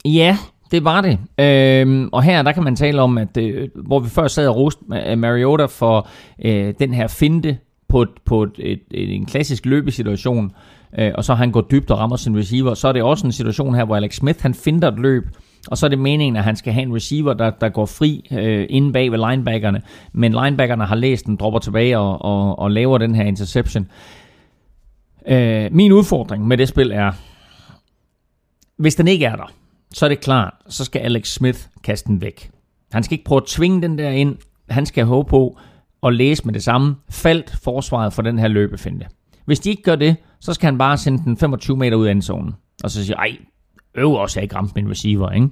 Ja, 0.04 0.38
det 0.70 0.84
var 0.84 1.00
det. 1.00 1.18
Øhm, 1.38 2.08
og 2.12 2.22
her 2.22 2.42
der 2.42 2.52
kan 2.52 2.62
man 2.62 2.76
tale 2.76 3.02
om, 3.02 3.18
at 3.18 3.36
øh, 3.36 3.68
hvor 3.74 4.00
vi 4.00 4.08
før 4.08 4.28
sad 4.28 4.48
og 4.48 4.56
roste 4.56 4.84
Ma- 4.92 5.14
Mariota 5.14 5.64
for 5.64 6.08
øh, 6.44 6.74
den 6.78 6.94
her 6.94 7.06
finte 7.06 7.58
på, 7.88 8.02
et, 8.02 8.08
på 8.24 8.42
et, 8.42 8.52
et, 8.58 8.80
et, 8.90 9.14
en 9.14 9.26
klassisk 9.26 9.66
løbesituation, 9.66 10.52
øh, 10.98 11.12
og 11.14 11.24
så 11.24 11.34
han 11.34 11.52
går 11.52 11.60
dybt 11.60 11.90
og 11.90 11.98
rammer 11.98 12.16
sin 12.16 12.38
receiver, 12.38 12.74
så 12.74 12.88
er 12.88 12.92
det 12.92 13.02
også 13.02 13.26
en 13.26 13.32
situation 13.32 13.74
her, 13.74 13.84
hvor 13.84 13.96
Alex 13.96 14.14
Smith 14.14 14.42
han 14.42 14.54
finder 14.54 14.88
et 14.88 14.98
løb, 14.98 15.24
og 15.68 15.78
så 15.78 15.86
er 15.86 15.90
det 15.90 15.98
meningen, 15.98 16.36
at 16.36 16.44
han 16.44 16.56
skal 16.56 16.72
have 16.72 16.82
en 16.82 16.94
receiver, 16.94 17.32
der, 17.32 17.50
der 17.50 17.68
går 17.68 17.86
fri 17.86 18.28
øh, 18.32 18.66
inde 18.70 18.92
bag 18.92 19.12
ved 19.12 19.30
linebackerne, 19.30 19.82
men 20.12 20.32
linebackerne 20.32 20.84
har 20.84 20.94
læst 20.94 21.26
den, 21.26 21.36
dropper 21.36 21.60
tilbage 21.60 21.98
og, 21.98 22.22
og, 22.22 22.58
og 22.58 22.70
laver 22.70 22.98
den 22.98 23.14
her 23.14 23.24
interception. 23.24 23.88
Øh, 25.28 25.68
min 25.72 25.92
udfordring 25.92 26.46
med 26.46 26.58
det 26.58 26.68
spil 26.68 26.90
er, 26.90 27.12
hvis 28.76 28.94
den 28.94 29.08
ikke 29.08 29.24
er 29.24 29.36
der, 29.36 29.52
så 29.92 30.04
er 30.04 30.08
det 30.08 30.20
klart, 30.20 30.54
så 30.68 30.84
skal 30.84 30.98
Alex 30.98 31.28
Smith 31.28 31.58
kaste 31.84 32.08
den 32.08 32.20
væk. 32.20 32.50
Han 32.92 33.02
skal 33.02 33.14
ikke 33.14 33.24
prøve 33.24 33.40
at 33.40 33.46
tvinge 33.46 33.82
den 33.82 33.98
der 33.98 34.10
ind. 34.10 34.36
Han 34.68 34.86
skal 34.86 35.04
håbe 35.04 35.28
på 35.28 35.58
at 36.02 36.14
læse 36.14 36.44
med 36.44 36.54
det 36.54 36.62
samme. 36.62 36.96
Faldt 37.10 37.56
forsvaret 37.62 38.12
for 38.12 38.22
den 38.22 38.38
her 38.38 38.48
løbefinte. 38.48 39.06
Hvis 39.44 39.60
de 39.60 39.70
ikke 39.70 39.82
gør 39.82 39.96
det, 39.96 40.16
så 40.40 40.52
skal 40.52 40.66
han 40.66 40.78
bare 40.78 40.98
sende 40.98 41.24
den 41.24 41.36
25 41.36 41.76
meter 41.76 41.96
ud 41.96 42.06
af 42.06 42.10
endzonen. 42.10 42.54
Og 42.84 42.90
så 42.90 43.04
sige, 43.04 43.16
ej, 43.16 43.36
øv 43.94 44.12
også, 44.12 44.40
at 44.40 44.42
ikke 44.42 44.56
min 44.74 44.90
receiver, 44.90 45.30
ikke? 45.30 45.48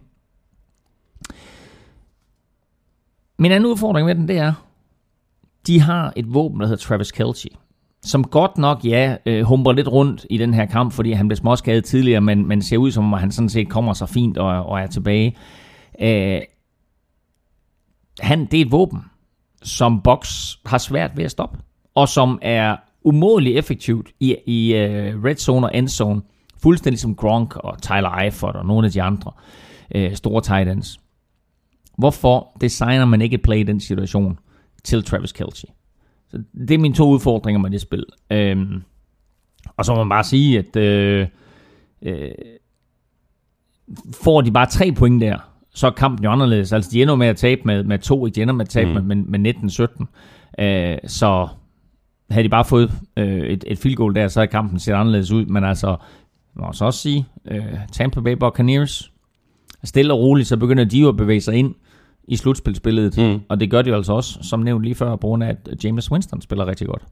Min 3.38 3.53
anden 3.53 3.70
udfordring 3.70 4.07
med 4.07 4.14
den, 4.14 4.28
det 4.28 4.38
er, 4.38 4.53
de 5.66 5.80
har 5.80 6.12
et 6.16 6.34
våben, 6.34 6.61
der 6.61 6.66
hedder 6.66 6.82
Travis 6.82 7.12
Kelce 7.12 7.49
som 8.03 8.24
godt 8.24 8.59
nok, 8.59 8.84
ja, 8.84 9.16
øh, 9.26 9.45
humper 9.45 9.72
lidt 9.72 9.88
rundt 9.88 10.26
i 10.30 10.38
den 10.38 10.55
her 10.55 10.66
kamp, 10.66 10.93
fordi 10.93 11.12
han 11.12 11.28
blev 11.28 11.36
småskadet 11.36 11.84
tidligere, 11.84 12.20
men, 12.20 12.49
men 12.49 12.62
ser 12.62 12.76
ud 12.76 12.91
som 12.91 13.12
om, 13.12 13.20
han 13.20 13.32
sådan 13.32 13.49
set 13.49 13.68
kommer 13.68 13.93
så 13.93 14.07
fint 14.07 14.38
og, 14.38 14.66
og 14.66 14.80
er 14.80 14.86
tilbage. 14.86 15.36
Øh, 16.01 16.41
han, 18.20 18.47
det 18.47 18.61
er 18.61 18.64
et 18.64 18.72
våben, 18.72 18.99
som 19.62 20.01
Box 20.03 20.55
har 20.66 20.78
svært 20.78 21.16
ved 21.16 21.24
at 21.24 21.30
stoppe, 21.30 21.59
og 21.95 22.09
som 22.09 22.38
er 22.43 22.76
umådeligt 23.05 23.59
effektivt 23.59 24.09
i, 24.20 24.36
i 24.47 24.74
uh, 24.74 25.24
red 25.24 25.36
zone 25.36 25.66
og 25.66 25.76
end 25.76 25.88
zone, 25.88 26.22
fuldstændig 26.63 27.01
som 27.01 27.15
Gronk 27.15 27.57
og 27.57 27.83
Tyler 27.83 28.19
Eifert 28.19 28.57
og 28.57 28.67
nogle 28.67 28.87
af 28.87 28.93
de 28.93 29.03
andre 29.03 29.33
uh, 29.95 30.13
store 30.15 30.43
tight 30.43 30.69
ends. 30.71 31.01
Hvorfor 31.99 32.57
designer 32.61 33.05
man 33.05 33.23
ikke 33.23 33.35
et 33.35 33.43
play 33.43 33.59
i 33.59 33.63
den 33.63 33.81
situation 33.81 34.39
til 34.85 35.05
Travis 35.05 35.33
Kelce? 35.33 35.67
Så 36.29 36.43
det 36.69 36.71
er 36.71 36.79
mine 36.79 36.95
to 36.95 37.09
udfordringer 37.09 37.61
med 37.61 37.71
det 37.71 37.81
spil. 37.81 38.05
Øhm, 38.31 38.83
og 39.77 39.85
så 39.85 39.93
må 39.93 39.99
man 39.99 40.09
bare 40.09 40.25
sige, 40.25 40.59
at 40.59 40.77
øh, 40.77 41.27
øh, 42.03 42.31
får 44.23 44.41
de 44.41 44.53
bare 44.53 44.67
tre 44.67 44.93
point 44.93 45.21
der, 45.21 45.39
så 45.75 45.87
er 45.87 45.91
kampen 45.91 46.25
jo 46.25 46.31
anderledes. 46.31 46.73
Altså, 46.73 46.91
de 46.93 47.03
ender 47.03 47.15
med 47.15 47.27
at 47.27 47.37
tabe 47.37 47.61
med, 47.65 47.85
med 47.85 47.99
to, 47.99 48.27
ikke? 48.27 48.37
De 48.37 48.43
ender 48.43 48.55
med 48.55 48.65
at 48.65 48.69
tabe 48.69 49.01
mm. 49.01 49.07
med, 49.07 49.17
med, 49.17 49.39
med 49.39 49.55
19-17. 50.59 50.65
Øh, 50.65 50.99
så 51.07 51.49
havde 52.31 52.45
de 52.45 52.49
bare 52.49 52.65
fået 52.65 52.93
øh, 53.17 53.41
et, 53.41 53.65
et 53.67 53.79
field 53.79 53.97
goal 53.97 54.15
der, 54.15 54.29
så 54.29 54.41
havde 54.41 54.51
kampen 54.51 54.79
set 54.79 54.93
anderledes 54.93 55.31
ud. 55.31 55.47
Men 55.47 55.65
altså, 55.65 55.97
man 56.55 56.67
må 56.67 56.73
så 56.73 56.85
også 56.85 57.01
sige, 57.01 57.27
øh, 57.51 57.65
Tampa 57.93 58.21
Bay 58.21 58.33
Buccaneers, 58.33 59.13
stille 59.85 60.13
og 60.13 60.19
roligt, 60.19 60.49
så 60.49 60.57
begynder 60.57 60.85
de 60.85 61.01
jo 61.01 61.09
at 61.09 61.17
bevæge 61.17 61.41
sig 61.41 61.55
ind 61.55 61.75
i 62.29 62.37
slutspilsbilledet. 62.37 63.19
Mm. 63.19 63.41
Og 63.49 63.61
det 63.61 63.71
gør 63.71 63.83
de 63.83 63.95
altså 63.95 64.13
også, 64.13 64.39
som 64.43 64.61
nævnt 64.61 64.83
lige 64.85 64.95
før, 64.95 65.17
på 65.17 65.27
grund 65.27 65.45
af, 65.45 65.57
at 65.71 65.85
James 65.85 66.11
Winston 66.13 66.41
spiller 66.41 66.67
rigtig 66.67 66.87
godt. 66.87 67.03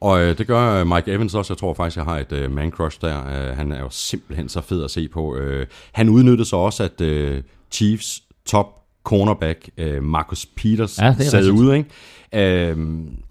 Og 0.00 0.20
øh, 0.20 0.38
det 0.38 0.46
gør 0.46 0.80
øh, 0.80 0.86
Mike 0.86 1.12
Evans 1.12 1.34
også. 1.34 1.52
Jeg 1.52 1.58
tror 1.58 1.74
faktisk, 1.74 1.96
jeg 1.96 2.04
har 2.04 2.18
et 2.18 2.32
øh, 2.32 2.50
man-crush 2.50 2.98
der. 3.00 3.18
Øh, 3.50 3.56
han 3.56 3.72
er 3.72 3.80
jo 3.80 3.88
simpelthen 3.90 4.48
så 4.48 4.60
fed 4.60 4.84
at 4.84 4.90
se 4.90 5.08
på. 5.08 5.36
Øh, 5.36 5.66
han 5.92 6.08
udnyttede 6.08 6.48
så 6.48 6.56
også, 6.56 6.82
at 6.84 7.00
øh, 7.00 7.42
Chiefs 7.70 8.22
top 8.46 8.66
cornerback, 9.04 9.70
øh, 9.78 10.02
Marcus 10.02 10.46
Peters, 10.46 10.98
Ja, 10.98 11.14
sad 11.18 11.50
ude. 11.50 11.76
Ikke? 11.76 12.70
Øh, 12.70 12.76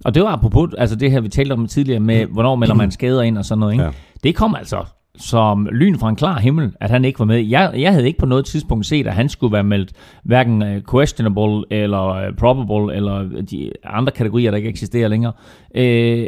Og 0.05 0.15
det 0.15 0.23
var 0.23 0.29
apropos, 0.29 0.69
altså 0.77 0.95
det 0.95 1.11
her, 1.11 1.21
vi 1.21 1.29
talte 1.29 1.53
om 1.53 1.67
tidligere 1.67 1.99
med, 1.99 2.25
hvornår 2.25 2.55
melder 2.55 2.75
man 2.75 2.91
skader 2.91 3.21
ind 3.21 3.37
og 3.37 3.45
sådan 3.45 3.59
noget. 3.59 3.73
Ikke? 3.73 3.83
Ja. 3.83 3.91
Det 4.23 4.35
kom 4.35 4.55
altså 4.55 4.85
som 5.17 5.67
lyn 5.71 5.97
fra 5.99 6.09
en 6.09 6.15
klar 6.15 6.39
himmel, 6.39 6.75
at 6.79 6.89
han 6.89 7.05
ikke 7.05 7.19
var 7.19 7.25
med. 7.25 7.39
Jeg, 7.39 7.73
jeg 7.77 7.91
havde 7.91 8.07
ikke 8.07 8.19
på 8.19 8.25
noget 8.25 8.45
tidspunkt 8.45 8.85
set, 8.85 9.07
at 9.07 9.13
han 9.13 9.29
skulle 9.29 9.53
være 9.53 9.63
meldt 9.63 9.93
hverken 10.23 10.63
øh, 10.63 10.81
questionable 10.91 11.63
eller 11.71 12.07
øh, 12.07 12.33
probable 12.37 12.95
eller 12.95 13.43
de 13.51 13.71
andre 13.83 14.11
kategorier, 14.11 14.51
der 14.51 14.57
ikke 14.57 14.69
eksisterer 14.69 15.07
længere. 15.07 15.33
Øh, 15.75 16.27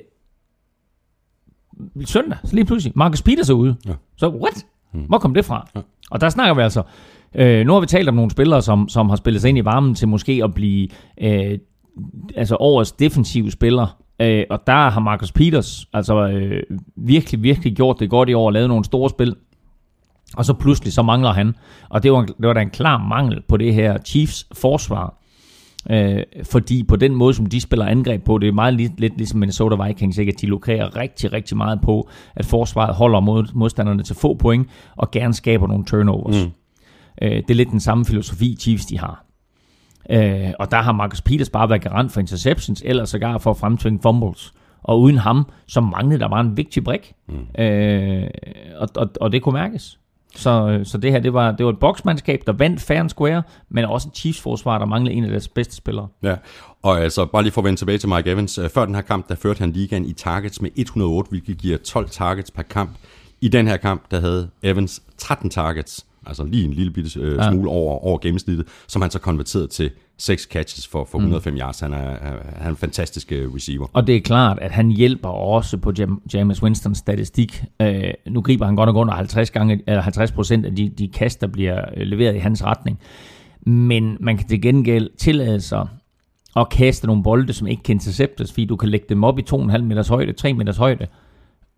søndag, 2.06 2.38
så 2.44 2.56
lige 2.56 2.66
pludselig, 2.66 2.94
Marcus 2.96 3.22
Peters 3.22 3.50
er 3.50 3.54
ude. 3.54 3.76
Ja. 3.86 3.94
Så 4.18 4.30
what? 4.30 4.66
Hvor 5.08 5.18
kom 5.18 5.34
det 5.34 5.46
fra? 5.46 5.68
Og 6.12 6.22
der 6.22 6.30
snakker 6.30 6.54
vi 6.54 6.62
altså, 6.62 6.84
øh, 7.36 7.66
nu 7.66 7.74
har 7.74 7.80
vi 7.80 7.86
talt 7.86 8.10
om 8.10 8.16
nogle 8.16 8.32
spillere, 8.32 8.62
som, 8.62 8.90
som 8.90 9.10
har 9.10 9.16
spillet 9.16 9.42
sig 9.42 9.50
ind 9.50 9.58
i 9.58 9.66
varmen 9.66 9.96
til 9.96 10.08
måske 10.08 10.42
at 10.44 10.54
blive 10.54 10.88
øh, 11.22 11.60
altså 12.36 12.56
årets 12.56 12.92
defensive 12.92 13.52
spiller. 13.52 13.98
Øh, 14.22 14.44
og 14.50 14.68
der 14.68 14.90
har 14.90 15.00
Marcus 15.00 15.32
Peters 15.32 15.88
altså 15.94 16.28
øh, 16.28 16.64
virkelig, 16.96 17.44
virkelig 17.44 17.76
gjort 17.76 18.00
det 18.00 18.10
godt 18.10 18.30
i 18.30 18.34
år 18.34 18.46
og 18.46 18.54
lavet 18.54 18.70
nogle 18.70 18.86
store 18.86 19.10
spil. 19.10 19.36
Og 20.38 20.46
så 20.46 20.54
pludselig 20.54 20.94
så 20.94 21.02
mangler 21.02 21.34
han. 21.34 21.56
Og 21.90 22.04
det 22.04 22.12
var, 22.12 22.22
det 22.22 22.48
var 22.48 22.54
da 22.54 22.62
en 22.62 22.70
klar 22.70 22.98
mangel 22.98 23.42
på 23.48 23.58
det 23.58 23.74
her 23.74 23.98
Chiefs 24.06 24.48
forsvar. 24.54 25.14
Øh, 25.90 26.24
fordi 26.44 26.84
på 26.84 26.96
den 26.96 27.16
måde, 27.16 27.34
som 27.34 27.46
de 27.46 27.62
spiller 27.62 27.86
angreb 27.86 28.24
på, 28.24 28.38
det 28.38 28.48
er 28.48 28.52
meget 28.52 28.74
lidt, 28.74 29.00
lidt 29.00 29.18
ligesom 29.18 29.40
Minnesota 29.40 29.84
Vikings, 29.84 30.18
ikke? 30.18 30.32
at 30.32 30.42
de 30.42 30.46
lokerer 30.46 30.96
rigtig, 30.96 31.34
rigtig 31.34 31.58
meget 31.58 31.82
på, 31.82 32.10
at 32.36 32.46
forsvaret 32.46 32.96
holder 32.96 33.20
mod, 33.20 33.46
modstanderne 33.54 34.04
til 34.04 34.16
få 34.16 34.34
point, 34.34 34.68
og 34.96 35.12
gerne 35.12 35.34
skaber 35.34 35.68
nogle 35.68 35.86
turnovers. 35.86 36.46
Mm. 36.46 36.52
Øh, 37.22 37.32
det 37.32 37.50
er 37.50 37.56
lidt 37.56 37.72
den 37.72 37.80
samme 37.80 38.06
filosofi, 38.06 38.58
Chiefs 38.60 38.86
de 38.86 39.00
har. 39.00 39.27
Øh, 40.12 40.54
og 40.60 40.72
der 40.72 40.82
har 40.82 40.92
Marcus 40.92 41.22
Peters 41.22 41.50
bare 41.50 41.70
været 41.70 41.82
garant 41.82 42.12
for 42.12 42.20
interceptions, 42.20 42.84
eller 42.86 43.06
sågar 43.06 43.38
for 43.38 43.52
at 43.52 43.58
fremtvinge 43.58 44.00
fumbles. 44.04 44.54
Og 44.84 45.02
uden 45.02 45.18
ham, 45.18 45.46
så 45.68 45.82
manglede 45.82 46.20
der 46.20 46.30
bare 46.30 46.42
en 46.42 46.58
vigtig 46.58 46.84
brik. 46.84 47.14
Mm. 47.28 47.62
Øh, 47.64 48.28
og, 48.78 48.90
og, 48.96 49.10
og 49.22 49.32
det 49.32 49.42
kunne 49.42 49.54
mærkes. 49.54 50.00
Så, 50.36 50.82
så 50.84 50.98
det 50.98 51.12
her, 51.12 51.20
det 51.20 51.34
var, 51.34 51.52
det 51.52 51.66
var 51.66 51.72
et 51.72 51.80
boksmandskab, 51.80 52.42
der 52.48 52.54
vandt 52.54 52.82
fair 52.82 53.00
and 53.00 53.10
square, 53.10 53.44
men 53.70 53.86
også 53.86 54.10
et 54.10 54.18
Chiefs-forsvar, 54.18 54.78
der 54.78 54.86
manglede 54.86 55.16
en 55.16 55.24
af 55.24 55.30
deres 55.30 55.48
bedste 55.48 55.76
spillere. 55.76 56.08
Ja, 56.24 56.36
og 56.84 57.02
altså 57.02 57.26
bare 57.26 57.44
lige 57.44 57.52
for 57.54 57.62
at 57.62 57.66
vende 57.66 57.80
tilbage 57.80 57.98
til 57.98 58.10
Mike 58.10 58.32
Evans. 58.32 58.58
øh, 58.58 58.70
Før 58.70 58.86
den 58.86 58.96
her 58.96 59.02
kamp, 59.02 59.30
der 59.30 59.36
førte 59.36 59.60
han 59.60 59.72
ligaen 59.72 60.06
i 60.06 60.14
targets 60.14 60.62
med 60.62 60.70
108, 60.76 61.30
hvilket 61.30 61.58
giver 61.58 61.78
12 61.78 62.10
targets 62.10 62.52
per 62.52 62.64
kamp. 62.64 62.90
I 63.42 63.48
den 63.48 63.68
her 63.68 63.78
kamp, 63.78 64.12
der 64.12 64.20
havde 64.20 64.50
Evans 64.64 65.02
13 65.18 65.50
targets, 65.50 66.06
altså 66.28 66.44
lige 66.44 66.66
en 66.66 66.74
lille 66.74 66.92
bitte 66.92 67.20
øh, 67.20 67.36
Ja. 67.38 67.52
smule 67.52 67.70
over, 67.70 68.06
over 68.06 68.18
gennemsnittet, 68.18 68.68
som 68.88 69.02
han 69.02 69.12
så 69.12 69.20
konverterede 69.20 69.68
til 69.68 69.92
6 70.18 70.44
catches 70.44 70.88
for, 70.88 71.08
for 71.12 71.18
105 71.18 71.54
mm. 71.54 71.60
yards. 71.60 71.80
Han 71.80 71.94
er, 71.94 71.98
er, 71.98 72.32
han 72.56 72.66
er 72.66 72.70
en 72.70 72.76
fantastisk 72.76 73.32
øh, 73.32 73.54
receiver. 73.56 73.88
Og 73.94 74.08
det 74.08 74.16
er 74.16 74.22
klart, 74.22 74.60
at 74.62 74.72
han 74.72 74.90
hjælper 74.90 75.30
også 75.30 75.78
på 75.78 75.92
Jam- 76.00 76.22
James 76.34 76.64
Winstons 76.64 76.98
statistik. 76.98 77.64
Øh, 77.82 78.04
nu 78.30 78.42
griber 78.42 78.66
han 78.66 78.76
godt 78.76 78.88
nok 78.88 78.96
under 78.96 79.14
50 79.14 79.52
gange, 79.52 79.82
eller 79.88 80.02
50 80.02 80.32
procent 80.32 80.66
af 80.66 80.76
de, 80.76 80.90
de 80.90 81.08
kast, 81.08 81.42
der 81.42 81.48
bliver 81.48 81.82
øh, 81.98 82.08
leveret 82.08 82.36
i 82.36 82.40
hans 82.40 82.64
retning. 82.64 83.00
Men 83.66 84.18
man 84.20 84.38
kan 84.38 84.48
til 84.48 84.62
gengæld 84.62 85.10
tillade 85.18 85.62
sig 85.62 85.88
at 86.56 86.70
kaste 86.70 87.08
nogle 87.08 87.24
bolde, 87.24 87.54
som 87.54 87.68
ikke 87.68 87.84
kan 87.84 87.96
interceptes, 87.96 88.52
fordi 88.52 88.66
du 88.66 88.76
kan 88.76 88.90
lægge 88.90 89.06
dem 89.10 89.24
op 89.24 89.40
i 89.40 89.44
2,5 89.54 89.78
meters 89.78 90.08
højde, 90.08 90.34
3 90.34 90.54
meters 90.54 90.78
højde, 90.78 91.08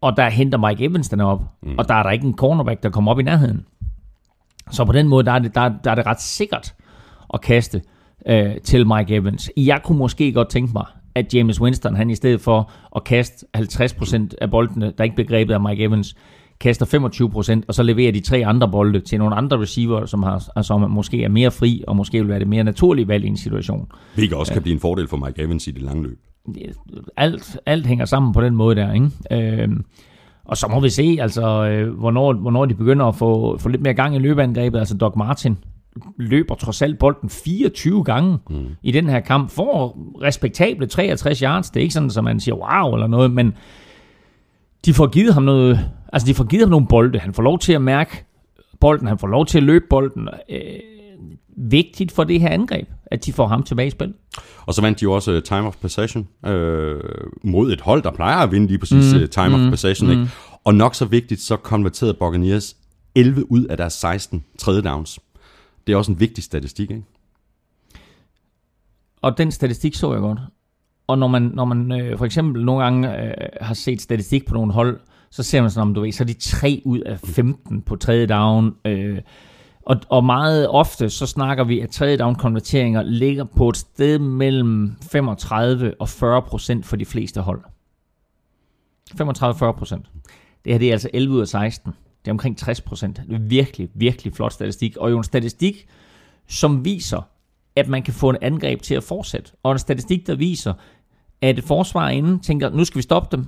og 0.02 0.18
der 0.18 0.30
henter 0.30 0.58
Mike 0.68 0.86
Evans 0.86 1.10
den 1.10 1.22
op, 1.22 1.44
mm. 1.64 1.76
og 1.78 1.88
der 1.88 1.94
er 1.96 2.04
der 2.04 2.10
ikke 2.10 2.26
en 2.28 2.36
cornerback, 2.36 2.84
der 2.84 2.90
kommer 2.90 3.12
op 3.12 3.20
i 3.20 3.24
nærheden. 3.24 3.66
Så 4.72 4.86
på 4.86 4.92
den 4.92 5.08
måde, 5.08 5.26
der 5.26 5.32
er 5.32 5.40
det, 5.40 5.56
der, 5.56 5.72
der 5.84 5.92
er 5.92 5.96
det 5.96 6.06
ret 6.06 6.22
sikkert 6.22 6.74
at 7.34 7.42
kaste 7.42 7.82
øh, 8.28 8.58
til 8.64 8.88
Mike 8.88 9.16
Evans. 9.16 9.52
Jeg 9.58 9.82
kunne 9.84 9.98
måske 9.98 10.32
godt 10.32 10.50
tænke 10.50 10.74
mig, 10.74 10.86
at 11.16 11.34
James 11.34 11.62
Winston, 11.62 11.96
han 11.96 12.10
i 12.10 12.16
stedet 12.16 12.42
for 12.42 12.72
at 12.96 13.04
kaste 13.04 13.46
50% 13.58 14.28
af 14.42 14.52
boldene, 14.52 14.94
der 14.98 15.04
ikke 15.04 15.16
bliver 15.16 15.28
grebet 15.28 15.54
af 15.54 15.62
Mike 15.62 15.84
Evans, 15.84 16.16
kaster 16.60 16.86
25%, 17.60 17.64
og 17.68 17.74
så 17.74 17.84
leverer 17.84 18.12
de 18.12 18.20
tre 18.20 18.46
andre 18.46 18.70
bolde 18.72 19.00
til 19.00 19.20
nogle 19.20 19.36
andre 19.36 19.62
receiver, 19.62 20.06
som, 20.06 20.24
har, 20.24 20.62
som 20.62 20.92
måske 20.92 21.24
er 21.24 21.30
mere 21.30 21.52
fri, 21.52 21.84
og 21.88 21.96
måske 21.96 22.20
vil 22.20 22.28
være 22.28 22.40
det 22.40 22.48
mere 22.48 22.64
naturlige 22.64 23.08
valg 23.08 23.26
i 23.26 23.28
en 23.28 23.38
situation. 23.38 23.88
Hvilket 24.16 24.38
også 24.38 24.54
kan 24.54 24.62
blive 24.62 24.74
en 24.74 24.80
fordel 24.80 25.08
for 25.08 25.18
Mike 25.18 25.42
Evans 25.42 25.68
i 25.68 25.72
det 25.72 25.82
lange 25.82 26.04
løb. 26.04 26.20
alt, 27.18 27.58
alt 27.66 27.86
hænger 27.86 28.06
sammen 28.06 28.34
på 28.34 28.42
den 28.42 28.56
måde 28.56 28.76
der, 28.76 28.94
ikke? 28.94 29.10
Øh, 29.32 29.70
og 30.50 30.58
så 30.58 30.68
må 30.68 30.80
vi 30.80 30.90
se, 30.90 31.18
altså, 31.22 31.66
øh, 31.66 31.94
hvornår, 31.94 32.34
hvornår 32.34 32.66
de 32.66 32.74
begynder 32.74 33.06
at 33.06 33.16
få, 33.16 33.58
få 33.58 33.70
lidt 33.70 33.82
mere 33.82 33.94
gang 33.94 34.16
i 34.16 34.20
løbeangrebet. 34.20 34.80
Altså 34.80 34.98
Doc 34.98 35.16
Martin 35.16 35.58
løber 36.18 36.56
trods 36.56 36.82
alt 36.82 37.00
bolden 37.00 37.30
24 37.30 38.04
gange 38.04 38.38
mm. 38.50 38.68
i 38.84 38.92
den 38.92 39.10
her 39.10 39.20
kamp. 39.20 39.50
Får 39.50 39.98
respektable 40.22 40.88
63 40.88 41.40
yards. 41.40 41.70
Det 41.70 41.80
er 41.80 41.82
ikke 41.82 41.94
sådan, 41.94 42.12
at 42.18 42.24
man 42.24 42.40
siger 42.40 42.56
wow 42.56 42.94
eller 42.94 43.08
noget, 43.08 43.32
men 43.32 43.54
de 44.86 44.94
får 44.94 45.08
givet 45.08 45.34
ham 45.34 45.44
noget, 45.44 45.80
altså 46.14 46.28
de 46.28 46.34
får 46.34 46.44
givet 46.44 46.64
ham 46.64 46.70
nogle 46.70 46.88
bolde. 46.88 47.20
Han 47.20 47.34
får 47.34 47.44
lov 47.44 47.60
til 47.60 47.74
at 47.74 47.82
mærke 47.82 48.26
bolden, 48.80 49.08
han 49.08 49.18
får 49.18 49.28
lov 49.28 49.46
til 49.46 49.58
at 49.58 49.64
løbe 49.64 49.86
bolden. 49.90 50.30
Øh, 50.50 50.60
vigtigt 51.60 52.12
for 52.12 52.24
det 52.24 52.40
her 52.40 52.50
angreb, 52.50 52.88
at 53.06 53.26
de 53.26 53.34
får 53.34 53.48
ham 53.48 53.64
tilbage 53.64 53.88
i 53.88 53.92
spil. 53.92 54.14
Og 54.66 54.74
så 54.74 54.82
vandt 54.82 55.00
de 55.00 55.04
jo 55.04 55.14
også 55.14 55.32
uh, 55.32 55.44
time 55.44 55.68
of 55.68 55.76
possession 55.82 56.28
øh, 56.46 57.00
mod 57.44 57.72
et 57.72 57.82
hold, 57.82 58.04
der 58.04 58.12
plejer 58.12 58.38
at 58.38 58.52
vinde 58.52 58.68
lige 58.68 58.78
præcis 58.78 59.14
mm. 59.14 59.22
uh, 59.22 59.30
time 59.30 59.48
mm. 59.48 59.54
of 59.54 59.70
possession. 59.70 60.10
Mm. 60.10 60.20
Ikke? 60.20 60.32
Og 60.64 60.76
nok 60.76 60.96
så 60.96 61.06
vigtigt, 61.06 61.42
så 61.42 61.56
konverterede 61.56 62.14
Buccaneers 62.14 62.76
11 63.16 63.52
ud 63.52 63.66
af 63.66 63.78
deres 63.78 63.94
16 63.94 64.44
tredje 64.60 64.82
downs. 64.82 65.20
Det 65.88 65.94
er 65.94 65.98
også 65.98 66.12
en 66.12 66.20
vigtig 66.20 66.44
statistik, 66.44 66.92
ikke? 66.92 67.04
Og 69.22 69.38
den 69.38 69.52
statistik 69.52 69.96
så 69.96 70.14
jeg 70.14 70.22
godt. 70.22 70.40
Og 71.08 71.18
når 71.18 71.28
man, 71.28 71.42
når 71.42 71.66
man 71.66 72.02
øh, 72.02 72.18
for 72.18 72.26
eksempel 72.26 72.66
nogle 72.66 72.84
gange 72.84 73.24
øh, 73.24 73.34
har 73.62 73.74
set 73.74 74.02
statistik 74.02 74.46
på 74.46 74.54
nogle 74.54 74.74
hold, 74.74 75.00
så 75.32 75.44
ser 75.44 75.62
man 75.62 75.70
sådan, 75.70 75.88
om 75.88 75.94
du 75.94 76.02
ved, 76.02 76.12
så 76.12 76.24
er 76.24 76.28
de 76.28 76.34
3 76.34 76.82
ud 76.86 77.00
af 77.00 77.20
15 77.20 77.82
på 77.82 77.96
tredje 77.96 78.26
down. 78.26 78.76
Øh, 78.86 79.20
og, 79.90 80.02
og 80.10 80.26
meget 80.26 80.70
ofte 80.70 81.10
så 81.10 81.26
snakker 81.26 81.64
vi, 81.64 81.80
at 81.80 81.90
tredje 81.90 82.18
down 82.18 82.36
konverteringer 82.36 83.04
ligger 83.04 83.44
på 83.44 83.70
et 83.70 83.78
sted 83.78 84.20
mellem 84.20 84.96
35 85.12 85.94
og 86.00 86.10
40 86.10 86.42
procent 86.42 86.86
for 86.86 86.96
de 86.96 87.06
fleste 87.06 87.42
hold. 87.42 87.62
35-40 89.12 89.72
procent. 89.72 90.06
Det 90.66 90.74
her 90.74 90.78
det 90.78 90.88
er 90.88 90.92
altså 90.92 91.10
11 91.14 91.36
ud 91.36 91.42
af 91.42 91.48
16. 91.48 91.92
Det 91.92 92.28
er 92.28 92.32
omkring 92.32 92.58
60 92.58 92.82
procent. 92.82 93.22
Det 93.28 93.36
er 93.36 93.40
virkelig, 93.40 93.90
virkelig 93.96 94.34
flot 94.34 94.54
statistik. 94.54 94.98
Og 94.98 95.12
jo 95.12 95.18
en 95.18 95.24
statistik, 95.24 95.88
som 96.48 96.86
viser, 96.86 97.22
at 97.76 97.88
man 97.88 98.04
kan 98.04 98.14
få 98.14 98.30
en 98.30 98.38
angreb 98.42 98.82
til 98.82 98.96
at 98.96 99.04
fortsætte. 99.04 99.52
Og 99.64 99.72
en 99.72 99.80
statistik, 99.80 100.28
der 100.28 100.36
viser, 100.36 100.74
at 101.42 101.58
et 101.58 101.64
forsvar 101.64 102.10
inden 102.10 102.40
tænker, 102.40 102.70
nu 102.70 102.86
skal 102.86 102.98
vi 102.98 103.04
stoppe 103.04 103.38
dem. 103.38 103.46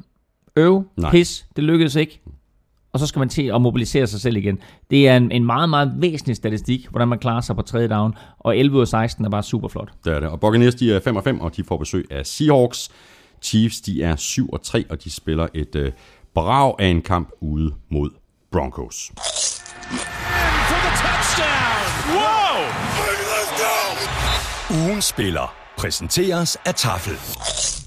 Øv, 0.56 0.84
Nej. 0.98 1.12
pis, 1.12 1.46
det 1.56 1.64
lykkedes 1.64 1.96
ikke. 1.96 2.22
Og 2.94 3.00
så 3.00 3.08
skal 3.08 3.20
man 3.20 3.30
til 3.30 3.52
at 3.56 3.62
mobilisere 3.62 4.08
sig 4.08 4.22
selv 4.22 4.38
igen. 4.38 4.60
Det 4.89 5.08
er 5.08 5.18
en, 5.18 5.32
en 5.32 5.46
meget, 5.46 5.70
meget 5.70 5.94
væsentlig 5.98 6.36
statistik, 6.36 6.88
hvordan 6.89 7.08
man 7.08 7.20
klarer 7.20 7.42
sig 7.42 7.56
på 7.56 7.62
tredje 7.62 7.88
down. 7.88 8.16
Og 8.39 8.58
11 8.58 8.76
ud 8.76 8.82
af 8.82 8.88
16 8.88 9.26
er 9.26 9.30
bare 9.30 9.44
super 9.44 9.68
flot. 9.68 9.89
Det 10.06 10.14
er 10.14 10.20
det. 10.20 10.30
Og 10.30 10.39
Buccaneers, 10.39 10.76
de 10.76 10.94
er 10.94 11.00
5 11.00 11.16
og 11.16 11.24
5, 11.24 11.42
og 11.42 11.56
de 11.56 11.64
får 11.64 11.78
besøg 11.78 12.08
af 12.12 12.26
Seahawks. 12.26 12.89
Chiefs, 13.42 13.82
de 13.82 14.04
er 14.04 14.16
7 14.16 14.50
og 14.50 14.62
3, 14.62 14.86
og 14.89 15.04
de 15.04 15.12
spiller 15.12 15.48
et 15.54 15.76
øh, 15.76 15.92
brag 16.34 16.76
af 16.80 16.88
en 16.88 17.02
kamp 17.02 17.30
ude 17.42 17.74
mod 17.89 18.10
Broncos. 18.52 19.12
Ugen 24.86 25.02
spiller 25.02 25.54
præsenteres 25.78 26.58
af 26.66 26.76
Tafel. 26.76 27.81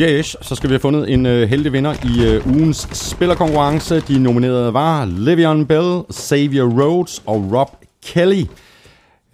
Yes, 0.00 0.36
så 0.40 0.54
skal 0.54 0.68
vi 0.68 0.72
have 0.72 0.80
fundet 0.80 1.12
en 1.12 1.26
uh, 1.26 1.32
heldig 1.32 1.72
vinder 1.72 1.92
i 1.92 2.36
uh, 2.36 2.56
ugens 2.56 2.88
spillerkonkurrence. 2.92 4.00
De 4.00 4.18
nominerede 4.18 4.74
var 4.74 5.06
Le'Veon 5.06 5.66
Bell, 5.66 6.02
Xavier 6.12 6.64
Rhodes 6.64 7.22
og 7.26 7.52
Rob 7.52 7.68
Kelly. 8.02 8.42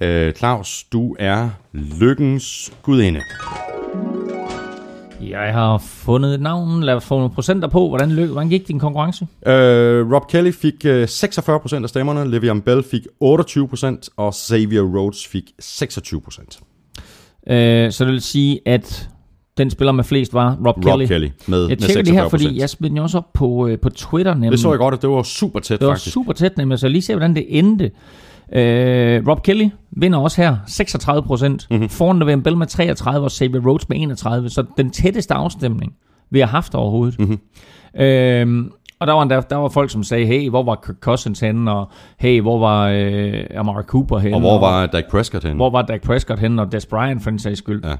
Uh, 0.01 0.33
Claus, 0.37 0.85
du 0.93 1.17
er 1.19 1.51
lykkens 1.73 2.73
gudinde. 2.83 3.21
Jeg 5.21 5.53
har 5.53 5.79
fundet 5.79 6.35
et 6.35 6.41
navn. 6.41 6.83
Lad 6.83 6.95
os 6.95 7.05
få 7.05 7.19
nogle 7.19 7.35
procenter 7.35 7.69
på. 7.69 7.89
Hvordan, 7.89 8.11
løb, 8.11 8.31
hvordan 8.31 8.49
gik 8.49 8.69
din 8.69 8.79
konkurrence? 8.79 9.25
Uh, 9.25 10.13
Rob 10.13 10.31
Kelly 10.31 10.53
fik 10.53 10.75
uh, 10.85 11.03
46% 11.03 11.83
af 11.83 11.89
stemmerne, 11.89 12.37
Le'Veon 12.37 12.61
Bell 12.61 12.83
fik 12.91 13.03
28%, 13.25 14.09
og 14.17 14.35
Xavier 14.35 14.83
Rhodes 14.83 15.27
fik 15.27 15.45
26%. 15.63 16.61
Uh, 17.43 17.55
så 17.91 17.97
det 17.99 18.07
vil 18.13 18.23
sige, 18.23 18.61
at 18.67 19.09
den 19.59 19.71
spiller 19.71 19.93
med 19.93 20.05
flest 20.05 20.35
var 20.35 20.51
Rob, 20.67 20.67
Rob 20.67 20.85
Kelly. 20.85 21.07
Kelly 21.07 21.29
med, 21.47 21.69
jeg 21.69 21.79
tjekker 21.79 22.03
det 22.03 22.13
her, 22.13 22.29
fordi 22.29 22.61
jeg 22.61 22.69
smed 22.69 22.91
den 22.91 22.99
også 22.99 23.19
op 23.19 23.33
på, 23.33 23.67
øh, 23.67 23.79
på 23.79 23.89
Twitter. 23.91 24.35
Nemlig. 24.35 24.53
Det 24.53 24.61
så 24.61 24.71
jeg 24.71 24.79
godt, 24.79 24.95
at 24.95 25.03
det 25.03 25.11
var 25.11 25.23
super 25.23 25.61
tæt 25.61 25.81
det 25.81 25.89
faktisk. 25.89 26.05
Det 26.05 26.17
var 26.17 26.23
super 26.23 26.33
tæt 26.33 26.57
nemlig, 26.59 26.79
så 26.79 26.89
lige 26.89 27.03
se, 27.03 27.13
hvordan 27.13 27.35
det 27.35 27.47
endte. 27.49 27.91
Øh, 28.53 29.29
Rob 29.29 29.43
Kelly 29.43 29.69
vinder 29.91 30.19
også 30.19 30.43
her 30.43 30.57
36 30.67 31.23
procent. 31.23 31.67
Mm-hmm. 31.71 31.89
Foran 31.89 32.23
Le'Veon 32.23 32.43
Bell 32.43 32.57
med 32.57 32.67
33 32.67 33.27
og 33.27 33.31
Xavier 33.31 33.67
Rhodes 33.67 33.89
med 33.89 33.97
31. 34.01 34.51
Så 34.51 34.65
den 34.77 34.91
tætteste 34.91 35.35
afstemning, 35.35 35.93
vi 36.31 36.41
har 36.41 36.47
haft 36.47 36.75
overhovedet. 36.75 37.19
Mm-hmm. 37.19 37.39
Øh, 38.03 38.65
og 38.99 39.07
der 39.07 39.13
var, 39.13 39.25
der, 39.25 39.41
der 39.41 39.57
var 39.57 39.69
folk, 39.69 39.91
som 39.91 40.03
sagde, 40.03 40.27
hey, 40.27 40.49
hvor 40.51 40.63
var 40.63 40.75
Kirk 40.87 40.97
Cousins 41.01 41.41
henne? 41.41 41.73
Og 41.73 41.91
hey, 42.19 42.41
hvor 42.41 42.59
var 42.59 42.89
øh, 42.89 43.45
Amari 43.57 43.83
Cooper 43.83 44.19
henne? 44.19 44.37
Og 44.37 44.41
hvor 44.41 44.59
var 44.59 44.87
Dak 44.87 45.05
Prescott 45.11 45.45
henne? 45.45 45.57
Hvor 45.57 45.71
var 45.71 45.83
Dak 45.83 46.03
Prescott 46.03 46.39
henne? 46.39 46.63
Og 46.63 46.73
Des 46.73 46.87
Bryant 46.87 47.23
for 47.23 47.31
den 47.31 47.39
sags 47.39 47.59
skyld. 47.59 47.85
Ja. 47.85 47.95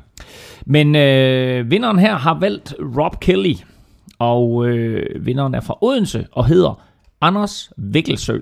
Men 0.67 0.97
øh, 0.97 1.71
vinderen 1.71 1.99
her 1.99 2.17
har 2.17 2.35
valgt 2.41 2.75
Rob 2.99 3.21
Kelly. 3.21 3.55
Og 4.19 4.67
øh, 4.67 5.27
vinderen 5.27 5.55
er 5.55 5.61
fra 5.61 5.79
Odense 5.81 6.27
og 6.33 6.47
hedder 6.47 6.81
Anders 7.21 7.73
Vikkelsø. 7.77 8.39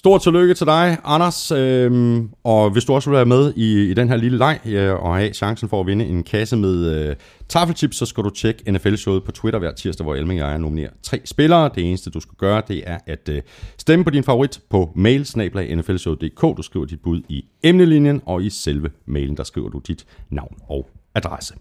Stort 0.00 0.22
tillykke 0.22 0.54
til 0.54 0.66
dig, 0.66 0.98
Anders. 1.04 1.50
Øhm, 1.50 2.30
og 2.44 2.70
hvis 2.70 2.84
du 2.84 2.92
også 2.92 3.10
vil 3.10 3.16
være 3.16 3.26
med 3.26 3.52
i, 3.56 3.90
i 3.90 3.94
den 3.94 4.08
her 4.08 4.16
lille 4.16 4.38
leg 4.38 4.60
ja, 4.66 4.92
og 4.92 5.16
have 5.16 5.32
chancen 5.32 5.68
for 5.68 5.80
at 5.80 5.86
vinde 5.86 6.04
en 6.04 6.22
kasse 6.22 6.56
med 6.56 6.86
øh, 6.86 7.16
taffelchips, 7.48 7.96
så 7.96 8.06
skal 8.06 8.24
du 8.24 8.30
tjekke 8.30 8.72
NFL-showet 8.72 9.24
på 9.24 9.32
Twitter 9.32 9.58
hver 9.58 9.72
tirsdag, 9.72 10.04
hvor 10.04 10.14
Elming 10.14 10.42
og 10.42 10.50
jeg 10.50 10.58
nominerer 10.58 10.90
tre 11.02 11.20
spillere. 11.24 11.70
Det 11.74 11.88
eneste, 11.88 12.10
du 12.10 12.20
skal 12.20 12.34
gøre, 12.38 12.62
det 12.68 12.82
er 12.86 12.98
at 13.06 13.28
øh, 13.28 13.42
stemme 13.78 14.04
på 14.04 14.10
din 14.10 14.24
favorit 14.24 14.60
på 14.70 14.92
mail 14.94 15.26
Du 16.56 16.62
skriver 16.62 16.86
dit 16.86 17.00
bud 17.00 17.22
i 17.28 17.44
emnelinjen, 17.62 18.22
og 18.26 18.42
i 18.42 18.50
selve 18.50 18.90
mailen, 19.06 19.36
der 19.36 19.44
skriver 19.44 19.68
du 19.68 19.78
dit 19.78 20.06
navn 20.30 20.56
og 20.68 20.90
adresse. 21.14 21.54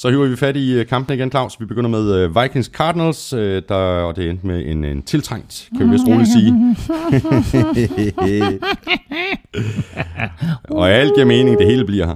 Så 0.00 0.10
hiver 0.10 0.26
vi 0.26 0.36
fat 0.36 0.56
i 0.56 0.72
øh, 0.72 0.86
kampen 0.86 1.14
igen, 1.18 1.30
Claus. 1.30 1.60
Vi 1.60 1.64
begynder 1.64 1.90
med 1.90 2.14
øh, 2.14 2.42
Vikings 2.42 2.66
Cardinals, 2.66 3.32
øh, 3.32 3.62
der, 3.68 3.74
og 3.74 4.16
det 4.16 4.30
endte 4.30 4.46
med 4.46 4.66
en, 4.66 4.84
en 4.84 5.02
tiltrængt, 5.02 5.68
kan 5.76 5.86
vi 5.86 5.92
vist 5.92 6.04
roligt 6.06 6.28
sige. 6.28 6.76
og 10.78 10.90
alt 10.90 11.14
giver 11.14 11.26
mening, 11.26 11.58
det 11.58 11.66
hele 11.66 11.84
bliver 11.84 12.06
her. 12.06 12.14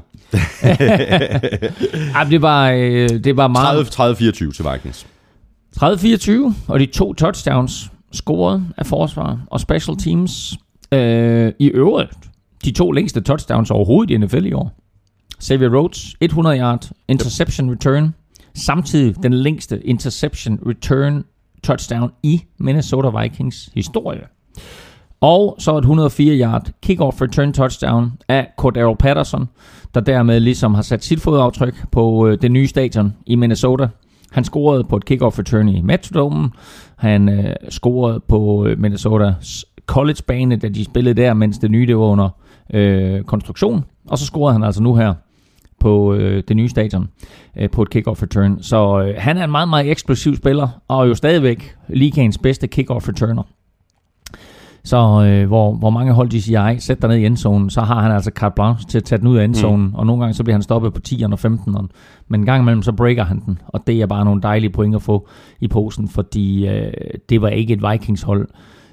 Ej, 2.19 2.25
det 2.25 2.43
var, 2.43 2.71
det 3.25 3.37
var 3.37 3.49
meget... 3.49 4.01
30-24 4.01 4.53
til 4.53 4.65
Vikings. 4.73 5.07
30-24, 5.77 6.53
og 6.69 6.81
de 6.81 6.87
to 6.87 7.13
touchdowns 7.13 7.91
scoret 8.13 8.65
af 8.77 8.87
forsvar 8.87 9.39
og 9.47 9.61
special 9.61 9.97
teams. 9.97 10.57
Øh, 10.93 11.53
I 11.59 11.67
øvrigt, 11.67 12.13
de 12.65 12.73
to 12.73 12.91
længste 12.91 13.21
touchdowns 13.21 13.71
overhovedet 13.71 14.11
i 14.11 14.17
NFL 14.17 14.47
i 14.47 14.53
år. 14.53 14.84
Xavier 15.45 15.69
Rhodes, 15.69 16.17
100 16.21 16.59
yard 16.59 16.91
interception 17.09 17.71
return. 17.71 18.15
Samtidig 18.55 19.23
den 19.23 19.33
længste 19.33 19.87
interception 19.87 20.59
return 20.67 21.25
touchdown 21.63 22.11
i 22.23 22.43
Minnesota 22.59 23.23
Vikings 23.23 23.71
historie. 23.75 24.27
Og 25.21 25.57
så 25.59 25.77
et 25.77 25.83
104 25.83 26.39
yard 26.41 26.71
kickoff 26.83 27.23
return 27.23 27.53
touchdown 27.53 28.13
af 28.29 28.49
Cordero 28.57 28.95
Patterson, 28.95 29.49
der 29.95 30.01
dermed 30.01 30.41
ligesom 30.41 30.75
har 30.75 30.83
sat 30.83 31.05
sit 31.05 31.21
fodaftryk 31.21 31.91
på 31.93 32.27
øh, 32.27 32.39
det 32.43 32.53
nye 32.53 32.67
stadion 32.67 33.15
i 33.27 33.35
Minnesota. 33.35 33.89
Han 34.31 34.45
scorede 34.45 34.85
på 34.85 34.97
et 34.97 35.05
kickoff 35.05 35.39
return 35.39 35.69
i 35.69 35.81
Metrodome. 35.81 36.51
Han 36.97 37.29
øh, 37.29 37.55
scorede 37.69 38.21
på 38.29 38.67
øh, 38.67 38.79
Minnesotas 38.79 39.65
college-bane, 39.87 40.57
da 40.57 40.69
de 40.69 40.85
spillede 40.85 41.23
der, 41.23 41.35
mens 41.35 41.59
det 41.59 41.71
nye 41.71 41.87
det 41.87 41.97
var 41.97 42.05
under 42.05 42.29
øh, 42.75 43.23
konstruktion. 43.23 43.85
Og 44.09 44.19
så 44.19 44.25
scorede 44.25 44.53
han 44.53 44.65
altså 44.65 44.83
nu 44.83 44.95
her 44.95 45.15
på 45.85 46.15
øh, 46.15 46.43
det 46.49 46.57
nye 46.57 46.69
stadion 46.69 47.09
øh, 47.59 47.71
på 47.71 47.83
et 47.83 47.91
kickoff 47.91 48.23
return. 48.23 48.63
Så 48.63 49.01
øh, 49.01 49.15
han 49.19 49.37
er 49.37 49.45
en 49.45 49.51
meget, 49.51 49.69
meget 49.69 49.91
eksplosiv 49.91 50.37
spiller, 50.37 50.69
og 50.89 51.09
jo 51.09 51.15
stadigvæk 51.15 51.77
ligaens 51.89 52.39
bedste 52.39 52.67
kickoff 52.67 53.09
returner. 53.09 53.43
Så 54.85 55.25
øh, 55.27 55.47
hvor, 55.47 55.75
hvor 55.75 55.91
mange 55.91 56.13
hold 56.13 56.29
de 56.29 56.43
siger, 56.43 56.61
ej, 56.61 56.79
sæt 56.79 57.03
dig 57.03 57.09
ned 57.09 57.17
i 57.17 57.27
endzonen, 57.27 57.71
så 57.71 57.81
har 57.81 58.01
han 58.03 58.13
altså 58.13 58.31
carte 58.35 58.55
blanche 58.55 58.89
til 58.89 58.99
at 58.99 59.05
tage 59.05 59.19
den 59.19 59.27
ud 59.29 59.37
af 59.37 59.45
endzonen, 59.45 59.87
mm. 59.87 59.95
og 59.95 60.07
nogle 60.07 60.21
gange 60.23 60.35
så 60.35 60.43
bliver 60.45 60.55
han 60.55 60.63
stoppet 60.63 60.95
på 60.95 61.01
10'eren 61.09 61.33
og 61.33 61.39
15'eren, 61.45 61.87
men 62.29 62.41
en 62.41 62.47
gang 62.47 62.63
imellem 62.63 62.83
så 62.83 62.93
breaker 62.93 63.25
han 63.25 63.41
den, 63.47 63.59
og 63.67 63.87
det 63.87 64.03
er 64.03 64.07
bare 64.07 64.25
nogle 64.25 64.43
dejlige 64.43 64.71
point 64.71 64.95
at 64.95 65.03
få 65.03 65.29
i 65.61 65.69
posen, 65.69 66.09
fordi 66.09 66.69
øh, 66.69 66.93
det 67.29 67.43
var 67.43 67.49
ikke 67.49 67.75
et 67.75 67.83
Vikings 67.91 68.23
hold, 68.23 68.49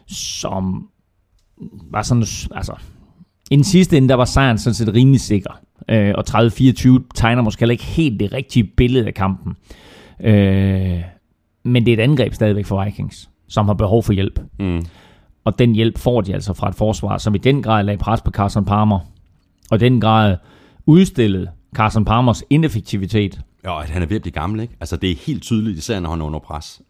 som 0.08 0.88
var 1.92 2.02
sådan, 2.02 2.24
altså, 2.56 2.74
i 3.52 3.56
den 3.56 3.64
sidste 3.64 3.98
ende, 3.98 4.10
der 4.10 4.16
var 4.16 4.26
sejren 4.26 4.58
sådan 4.58 4.76
set 4.76 4.94
rimelig 4.94 5.22
sikker. 5.22 5.52
Øh, 5.90 6.14
og 6.18 6.24
30-24 6.30 6.90
tegner 7.16 7.42
måske 7.42 7.60
heller 7.60 7.72
ikke 7.72 7.84
helt 7.84 8.20
det 8.20 8.34
rigtige 8.34 8.64
billede 8.64 9.08
af 9.08 9.14
kampen. 9.14 9.56
Øh, 10.24 11.02
men 11.64 11.86
det 11.86 11.94
er 11.94 11.98
et 11.98 12.04
angreb 12.04 12.34
stadigvæk 12.34 12.66
for 12.66 12.84
Vikings, 12.84 13.30
som 13.48 13.66
har 13.66 13.74
behov 13.74 14.04
for 14.04 14.14
hjælp. 14.14 14.40
Mm. 14.60 14.86
Og 15.46 15.60
den 15.60 15.76
hjælp 15.76 15.98
får 15.98 16.22
de 16.22 16.34
altså 16.34 16.54
fra 16.54 16.70
et 16.70 16.76
forsvar, 16.76 17.18
som 17.18 17.36
i 17.36 17.38
den 17.38 17.64
grad 17.64 17.84
lagde 17.84 17.98
pres 17.98 18.22
på 18.22 18.32
Carson 18.32 18.66
Palmer. 18.66 19.00
Og 19.72 19.76
i 19.76 19.80
den 19.80 20.02
grad 20.02 20.36
udstillet 20.86 21.50
Carson 21.76 22.06
Palmers 22.06 22.44
ineffektivitet. 22.50 23.40
Ja, 23.64 23.82
at 23.82 23.90
han 23.90 24.02
er 24.02 24.06
ved 24.06 24.16
at 24.16 24.22
blive 24.22 24.34
gammel, 24.34 24.60
ikke? 24.60 24.74
Altså, 24.80 24.98
det 24.98 25.12
er 25.12 25.16
helt 25.28 25.44
tydeligt, 25.44 25.78
især 25.78 26.00
når 26.00 26.10
han 26.10 26.22
er 26.22 26.26
under 26.26 26.40
pres. 26.40 26.82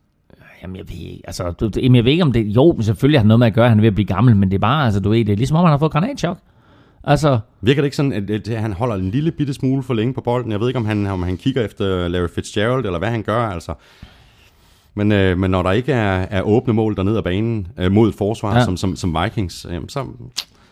Jamen, 0.62 0.76
jeg 0.76 0.90
ved 0.90 0.96
ikke, 0.96 1.22
altså, 1.26 1.52
du, 1.52 1.70
jamen, 1.76 1.96
jeg 1.96 2.06
ved 2.06 2.12
ikke 2.12 2.24
om 2.24 2.32
det, 2.32 2.46
jo, 2.46 2.74
men 2.74 2.84
selvfølgelig 2.84 3.20
har 3.20 3.24
det 3.24 3.28
noget 3.28 3.40
med 3.40 3.48
at 3.48 3.54
gøre, 3.54 3.66
at 3.66 3.72
han 3.72 3.80
er 3.80 3.82
ved 3.82 3.88
at 3.88 3.96
blive 3.96 4.08
gammel, 4.08 4.36
men 4.36 4.50
det 4.50 4.56
er 4.56 4.60
bare, 4.60 4.86
altså, 4.86 5.00
du 5.00 5.10
ved, 5.10 5.26
det 5.26 5.34
er 5.34 5.38
ligesom 5.38 5.58
om, 5.58 5.64
han 5.64 5.72
har 5.72 5.78
fået 5.78 5.92
granatchok. 5.92 6.38
Altså, 7.04 7.40
Virker 7.62 7.82
det 7.82 7.86
ikke 7.88 7.96
sådan, 7.98 8.14
at, 8.14 8.30
at 8.30 8.62
han 8.62 8.74
holder 8.74 8.96
en 8.96 9.12
lille 9.12 9.32
bitte 9.32 9.54
smule 9.54 9.84
for 9.84 9.94
længe 9.94 10.14
på 10.14 10.22
bolden? 10.22 10.52
Jeg 10.52 10.60
ved 10.60 10.68
ikke, 10.68 10.78
om 10.80 10.86
han, 10.86 11.08
om 11.08 11.24
han 11.24 11.38
kigger 11.38 11.66
efter 11.66 12.08
Larry 12.08 12.28
Fitzgerald, 12.36 12.86
eller 12.86 13.00
hvad 13.00 13.10
han 13.10 13.24
gør, 13.24 13.40
altså. 13.48 13.74
Men, 14.94 15.12
øh, 15.12 15.38
men 15.38 15.52
når 15.52 15.64
der 15.64 15.72
ikke 15.72 15.94
er, 15.94 16.26
er 16.30 16.42
åbne 16.42 16.74
mål 16.74 16.96
dernede 16.96 17.18
af 17.18 17.24
banen 17.24 17.68
øh, 17.78 17.92
mod 17.92 18.12
forsvar, 18.12 18.58
Ja. 18.58 18.66
som, 18.66 18.78
som, 18.78 18.96
som 18.96 19.18
Vikings, 19.24 19.66
øh, 19.70 19.82
så, 19.88 20.06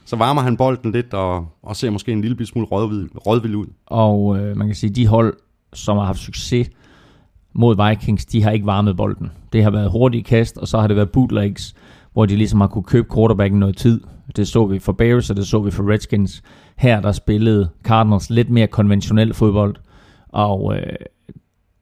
så 0.06 0.16
varmer 0.16 0.42
han 0.42 0.58
bolden 0.58 0.92
lidt, 0.92 1.14
og, 1.14 1.48
og 1.64 1.76
ser 1.76 1.90
måske 1.90 2.12
en 2.12 2.22
lille 2.22 2.36
bitte 2.36 2.50
smule 2.52 2.68
rådvild, 2.68 3.10
rådvild 3.28 3.56
ud. 3.56 3.66
og 3.86 4.38
øh, 4.40 4.58
man 4.58 4.68
kan 4.68 4.76
sige, 4.76 4.90
de 4.90 5.08
hold, 5.08 5.34
som 5.74 5.98
har 5.98 6.06
haft 6.06 6.20
succes 6.20 6.68
mod 7.54 7.90
Vikings, 7.90 8.26
de 8.26 8.44
har 8.44 8.52
ikke 8.52 8.66
varmet 8.66 8.98
bolden. 8.98 9.32
Det 9.54 9.64
har 9.64 9.72
været 9.72 9.92
hurtige 9.92 10.24
kast, 10.24 10.58
og 10.58 10.68
så 10.68 10.80
har 10.80 10.88
det 10.88 10.96
været 10.96 11.10
bootlegs, 11.10 11.76
hvor 12.14 12.26
de 12.26 12.36
ligesom 12.36 12.62
har 12.62 12.68
kunne 12.68 12.84
købe 12.84 13.08
quarterbacken 13.16 13.60
noget 13.60 13.78
tid. 13.78 14.02
Det 14.36 14.48
så 14.48 14.66
vi 14.66 14.80
for 14.80 14.92
Bears, 14.92 15.30
og 15.30 15.36
det 15.36 15.48
så 15.48 15.60
vi 15.60 15.72
for 15.72 15.92
Redskins. 15.92 16.44
Her 16.76 17.02
der 17.02 17.12
spillede 17.12 17.70
Cardinals 17.84 18.30
lidt 18.30 18.50
mere 18.50 18.68
konventionel 18.68 19.34
fodbold, 19.34 19.76
og 20.30 20.76
øh, 20.78 20.96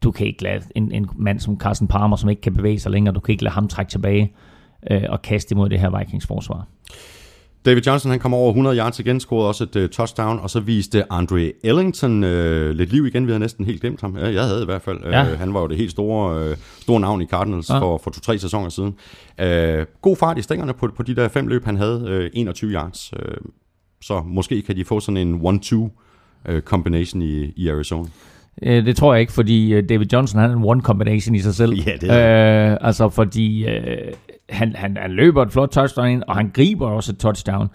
du 0.04 0.12
kan 0.12 0.28
ikke 0.28 0.44
lade 0.44 0.64
en, 0.76 0.92
en 0.92 1.10
mand 1.16 1.40
som 1.40 1.60
Carson 1.60 1.88
Palmer, 1.88 2.16
som 2.16 2.30
ikke 2.30 2.42
kan 2.42 2.54
bevæge 2.54 2.80
sig 2.80 2.92
længere, 2.92 3.16
du 3.16 3.20
kan 3.20 3.34
ikke 3.34 3.44
lade 3.44 3.54
ham 3.54 3.68
trække 3.68 3.90
tilbage 3.90 4.34
øh, 4.92 5.04
og 5.10 5.22
kaste 5.22 5.54
imod 5.54 5.70
det 5.70 5.80
her 5.80 5.98
Vikings 5.98 6.28
forsvar. 6.28 6.68
David 7.66 7.82
Johnson 7.82 8.12
han 8.12 8.20
kom 8.20 8.34
over 8.34 8.50
100 8.50 8.78
yards 8.78 9.00
igen, 9.00 9.20
scorede 9.20 9.48
også 9.48 9.64
et 9.64 9.76
uh, 9.76 9.90
touchdown, 9.90 10.40
og 10.40 10.50
så 10.50 10.60
viste 10.60 11.12
Andre 11.14 11.52
Ellington 11.64 12.24
uh, 12.24 12.30
lidt 12.70 12.92
liv 12.92 13.06
igen. 13.06 13.26
Vi 13.28 13.32
havde 13.32 13.40
næsten 13.40 13.66
helt 13.66 13.82
glemt 13.82 14.02
ham. 14.02 14.18
Ja, 14.18 14.28
jeg 14.32 14.44
havde 14.44 14.62
i 14.62 14.66
hvert 14.66 14.82
fald. 14.82 15.00
Ja. 15.04 15.34
Uh, 15.34 15.40
han 15.40 15.54
var 15.54 15.62
jo 15.62 15.68
det 15.68 15.78
helt 15.78 15.92
store, 15.92 16.50
uh, 16.52 16.58
store 16.82 17.00
navn 17.00 17.22
i 17.22 17.26
Cardinals 17.26 17.70
Ja. 17.70 17.80
for, 17.80 17.98
for 17.98 18.12
to-tre 18.12 18.40
sæsoner 18.40 18.70
siden. 18.70 18.96
Uh, 19.42 19.86
god 20.02 20.16
fart 20.16 20.38
i 20.38 20.42
stængerne 20.42 20.74
på, 20.74 20.90
på 20.96 21.04
de 21.04 21.16
der 21.16 21.28
fem 21.28 21.48
løb, 21.48 21.66
han 21.66 21.78
havde. 21.78 22.20
Uh, 22.34 22.40
21 22.40 22.72
yards. 22.72 23.14
Uh, 23.14 23.20
så 24.02 24.22
måske 24.26 24.62
kan 24.62 24.76
de 24.76 24.86
få 24.86 25.00
sådan 25.00 25.18
en 25.18 25.60
1-2 25.64 25.76
uh, 25.76 26.60
combination 26.60 27.22
i, 27.22 27.54
i 27.56 27.70
Arizona. 27.70 28.10
Øh, 28.64 28.86
det 28.86 28.96
tror 28.96 29.14
jeg 29.14 29.22
ikke, 29.22 29.34
fordi 29.34 29.74
øh, 29.74 29.90
David 29.90 30.06
Johnson 30.14 30.42
han 30.42 30.52
er 30.52 30.56
en 30.56 30.64
one 30.64 30.82
combination 30.82 31.36
i 31.36 31.40
sig 31.40 31.56
selv. 31.56 31.74
Ja, 31.74 31.92
det 32.02 32.12
er 32.12 32.72
øh, 32.72 32.78
Altså 32.82 33.10
fordi 33.10 33.66
øh, 33.66 34.14
han, 34.50 34.76
han, 34.76 34.98
han 35.02 35.12
løber 35.12 35.42
et 35.42 35.52
flot 35.52 35.70
touchdown 35.70 36.10
ind, 36.10 36.24
og 36.28 36.36
han 36.36 36.52
griber 36.54 36.88
også 36.88 37.12
et 37.12 37.18
touchdown, 37.18 37.70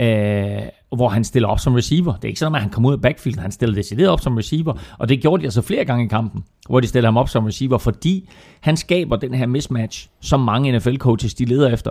øh, 0.00 0.62
hvor 0.96 1.08
han 1.08 1.24
stiller 1.24 1.48
op 1.48 1.60
som 1.60 1.74
receiver. 1.74 2.12
Det 2.12 2.24
er 2.24 2.28
ikke 2.28 2.40
sådan, 2.40 2.54
at 2.54 2.60
han 2.60 2.70
kommer 2.70 2.88
ud 2.88 2.94
af 2.94 3.00
backfield, 3.00 3.38
han 3.38 3.52
stiller 3.52 3.74
decideret 3.74 4.10
op 4.10 4.20
som 4.20 4.36
receiver, 4.36 4.74
og 4.98 5.08
det 5.08 5.20
gjorde 5.20 5.40
de 5.40 5.46
altså 5.46 5.62
flere 5.62 5.84
gange 5.84 6.04
i 6.04 6.08
kampen, 6.08 6.44
hvor 6.68 6.80
de 6.80 6.86
stiller 6.86 7.06
ham 7.06 7.16
op 7.16 7.28
som 7.28 7.44
receiver, 7.44 7.78
fordi 7.78 8.28
han 8.60 8.76
skaber 8.76 9.16
den 9.16 9.34
her 9.34 9.46
mismatch, 9.46 10.08
som 10.20 10.40
mange 10.40 10.76
NFL-coaches 10.78 11.34
de 11.34 11.44
leder 11.44 11.72
efter. 11.72 11.90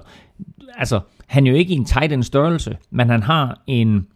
Altså, 0.78 1.00
han 1.28 1.48
er 1.48 1.52
jo 1.52 1.58
ikke 1.58 1.74
i 1.74 1.78
en 1.78 1.86
tight 1.86 2.14
end 2.14 2.24
størrelse, 2.24 2.78
men 2.92 3.10
han 3.10 3.24
har 3.24 3.62
en 3.68 4.08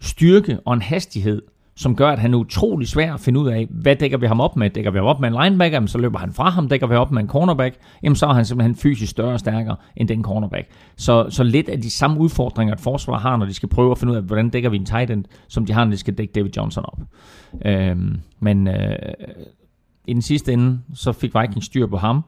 styrke 0.00 0.58
og 0.64 0.74
en 0.74 0.82
hastighed, 0.82 1.42
som 1.76 1.96
gør, 1.96 2.08
at 2.08 2.18
han 2.18 2.34
er 2.34 2.38
utrolig 2.38 2.88
svær 2.88 3.14
at 3.14 3.20
finde 3.20 3.40
ud 3.40 3.48
af, 3.48 3.66
hvad 3.70 3.96
dækker 3.96 4.18
vi 4.18 4.26
ham 4.26 4.40
op 4.40 4.56
med? 4.56 4.70
Dækker 4.70 4.90
vi 4.90 4.98
ham 4.98 5.06
op 5.06 5.20
med 5.20 5.28
en 5.28 5.36
linebacker, 5.42 5.76
jamen, 5.76 5.88
så 5.88 5.98
løber 5.98 6.18
han 6.18 6.32
fra 6.32 6.50
ham. 6.50 6.68
Dækker 6.68 6.86
vi 6.86 6.94
ham 6.94 7.00
op 7.00 7.10
med 7.10 7.22
en 7.22 7.28
cornerback, 7.28 7.76
jamen, 8.02 8.16
så 8.16 8.26
er 8.26 8.32
han 8.32 8.44
simpelthen 8.44 8.74
fysisk 8.74 9.10
større 9.10 9.32
og 9.32 9.40
stærkere 9.40 9.76
end 9.96 10.08
den 10.08 10.22
cornerback. 10.22 10.68
Så, 10.96 11.26
så 11.30 11.42
lidt 11.42 11.68
af 11.68 11.80
de 11.80 11.90
samme 11.90 12.20
udfordringer, 12.20 12.74
et 12.74 12.80
forsvar 12.80 13.18
har, 13.18 13.36
når 13.36 13.46
de 13.46 13.54
skal 13.54 13.68
prøve 13.68 13.90
at 13.90 13.98
finde 13.98 14.12
ud 14.12 14.16
af, 14.16 14.22
hvordan 14.22 14.50
dækker 14.50 14.70
vi 14.70 14.76
en 14.76 14.86
tight 14.86 15.10
end, 15.10 15.24
som 15.48 15.66
de 15.66 15.72
har, 15.72 15.84
når 15.84 15.90
de 15.90 15.96
skal 15.96 16.14
dække 16.14 16.32
David 16.32 16.50
Johnson 16.56 16.84
op. 16.86 17.00
Øhm, 17.66 18.16
men 18.40 18.68
øh, 18.68 18.96
i 20.06 20.12
den 20.12 20.22
sidste 20.22 20.52
ende, 20.52 20.80
så 20.94 21.12
fik 21.12 21.34
Vikings 21.40 21.66
styr 21.66 21.86
på 21.86 21.96
ham, 21.96 22.24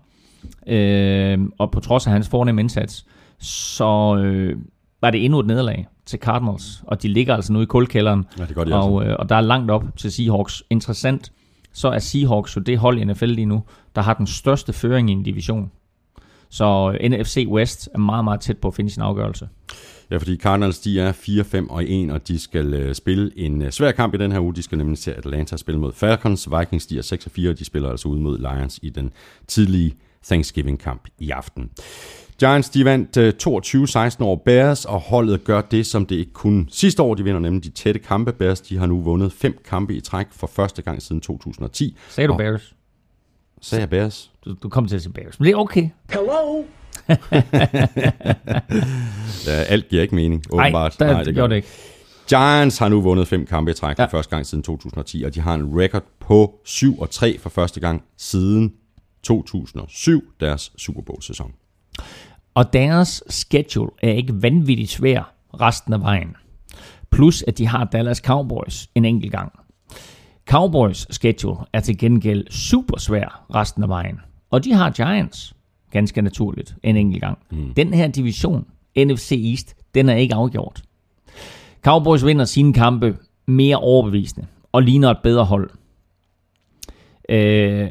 øh, 0.67 1.39
og 1.59 1.71
på 1.71 1.81
trods 1.81 2.07
af 2.07 2.13
hans 2.13 2.29
fornemme 2.29 2.61
indsats, 2.61 3.07
så 3.39 4.17
øh, 4.17 4.57
var 5.01 5.11
det 5.11 5.25
endnu 5.25 5.41
et 5.41 5.47
nederlag 5.47 5.87
til 6.07 6.19
Cardinals, 6.19 6.83
og 6.87 7.03
de 7.03 7.09
ligger 7.09 7.35
altså 7.35 7.53
nu 7.53 7.61
i 7.61 7.65
kulkælderen, 7.65 8.25
Ja, 8.39 8.45
det 8.45 8.55
gør 8.55 8.65
de 8.65 8.75
altså. 8.75 8.89
og, 8.89 9.05
øh, 9.07 9.17
og 9.19 9.29
der 9.29 9.37
er 9.37 9.41
langt 9.41 9.71
op 9.71 9.85
til 9.97 10.13
Seahawks. 10.13 10.63
Interessant, 10.71 11.33
så 11.73 11.89
er 11.89 11.99
Seahawks 11.99 12.57
jo 12.57 12.61
det 12.61 12.79
hold 12.79 12.99
i 12.99 13.05
NFL 13.05 13.25
lige 13.27 13.47
nu, 13.47 13.63
der 13.95 14.03
har 14.03 14.15
den 14.15 14.27
største 14.27 14.73
føring 14.73 15.11
i 15.11 15.13
en 15.13 15.23
division. 15.23 15.71
Så 16.49 16.97
øh, 17.01 17.11
NFC 17.11 17.47
West 17.49 17.89
er 17.95 17.99
meget, 17.99 18.25
meget 18.25 18.41
tæt 18.41 18.59
på 18.59 18.69
at 18.69 18.75
finde 18.75 18.91
sin 18.91 19.03
afgørelse. 19.03 19.49
Ja, 20.11 20.17
fordi 20.17 20.37
Cardinals 20.37 20.79
de 20.79 21.01
er 21.01 21.13
4-5 21.13 21.71
og 21.71 21.85
1, 21.85 22.11
og 22.11 22.29
de 22.29 22.39
skal 22.39 22.75
øh, 22.75 22.95
spille 22.95 23.31
en 23.37 23.63
øh, 23.63 23.71
svær 23.71 23.93
kamp 23.93 24.15
i 24.15 24.19
den 24.19 24.33
her 24.33 24.41
uge. 24.41 24.55
De 24.55 24.63
skal 24.63 24.79
nemlig 24.79 24.99
til 24.99 25.11
Atlanta 25.11 25.57
spille 25.57 25.81
mod 25.81 25.93
Falcons. 25.93 26.49
Vikings 26.59 26.87
de 26.87 26.99
er 26.99 27.03
6 27.03 27.27
og 27.27 27.33
4, 27.33 27.51
og 27.51 27.59
de 27.59 27.65
spiller 27.65 27.91
altså 27.91 28.09
ud 28.09 28.19
mod 28.19 28.39
Lions 28.39 28.79
i 28.83 28.91
den 28.91 29.11
tidlige 29.47 29.95
Thanksgiving-kamp 30.25 31.09
i 31.19 31.31
aften. 31.31 31.71
Giants 32.41 32.69
de 32.71 32.85
vandt 32.85 33.17
øh, 33.17 33.33
22-16 34.13 34.23
over 34.25 34.37
Bears, 34.37 34.85
og 34.85 35.01
holdet 35.01 35.45
gør 35.45 35.61
det, 35.61 35.87
som 35.87 36.07
det 36.07 36.17
ikke 36.17 36.33
kunne 36.33 36.67
sidste 36.71 37.03
år. 37.03 37.15
De 37.15 37.25
vinder 37.25 37.41
nemlig 37.41 37.65
de 37.65 37.71
tætte 37.71 38.01
kampe. 38.01 38.33
Bears 38.33 38.61
de 38.61 38.79
har 38.79 38.87
nu 38.87 39.01
vundet 39.01 39.33
fem 39.33 39.59
kampe 39.69 39.95
i 39.95 40.01
træk 40.01 40.27
for 40.31 40.47
første 40.47 40.83
gang 40.83 41.03
siden 41.03 41.21
2010. 41.21 41.97
Sagde 42.09 42.29
du 42.29 42.33
Og- 42.33 42.39
Bears? 42.39 42.75
Sagde 43.61 43.81
jeg 43.81 43.91
Bears? 43.91 44.31
Du, 44.45 44.55
du 44.63 44.69
kom 44.69 44.89
til 44.89 44.97
at 44.97 45.03
sige 45.03 45.13
Bears. 45.13 45.41
Men 45.41 45.47
det 45.47 45.53
er 45.53 45.57
okay. 45.57 45.89
Hello? 46.11 46.65
Ja, 49.47 49.53
alt 49.53 49.89
giver 49.89 50.03
ikke 50.03 50.15
mening, 50.15 50.45
Nej, 50.53 50.67
åbenbart. 50.67 50.97
der, 50.99 51.13
Nej, 51.13 51.23
det 51.23 51.35
gjorde 51.35 51.51
det 51.51 51.57
ikke. 51.57 51.69
Giants 52.29 52.79
har 52.79 52.89
nu 52.89 53.01
vundet 53.01 53.29
fem 53.29 53.47
kampe 53.47 53.71
i 53.71 53.75
træk 53.75 53.97
for 53.97 54.03
Ja. 54.03 54.07
første 54.09 54.31
gang 54.31 54.47
siden 54.47 54.63
2010, 54.65 55.23
og 55.25 55.35
de 55.35 55.41
har 55.41 55.55
en 55.55 55.81
record 55.81 56.03
på 56.21 56.61
7 56.65 56.99
og 56.99 57.11
3 57.11 57.39
for 57.39 57.51
første 57.51 57.81
gang 57.81 58.03
siden 58.17 58.73
2007, 59.23 60.23
deres 60.41 60.73
Super 60.77 61.03
Bowl-sæson. 61.03 61.53
Og 62.57 62.73
deres 62.73 63.23
schedule 63.29 63.91
er 64.03 64.13
ikke 64.13 64.43
vanvittigt 64.43 64.91
svær 64.91 65.35
resten 65.61 65.93
af 65.93 66.01
vejen. 66.01 66.37
Plus 67.11 67.43
at 67.43 67.59
de 67.59 67.67
har 67.67 67.85
Dallas 67.85 68.19
Cowboys 68.19 68.89
en 68.95 69.05
enkelt 69.05 69.33
gang. 69.33 69.53
Cowboys 70.47 71.07
schedule 71.11 71.57
er 71.73 71.81
til 71.81 71.99
gengæld 71.99 72.51
super 72.51 72.99
svær 72.99 73.47
resten 73.55 73.83
af 73.83 73.89
vejen. 73.89 74.21
Og 74.51 74.65
de 74.65 74.73
har 74.73 74.91
Giants, 74.91 75.55
ganske 75.91 76.23
naturligt, 76.23 76.77
en 76.83 76.97
enkelt 76.97 77.23
gang. 77.23 77.39
Mm. 77.51 77.75
Den 77.75 77.95
her 77.95 78.09
division, 78.09 78.67
NFC 78.99 79.33
East, 79.51 79.77
den 79.95 80.09
er 80.09 80.15
ikke 80.15 80.35
afgjort. 80.35 80.83
Cowboys 81.83 82.25
vinder 82.25 82.45
sine 82.45 82.73
kampe 82.73 83.19
mere 83.47 83.77
overbevisende 83.77 84.47
og 84.73 84.83
ligner 84.83 85.11
et 85.11 85.19
bedre 85.23 85.45
hold. 85.45 85.71
Øh, 87.29 87.89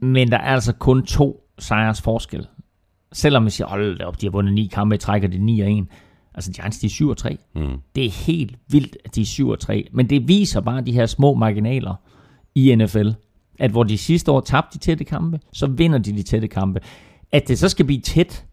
men 0.00 0.30
der 0.30 0.36
er 0.36 0.54
altså 0.54 0.72
kun 0.72 1.06
to 1.06 1.44
sejrs 1.58 2.02
forskel 2.02 2.46
selvom 3.12 3.44
vi 3.44 3.50
siger, 3.50 3.68
hold 3.68 3.98
da 3.98 4.04
op, 4.04 4.20
de 4.20 4.26
har 4.26 4.30
vundet 4.30 4.54
ni 4.54 4.66
kampe 4.66 4.94
i 4.94 4.98
træk, 4.98 5.22
og 5.24 5.32
det 5.32 5.38
er 5.38 5.42
9 5.42 5.60
og 5.60 5.72
1. 5.72 5.86
Altså 6.34 6.52
Giants, 6.52 6.78
de 6.78 6.86
er 6.86 6.90
7 6.90 7.08
og 7.08 7.16
3. 7.16 7.38
Mm. 7.54 7.78
Det 7.94 8.04
er 8.06 8.10
helt 8.10 8.56
vildt, 8.68 8.96
at 9.04 9.14
de 9.14 9.20
er 9.20 9.24
7 9.24 9.48
og 9.48 9.60
3. 9.60 9.88
Men 9.92 10.10
det 10.10 10.28
viser 10.28 10.60
bare 10.60 10.80
de 10.80 10.92
her 10.92 11.06
små 11.06 11.34
marginaler 11.34 11.94
i 12.54 12.74
NFL. 12.74 13.08
At 13.58 13.70
hvor 13.70 13.82
de 13.82 13.98
sidste 13.98 14.30
år 14.32 14.40
tabte 14.40 14.78
de 14.78 14.84
tætte 14.84 15.04
kampe, 15.04 15.40
så 15.52 15.66
vinder 15.66 15.98
de 15.98 16.12
de 16.12 16.22
tætte 16.22 16.48
kampe. 16.48 16.80
At 17.32 17.48
det 17.48 17.58
så 17.58 17.68
skal 17.68 17.84
blive 17.84 18.00
tæt 18.00 18.44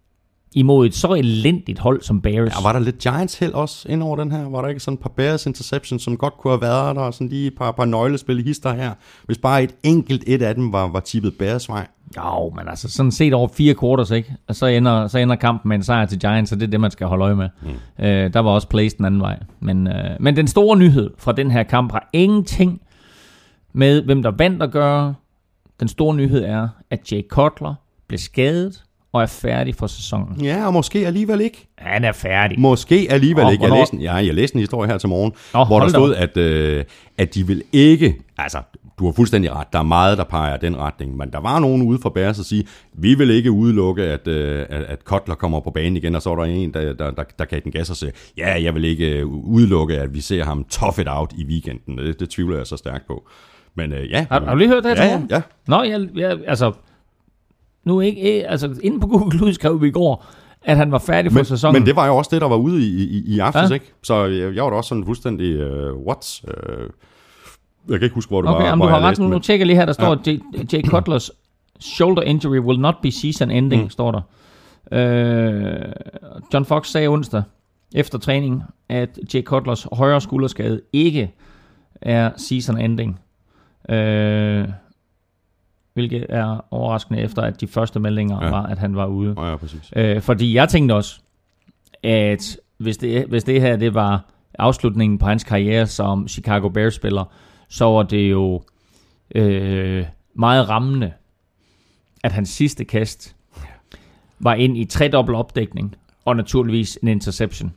imod 0.55 0.85
et 0.85 0.93
så 0.93 1.13
elendigt 1.13 1.79
hold 1.79 2.01
som 2.01 2.21
Bears. 2.21 2.53
Ja, 2.55 2.61
var 2.63 2.73
der 2.73 2.79
lidt 2.79 2.97
Giants 2.97 3.39
held 3.39 3.53
også 3.53 3.89
ind 3.89 4.03
over 4.03 4.15
den 4.15 4.31
her? 4.31 4.49
Var 4.49 4.61
der 4.61 4.67
ikke 4.67 4.79
sådan 4.79 4.93
et 4.93 4.99
par 4.99 5.09
Bears 5.09 5.45
interceptions, 5.45 6.03
som 6.03 6.17
godt 6.17 6.33
kunne 6.37 6.51
have 6.51 6.61
været 6.61 6.95
der, 6.95 7.01
og 7.01 7.13
sådan 7.13 7.29
lige 7.29 7.47
et 7.47 7.55
par, 7.57 7.71
par 7.71 7.85
nøglespil 7.85 8.39
i 8.39 8.43
hister 8.43 8.73
her? 8.73 8.93
Hvis 9.25 9.37
bare 9.37 9.63
et 9.63 9.75
enkelt 9.83 10.23
et 10.27 10.41
af 10.41 10.55
dem 10.55 10.73
var, 10.73 10.87
var 10.87 10.99
tippet 10.99 11.37
Bears 11.37 11.69
vej. 11.69 11.87
Jo, 12.17 12.53
men 12.55 12.67
altså 12.67 12.89
sådan 12.89 13.11
set 13.11 13.33
over 13.33 13.47
fire 13.47 13.75
quarters, 13.81 14.11
ikke? 14.11 14.35
Og 14.47 14.55
så 14.55 14.65
ender, 14.65 15.07
så 15.07 15.17
ender 15.17 15.35
kampen 15.35 15.69
med 15.69 15.75
en 15.77 15.83
sejr 15.83 16.05
til 16.05 16.19
Giants, 16.19 16.51
og 16.51 16.59
det 16.59 16.65
er 16.67 16.71
det, 16.71 16.79
man 16.79 16.91
skal 16.91 17.07
holde 17.07 17.23
øje 17.23 17.35
med. 17.35 17.49
Mm. 17.61 18.05
Øh, 18.05 18.33
der 18.33 18.39
var 18.39 18.51
også 18.51 18.67
plays 18.67 18.93
den 18.93 19.05
anden 19.05 19.21
vej. 19.21 19.39
Men, 19.59 19.87
øh, 19.87 20.09
men 20.19 20.35
den 20.35 20.47
store 20.47 20.77
nyhed 20.77 21.09
fra 21.17 21.31
den 21.31 21.51
her 21.51 21.63
kamp 21.63 21.91
har 21.91 22.09
ingenting 22.13 22.81
med, 23.73 24.01
hvem 24.01 24.23
der 24.23 24.31
vandt 24.31 24.63
at 24.63 24.71
gøre. 24.71 25.13
Den 25.79 25.87
store 25.87 26.15
nyhed 26.15 26.43
er, 26.43 26.67
at 26.89 27.11
Jay 27.11 27.21
Cutler 27.27 27.73
blev 28.07 28.17
skadet 28.17 28.83
og 29.13 29.21
er 29.21 29.25
færdig 29.25 29.75
for 29.75 29.87
sæsonen. 29.87 30.41
Ja, 30.45 30.65
og 30.67 30.73
måske 30.73 31.07
alligevel 31.07 31.41
ikke. 31.41 31.67
Han 31.77 32.03
er 32.03 32.11
færdig. 32.11 32.59
Måske 32.59 33.07
alligevel 33.09 33.45
Åh, 33.45 33.51
ikke. 33.51 33.63
Jeg 33.63 33.69
hvornår? 33.69 33.81
læste, 33.81 33.97
ja, 33.97 34.13
jeg 34.13 34.33
læste 34.33 34.55
en 34.55 34.59
historie 34.59 34.89
her 34.89 34.97
til 34.97 35.09
morgen, 35.09 35.33
Nå, 35.53 35.63
hvor 35.63 35.79
der 35.79 35.87
stod, 35.87 36.15
at, 36.15 36.37
øh, 36.37 36.83
at 37.17 37.35
de 37.35 37.47
vil 37.47 37.63
ikke... 37.71 38.15
Altså, 38.37 38.57
du 38.99 39.05
har 39.05 39.11
fuldstændig 39.11 39.51
ret. 39.51 39.73
Der 39.73 39.79
er 39.79 39.83
meget, 39.83 40.17
der 40.17 40.23
peger 40.23 40.57
den 40.57 40.77
retning. 40.77 41.17
Men 41.17 41.31
der 41.31 41.39
var 41.39 41.59
nogen 41.59 41.81
ude 41.81 41.99
fra 42.01 42.09
Bears 42.09 42.39
og 42.39 42.45
sige, 42.45 42.67
vi 42.93 43.15
vil 43.15 43.29
ikke 43.29 43.51
udelukke, 43.51 44.03
at, 44.03 44.27
øh, 44.27 44.65
at, 44.69 44.83
at 44.83 45.05
Kotler 45.05 45.35
kommer 45.35 45.59
på 45.59 45.71
banen 45.71 45.97
igen. 45.97 46.15
Og 46.15 46.21
så 46.21 46.29
var 46.29 46.35
der 46.35 46.43
en, 46.43 46.73
der, 46.73 46.93
der, 46.93 47.11
der, 47.11 47.23
der 47.39 47.45
gav 47.45 47.59
den 47.59 47.71
gas 47.71 47.89
og 47.89 47.95
sagde, 47.95 48.13
ja, 48.37 48.63
jeg 48.63 48.75
vil 48.75 48.83
ikke 48.83 49.19
øh, 49.19 49.25
udelukke, 49.27 49.97
at 49.97 50.13
vi 50.13 50.21
ser 50.21 50.43
ham 50.43 50.63
tough 50.63 50.99
it 50.99 51.07
out 51.09 51.33
i 51.37 51.45
weekenden. 51.45 51.97
Det, 51.97 52.19
det 52.19 52.29
tvivler 52.29 52.57
jeg 52.57 52.67
så 52.67 52.77
stærkt 52.77 53.07
på. 53.07 53.27
Men 53.75 53.91
øh, 53.93 54.11
ja. 54.11 54.25
Har, 54.31 54.39
har 54.39 54.51
du 54.51 54.57
lige 54.57 54.69
hørt 54.69 54.83
det 54.83 54.97
her 54.97 55.05
Ja, 55.05 55.11
ja, 55.11 55.21
ja. 55.29 55.41
Nå, 55.67 55.83
jeg, 55.83 56.07
jeg, 56.15 56.39
altså, 56.47 56.71
nu 57.85 58.01
ikke, 58.01 58.39
eh, 58.39 58.51
altså, 58.51 58.75
inde 58.83 58.99
på 58.99 59.07
Google 59.07 59.39
News 59.39 59.55
skrev 59.55 59.81
vi 59.81 59.87
i 59.87 59.91
går, 59.91 60.25
at 60.65 60.77
han 60.77 60.91
var 60.91 60.97
færdig 60.97 61.31
for 61.31 61.39
Men, 61.39 61.45
sæsonen. 61.45 61.79
men 61.79 61.85
det 61.87 61.95
var 61.95 62.07
jo 62.07 62.17
også 62.17 62.29
det, 62.33 62.41
der 62.41 62.47
var 62.47 62.55
ude 62.55 62.87
i, 62.87 63.03
i, 63.03 63.35
i 63.35 63.39
aftes, 63.39 63.69
ja. 63.69 63.73
ikke? 63.73 63.93
Så 64.03 64.25
jeg, 64.25 64.55
jeg 64.55 64.63
var 64.63 64.69
da 64.69 64.75
også 64.75 64.87
sådan 64.87 65.05
fuldstændig, 65.05 65.55
uh, 65.55 66.07
what? 66.07 66.41
Uh, 66.43 66.89
jeg 67.89 67.99
kan 67.99 68.03
ikke 68.05 68.13
huske, 68.15 68.29
hvor 68.29 68.41
det 68.41 68.49
Okay, 68.49 68.61
var. 68.61 68.69
jamen, 68.69 68.87
du 68.87 68.93
har 68.93 68.99
ret. 68.99 69.19
Nu, 69.19 69.39
tjekker 69.39 69.61
jeg 69.61 69.67
lige 69.67 69.77
her, 69.77 69.85
der 69.85 69.93
står, 69.93 70.11
at 70.11 70.27
Jay, 70.27 70.39
Jay 70.73 70.81
Cutlers 70.81 71.31
shoulder 71.79 72.21
injury 72.21 72.59
will 72.59 72.79
not 72.79 72.95
be 73.01 73.11
season 73.11 73.51
ending, 73.51 73.83
mm. 73.83 73.89
står 73.89 74.11
der. 74.11 74.21
Øh, 74.91 75.91
John 76.53 76.65
Fox 76.65 76.87
sagde 76.87 77.07
onsdag 77.07 77.43
efter 77.95 78.17
træning, 78.17 78.63
at 78.89 79.19
Jay 79.33 79.43
Cutlers 79.43 79.87
højre 79.93 80.21
skulderskade 80.21 80.81
ikke 80.93 81.31
er 82.01 82.31
season 82.37 82.77
ending. 82.77 83.19
Øh, 83.89 84.67
hvilket 85.93 86.25
er 86.29 86.65
overraskende 86.71 87.19
efter, 87.19 87.41
at 87.41 87.61
de 87.61 87.67
første 87.67 87.99
meldinger 87.99 88.37
ja. 88.39 88.45
Ja. 88.45 88.51
var, 88.51 88.63
at 88.65 88.77
han 88.77 88.95
var 88.95 89.05
ude. 89.05 89.35
Ja, 89.37 89.49
ja, 89.49 89.55
præcis. 89.55 89.93
Øh, 89.95 90.21
fordi 90.21 90.55
jeg 90.55 90.69
tænkte 90.69 90.93
også, 90.93 91.19
at 92.03 92.57
hvis 92.77 92.97
det, 92.97 93.25
hvis 93.25 93.43
det 93.43 93.61
her 93.61 93.75
det 93.75 93.93
var 93.93 94.25
afslutningen 94.59 95.17
på 95.17 95.25
hans 95.25 95.43
karriere 95.43 95.87
som 95.87 96.27
Chicago 96.27 96.69
Bears-spiller, 96.69 97.23
så 97.67 97.85
var 97.85 98.03
det 98.03 98.31
jo 98.31 98.61
øh, 99.35 100.05
meget 100.33 100.69
rammende, 100.69 101.13
at 102.23 102.31
hans 102.31 102.49
sidste 102.49 102.85
kast 102.85 103.35
var 104.39 104.53
ind 104.53 104.77
i 104.77 104.85
tredobbelt 104.85 105.37
opdækning, 105.37 105.95
og 106.25 106.35
naturligvis 106.35 106.99
en 107.01 107.07
interception. 107.07 107.73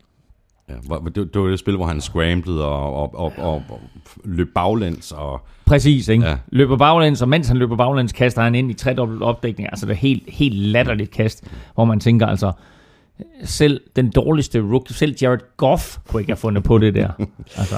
Ja, 0.69 0.75
det, 1.05 1.35
det 1.35 1.43
var 1.43 1.49
det 1.49 1.59
spil, 1.59 1.77
hvor 1.77 1.87
han 1.87 2.01
scramblede 2.01 2.65
og, 2.65 2.95
og, 2.95 3.15
og, 3.15 3.33
og, 3.39 3.63
og 3.69 3.81
løb 4.25 4.49
baglæns. 4.55 5.13
Og, 5.13 5.41
Præcis, 5.67 6.09
ikke? 6.09 6.27
Ja. 6.27 6.37
Løber 6.49 6.77
baglæns, 6.77 7.23
og 7.23 7.29
mens 7.29 7.49
han 7.49 7.57
løber 7.57 7.77
baglæns, 7.77 8.13
kaster 8.13 8.43
han 8.43 8.55
ind 8.55 8.71
i 8.71 8.75
tredobbelt 8.75 9.23
opdækning. 9.23 9.69
Altså 9.69 9.87
det 9.87 9.93
er 9.93 9.97
helt, 9.97 10.23
helt 10.29 10.55
latterligt 10.55 11.11
kast, 11.11 11.45
hvor 11.75 11.85
man 11.85 12.01
tænker 12.01 12.27
altså, 12.27 12.53
selv 13.45 13.81
den 13.97 14.11
dårligste 14.11 14.61
rookie, 14.61 14.95
selv 14.95 15.17
Jared 15.23 15.57
Goff 15.57 15.99
kunne 16.09 16.23
ikke 16.23 16.33
have 16.33 16.37
fundet 16.37 16.65
på 16.65 16.79
det 16.79 16.95
der. 16.95 17.11
Altså, 17.57 17.77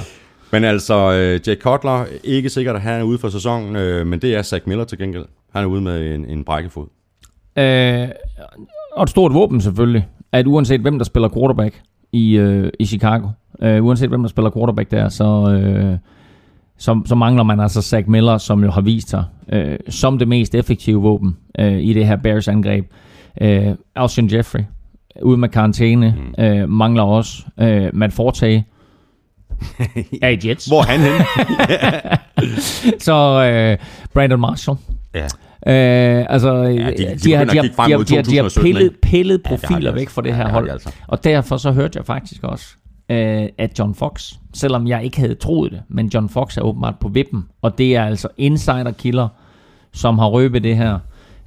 men 0.51 0.63
altså, 0.63 1.11
øh, 1.11 1.39
Jay 1.47 1.55
Cutler, 1.55 2.05
ikke 2.23 2.49
sikkert, 2.49 2.75
at 2.75 2.81
han 2.81 2.99
er 2.99 3.03
ude 3.03 3.17
for 3.17 3.29
sæsonen, 3.29 3.75
øh, 3.75 4.07
men 4.07 4.19
det 4.21 4.35
er 4.35 4.41
Zach 4.41 4.67
Miller 4.67 4.83
til 4.83 4.97
gengæld. 4.97 5.25
Han 5.53 5.63
er 5.63 5.67
ude 5.67 5.81
med 5.81 6.15
en, 6.15 6.25
en 6.25 6.43
brækkefod. 6.43 6.87
Øh, 7.57 8.07
og 8.95 9.03
et 9.03 9.09
stort 9.09 9.33
våben 9.33 9.61
selvfølgelig, 9.61 10.07
at 10.31 10.47
uanset 10.47 10.81
hvem 10.81 10.97
der 10.97 11.05
spiller 11.05 11.29
quarterback 11.29 11.81
i, 12.11 12.37
øh, 12.37 12.71
i 12.79 12.85
Chicago, 12.85 13.27
øh, 13.61 13.85
uanset 13.85 14.09
hvem 14.09 14.21
der 14.21 14.29
spiller 14.29 14.51
quarterback 14.51 14.91
der, 14.91 15.09
så, 15.09 15.59
øh, 15.63 15.97
så, 16.77 17.01
så 17.05 17.15
mangler 17.15 17.43
man 17.43 17.59
altså 17.59 17.81
Zach 17.81 18.09
Miller, 18.09 18.37
som 18.37 18.63
jo 18.63 18.71
har 18.71 18.81
vist 18.81 19.09
sig 19.09 19.23
øh, 19.51 19.77
som 19.89 20.17
det 20.17 20.27
mest 20.27 20.55
effektive 20.55 21.01
våben 21.01 21.37
øh, 21.59 21.79
i 21.81 21.93
det 21.93 22.07
her 22.07 22.15
Bears 22.15 22.47
angreb. 22.47 22.85
Øh, 23.41 23.75
Alshon 23.95 24.33
Jeffrey, 24.33 24.61
ude 25.21 25.37
med 25.37 25.49
karantæne, 25.49 26.15
mm. 26.37 26.43
øh, 26.43 26.69
mangler 26.69 27.03
også 27.03 27.43
øh, 27.59 27.89
Matt 27.93 28.13
Forte, 28.13 28.63
er 30.21 30.27
i 30.29 30.39
Jets. 30.47 30.65
Hvor 30.65 30.79
er 30.81 30.85
han 30.85 30.99
henne? 30.99 31.25
Så 32.99 33.13
øh, 33.45 33.77
Brandon 34.13 34.39
Marshall. 34.39 34.77
ja. 35.15 35.27
Øh, 35.67 36.25
altså, 36.29 36.53
ja, 36.53 36.69
de- 36.69 36.97
de, 36.97 37.05
de 37.05 37.15
de, 37.23 37.33
har, 37.33 37.43
de, 37.45 37.55
har, 37.57 37.63
de, 37.63 37.91
har, 37.91 37.97
de, 38.03 38.15
har, 38.15 38.21
de 38.23 38.35
har 38.35 38.43
2017, 38.43 38.63
pillet, 38.63 38.95
pillet 39.01 39.39
det 39.39 39.47
profiler 39.47 39.75
altså. 39.77 39.91
væk 39.91 40.09
fra 40.09 40.21
det 40.21 40.29
Ja, 40.29 40.33
her 40.35 40.43
det 40.43 40.51
har 40.51 40.57
hold. 40.59 40.67
de 40.67 40.71
altså. 40.71 40.89
Og 41.07 41.23
derfor 41.23 41.57
så 41.57 41.71
hørte 41.71 41.97
jeg 41.97 42.05
faktisk 42.05 42.43
også, 42.43 42.65
øh, 43.11 43.43
at 43.57 43.79
John 43.79 43.95
Fox, 43.95 44.31
selvom 44.53 44.87
jeg 44.87 45.03
ikke 45.03 45.19
havde 45.19 45.35
troet 45.35 45.71
det, 45.71 45.81
men 45.89 46.07
John 46.13 46.29
Fox 46.29 46.57
er 46.57 46.61
åbenbart 46.61 46.95
på 47.01 47.07
vippen, 47.07 47.43
og 47.61 47.77
det 47.77 47.95
er 47.95 48.03
altså 48.05 48.27
insider-killer, 48.37 49.27
som 49.93 50.19
har 50.19 50.27
røbet 50.27 50.63
det 50.63 50.77
her, 50.77 50.99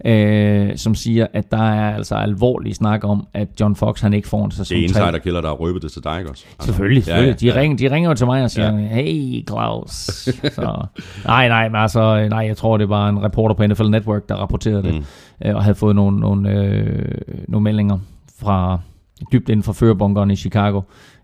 øh, 0.04 0.76
som 0.76 0.94
siger, 0.94 1.26
at 1.32 1.50
der 1.50 1.62
er 1.72 1.94
altså 1.94 2.14
alvorlig 2.14 2.74
snak 2.74 3.04
om, 3.04 3.26
at 3.34 3.48
John 3.60 3.76
Fox 3.76 4.00
han 4.00 4.12
ikke 4.12 4.28
får 4.28 4.44
en 4.44 4.50
sæson 4.50 4.76
Det 4.76 4.84
er 4.84 4.88
3. 4.94 5.00
insider 5.00 5.18
killer, 5.18 5.40
der 5.40 5.48
har 5.48 5.54
røbet 5.54 5.82
det 5.82 5.92
til 5.92 6.04
dig, 6.04 6.18
ikke 6.18 6.30
også? 6.30 6.44
Altså, 6.52 6.66
Selvfølgelig, 6.66 7.04
selvfølgelig. 7.04 7.40
Ja, 7.42 7.48
ja, 7.48 7.52
de, 7.54 7.60
ringer, 7.60 7.76
de 7.76 7.90
ringer 7.94 8.10
jo 8.10 8.14
til 8.16 8.26
mig 8.26 8.42
og 8.44 8.50
siger, 8.50 8.78
ja. 8.78 8.86
hey 8.86 9.46
Claus. 9.48 9.90
Så, 10.54 10.84
nej, 11.24 11.48
nej, 11.48 11.68
men 11.68 11.76
altså, 11.76 12.28
nej, 12.28 12.38
jeg 12.46 12.56
tror, 12.56 12.76
det 12.76 12.88
var 12.88 13.08
en 13.08 13.22
reporter 13.22 13.54
på 13.54 13.66
NFL 13.66 13.88
Network, 13.88 14.28
der 14.28 14.34
rapporterede 14.34 14.82
det, 14.82 14.94
Mm. 14.94 15.04
øh, 15.48 15.54
og 15.56 15.62
havde 15.62 15.74
fået 15.74 15.96
nogle, 15.96 16.20
nogle, 16.20 16.50
øh, 16.50 17.20
nogle 17.48 17.64
meldinger 17.64 17.98
fra 18.40 18.78
dybt 19.32 19.48
inden 19.48 19.62
for 19.62 19.72
førerbunkeren 19.72 20.30
i 20.30 20.36
Chicago, 20.36 20.80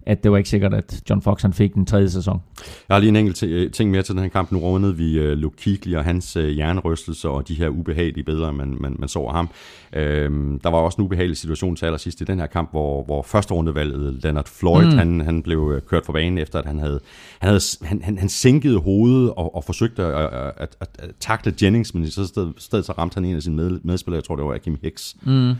at 0.06 0.22
det 0.22 0.30
var 0.30 0.38
ikke 0.38 0.50
sikkert, 0.50 0.74
at 0.74 1.02
John 1.10 1.22
Fox 1.22 1.42
han 1.42 1.52
fik 1.52 1.74
den 1.74 1.86
tredje 1.86 2.10
sæson. 2.10 2.42
Jeg 2.88 2.94
har 2.94 3.00
lige 3.00 3.08
en 3.08 3.16
enkelt 3.16 3.36
ti- 3.36 3.68
ting 3.68 3.90
mere 3.90 4.02
til 4.02 4.14
den 4.14 4.22
her 4.22 4.30
kamp. 4.30 4.52
Nu 4.52 4.58
rundede 4.58 4.96
vi 4.96 5.20
uh, 5.20 5.38
Luke 5.38 5.56
Kuechly 5.64 5.94
og 5.94 6.04
hans 6.04 6.36
uh, 6.36 6.44
hjernerystelse 6.44 7.28
og 7.28 7.48
de 7.48 7.54
her 7.54 7.68
ubehagelige 7.68 8.24
billeder, 8.24 8.52
man, 8.52 8.76
man, 8.80 8.96
man 8.98 9.08
så 9.08 9.18
af 9.18 9.34
ham. 9.34 9.48
Øhm, 9.92 10.58
der 10.58 10.70
var 10.70 10.78
også 10.78 10.96
en 11.00 11.04
ubehagelig 11.04 11.36
situation 11.36 11.76
til 11.76 11.86
allersidst 11.86 12.20
i 12.20 12.24
den 12.24 12.38
her 12.38 12.46
kamp, 12.46 12.70
hvor, 12.70 13.04
hvor 13.04 13.22
første 13.22 13.54
rundevalget 13.54 14.18
Leonard 14.22 14.48
Floyd, 14.48 14.84
mm. 14.84 14.98
han, 14.98 15.20
han 15.20 15.42
blev 15.42 15.72
øh, 15.74 15.82
kørt 15.82 16.06
for 16.06 16.12
banen 16.12 16.38
efter, 16.38 16.58
at 16.58 16.66
han 16.66 16.78
havde, 16.78 17.00
han 17.38 17.48
havde 17.48 17.60
han, 17.82 18.02
han, 18.02 18.18
han 18.18 18.28
sænkede 18.28 18.78
hovedet 18.78 19.30
og, 19.30 19.54
og 19.54 19.64
forsøgte 19.64 20.04
at, 20.04 20.24
at, 20.24 20.52
at, 20.56 20.76
at, 20.80 20.88
at 20.98 21.10
takle 21.20 21.54
Jennings, 21.62 21.94
men 21.94 22.04
i 22.04 22.10
så 22.10 22.26
sted, 22.26 22.52
sted 22.56 22.82
så 22.82 22.92
ramte 22.92 23.14
han 23.14 23.24
en 23.24 23.36
af 23.36 23.42
sine 23.42 23.56
med, 23.56 23.80
medspillere, 23.84 24.16
jeg 24.16 24.24
tror 24.24 24.36
det 24.36 24.44
var 24.44 24.54
Akim 24.54 24.78
Hicks. 24.82 25.16
Mm. 25.22 25.52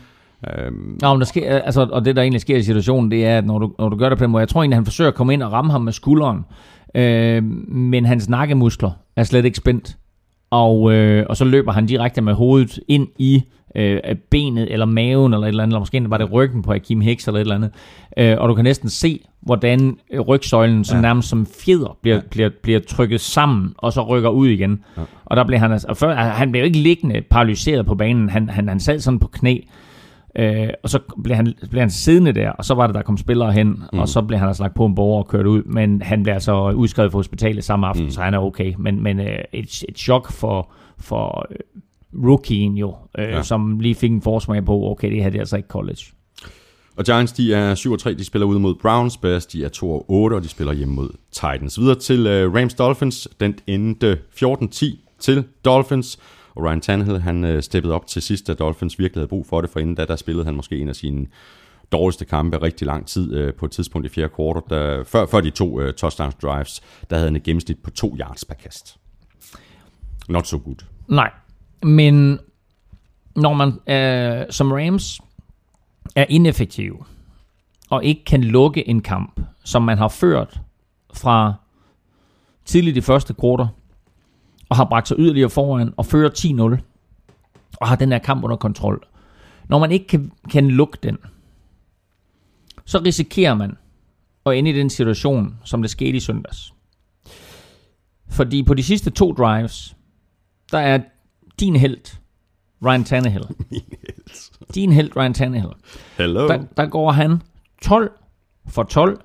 Øhm, 0.49 0.97
Nå, 1.01 1.13
men 1.13 1.19
der 1.19 1.25
sker, 1.25 1.59
altså, 1.59 1.87
og 1.91 2.05
det 2.05 2.15
der 2.15 2.21
egentlig 2.21 2.41
sker 2.41 2.57
i 2.57 2.61
situationen, 2.63 3.11
det 3.11 3.25
er, 3.25 3.37
at 3.37 3.45
når 3.45 3.59
du, 3.59 3.71
når 3.79 3.89
du 3.89 3.95
gør 3.97 4.09
det 4.09 4.17
på 4.17 4.23
den 4.23 4.31
måde, 4.31 4.41
jeg 4.41 4.49
tror 4.49 4.61
egentlig, 4.61 4.77
han 4.77 4.85
forsøger 4.85 5.07
at 5.07 5.15
komme 5.15 5.33
ind 5.33 5.43
og 5.43 5.51
ramme 5.51 5.71
ham 5.71 5.81
med 5.81 5.93
skulderen, 5.93 6.39
øh, 6.95 7.43
men 7.67 8.05
hans 8.05 8.29
nakkemuskler 8.29 8.91
er 9.15 9.23
slet 9.23 9.45
ikke 9.45 9.57
spændt. 9.57 9.97
Og, 10.51 10.93
øh, 10.93 11.25
og 11.29 11.37
så 11.37 11.45
løber 11.45 11.71
han 11.71 11.85
direkte 11.85 12.21
med 12.21 12.33
hovedet 12.33 12.79
ind 12.87 13.07
i 13.17 13.43
øh, 13.75 13.99
benet 14.31 14.73
eller 14.73 14.85
maven 14.85 15.33
eller 15.33 15.45
et 15.47 15.49
eller 15.49 15.63
andet, 15.63 15.71
eller 15.73 15.79
måske 15.79 16.09
var 16.09 16.17
det 16.17 16.31
ryggen 16.31 16.61
på 16.61 16.73
Akim 16.73 17.01
Hicks 17.01 17.27
eller 17.27 17.37
et 17.39 17.41
eller 17.41 17.55
andet. 17.55 17.71
Øh, 18.17 18.37
og 18.39 18.49
du 18.49 18.53
kan 18.55 18.63
næsten 18.63 18.89
se, 18.89 19.19
hvordan 19.41 19.97
rygsøjlen 20.27 20.83
så 20.83 20.95
Ja. 20.95 21.01
nærmest 21.01 21.29
som 21.29 21.47
fjeder 21.65 21.97
bliver, 22.01 22.15
ja. 22.15 22.21
bliver, 22.31 22.49
bliver 22.63 22.79
trykket 22.79 23.21
sammen, 23.21 23.73
og 23.77 23.93
så 23.93 24.01
rykker 24.01 24.29
ud 24.29 24.47
igen. 24.47 24.83
Ja. 24.97 25.01
Og 25.25 25.37
der 25.37 25.43
blev 25.43 25.59
han 25.59 25.71
altså, 25.71 25.93
før, 25.93 26.15
han 26.15 26.51
blev 26.51 26.61
jo 26.61 26.65
ikke 26.65 26.77
liggende 26.79 27.21
paralyseret 27.29 27.85
på 27.85 27.95
banen, 27.95 28.29
han, 28.29 28.49
han, 28.49 28.67
han 28.69 28.79
sad 28.79 28.99
sådan 28.99 29.19
på 29.19 29.27
knæ, 29.27 29.57
Øh, 30.35 30.69
og 30.83 30.89
så 30.89 30.99
blev 31.23 31.35
han, 31.35 31.53
blev 31.69 31.79
han 31.79 31.89
siddende 31.89 32.31
der, 32.31 32.49
og 32.49 32.65
så 32.65 32.73
var 32.73 32.87
det, 32.87 32.95
der 32.95 33.01
kom 33.01 33.17
spillere 33.17 33.51
hen, 33.51 33.67
mm. 33.67 33.99
og 33.99 34.09
så 34.09 34.21
blev 34.21 34.39
han 34.39 34.47
altså 34.47 34.63
lagt 34.63 34.75
på 34.75 34.85
en 34.85 34.95
borger 34.95 35.23
og 35.23 35.27
kørt 35.27 35.45
ud, 35.45 35.63
men 35.63 36.01
han 36.01 36.23
blev 36.23 36.33
altså 36.33 36.69
udskrevet 36.69 37.11
fra 37.11 37.19
hospitalet 37.19 37.63
samme 37.63 37.87
aften, 37.87 38.05
mm. 38.05 38.11
så 38.11 38.21
han 38.21 38.33
er 38.33 38.39
okay. 38.39 38.73
Men, 38.77 39.03
men 39.03 39.19
øh, 39.19 39.37
et, 39.53 39.83
et 39.89 39.97
chok 39.97 40.31
for, 40.31 40.71
for 40.99 41.47
øh, 41.51 41.57
rookien 42.29 42.77
jo, 42.77 42.95
øh, 43.17 43.29
ja. 43.29 43.43
Som 43.43 43.79
lige 43.79 43.95
fik 43.95 44.11
en 44.11 44.21
forsmag 44.21 44.65
på, 44.65 44.91
okay, 44.91 45.11
det 45.11 45.23
her 45.23 45.29
det 45.29 45.37
er 45.37 45.41
altså 45.41 45.57
ikke 45.57 45.69
college. 45.69 46.01
Og 46.95 47.05
Giants, 47.05 47.31
de 47.31 47.53
er 47.53 47.75
7 47.75 47.97
3, 47.97 48.13
de 48.13 48.25
spiller 48.25 48.45
ud 48.45 48.59
mod 48.59 48.75
Browns. 48.75 49.17
Bears, 49.17 49.45
de 49.45 49.65
er 49.65 49.69
2 49.69 50.05
8, 50.07 50.33
og 50.33 50.43
de 50.43 50.47
spiller 50.47 50.73
hjemme 50.73 50.93
mod 50.93 51.09
Titans. 51.31 51.79
Videre 51.79 51.99
til 51.99 52.45
uh, 52.45 52.55
Rams 52.55 52.73
Dolphins. 52.73 53.27
Den 53.39 53.55
endte 53.67 54.19
14-10 54.35 54.85
til 55.19 55.43
Dolphins. 55.65 56.19
Og 56.55 56.63
Ryan 56.63 56.81
Tannehill, 56.81 57.19
han 57.19 57.45
øh, 57.45 57.63
steppede 57.63 57.93
op 57.93 58.07
til 58.07 58.21
sidst, 58.21 58.47
da 58.47 58.53
Dolphins 58.53 58.99
virkelig 58.99 59.19
havde 59.19 59.27
brug 59.27 59.45
for 59.45 59.61
det, 59.61 59.69
for 59.69 59.79
inden 59.79 59.95
da, 59.95 60.05
der 60.05 60.15
spillede 60.15 60.45
han 60.45 60.55
måske 60.55 60.77
en 60.77 60.89
af 60.89 60.95
sine 60.95 61.27
dårligste 61.91 62.25
kampe 62.25 62.57
rigtig 62.57 62.87
lang 62.87 63.07
tid 63.07 63.33
øh, 63.33 63.53
på 63.53 63.65
et 63.65 63.71
tidspunkt 63.71 64.07
i 64.07 64.09
fjerde 64.09 64.29
kvartal. 64.29 65.05
Før, 65.05 65.25
før 65.25 65.41
de 65.41 65.49
to 65.49 65.81
øh, 65.81 65.93
touchdown 65.93 66.33
drives, 66.41 66.81
der 67.09 67.15
havde 67.15 67.27
han 67.27 67.35
et 67.35 67.43
gennemsnit 67.43 67.79
på 67.83 67.89
to 67.89 68.15
yards 68.19 68.45
per 68.45 68.55
kast. 68.55 68.97
Not 70.29 70.47
so 70.47 70.57
good. 70.57 70.85
Nej, 71.07 71.31
men 71.83 72.39
når 73.35 73.53
man 73.53 73.67
øh, 73.95 74.45
som 74.49 74.71
Rams 74.71 75.21
er 76.15 76.25
ineffektiv, 76.29 77.05
og 77.89 78.03
ikke 78.03 78.25
kan 78.25 78.43
lukke 78.43 78.87
en 78.87 79.01
kamp, 79.01 79.41
som 79.63 79.81
man 79.81 79.97
har 79.97 80.07
ført 80.07 80.59
fra 81.13 81.53
tidligt 82.65 82.97
i 82.97 83.01
første 83.01 83.33
kvartal, 83.33 83.67
og 84.71 84.77
har 84.77 84.85
bragt 84.85 85.07
sig 85.07 85.17
yderligere 85.19 85.49
foran 85.49 85.93
og 85.97 86.05
fører 86.05 86.29
10-0, 86.77 86.81
og 87.81 87.87
har 87.87 87.95
den 87.95 88.11
her 88.11 88.19
kamp 88.19 88.43
under 88.43 88.57
kontrol. 88.57 89.03
Når 89.69 89.79
man 89.79 89.91
ikke 89.91 90.07
kan, 90.07 90.31
kan 90.49 90.71
lukke 90.71 90.97
den, 91.03 91.17
så 92.85 93.01
risikerer 93.05 93.53
man 93.53 93.77
at 94.45 94.53
ende 94.57 94.69
i 94.69 94.73
den 94.73 94.89
situation, 94.89 95.55
som 95.63 95.81
det 95.81 95.91
skete 95.91 96.17
i 96.17 96.19
søndags. 96.19 96.73
Fordi 98.29 98.63
på 98.63 98.73
de 98.73 98.83
sidste 98.83 99.09
to 99.09 99.33
drives, 99.33 99.95
der 100.71 100.79
er 100.79 100.99
din 101.59 101.75
held, 101.75 102.17
Ryan 102.85 103.03
Tannehill. 103.03 103.45
din 104.75 104.91
held, 104.91 105.17
Ryan 105.17 105.33
Tannehill. 105.33 105.73
Hello. 106.17 106.47
Der, 106.47 106.63
der 106.77 106.85
går 106.85 107.11
han 107.11 107.41
12 107.81 108.11
for 108.67 108.83
12, 108.83 109.21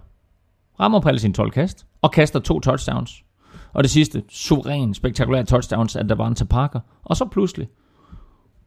rammer 0.80 1.00
på 1.00 1.08
alle 1.08 1.20
sine 1.20 1.34
12 1.34 1.50
kast, 1.50 1.86
og 2.02 2.12
kaster 2.12 2.40
to 2.40 2.60
touchdowns. 2.60 3.22
Og 3.76 3.84
det 3.84 3.90
sidste, 3.90 4.22
suveræn, 4.28 4.94
spektakulær 4.94 5.42
touchdowns, 5.42 5.96
at 5.96 6.08
der 6.08 6.14
var 6.14 6.26
en 6.26 6.34
til 6.34 6.44
Parker. 6.44 6.80
Og 7.04 7.16
så 7.16 7.24
pludselig, 7.24 7.68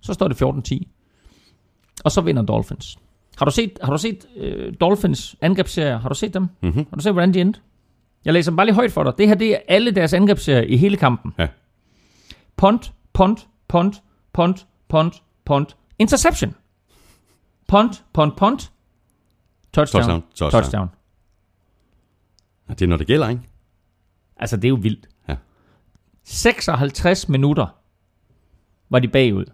så 0.02 0.14
står 0.14 0.28
det 0.28 0.42
14-10. 0.42 0.84
Og 2.04 2.12
så 2.12 2.22
vinder 2.22 2.42
Dolphins. 2.42 3.00
Har 3.38 3.46
du 3.46 3.52
set, 3.52 3.80
har 3.84 3.92
du 3.92 3.98
set 3.98 4.26
uh, 4.36 4.74
Dolphins 4.82 5.36
angrebsserier? 5.42 6.00
Har 6.00 6.10
du 6.10 6.16
set 6.16 6.34
dem? 6.34 6.48
Mm-hmm. 6.62 6.86
Har 6.90 6.98
du 6.98 7.04
set, 7.04 7.14
hvordan 7.14 7.34
de 7.34 7.42
endte? 7.42 7.60
Jeg 8.26 8.34
læser 8.34 8.52
dem 8.52 8.56
bare 8.56 8.66
lige 8.66 8.76
højt 8.76 8.92
for 8.92 9.04
dig. 9.04 9.14
Det 9.18 9.28
her, 9.28 9.36
det 9.36 9.54
er 9.54 9.60
alle 9.68 9.92
deres 9.92 10.14
angrebsserier 10.14 10.62
i 10.62 10.78
hele 10.78 10.98
kampen. 10.98 11.34
Ja. 11.38 11.48
Punt, 12.58 12.94
punt, 13.14 13.48
punt, 13.68 14.04
punt, 14.34 14.68
punt, 14.90 15.24
punt, 15.46 15.78
interception. 16.00 16.56
Punt, 17.68 18.04
punt, 18.14 18.36
punt, 18.38 18.72
Touchdown. 19.72 20.02
Touchdown. 20.02 20.24
Touchdown. 20.36 20.52
Touchdown. 20.52 20.62
Touchdown. 20.62 20.90
Det 22.70 22.82
er, 22.82 22.88
når 22.88 22.98
det 22.98 23.08
gælder, 23.08 23.30
ikke? 23.30 23.42
Altså, 24.40 24.56
det 24.56 24.66
er 24.66 24.70
jo 24.70 24.80
vildt. 24.82 25.10
Ja. 25.30 25.36
56 26.24 27.30
minutter 27.30 27.76
var 28.90 29.00
de 29.00 29.08
bagud. 29.08 29.46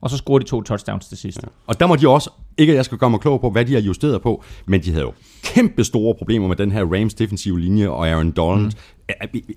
Og 0.00 0.10
så 0.10 0.16
scorede 0.16 0.44
de 0.44 0.48
to 0.48 0.62
touchdowns 0.62 1.08
til 1.08 1.18
sidst. 1.18 1.42
Ja. 1.42 1.48
Og 1.66 1.80
der 1.80 1.86
må 1.86 1.96
de 1.96 2.08
også, 2.08 2.30
ikke 2.58 2.72
at 2.72 2.76
jeg 2.76 2.84
skal 2.84 2.98
gøre 2.98 3.10
mig 3.10 3.20
klog 3.20 3.40
på, 3.40 3.50
hvad 3.50 3.64
de 3.64 3.74
har 3.74 3.80
justeret 3.80 4.22
på, 4.22 4.44
men 4.66 4.82
de 4.82 4.90
havde 4.90 5.02
jo 5.02 5.12
kæmpe 5.42 5.84
store 5.84 6.14
problemer 6.14 6.48
med 6.48 6.56
den 6.56 6.72
her 6.72 6.84
Rams 6.84 7.14
defensive 7.14 7.60
linje 7.60 7.88
og 7.88 8.08
Aaron 8.08 8.30
Donald 8.30 8.72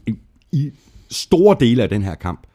mm. 0.07 0.17
i, 0.51 0.71
store 1.11 1.57
dele 1.59 1.83
af 1.83 1.89
den 1.89 2.01
her 2.03 2.15
kamp. 2.15 2.47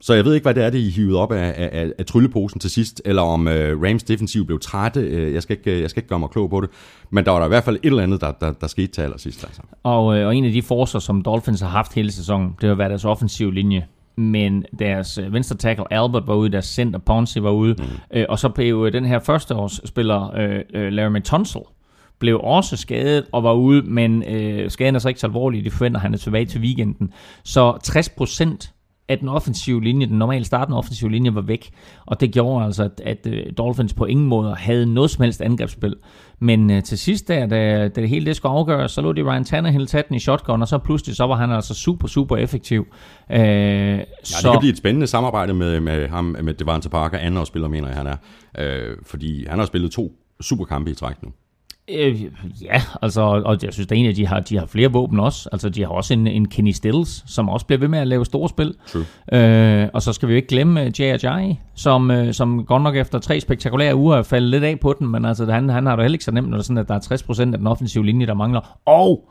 Så 0.00 0.14
jeg 0.14 0.24
ved 0.24 0.34
ikke, 0.34 0.44
hvad 0.44 0.54
det 0.54 0.64
er, 0.64 0.70
det 0.70 0.78
I 0.78 0.90
hivede 0.90 1.18
op 1.18 1.32
af, 1.32 1.54
af, 1.56 1.92
af, 1.98 2.06
trylleposen 2.06 2.60
til 2.60 2.70
sidst, 2.70 3.02
eller 3.04 3.22
om 3.22 3.46
uh, 3.46 3.52
Rams 3.52 4.02
defensiv 4.02 4.46
blev 4.46 4.60
trætte. 4.60 5.00
Uh, 5.00 5.34
jeg, 5.34 5.42
skal 5.42 5.56
ikke, 5.56 5.80
jeg 5.80 5.90
skal 5.90 6.00
ikke 6.00 6.08
gøre 6.08 6.18
mig 6.18 6.30
klog 6.30 6.50
på 6.50 6.60
det. 6.60 6.70
Men 7.10 7.24
der 7.24 7.30
var 7.30 7.38
der 7.38 7.46
i 7.46 7.48
hvert 7.48 7.64
fald 7.64 7.76
et 7.76 7.86
eller 7.86 8.02
andet, 8.02 8.20
der, 8.20 8.32
der, 8.32 8.52
der 8.52 8.66
skete 8.66 8.92
til 8.92 9.02
allersidst. 9.02 9.44
Altså. 9.44 9.62
Og, 9.82 10.18
øh, 10.18 10.26
og 10.26 10.36
en 10.36 10.44
af 10.44 10.52
de 10.52 10.62
forser, 10.62 10.98
som 10.98 11.22
Dolphins 11.22 11.60
har 11.60 11.68
haft 11.68 11.94
hele 11.94 12.12
sæsonen, 12.12 12.56
det 12.60 12.68
har 12.68 12.76
været 12.76 12.90
deres 12.90 13.04
offensive 13.04 13.54
linje. 13.54 13.86
Men 14.16 14.64
deres 14.78 15.18
øh, 15.18 15.32
venstre 15.32 15.56
tackle 15.56 15.92
Albert 15.92 16.26
var 16.26 16.34
ude, 16.34 16.52
deres 16.52 16.66
center 16.66 16.98
Ponce 16.98 17.42
var 17.42 17.50
ude. 17.50 17.74
Mm. 17.78 17.84
Øh, 18.18 18.26
og 18.28 18.38
så 18.38 18.48
blev 18.48 18.84
øh, 18.86 18.92
den 18.92 19.04
her 19.04 19.18
førsteårsspiller 19.18 20.36
øh, 20.36 20.60
øh, 20.74 20.92
Laramie 20.92 21.22
Tunsil 21.22 21.60
blev 22.18 22.40
også 22.42 22.76
skadet 22.76 23.26
og 23.32 23.42
var 23.42 23.52
ude, 23.52 23.82
men 23.82 24.22
øh, 24.22 24.70
skaden 24.70 24.94
er 24.94 24.98
så 24.98 25.08
ikke 25.08 25.20
så 25.20 25.26
alvorlig. 25.26 25.64
De 25.64 25.70
forventer, 25.70 25.98
at 25.98 26.02
han 26.02 26.14
er 26.14 26.18
tilbage 26.18 26.46
til 26.46 26.60
weekenden. 26.60 27.12
Så 27.44 27.78
60 27.84 28.08
af 29.10 29.18
den 29.18 29.28
offensive 29.28 29.84
linje, 29.84 30.06
den 30.06 30.18
normale 30.18 30.44
startende 30.44 30.78
offensive 30.78 31.10
linje, 31.10 31.34
var 31.34 31.40
væk. 31.40 31.70
Og 32.06 32.20
det 32.20 32.32
gjorde 32.32 32.64
altså, 32.64 32.84
at, 32.84 33.00
at 33.04 33.26
uh, 33.26 33.52
Dolphins 33.58 33.94
på 33.94 34.04
ingen 34.04 34.26
måde 34.26 34.54
havde 34.54 34.86
noget 34.86 35.10
som 35.10 35.22
helst 35.22 35.42
angrebsspil. 35.42 35.96
Men 36.38 36.70
uh, 36.70 36.82
til 36.82 36.98
sidst, 36.98 37.28
der, 37.28 37.46
da, 37.46 37.88
da 37.88 38.00
det 38.00 38.08
hele 38.08 38.26
det 38.26 38.36
skulle 38.36 38.52
afgøres, 38.52 38.92
så 38.92 39.00
lå 39.00 39.12
de 39.12 39.22
Ryan 39.22 39.44
Tannehill 39.44 39.86
tage 39.86 40.04
den 40.08 40.16
i 40.16 40.18
shotgun, 40.18 40.62
og 40.62 40.68
så 40.68 40.78
pludselig 40.78 41.16
så 41.16 41.26
var 41.26 41.36
han 41.36 41.50
altså 41.50 41.74
super, 41.74 42.08
super 42.08 42.36
effektiv. 42.36 42.86
Uh, 43.30 44.00
Ja, 44.00 44.04
så, 44.24 44.36
det 44.42 44.52
kan 44.52 44.60
blive 44.60 44.72
et 44.72 44.78
spændende 44.78 45.06
samarbejde 45.06 45.54
med, 45.54 45.80
med 45.80 46.08
ham, 46.08 46.36
med 46.42 46.54
Devante 46.54 46.88
Parker, 46.88 47.18
anden 47.18 47.46
spiller, 47.46 47.68
mener 47.68 47.88
jeg, 47.88 47.96
han 47.96 48.06
er. 48.06 48.16
Øh, 48.58 48.96
fordi 49.06 49.46
han 49.48 49.58
har 49.58 49.66
spillet 49.66 49.90
to 49.90 50.12
superkampe 50.40 50.90
i 50.90 50.94
træk 50.94 51.22
nu. 51.22 51.28
Øh, 51.98 52.22
ja, 52.62 52.82
altså, 53.02 53.20
og 53.20 53.58
jeg 53.62 53.72
synes 53.72 53.86
da 53.86 53.94
egentlig, 53.94 54.10
at 54.10 54.16
de 54.16 54.26
har, 54.26 54.40
de 54.40 54.58
har 54.58 54.66
flere 54.66 54.92
våben 54.92 55.20
også. 55.20 55.48
Altså, 55.52 55.68
de 55.68 55.80
har 55.80 55.88
også 55.88 56.12
en, 56.14 56.26
en 56.26 56.48
Kenny 56.48 56.70
Stills, 56.70 57.24
som 57.26 57.48
også 57.48 57.66
bliver 57.66 57.78
ved 57.78 57.88
med 57.88 57.98
at 57.98 58.06
lave 58.06 58.24
store 58.26 58.48
spil. 58.48 58.74
True. 58.86 59.82
Øh, 59.82 59.88
og 59.94 60.02
så 60.02 60.12
skal 60.12 60.28
vi 60.28 60.32
jo 60.32 60.36
ikke 60.36 60.48
glemme 60.48 60.80
Jay 60.80 61.18
Ajayi, 61.24 61.58
som, 61.74 62.10
uh, 62.10 62.30
som 62.32 62.64
godt 62.64 62.82
nok 62.82 62.96
efter 62.96 63.18
tre 63.18 63.40
spektakulære 63.40 63.96
uger 63.96 64.16
er 64.16 64.22
faldet 64.22 64.50
lidt 64.50 64.64
af 64.64 64.80
på 64.80 64.94
den, 64.98 65.08
men 65.08 65.24
altså, 65.24 65.44
han, 65.44 65.68
han 65.68 65.86
har 65.86 65.96
det 65.96 66.02
heller 66.04 66.14
ikke 66.14 66.24
så 66.24 66.32
nemt, 66.32 66.48
når 66.48 66.56
det 66.56 66.62
er 66.62 66.66
sådan, 66.66 66.78
at 66.78 66.88
der 66.88 66.94
er 66.94 66.98
60% 67.32 67.40
af 67.40 67.58
den 67.58 67.66
offensive 67.66 68.06
linje, 68.06 68.26
der 68.26 68.34
mangler. 68.34 68.78
Og 68.86 69.30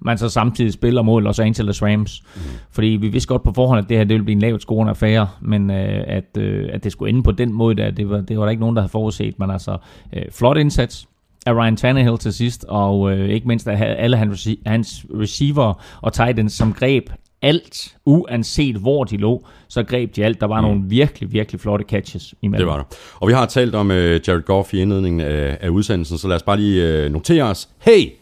man 0.00 0.18
så 0.18 0.28
samtidig 0.28 0.72
spiller 0.72 1.02
mod 1.02 1.22
Los 1.22 1.38
Angeles 1.38 1.82
Rams. 1.82 2.22
Mm. 2.34 2.40
Fordi 2.70 2.86
vi 2.86 3.08
vidste 3.08 3.28
godt 3.28 3.42
på 3.42 3.52
forhånd, 3.52 3.78
at 3.78 3.88
det 3.88 3.96
her 3.96 4.04
det 4.04 4.14
ville 4.14 4.24
blive 4.24 4.34
en 4.34 4.40
lavt 4.40 4.62
scorende 4.62 4.90
affære, 4.90 5.28
men 5.40 5.70
øh, 5.70 6.04
at, 6.06 6.36
øh, 6.38 6.68
at 6.72 6.84
det 6.84 6.92
skulle 6.92 7.08
ende 7.08 7.22
på 7.22 7.32
den 7.32 7.52
måde, 7.52 7.74
der, 7.74 7.90
det, 7.90 8.10
var, 8.10 8.20
det 8.20 8.38
var 8.38 8.44
der 8.44 8.50
ikke 8.50 8.60
nogen, 8.60 8.76
der 8.76 8.82
havde 8.82 8.90
forudset. 8.90 9.38
Men 9.38 9.50
altså, 9.50 9.78
øh, 10.12 10.22
flot 10.32 10.56
indsats 10.56 11.08
af 11.46 11.54
Ryan 11.54 11.76
Tannehill 11.76 12.18
til 12.18 12.32
sidst, 12.32 12.64
og 12.68 13.12
øh, 13.12 13.28
ikke 13.28 13.48
mindst 13.48 13.68
af 13.68 13.96
alle 13.98 14.16
hans, 14.16 14.48
hans 14.66 15.06
receiver 15.20 15.82
og 16.02 16.12
tight 16.12 16.52
som 16.52 16.72
greb 16.72 17.10
alt, 17.42 17.96
uanset 18.04 18.76
hvor 18.76 19.04
de 19.04 19.16
lå, 19.16 19.46
så 19.68 19.82
greb 19.82 20.16
de 20.16 20.24
alt. 20.24 20.40
Der 20.40 20.46
var 20.46 20.60
mm. 20.60 20.66
nogle 20.66 20.82
virkelig, 20.88 21.32
virkelig 21.32 21.60
flotte 21.60 21.84
catches 21.88 22.34
imellem. 22.42 22.66
Det 22.66 22.72
var 22.72 22.76
der. 22.76 22.84
Og 23.20 23.28
vi 23.28 23.32
har 23.32 23.46
talt 23.46 23.74
om 23.74 23.90
uh, 23.90 23.96
Jared 23.96 24.42
Goff 24.42 24.74
i 24.74 24.80
indledningen 24.80 25.20
af, 25.20 25.58
af 25.60 25.68
udsendelsen, 25.68 26.18
så 26.18 26.28
lad 26.28 26.36
os 26.36 26.42
bare 26.42 26.56
lige 26.56 27.06
uh, 27.06 27.12
notere 27.12 27.42
os. 27.42 27.68
Hey, 27.80 28.12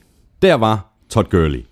der 0.43 0.55
var 0.55 0.95
Todd 1.11 1.27
Gurley. 1.31 1.65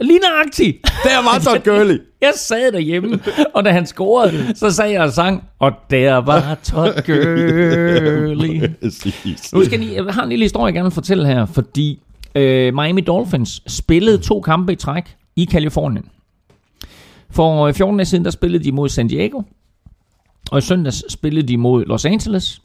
Lige 0.00 0.18
nøjagtigt. 0.18 0.78
Der 1.04 1.24
var 1.24 1.38
Todd 1.38 1.64
Gurley. 1.64 2.00
Jeg 2.20 2.32
sad 2.36 2.72
derhjemme, 2.72 3.20
og 3.54 3.64
da 3.64 3.70
han 3.70 3.86
scorede, 3.86 4.56
så 4.56 4.70
sagde 4.70 4.92
jeg 4.92 5.02
og 5.02 5.12
sang, 5.12 5.44
og 5.58 5.72
der 5.90 6.16
var 6.16 6.54
Todd 6.62 6.94
Gurley. 7.06 8.70
Præcis. 8.82 9.52
Nu 9.52 9.64
skal 9.64 9.80
jeg, 9.80 9.88
lige, 9.88 10.04
jeg 10.04 10.14
har 10.14 10.22
en 10.22 10.28
lille 10.28 10.44
historie, 10.44 10.66
jeg 10.66 10.74
gerne 10.74 10.84
vil 10.84 10.94
fortælle 10.94 11.26
her, 11.26 11.46
fordi 11.46 12.02
øh, 12.34 12.74
Miami 12.74 13.00
Dolphins 13.00 13.62
spillede 13.66 14.18
to 14.18 14.40
kampe 14.40 14.72
i 14.72 14.76
træk 14.76 15.16
i 15.36 15.44
Kalifornien. 15.44 16.04
For 17.30 17.66
øh, 17.66 17.74
14 17.74 17.96
dage 17.96 18.06
siden, 18.06 18.24
der 18.24 18.30
spillede 18.30 18.64
de 18.64 18.72
mod 18.72 18.88
San 18.88 19.08
Diego, 19.08 19.42
og 20.50 20.58
i 20.58 20.60
søndags 20.60 21.12
spillede 21.12 21.48
de 21.48 21.56
mod 21.56 21.84
Los 21.84 22.04
Angeles, 22.04 22.62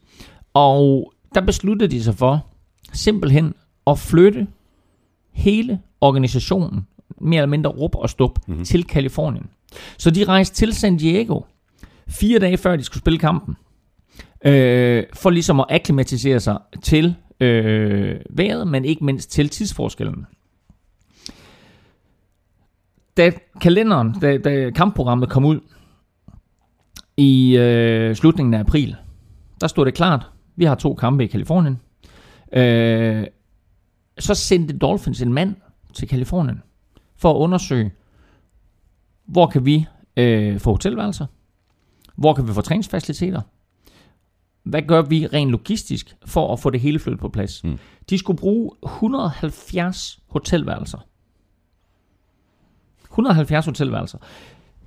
og 0.54 1.14
der 1.36 1.42
besluttede 1.42 1.92
de 1.92 2.04
sig 2.04 2.16
for 2.16 2.46
simpelthen 2.94 3.54
at 3.88 4.00
flytte 4.00 4.48
hele 5.34 5.80
organisationen, 6.02 6.88
mere 7.22 7.42
eller 7.42 7.50
mindre 7.50 7.72
rup 7.72 7.96
og 7.96 8.10
stup, 8.10 8.40
mm-hmm. 8.48 8.66
til 8.66 8.84
Kalifornien. 8.84 9.46
Så 9.98 10.12
de 10.12 10.24
rejste 10.24 10.56
til 10.56 10.74
San 10.74 10.98
Diego, 10.98 11.42
fire 12.08 12.40
dage 12.40 12.58
før 12.58 12.76
de 12.76 12.84
skulle 12.84 13.02
spille 13.02 13.20
kampen, 13.20 13.56
øh, 14.46 15.04
for 15.14 15.30
ligesom 15.30 15.60
at 15.60 15.66
akklimatisere 15.70 16.40
sig 16.40 16.58
til 16.84 17.16
øh, 17.40 18.20
vejret, 18.30 18.68
men 18.68 18.86
ikke 18.86 19.06
mindst 19.06 19.32
til 19.32 19.50
tidsforskellen. 19.50 20.26
Da 23.18 23.32
kalenderen, 23.62 24.16
da, 24.22 24.38
da 24.38 24.72
kampprogrammet 24.72 25.30
kom 25.30 25.46
ud 25.46 25.60
i 27.18 27.58
øh, 27.58 28.16
slutningen 28.16 28.54
af 28.54 28.60
april, 28.60 28.96
der 29.62 29.68
stod 29.68 29.86
det 29.86 29.94
klart, 29.94 30.26
vi 30.56 30.66
har 30.66 30.76
to 30.76 30.94
kampe 30.94 31.24
i 31.24 31.28
Kalifornien. 31.28 31.80
Øh, 32.54 33.28
så 34.20 34.36
sendte 34.36 34.78
Dolphins 34.78 35.22
en 35.22 35.34
mand 35.34 35.56
til 35.94 36.08
Kalifornien 36.08 36.62
for 37.24 37.32
at 37.32 37.38
undersøge, 37.38 37.92
hvor 39.26 39.48
kan 39.48 39.66
vi 39.66 39.86
øh, 40.18 40.60
få 40.60 40.72
hotelværelser, 40.72 41.26
hvor 42.16 42.34
kan 42.34 42.48
vi 42.48 42.54
få 42.54 42.62
træningsfaciliteter, 42.62 43.42
hvad 44.64 44.82
gør 44.82 45.02
vi 45.02 45.28
rent 45.28 45.52
logistisk 45.52 46.16
for 46.26 46.54
at 46.54 46.60
få 46.60 46.70
det 46.70 46.80
hele 46.80 47.00
flyttet 47.00 47.20
på 47.20 47.30
plads? 47.30 47.64
Mm. 47.64 47.80
De 48.10 48.18
skulle 48.18 48.38
bruge 48.38 48.72
170 48.84 50.20
hotelværelser. 50.30 50.98
170 53.04 53.66
hotelværelser. 53.66 54.18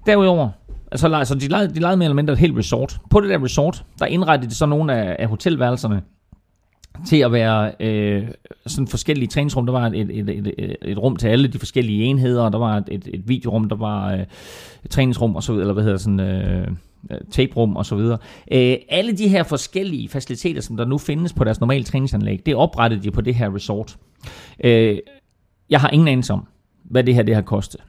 Derudover, 0.07 0.51
altså, 0.93 1.15
altså 1.15 1.35
de, 1.35 1.49
lejede, 1.49 1.75
de 1.75 1.81
lejede 1.81 1.97
mere 1.97 2.07
eller 2.07 2.15
mindre 2.15 2.33
et 2.33 2.39
helt 2.39 2.57
resort. 2.57 3.01
På 3.11 3.21
det 3.21 3.31
der 3.31 3.45
resort, 3.45 3.85
der 3.99 4.07
indrettede 4.07 4.51
de 4.51 4.55
så 4.55 4.67
nogle 4.67 4.95
af, 4.95 5.17
af 5.19 5.29
hotelværelserne 5.29 6.03
til 7.07 7.17
at 7.17 7.33
være 7.33 7.73
øh, 7.81 8.29
sådan 8.67 8.89
forskellige 8.89 9.29
træningsrum. 9.29 9.67
Der 9.67 9.73
var 9.73 9.87
et, 9.87 10.01
et, 10.01 10.29
et, 10.29 10.55
et, 10.59 10.77
et 10.83 10.99
rum 10.99 11.17
til 11.17 11.29
alle 11.29 11.49
de 11.49 11.59
forskellige 11.59 12.05
enheder, 12.05 12.43
og 12.43 12.53
der 12.53 12.59
var 12.59 12.77
et, 12.77 12.85
et, 12.91 13.09
et 13.15 13.29
videorum, 13.29 13.69
der 13.69 13.77
var 13.77 14.13
øh, 14.13 14.21
et 14.85 14.91
træningsrum, 14.91 15.37
og 15.37 15.43
så, 15.43 15.53
eller 15.53 15.73
hvad 15.73 15.83
hedder 15.83 15.99
sådan, 15.99 16.21
øh, 16.21 16.69
øh, 17.11 17.19
taperum 17.31 17.77
og 17.77 17.87
så 17.87 17.97
videre. 17.97 18.19
Øh, 18.53 18.77
alle 18.89 19.13
de 19.13 19.29
her 19.29 19.43
forskellige 19.43 20.09
faciliteter, 20.09 20.61
som 20.61 20.77
der 20.77 20.85
nu 20.85 20.99
findes 20.99 21.33
på 21.33 21.45
deres 21.45 21.61
normale 21.61 21.85
træningsanlæg, 21.85 22.47
det 22.47 22.55
oprettede 22.55 23.03
de 23.03 23.11
på 23.11 23.21
det 23.21 23.35
her 23.35 23.55
resort. 23.55 23.97
Øh, 24.65 24.99
jeg 25.71 25.81
har 25.81 25.91
ingen 25.91 26.09
anelse 26.09 26.33
om, 26.33 26.47
hvad 26.85 27.05
det 27.05 27.15
her 27.15 27.23
det 27.23 27.35
har 27.35 27.43
kostet. 27.43 27.81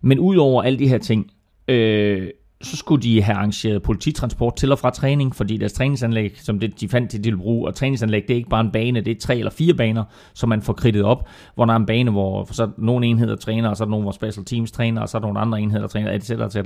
Men 0.00 0.18
udover 0.18 0.62
alle 0.62 0.78
de 0.78 0.88
her 0.88 0.98
ting, 0.98 1.30
øh, 1.68 2.30
så 2.62 2.76
skulle 2.76 3.02
de 3.02 3.22
have 3.22 3.36
arrangeret 3.36 3.82
polititransport 3.82 4.56
til 4.56 4.72
og 4.72 4.78
fra 4.78 4.90
træning, 4.90 5.36
fordi 5.36 5.56
deres 5.56 5.72
træningsanlæg, 5.72 6.40
som 6.40 6.58
det, 6.58 6.80
de 6.80 6.88
fandt, 6.88 7.12
de 7.12 7.22
ville 7.22 7.38
bruge, 7.38 7.68
og 7.68 7.74
træningsanlæg, 7.74 8.22
det 8.22 8.30
er 8.30 8.36
ikke 8.36 8.48
bare 8.48 8.60
en 8.60 8.70
bane, 8.70 9.00
det 9.00 9.16
er 9.16 9.20
tre 9.20 9.38
eller 9.38 9.50
fire 9.50 9.74
baner, 9.74 10.04
som 10.34 10.48
man 10.48 10.62
får 10.62 10.72
kridtet 10.72 11.04
op, 11.04 11.28
hvor 11.54 11.64
der 11.64 11.72
er 11.72 11.76
en 11.76 11.86
bane, 11.86 12.10
hvor 12.10 12.48
så 12.52 12.62
er 12.62 12.68
nogle 12.78 13.06
enheder 13.06 13.36
træner, 13.36 13.68
og 13.68 13.76
så 13.76 13.84
er 13.84 13.86
der 13.86 13.90
nogle, 13.90 14.02
hvor 14.02 14.12
special 14.12 14.44
teams 14.44 14.72
træner, 14.72 15.00
og 15.00 15.08
så 15.08 15.16
er 15.16 15.20
der 15.20 15.26
nogle 15.26 15.40
andre 15.40 15.60
enheder, 15.60 15.80
der 15.80 15.88
træner, 15.88 16.12
etc. 16.12 16.30
etc. 16.30 16.56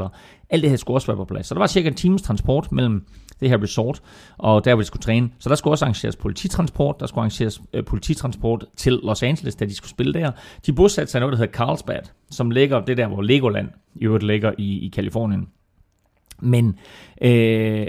Alt 0.51 0.63
det 0.63 0.71
her 0.71 0.77
skulle 0.77 0.97
også 0.97 1.07
være 1.07 1.17
på 1.17 1.25
plads. 1.25 1.47
Så 1.47 1.55
der 1.55 1.59
var 1.59 1.67
cirka 1.67 1.89
en 1.89 1.95
times 1.95 2.23
transport 2.23 2.73
mellem 2.73 3.05
det 3.41 3.49
her 3.49 3.63
resort, 3.63 4.03
og 4.39 4.65
der 4.65 4.75
hvor 4.75 4.83
de 4.83 4.87
skulle 4.87 5.03
træne. 5.03 5.31
Så 5.39 5.49
der 5.49 5.55
skulle 5.55 5.73
også 5.73 5.85
arrangeres 5.85 6.17
polititransport, 6.17 7.01
der 7.01 7.07
skulle 7.07 7.21
arrangeres 7.21 7.63
øh, 7.73 7.85
polititransport 7.85 8.65
til 8.77 8.93
Los 8.93 9.23
Angeles, 9.23 9.55
da 9.55 9.65
de 9.65 9.75
skulle 9.75 9.91
spille 9.91 10.13
der. 10.13 10.31
De 10.67 10.73
bosatte 10.73 11.11
sig 11.11 11.19
i 11.19 11.21
noget, 11.21 11.33
der 11.33 11.39
hedder 11.39 11.53
Carlsbad, 11.53 12.03
som 12.31 12.51
ligger 12.51 12.81
det 12.81 12.97
der, 12.97 13.09
hvor 13.09 13.23
Legoland 13.23 13.69
i 13.95 14.05
øvrigt 14.05 14.25
ligger 14.25 14.53
i, 14.59 14.87
i 14.87 14.89
Kalifornien. 14.89 15.47
Men 16.43 16.79
øh, 17.23 17.87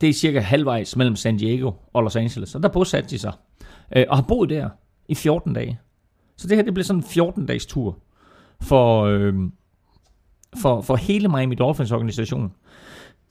det 0.00 0.08
er 0.08 0.12
cirka 0.12 0.40
halvvejs 0.40 0.96
mellem 0.96 1.16
San 1.16 1.36
Diego 1.36 1.72
og 1.92 2.02
Los 2.02 2.16
Angeles, 2.16 2.54
og 2.54 2.62
der 2.62 2.68
bosatte 2.68 3.10
de 3.10 3.18
sig. 3.18 3.32
Øh, 3.96 4.04
og 4.08 4.16
har 4.16 4.24
boet 4.28 4.50
der 4.50 4.68
i 5.08 5.14
14 5.14 5.52
dage. 5.52 5.78
Så 6.36 6.48
det 6.48 6.56
her 6.56 6.64
det 6.64 6.74
blev 6.74 6.84
sådan 6.84 7.02
en 7.02 7.22
14-dages 7.22 7.66
tur 7.66 7.98
for, 8.60 9.04
øh, 9.04 9.34
for, 10.62 10.80
for 10.80 10.96
hele 10.96 11.28
Miami 11.28 11.54
Dolphins 11.54 11.92
organisation. 11.92 12.52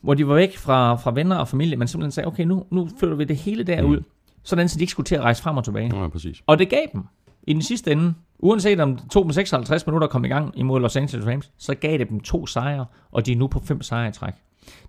Hvor 0.00 0.14
de 0.14 0.28
var 0.28 0.34
væk 0.34 0.56
fra, 0.56 0.94
fra 0.94 1.12
venner 1.14 1.36
og 1.36 1.48
familie, 1.48 1.76
men 1.76 1.88
simpelthen 1.88 2.10
sagde, 2.10 2.26
okay, 2.26 2.44
nu, 2.44 2.64
nu 2.70 2.88
flytter 2.98 3.16
vi 3.16 3.24
det 3.24 3.36
hele 3.36 3.64
derud, 3.64 3.96
mm. 3.96 4.04
sådan 4.42 4.68
så 4.68 4.78
de 4.78 4.82
ikke 4.82 4.90
skulle 4.90 5.04
til 5.04 5.14
at 5.14 5.20
rejse 5.20 5.42
frem 5.42 5.56
og 5.56 5.64
tilbage. 5.64 5.96
Ja, 5.96 6.08
præcis. 6.08 6.42
Og 6.46 6.58
det 6.58 6.68
gav 6.68 6.86
dem 6.92 7.02
i 7.46 7.52
den 7.52 7.62
sidste 7.62 7.92
ende, 7.92 8.14
uanset 8.38 8.80
om 8.80 8.96
det 8.96 9.10
tog 9.10 9.24
dem 9.24 9.32
56 9.32 9.86
minutter 9.86 10.08
komme 10.08 10.26
i 10.26 10.30
gang 10.30 10.58
imod 10.58 10.80
Los 10.80 10.96
Angeles 10.96 11.26
Rams, 11.26 11.52
så 11.58 11.74
gav 11.74 11.98
det 11.98 12.08
dem 12.08 12.20
to 12.20 12.46
sejre, 12.46 12.86
og 13.10 13.26
de 13.26 13.32
er 13.32 13.36
nu 13.36 13.46
på 13.46 13.60
fem 13.64 13.82
sejre 13.82 14.08
i 14.08 14.12
træk. 14.12 14.34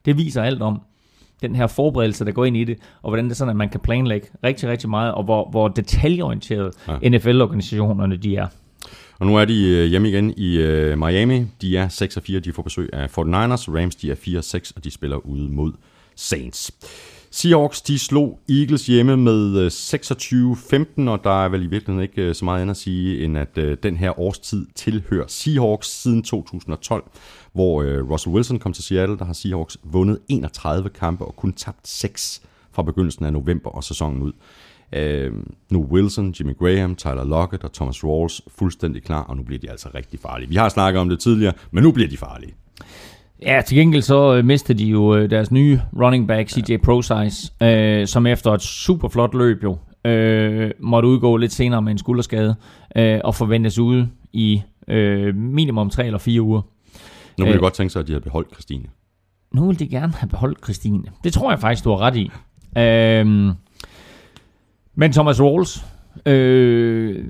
Det 0.05 0.17
viser 0.17 0.43
alt 0.43 0.61
om, 0.61 0.81
den 1.41 1.55
her 1.55 1.67
forberedelse, 1.67 2.25
der 2.25 2.31
går 2.31 2.45
ind 2.45 2.57
i 2.57 2.63
det, 2.63 2.77
og 3.01 3.09
hvordan 3.09 3.25
det 3.25 3.31
er 3.31 3.35
sådan, 3.35 3.49
at 3.49 3.55
man 3.55 3.69
kan 3.69 3.79
planlægge 3.79 4.27
rigtig, 4.43 4.69
rigtig 4.69 4.89
meget, 4.89 5.13
og 5.13 5.23
hvor, 5.23 5.49
hvor 5.49 5.67
detaljeorienteret 5.67 6.73
ja. 6.87 7.09
NFL-organisationerne 7.09 8.17
de 8.17 8.35
er. 8.35 8.47
Og 9.19 9.25
nu 9.25 9.37
er 9.37 9.45
de 9.45 9.69
øh, 9.69 9.85
hjemme 9.85 10.09
igen 10.09 10.33
i 10.37 10.57
øh, 10.57 10.97
Miami. 10.97 11.45
De 11.61 11.77
er 11.77 11.87
6 11.87 12.17
og 12.17 12.23
4, 12.23 12.39
de 12.39 12.53
får 12.53 12.63
besøg 12.63 12.89
af 12.93 13.17
49ers. 13.17 13.75
Rams, 13.75 13.95
de 13.95 14.11
er 14.11 14.15
4 14.15 14.37
og 14.37 14.43
6, 14.43 14.71
og 14.71 14.83
de 14.83 14.91
spiller 14.91 15.17
ude 15.17 15.49
mod 15.49 15.73
Saints. 16.15 16.71
Seahawks, 17.37 17.81
de 17.81 17.99
slog 17.99 18.39
Eagles 18.49 18.85
hjemme 18.85 19.17
med 19.17 19.57
øh, 19.57 19.67
26-15, 19.67 21.09
og 21.09 21.23
der 21.23 21.45
er 21.45 21.49
vel 21.49 21.63
i 21.63 21.67
virkeligheden 21.67 22.01
ikke 22.01 22.21
øh, 22.21 22.35
så 22.35 22.45
meget 22.45 22.61
andet 22.61 22.71
at 22.71 22.77
sige, 22.77 23.23
end 23.23 23.37
at 23.37 23.57
øh, 23.57 23.77
den 23.83 23.97
her 23.97 24.19
årstid 24.19 24.67
tilhører 24.75 25.27
Seahawks 25.27 26.01
siden 26.01 26.23
2012, 26.23 27.03
hvor 27.53 27.83
Russell 28.01 28.35
Wilson 28.35 28.59
kom 28.59 28.73
til 28.73 28.83
Seattle. 28.83 29.17
Der 29.17 29.25
har 29.25 29.33
Seahawks 29.33 29.77
vundet 29.83 30.19
31 30.29 30.89
kampe 30.89 31.25
og 31.25 31.35
kun 31.35 31.53
tabt 31.53 31.87
6 31.87 32.41
fra 32.71 32.83
begyndelsen 32.83 33.25
af 33.25 33.33
november 33.33 33.69
og 33.69 33.83
sæsonen 33.83 34.21
ud. 34.21 34.31
Øh, 34.93 35.33
nu 35.69 35.87
Wilson, 35.91 36.35
Jimmy 36.39 36.57
Graham, 36.57 36.95
Tyler 36.95 37.23
Lockett 37.25 37.63
og 37.63 37.73
Thomas 37.73 38.03
Rawls 38.03 38.41
fuldstændig 38.47 39.03
klar, 39.03 39.23
og 39.23 39.37
nu 39.37 39.43
bliver 39.43 39.59
de 39.59 39.69
altså 39.69 39.89
rigtig 39.95 40.19
farlige. 40.19 40.49
Vi 40.49 40.55
har 40.55 40.69
snakket 40.69 40.99
om 40.99 41.09
det 41.09 41.19
tidligere, 41.19 41.53
men 41.71 41.83
nu 41.83 41.91
bliver 41.91 42.09
de 42.09 42.17
farlige. 42.17 42.53
Ja, 43.41 43.61
til 43.65 43.77
gengæld 43.77 44.01
så 44.01 44.35
øh, 44.35 44.45
mistede 44.45 44.79
de 44.79 44.85
jo 44.85 45.15
øh, 45.15 45.29
deres 45.29 45.51
nye 45.51 45.81
running 45.99 46.27
back, 46.27 46.49
CJ 46.49 46.71
ja. 46.71 46.77
ProSize, 46.77 47.53
øh, 47.63 48.07
som 48.07 48.25
efter 48.25 48.51
et 48.51 48.61
super 48.61 49.09
flot 49.09 49.33
løb 49.33 49.63
jo, 49.63 49.77
øh, 50.05 50.71
måtte 50.79 51.09
udgå 51.09 51.37
lidt 51.37 51.53
senere 51.53 51.81
med 51.81 51.91
en 51.91 51.97
skulderskade, 51.97 52.55
øh, 52.95 53.19
og 53.23 53.35
forventes 53.35 53.79
ude 53.79 54.09
i 54.33 54.61
øh, 54.87 55.35
minimum 55.35 55.89
3 55.89 56.05
eller 56.05 56.19
4 56.19 56.41
uger. 56.41 56.61
Nu 57.37 57.45
vil 57.45 57.51
jeg 57.51 57.55
øh, 57.55 57.61
godt 57.61 57.73
tænke 57.73 57.93
sig, 57.93 57.99
at 57.99 58.07
de 58.07 58.13
har 58.13 58.19
beholdt 58.19 58.51
Christine. 58.53 58.83
Nu 59.51 59.67
vil 59.67 59.79
de 59.79 59.87
gerne 59.87 60.13
have 60.13 60.29
beholdt 60.29 60.63
Christine. 60.63 61.03
Det 61.23 61.33
tror 61.33 61.51
jeg 61.51 61.59
faktisk, 61.59 61.83
du 61.83 61.89
har 61.89 62.01
ret 62.01 62.15
i. 62.15 62.31
Øh, 62.77 63.25
men 64.95 65.11
Thomas 65.11 65.41
Rawls 65.41 65.85
øh, 66.25 67.25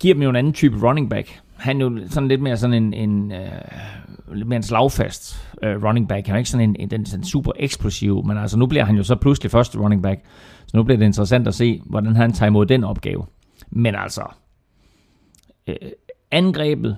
giver 0.00 0.14
dem 0.14 0.22
jo 0.22 0.30
en 0.30 0.36
anden 0.36 0.52
type 0.52 0.88
running 0.88 1.10
back. 1.10 1.40
Han 1.56 1.80
er 1.80 1.84
jo 1.84 2.08
sådan 2.08 2.28
lidt 2.28 2.42
mere 2.42 2.56
sådan 2.56 2.82
en, 2.82 2.94
en 2.94 3.32
uh, 3.32 4.34
lidt 4.34 4.48
mere 4.48 4.56
en 4.56 4.62
slagfast 4.62 5.48
uh, 5.62 5.84
running 5.84 6.08
back. 6.08 6.26
Han 6.26 6.34
er 6.34 6.38
ikke 6.38 6.50
sådan 6.50 6.68
en, 6.68 6.76
en, 6.78 6.94
en, 6.94 7.06
en 7.14 7.24
super 7.24 7.52
eksplosiv, 7.56 8.24
men 8.24 8.38
altså 8.38 8.58
nu 8.58 8.66
bliver 8.66 8.84
han 8.84 8.96
jo 8.96 9.02
så 9.02 9.16
pludselig 9.16 9.50
første 9.50 9.78
running 9.78 10.02
back. 10.02 10.20
Så 10.66 10.76
nu 10.76 10.82
bliver 10.82 10.98
det 10.98 11.06
interessant 11.06 11.48
at 11.48 11.54
se, 11.54 11.82
hvordan 11.84 12.16
han 12.16 12.32
tager 12.32 12.48
imod 12.48 12.66
den 12.66 12.84
opgave. 12.84 13.26
Men 13.70 13.94
altså, 13.94 14.22
uh, 15.68 15.74
angrebet 16.30 16.96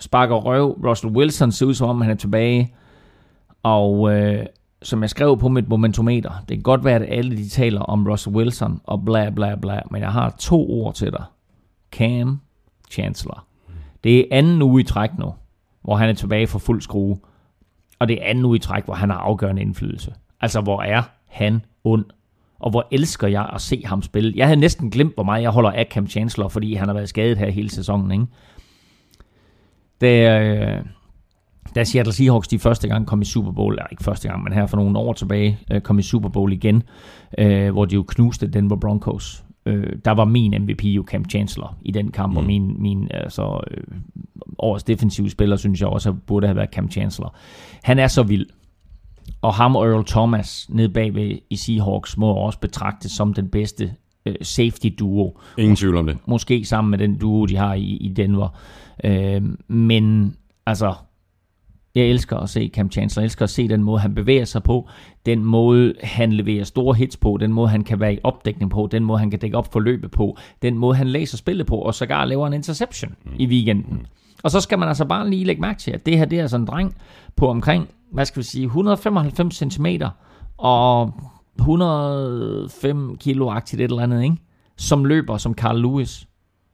sparker 0.00 0.36
røv. 0.36 0.80
Russell 0.84 1.12
Wilson 1.12 1.52
ser 1.52 1.66
ud 1.66 1.74
som 1.74 1.88
om, 1.88 2.00
han 2.00 2.10
er 2.10 2.14
tilbage. 2.14 2.74
Og 3.62 4.00
uh, 4.00 4.36
som 4.82 5.02
jeg 5.02 5.10
skrev 5.10 5.38
på 5.38 5.48
mit 5.48 5.68
momentometer, 5.68 6.30
det 6.48 6.56
kan 6.56 6.62
godt 6.62 6.84
være, 6.84 6.96
at 6.96 7.18
alle 7.18 7.36
de 7.36 7.48
taler 7.48 7.80
om 7.80 8.06
Russell 8.06 8.36
Wilson 8.36 8.80
og 8.84 9.04
bla 9.04 9.30
bla 9.30 9.54
bla, 9.54 9.80
men 9.90 10.02
jeg 10.02 10.12
har 10.12 10.34
to 10.38 10.70
ord 10.70 10.94
til 10.94 11.12
dig. 11.12 11.24
Cam 11.92 12.40
Chancellor. 12.90 13.45
Det 14.06 14.18
er 14.18 14.24
anden 14.30 14.62
uge 14.62 14.80
i 14.80 14.84
træk 14.84 15.18
nu, 15.18 15.34
hvor 15.82 15.96
han 15.96 16.08
er 16.08 16.12
tilbage 16.12 16.46
for 16.46 16.58
fuld 16.58 16.80
skrue. 16.80 17.18
Og 17.98 18.08
det 18.08 18.22
er 18.22 18.26
anden 18.30 18.44
uge 18.44 18.56
i 18.56 18.60
træk, 18.60 18.84
hvor 18.84 18.94
han 18.94 19.10
har 19.10 19.16
afgørende 19.16 19.62
indflydelse. 19.62 20.14
Altså, 20.40 20.60
hvor 20.60 20.82
er 20.82 21.02
han 21.26 21.60
ond? 21.84 22.04
Og 22.58 22.70
hvor 22.70 22.88
elsker 22.90 23.28
jeg 23.28 23.50
at 23.54 23.60
se 23.60 23.82
ham 23.84 24.02
spille. 24.02 24.32
Jeg 24.36 24.46
havde 24.46 24.60
næsten 24.60 24.90
glemt, 24.90 25.14
hvor 25.14 25.22
meget 25.22 25.42
jeg 25.42 25.50
holder 25.50 25.70
af 25.70 25.86
Cam 25.90 26.06
Chancellor, 26.06 26.48
fordi 26.48 26.74
han 26.74 26.88
har 26.88 26.94
været 26.94 27.08
skadet 27.08 27.38
her 27.38 27.50
hele 27.50 27.70
sæsonen. 27.70 28.10
Ikke? 28.10 28.26
Det, 30.00 30.40
øh, 30.40 30.84
da 31.74 31.84
Seattle 31.84 32.12
Seahawks 32.12 32.48
de 32.48 32.58
første 32.58 32.88
gang 32.88 33.06
kom 33.06 33.22
i 33.22 33.24
Super 33.24 33.52
Bowl, 33.52 33.74
eller 33.74 33.86
ikke 33.90 34.04
første 34.04 34.28
gang, 34.28 34.42
men 34.42 34.52
her 34.52 34.66
for 34.66 34.76
nogle 34.76 34.98
år 34.98 35.12
tilbage, 35.12 35.58
øh, 35.72 35.80
kom 35.80 35.98
i 35.98 36.02
Super 36.02 36.28
Bowl 36.28 36.52
igen, 36.52 36.82
øh, 37.38 37.72
hvor 37.72 37.84
de 37.84 37.94
jo 37.94 38.04
knuste 38.08 38.46
Denver 38.46 38.76
Broncos. 38.76 39.45
Øh, 39.66 39.92
der 40.04 40.10
var 40.10 40.24
min 40.24 40.54
MVP 40.62 40.84
jo 40.84 41.04
Cam 41.08 41.24
Chancellor 41.30 41.76
i 41.82 41.90
den 41.90 42.10
kamp, 42.10 42.32
mm. 42.32 42.36
og 42.36 42.44
min, 42.44 42.82
min 42.82 43.08
altså, 43.10 43.60
øh, 43.70 43.84
årets 44.58 44.84
defensive 44.84 45.30
spiller, 45.30 45.56
synes 45.56 45.80
jeg 45.80 45.88
også 45.88 46.12
burde 46.12 46.46
have 46.46 46.56
været 46.56 46.70
Cam 46.74 46.90
Chancellor. 46.90 47.36
Han 47.82 47.98
er 47.98 48.06
så 48.06 48.22
vild. 48.22 48.46
Og 49.42 49.54
ham 49.54 49.76
og 49.76 49.86
Earl 49.86 50.04
Thomas 50.04 50.66
nede 50.70 50.88
bagved 50.88 51.38
i 51.50 51.56
Seahawks 51.56 52.16
må 52.16 52.34
også 52.34 52.58
betragtes 52.58 53.12
som 53.12 53.34
den 53.34 53.48
bedste 53.48 53.92
øh, 54.26 54.34
safety 54.42 54.88
duo. 54.98 55.38
Ingen 55.58 55.76
tvivl 55.76 55.96
om 55.96 56.06
det. 56.06 56.18
Måske 56.26 56.64
sammen 56.64 56.90
med 56.90 56.98
den 56.98 57.18
duo, 57.18 57.46
de 57.46 57.56
har 57.56 57.74
i, 57.74 57.84
i 57.84 58.08
Denver. 58.08 58.48
Øh, 59.04 59.42
men 59.68 60.36
altså, 60.66 60.94
jeg 61.96 62.06
elsker 62.06 62.36
at 62.36 62.48
se 62.48 62.70
Cam 62.74 62.90
Chancellor. 62.90 63.22
Jeg 63.22 63.26
elsker 63.26 63.44
at 63.44 63.50
se 63.50 63.68
den 63.68 63.82
måde, 63.82 64.00
han 64.00 64.14
bevæger 64.14 64.44
sig 64.44 64.62
på. 64.62 64.88
Den 65.26 65.44
måde, 65.44 65.94
han 66.02 66.32
leverer 66.32 66.64
store 66.64 66.94
hits 66.94 67.16
på. 67.16 67.36
Den 67.40 67.52
måde, 67.52 67.68
han 67.68 67.84
kan 67.84 68.00
være 68.00 68.14
i 68.14 68.18
opdækning 68.24 68.70
på. 68.70 68.88
Den 68.90 69.04
måde, 69.04 69.18
han 69.18 69.30
kan 69.30 69.38
dække 69.38 69.56
op 69.56 69.72
for 69.72 69.80
løbet 69.80 70.10
på. 70.10 70.36
Den 70.62 70.78
måde, 70.78 70.96
han 70.96 71.08
læser 71.08 71.36
spillet 71.36 71.66
på. 71.66 71.76
Og 71.76 71.94
sågar 71.94 72.24
laver 72.24 72.46
en 72.46 72.52
interception 72.52 73.14
mm. 73.24 73.32
i 73.38 73.46
weekenden. 73.46 74.06
Og 74.42 74.50
så 74.50 74.60
skal 74.60 74.78
man 74.78 74.88
altså 74.88 75.04
bare 75.04 75.30
lige 75.30 75.44
lægge 75.44 75.60
mærke 75.60 75.78
til, 75.78 75.90
at 75.90 76.06
det 76.06 76.18
her 76.18 76.24
det 76.24 76.40
er 76.40 76.46
sådan 76.46 76.62
en 76.62 76.66
dreng 76.66 76.96
på 77.36 77.48
omkring, 77.48 77.88
hvad 78.12 78.24
skal 78.24 78.40
vi 78.40 78.44
sige, 78.44 78.64
195 78.64 79.54
cm 79.54 79.86
og 80.56 81.12
105 81.58 83.16
kilo-agtigt 83.16 83.80
et 83.80 83.90
eller 83.90 84.02
andet, 84.02 84.22
ikke? 84.22 84.36
som 84.76 85.04
løber 85.04 85.36
som 85.36 85.54
Carl 85.54 85.80
Lewis 85.80 86.28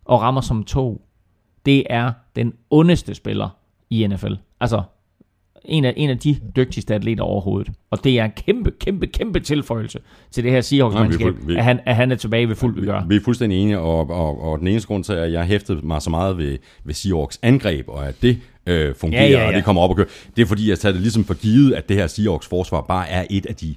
og 0.04 0.20
rammer 0.20 0.40
som 0.40 0.64
to. 0.64 1.06
Det 1.66 1.84
er 1.90 2.12
den 2.36 2.52
ondeste 2.70 3.14
spiller 3.14 3.48
i 3.90 4.06
NFL. 4.06 4.34
Altså, 4.60 4.82
en 5.64 5.84
af, 5.84 5.94
en 5.96 6.10
af 6.10 6.18
de 6.18 6.36
dygtigste 6.56 6.94
atleter 6.94 7.24
overhovedet. 7.24 7.72
Og 7.90 8.04
det 8.04 8.18
er 8.18 8.24
en 8.24 8.30
kæmpe, 8.30 8.70
kæmpe, 8.80 9.06
kæmpe 9.06 9.40
tilføjelse 9.40 9.98
til 10.30 10.44
det 10.44 10.52
her 10.52 10.60
Seahawks-mandskab, 10.60 11.34
at, 11.56 11.64
han, 11.64 11.80
at 11.86 11.96
han 11.96 12.12
er 12.12 12.16
tilbage 12.16 12.48
ved 12.48 12.56
fuld 12.56 12.74
vigør. 12.74 13.04
Vi 13.08 13.16
er 13.16 13.20
fuldstændig 13.24 13.62
enige, 13.62 13.78
og, 13.78 14.10
og, 14.10 14.42
og 14.42 14.58
den 14.58 14.68
eneste 14.68 14.86
grund 14.86 15.04
til, 15.04 15.12
at 15.12 15.32
jeg 15.32 15.44
hæftede 15.44 15.86
mig 15.86 16.02
så 16.02 16.10
meget 16.10 16.38
ved, 16.38 16.58
ved 16.84 16.94
Seahawks 16.94 17.38
angreb, 17.42 17.88
og 17.88 18.08
at 18.08 18.14
det 18.22 18.38
øh, 18.66 18.94
fungerer, 18.94 19.22
ja, 19.22 19.30
ja, 19.30 19.40
ja. 19.40 19.46
og 19.46 19.52
det 19.52 19.64
kommer 19.64 19.82
op 19.82 19.90
og 19.90 19.96
køre, 19.96 20.06
det 20.36 20.42
er 20.42 20.46
fordi, 20.46 20.70
jeg 20.70 20.78
tager 20.78 20.92
det 20.92 21.00
ligesom 21.00 21.24
for 21.24 21.34
givet, 21.34 21.74
at 21.74 21.88
det 21.88 21.96
her 21.96 22.06
Seahawks 22.06 22.46
forsvar 22.46 22.80
bare 22.80 23.08
er 23.08 23.24
et 23.30 23.46
af 23.46 23.54
de 23.54 23.74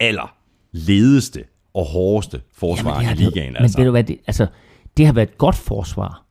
aller 0.00 0.34
ledeste 0.72 1.44
og 1.74 1.84
hårdeste 1.84 2.40
forsvar 2.56 3.02
Jamen, 3.02 3.18
i 3.18 3.24
ligaen. 3.24 3.52
Men 3.52 3.62
altså. 3.62 3.78
ved 3.78 3.84
du 3.84 3.90
hvad, 3.90 4.04
det, 4.04 4.18
altså, 4.26 4.46
det 4.96 5.06
har 5.06 5.12
været 5.12 5.28
et 5.28 5.38
godt 5.38 5.56
forsvar. 5.56 6.24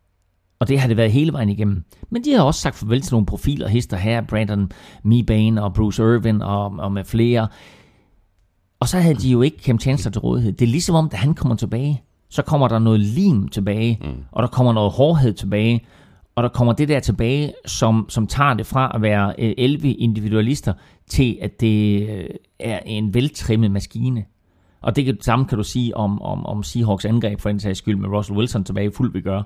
Og 0.59 0.67
det 0.67 0.79
har 0.79 0.87
det 0.87 0.97
været 0.97 1.11
hele 1.11 1.33
vejen 1.33 1.49
igennem. 1.49 1.83
Men 2.09 2.23
de 2.23 2.33
har 2.33 2.43
også 2.43 2.61
sagt 2.61 2.75
farvel 2.75 3.01
til 3.01 3.13
nogle 3.13 3.25
profiler, 3.25 3.67
hister 3.67 3.97
her, 3.97 4.21
Brandon 4.21 4.71
Mebane 5.03 5.63
og 5.63 5.73
Bruce 5.73 6.03
Irvin 6.03 6.41
og, 6.41 6.65
og 6.65 6.91
med 6.91 7.03
flere. 7.03 7.47
Og 8.79 8.87
så 8.87 8.99
havde 8.99 9.15
de 9.15 9.29
jo 9.29 9.41
ikke 9.41 9.63
Cam 9.63 9.79
Chancellor 9.79 10.11
til 10.11 10.21
rådighed. 10.21 10.51
Det 10.53 10.65
er 10.65 10.69
ligesom 10.71 10.95
om, 10.95 11.09
da 11.09 11.17
han 11.17 11.33
kommer 11.33 11.55
tilbage, 11.55 12.03
så 12.29 12.41
kommer 12.41 12.67
der 12.67 12.79
noget 12.79 12.99
lim 12.99 13.47
tilbage, 13.47 13.99
mm. 14.01 14.23
og 14.31 14.43
der 14.43 14.49
kommer 14.49 14.73
noget 14.73 14.91
hårdhed 14.91 15.33
tilbage, 15.33 15.85
og 16.35 16.43
der 16.43 16.49
kommer 16.49 16.73
det 16.73 16.87
der 16.87 16.99
tilbage, 16.99 17.53
som, 17.65 18.05
som 18.09 18.27
tager 18.27 18.53
det 18.53 18.65
fra 18.65 18.91
at 18.95 19.01
være 19.01 19.39
11 19.59 19.93
individualister, 19.93 20.73
til 21.09 21.37
at 21.41 21.61
det 21.61 22.09
øh, 22.09 22.29
er 22.59 22.79
en 22.85 23.13
veltrimmet 23.13 23.71
maskine. 23.71 24.25
Og 24.87 24.95
det, 24.95 25.05
det 25.05 25.23
samme 25.23 25.45
kan 25.45 25.57
du 25.57 25.63
sige 25.63 25.97
om, 25.97 26.21
om, 26.21 26.45
om 26.45 26.63
Seahawks 26.63 27.05
angreb, 27.05 27.39
for 27.39 27.49
en 27.49 27.59
sags 27.59 27.77
skyld, 27.77 27.95
med 27.95 28.09
Russell 28.09 28.37
Wilson 28.37 28.63
tilbage 28.63 28.91
fuldt 28.91 29.13
vi 29.13 29.21
gør. 29.21 29.41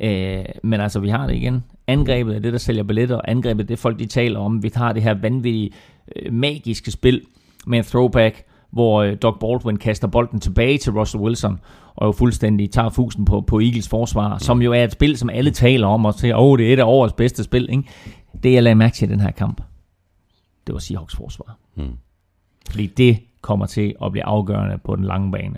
Øh, 0.00 0.44
men 0.62 0.80
altså, 0.80 1.00
vi 1.00 1.08
har 1.08 1.26
det 1.26 1.34
igen. 1.34 1.64
Angrebet 1.86 2.36
er 2.36 2.40
det, 2.40 2.52
der 2.52 2.58
sælger 2.58 2.82
billetter, 2.82 3.20
angrebet 3.24 3.62
er 3.62 3.66
det, 3.66 3.78
folk 3.78 3.98
de 3.98 4.06
taler 4.06 4.40
om. 4.40 4.62
Vi 4.62 4.70
har 4.74 4.92
det 4.92 5.02
her 5.02 5.14
vanvittige, 5.14 5.70
øh, 6.16 6.32
magiske 6.32 6.90
spil 6.90 7.22
med 7.66 7.78
en 7.78 7.84
throwback, 7.84 8.44
hvor 8.70 9.02
øh, 9.02 9.16
Doug 9.22 9.36
Baldwin 9.40 9.76
kaster 9.76 10.08
bolden 10.08 10.40
tilbage 10.40 10.78
til 10.78 10.92
Russell 10.92 11.22
Wilson, 11.22 11.60
og 11.94 12.06
jo 12.06 12.12
fuldstændig 12.12 12.70
tager 12.70 12.88
fusen 12.88 13.24
på, 13.24 13.40
på 13.40 13.60
Eagles 13.60 13.88
forsvar, 13.88 14.38
som 14.38 14.62
jo 14.62 14.72
er 14.72 14.84
et 14.84 14.92
spil, 14.92 15.16
som 15.16 15.30
alle 15.30 15.50
taler 15.50 15.86
om, 15.86 16.04
og 16.04 16.14
siger, 16.14 16.36
åh, 16.36 16.44
oh, 16.44 16.58
det 16.58 16.68
er 16.68 16.72
et 16.72 16.78
af 16.78 16.84
årets 16.84 17.14
bedste 17.14 17.44
spil. 17.44 17.70
Ikke? 17.70 17.84
Det, 18.42 18.52
jeg 18.52 18.62
lagde 18.62 18.74
mærke 18.74 18.94
til 18.94 19.08
i 19.08 19.12
den 19.12 19.20
her 19.20 19.30
kamp, 19.30 19.62
det 20.66 20.72
var 20.72 20.78
Seahawks 20.78 21.16
forsvar. 21.16 21.58
Hmm. 21.74 21.92
Fordi 22.70 22.86
det 22.86 23.18
kommer 23.44 23.66
til 23.66 23.94
at 24.04 24.12
blive 24.12 24.24
afgørende 24.24 24.78
på 24.84 24.96
den 24.96 25.04
lange 25.04 25.32
bane. 25.32 25.56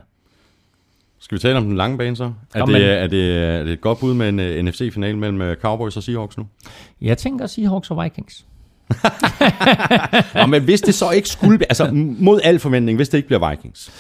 Skal 1.18 1.36
vi 1.36 1.40
tale 1.40 1.56
om 1.58 1.64
den 1.64 1.76
lange 1.76 1.98
bane 1.98 2.16
så? 2.16 2.32
Er, 2.54 2.64
det, 2.64 3.02
er, 3.02 3.06
det, 3.06 3.36
er 3.36 3.62
det 3.64 3.72
et 3.72 3.80
godt 3.80 4.00
bud 4.00 4.14
med 4.14 4.28
en 4.28 4.38
uh, 4.38 4.44
øh, 4.44 4.64
NFC-final 4.64 5.16
mellem 5.16 5.40
uh, 5.40 5.54
Cowboys 5.54 5.96
og 5.96 6.02
Seahawks 6.02 6.38
nu? 6.38 6.46
Jeg 7.00 7.18
tænker 7.18 7.46
Seahawks 7.46 7.90
og 7.90 8.04
Vikings. 8.04 8.46
Nå, 10.34 10.46
men 10.46 10.62
hvis 10.62 10.80
det 10.80 10.94
så 10.94 11.10
ikke 11.10 11.28
skulle 11.28 11.58
altså 11.68 11.90
mod 12.20 12.40
al 12.44 12.58
forventning, 12.58 12.98
hvis 12.98 13.08
det 13.08 13.18
ikke 13.18 13.28
bliver 13.28 13.50
Vikings? 13.50 13.92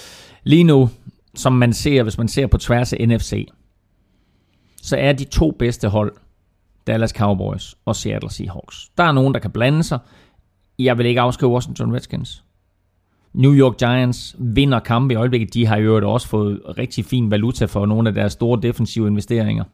Lige 0.44 0.64
nu, 0.64 0.90
som 1.34 1.52
man 1.52 1.72
ser, 1.72 2.02
hvis 2.02 2.18
man 2.18 2.28
ser 2.28 2.46
på 2.46 2.58
tværs 2.58 2.92
af 2.92 3.08
NFC, 3.08 3.48
så 4.82 4.96
er 4.96 5.12
de 5.12 5.24
to 5.24 5.50
bedste 5.50 5.88
hold, 5.88 6.12
Dallas 6.86 7.10
Cowboys 7.10 7.74
og 7.84 7.96
Seattle 7.96 8.30
Seahawks. 8.30 8.90
Der 8.98 9.04
er 9.04 9.12
nogen, 9.12 9.34
der 9.34 9.40
kan 9.40 9.50
blande 9.50 9.82
sig. 9.82 9.98
Jeg 10.78 10.98
vil 10.98 11.06
ikke 11.06 11.20
afskrive 11.20 11.52
Washington 11.52 11.94
Redskins. 11.94 12.44
New 13.36 13.54
York 13.54 13.78
Giants 13.78 14.36
vinder 14.38 14.78
kampe 14.78 15.14
i 15.14 15.16
øjeblikket. 15.16 15.54
De 15.54 15.66
har 15.66 15.76
jo 15.76 16.12
også 16.12 16.28
fået 16.28 16.60
rigtig 16.78 17.04
fin 17.04 17.30
valuta 17.30 17.64
for 17.64 17.86
nogle 17.86 18.08
af 18.08 18.14
deres 18.14 18.32
store 18.32 18.58
defensive 18.62 19.06
investeringer. 19.06 19.64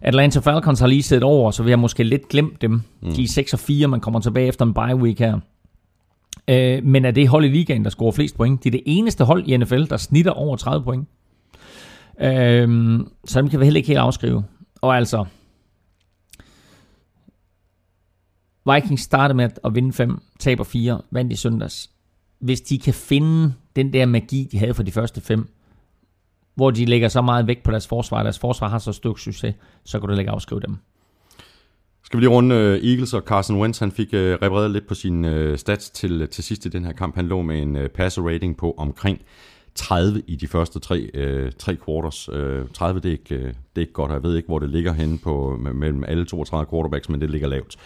Atlanta 0.00 0.40
Falcons 0.40 0.80
har 0.80 0.86
lige 0.86 1.02
set 1.02 1.22
over, 1.22 1.50
så 1.50 1.62
vi 1.62 1.70
har 1.70 1.76
måske 1.76 2.04
lidt 2.04 2.28
glemt 2.28 2.62
dem. 2.62 2.82
Mm. 3.02 3.12
De 3.12 3.22
er 3.22 3.28
6 3.28 3.52
og 3.52 3.58
4, 3.58 3.88
man 3.88 4.00
kommer 4.00 4.20
tilbage 4.20 4.46
efter 4.46 4.64
en 4.64 4.74
bye 4.74 4.96
week 4.96 5.18
her. 5.18 5.40
Øh, 6.48 6.84
men 6.84 7.04
er 7.04 7.10
det 7.10 7.28
hold 7.28 7.44
i 7.44 7.48
ligaen, 7.48 7.84
der 7.84 7.90
scorer 7.90 8.12
flest 8.12 8.36
point? 8.36 8.64
Det 8.64 8.68
er 8.68 8.78
det 8.78 8.82
eneste 8.86 9.24
hold 9.24 9.48
i 9.48 9.56
NFL, 9.56 9.84
der 9.84 9.96
snitter 9.96 10.32
over 10.32 10.56
30 10.56 10.84
point. 10.84 11.08
Øh, 12.20 13.00
så 13.24 13.40
dem 13.40 13.48
kan 13.48 13.60
vi 13.60 13.64
heller 13.64 13.78
ikke 13.78 13.88
helt 13.88 13.98
afskrive. 13.98 14.44
Og 14.80 14.96
altså, 14.96 15.24
Vikings 18.74 19.02
startede 19.02 19.36
med 19.36 19.48
at 19.64 19.74
vinde 19.74 19.92
5, 19.92 20.18
taber 20.38 20.64
4, 20.64 21.00
vandt 21.10 21.32
i 21.32 21.36
søndags. 21.36 21.90
Hvis 22.40 22.60
de 22.60 22.78
kan 22.78 22.94
finde 22.94 23.54
den 23.76 23.92
der 23.92 24.06
magi, 24.06 24.48
de 24.52 24.58
havde 24.58 24.74
for 24.74 24.82
de 24.82 24.92
første 24.92 25.20
fem, 25.20 25.48
hvor 26.54 26.70
de 26.70 26.84
lægger 26.84 27.08
så 27.08 27.22
meget 27.22 27.46
vægt 27.46 27.62
på 27.62 27.70
deres 27.70 27.86
forsvar, 27.86 28.22
deres 28.22 28.38
forsvar 28.38 28.68
har 28.68 28.78
så 28.78 28.92
stor 28.92 29.16
succes, 29.16 29.54
så 29.84 30.00
kan 30.00 30.08
du 30.08 30.14
lægge 30.14 30.30
afskrive 30.30 30.60
dem. 30.60 30.76
Skal 32.04 32.16
vi 32.16 32.22
lige 32.22 32.30
runde 32.30 32.54
øh, 32.54 32.90
Eagles 32.90 33.14
og 33.14 33.22
Carson 33.22 33.60
Wentz, 33.60 33.78
han 33.78 33.92
fik 33.92 34.08
øh, 34.12 34.38
repareret 34.42 34.70
lidt 34.70 34.86
på 34.86 34.94
sin 34.94 35.24
øh, 35.24 35.58
stats 35.58 35.90
til, 35.90 36.28
til 36.28 36.44
sidst 36.44 36.66
i 36.66 36.68
den 36.68 36.84
her 36.84 36.92
kamp. 36.92 37.14
Han 37.14 37.26
lå 37.26 37.42
med 37.42 37.62
en 37.62 37.78
passer 37.94 38.22
rating 38.22 38.56
på 38.56 38.74
omkring 38.76 39.20
30 39.74 40.22
i 40.26 40.36
de 40.36 40.46
første 40.46 40.78
tre, 40.80 41.10
uh, 41.14 41.52
tre 41.58 41.76
quarters. 41.86 42.28
Øh, 42.32 42.68
30 42.74 43.00
det 43.00 43.08
er, 43.08 43.12
ikke, 43.12 43.36
det 43.36 43.76
er 43.76 43.80
ikke 43.80 43.92
godt, 43.92 44.12
jeg 44.12 44.22
ved 44.22 44.36
ikke, 44.36 44.46
hvor 44.46 44.58
det 44.58 44.70
ligger 44.70 44.92
henne 44.92 45.18
på, 45.18 45.56
mellem 45.74 46.04
alle 46.04 46.24
32 46.24 46.70
quarterbacks, 46.70 47.08
men 47.08 47.20
det 47.20 47.30
ligger 47.30 47.48
lavt. 47.48 47.76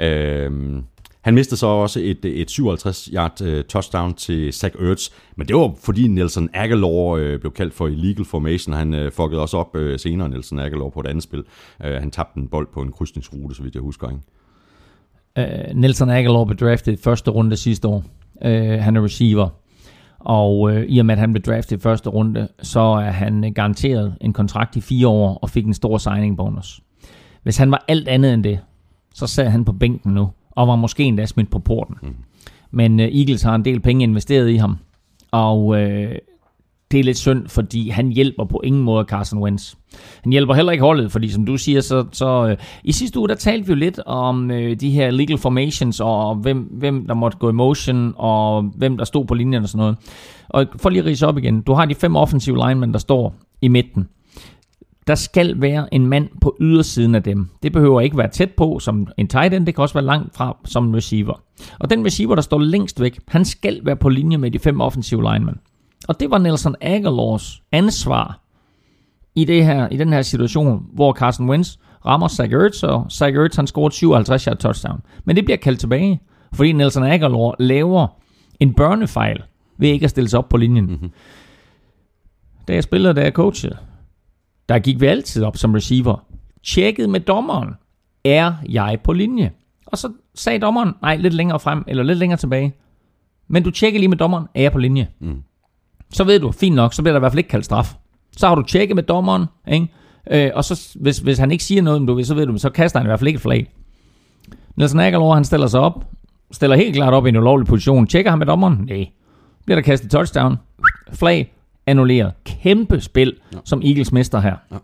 Øh, 0.00 0.82
han 1.24 1.34
mistede 1.34 1.56
så 1.56 1.66
også 1.66 2.00
et, 2.00 2.24
et 2.24 2.50
57-yard 2.50 3.42
øh, 3.42 3.64
touchdown 3.64 4.14
til 4.14 4.52
Zach 4.52 4.74
Ertz, 4.80 5.10
men 5.36 5.48
det 5.48 5.56
var 5.56 5.74
fordi 5.84 6.08
Nelson 6.08 6.48
Aguilar 6.54 7.14
øh, 7.14 7.40
blev 7.40 7.52
kaldt 7.52 7.74
for 7.74 7.86
illegal 7.88 8.24
formation. 8.24 8.74
Han 8.74 8.94
øh, 8.94 9.12
fuckede 9.12 9.42
også 9.42 9.56
op 9.56 9.76
øh, 9.76 9.98
senere, 9.98 10.28
Nelson 10.28 10.58
Aguilar, 10.58 10.88
på 10.88 11.00
et 11.00 11.06
andet 11.06 11.22
spil. 11.22 11.44
Øh, 11.84 11.94
han 11.94 12.10
tabte 12.10 12.40
en 12.40 12.48
bold 12.48 12.68
på 12.74 12.80
en 12.80 12.92
krydsningsrute, 12.92 13.54
så 13.54 13.62
vidt 13.62 13.74
jeg 13.74 13.82
husker. 13.82 14.08
Ikke? 14.10 14.22
Uh, 15.70 15.76
Nelson 15.76 16.10
Aguilar 16.10 16.44
blev 16.44 16.56
draftet 16.56 16.92
i 16.92 16.96
første 16.96 17.30
runde 17.30 17.56
sidste 17.56 17.88
år. 17.88 18.04
Uh, 18.34 18.50
han 18.80 18.96
er 18.96 19.04
receiver. 19.04 19.48
Og 20.18 20.72
øh, 20.72 20.86
i 20.88 20.98
og 20.98 21.06
med, 21.06 21.14
at 21.14 21.18
han 21.18 21.32
blev 21.32 21.42
draftet 21.42 21.76
i 21.76 21.80
første 21.80 22.10
runde, 22.10 22.48
så 22.62 22.80
er 22.80 23.10
han 23.10 23.52
garanteret 23.54 24.16
en 24.20 24.32
kontrakt 24.32 24.76
i 24.76 24.80
fire 24.80 25.08
år 25.08 25.38
og 25.42 25.50
fik 25.50 25.66
en 25.66 25.74
stor 25.74 25.98
signing 25.98 26.36
bonus. 26.36 26.80
Hvis 27.42 27.56
han 27.56 27.70
var 27.70 27.84
alt 27.88 28.08
andet 28.08 28.34
end 28.34 28.44
det, 28.44 28.60
så 29.14 29.26
sad 29.26 29.48
han 29.48 29.64
på 29.64 29.72
bænken 29.72 30.14
nu 30.14 30.28
og 30.54 30.68
var 30.68 30.76
måske 30.76 31.04
endda 31.04 31.26
smidt 31.26 31.50
på 31.50 31.58
porten. 31.58 31.96
Mm. 32.02 32.14
Men 32.70 33.00
uh, 33.00 33.06
Eagles 33.06 33.42
har 33.42 33.54
en 33.54 33.64
del 33.64 33.80
penge 33.80 34.02
investeret 34.02 34.50
i 34.50 34.56
ham, 34.56 34.76
og 35.30 35.66
uh, 35.66 35.76
det 36.90 37.00
er 37.00 37.04
lidt 37.04 37.18
synd, 37.18 37.48
fordi 37.48 37.88
han 37.88 38.08
hjælper 38.08 38.44
på 38.44 38.60
ingen 38.64 38.82
måde 38.82 39.04
Carson 39.04 39.42
Wentz. 39.42 39.74
Han 40.22 40.32
hjælper 40.32 40.54
heller 40.54 40.72
ikke 40.72 40.84
holdet, 40.84 41.12
fordi 41.12 41.28
som 41.28 41.46
du 41.46 41.56
siger, 41.56 41.80
så, 41.80 42.04
så 42.12 42.44
uh, 42.44 42.64
i 42.84 42.92
sidste 42.92 43.18
uge, 43.18 43.28
der 43.28 43.34
talte 43.34 43.66
vi 43.66 43.72
jo 43.72 43.76
lidt 43.76 44.00
om 44.06 44.50
uh, 44.50 44.72
de 44.72 44.90
her 44.90 45.10
legal 45.10 45.38
formations, 45.38 46.00
og 46.00 46.34
hvem, 46.34 46.58
hvem 46.58 47.06
der 47.06 47.14
måtte 47.14 47.38
gå 47.38 47.48
i 47.48 47.52
motion, 47.52 48.14
og 48.16 48.62
hvem 48.62 48.96
der 48.96 49.04
stod 49.04 49.24
på 49.24 49.34
linjen 49.34 49.62
og 49.62 49.68
sådan 49.68 49.78
noget. 49.78 49.96
Og 50.48 50.66
for 50.76 50.90
lige 50.90 51.00
at 51.00 51.06
rise 51.06 51.26
op 51.26 51.38
igen, 51.38 51.60
du 51.60 51.72
har 51.72 51.84
de 51.84 51.94
fem 51.94 52.16
offensive 52.16 52.68
linemen, 52.68 52.92
der 52.92 52.98
står 52.98 53.34
i 53.62 53.68
midten 53.68 54.08
der 55.06 55.14
skal 55.14 55.60
være 55.60 55.94
en 55.94 56.06
mand 56.06 56.28
på 56.40 56.56
ydersiden 56.60 57.14
af 57.14 57.22
dem. 57.22 57.48
Det 57.62 57.72
behøver 57.72 58.00
ikke 58.00 58.16
være 58.16 58.28
tæt 58.28 58.50
på 58.50 58.78
som 58.78 59.06
en 59.16 59.28
tight 59.28 59.54
end, 59.54 59.66
det 59.66 59.74
kan 59.74 59.82
også 59.82 59.94
være 59.94 60.04
langt 60.04 60.36
fra 60.36 60.56
som 60.64 60.88
en 60.88 60.96
receiver. 60.96 61.42
Og 61.80 61.90
den 61.90 62.06
receiver, 62.06 62.34
der 62.34 62.42
står 62.42 62.58
længst 62.58 63.00
væk, 63.00 63.20
han 63.28 63.44
skal 63.44 63.80
være 63.84 63.96
på 63.96 64.08
linje 64.08 64.38
med 64.38 64.50
de 64.50 64.58
fem 64.58 64.80
offensive 64.80 65.22
linemen. 65.32 65.54
Og 66.08 66.20
det 66.20 66.30
var 66.30 66.38
Nelson 66.38 66.76
Aguilars 66.80 67.62
ansvar 67.72 68.40
i, 69.34 69.44
det 69.44 69.64
her, 69.64 69.88
i 69.88 69.96
den 69.96 70.12
her 70.12 70.22
situation, 70.22 70.86
hvor 70.92 71.12
Carson 71.12 71.50
Wentz 71.50 71.76
rammer 72.06 72.28
Zach 72.28 72.54
Ertz, 72.54 72.82
og 72.82 73.06
Zach 73.10 73.36
Ertz 73.36 73.56
han 73.56 73.66
scoret 73.66 73.94
57 73.94 74.44
yard 74.44 74.56
touchdown. 74.56 75.00
Men 75.24 75.36
det 75.36 75.44
bliver 75.44 75.56
kaldt 75.56 75.80
tilbage, 75.80 76.20
fordi 76.52 76.72
Nelson 76.72 77.04
Aguilar 77.04 77.54
laver 77.58 78.06
en 78.60 78.74
børnefejl 78.74 79.42
ved 79.78 79.88
ikke 79.88 80.04
at 80.04 80.10
stille 80.10 80.28
sig 80.28 80.38
op 80.38 80.48
på 80.48 80.56
linjen. 80.56 80.86
Mm-hmm. 80.86 81.10
Da 82.68 82.74
jeg 82.74 82.82
spillede, 82.82 83.14
da 83.14 83.22
jeg 83.22 83.32
coachede, 83.32 83.76
der 84.68 84.78
gik 84.78 85.00
vi 85.00 85.06
altid 85.06 85.44
op 85.44 85.56
som 85.56 85.74
receiver. 85.74 86.26
Tjekket 86.64 87.10
med 87.10 87.20
dommeren. 87.20 87.68
Er 88.24 88.52
jeg 88.68 88.98
på 89.04 89.12
linje? 89.12 89.50
Og 89.86 89.98
så 89.98 90.12
sagde 90.34 90.58
dommeren, 90.58 90.92
nej, 91.02 91.16
lidt 91.16 91.34
længere 91.34 91.60
frem, 91.60 91.84
eller 91.86 92.02
lidt 92.02 92.18
længere 92.18 92.38
tilbage. 92.38 92.74
Men 93.48 93.62
du 93.62 93.70
tjekker 93.70 93.98
lige 93.98 94.08
med 94.08 94.16
dommeren, 94.16 94.46
er 94.54 94.62
jeg 94.62 94.72
på 94.72 94.78
linje? 94.78 95.08
Mm. 95.20 95.42
Så 96.10 96.24
ved 96.24 96.40
du, 96.40 96.52
fint 96.52 96.76
nok, 96.76 96.94
så 96.94 97.02
bliver 97.02 97.12
der 97.12 97.18
i 97.18 97.20
hvert 97.20 97.32
fald 97.32 97.38
ikke 97.38 97.48
kaldt 97.48 97.64
straf. 97.64 97.94
Så 98.36 98.48
har 98.48 98.54
du 98.54 98.62
tjekket 98.62 98.94
med 98.94 99.02
dommeren, 99.02 99.44
ikke? 99.68 99.88
Øh, 100.30 100.50
og 100.54 100.64
så, 100.64 100.96
hvis, 101.00 101.18
hvis 101.18 101.38
han 101.38 101.50
ikke 101.50 101.64
siger 101.64 101.82
noget, 101.82 102.08
du, 102.08 102.24
så 102.24 102.34
ved 102.34 102.46
du, 102.46 102.58
så 102.58 102.70
kaster 102.70 102.98
han 102.98 103.06
i 103.06 103.08
hvert 103.08 103.18
fald 103.18 103.28
ikke 103.28 103.36
et 103.36 103.42
flag. 103.42 103.72
Nelson 104.76 105.00
Aguilar, 105.00 105.34
han 105.34 105.44
stiller 105.44 105.66
sig 105.66 105.80
op, 105.80 106.04
stiller 106.50 106.76
helt 106.76 106.94
klart 106.94 107.14
op 107.14 107.26
i 107.26 107.28
en 107.28 107.36
ulovlig 107.36 107.66
position. 107.66 108.06
Tjekker 108.06 108.30
han 108.30 108.38
med 108.38 108.46
dommeren? 108.46 108.84
Nej. 108.88 109.08
Bliver 109.64 109.76
der 109.76 109.82
kastet 109.82 110.10
touchdown? 110.10 110.56
Flag 111.12 111.53
annulleret. 111.86 112.32
Kæmpe 112.44 113.00
spil, 113.00 113.36
ja. 113.52 113.58
som 113.64 113.82
Eagles 113.84 114.12
mester 114.12 114.40
her. 114.40 114.56
Ja. 114.72 114.76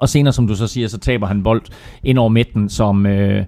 Og 0.00 0.08
senere, 0.08 0.32
som 0.32 0.46
du 0.46 0.54
så 0.54 0.66
siger, 0.66 0.88
så 0.88 0.98
taber 0.98 1.26
han 1.26 1.42
bold 1.42 1.62
ind 2.02 2.18
over 2.18 2.28
midten, 2.28 2.68
som 2.68 3.06
øh, 3.06 3.44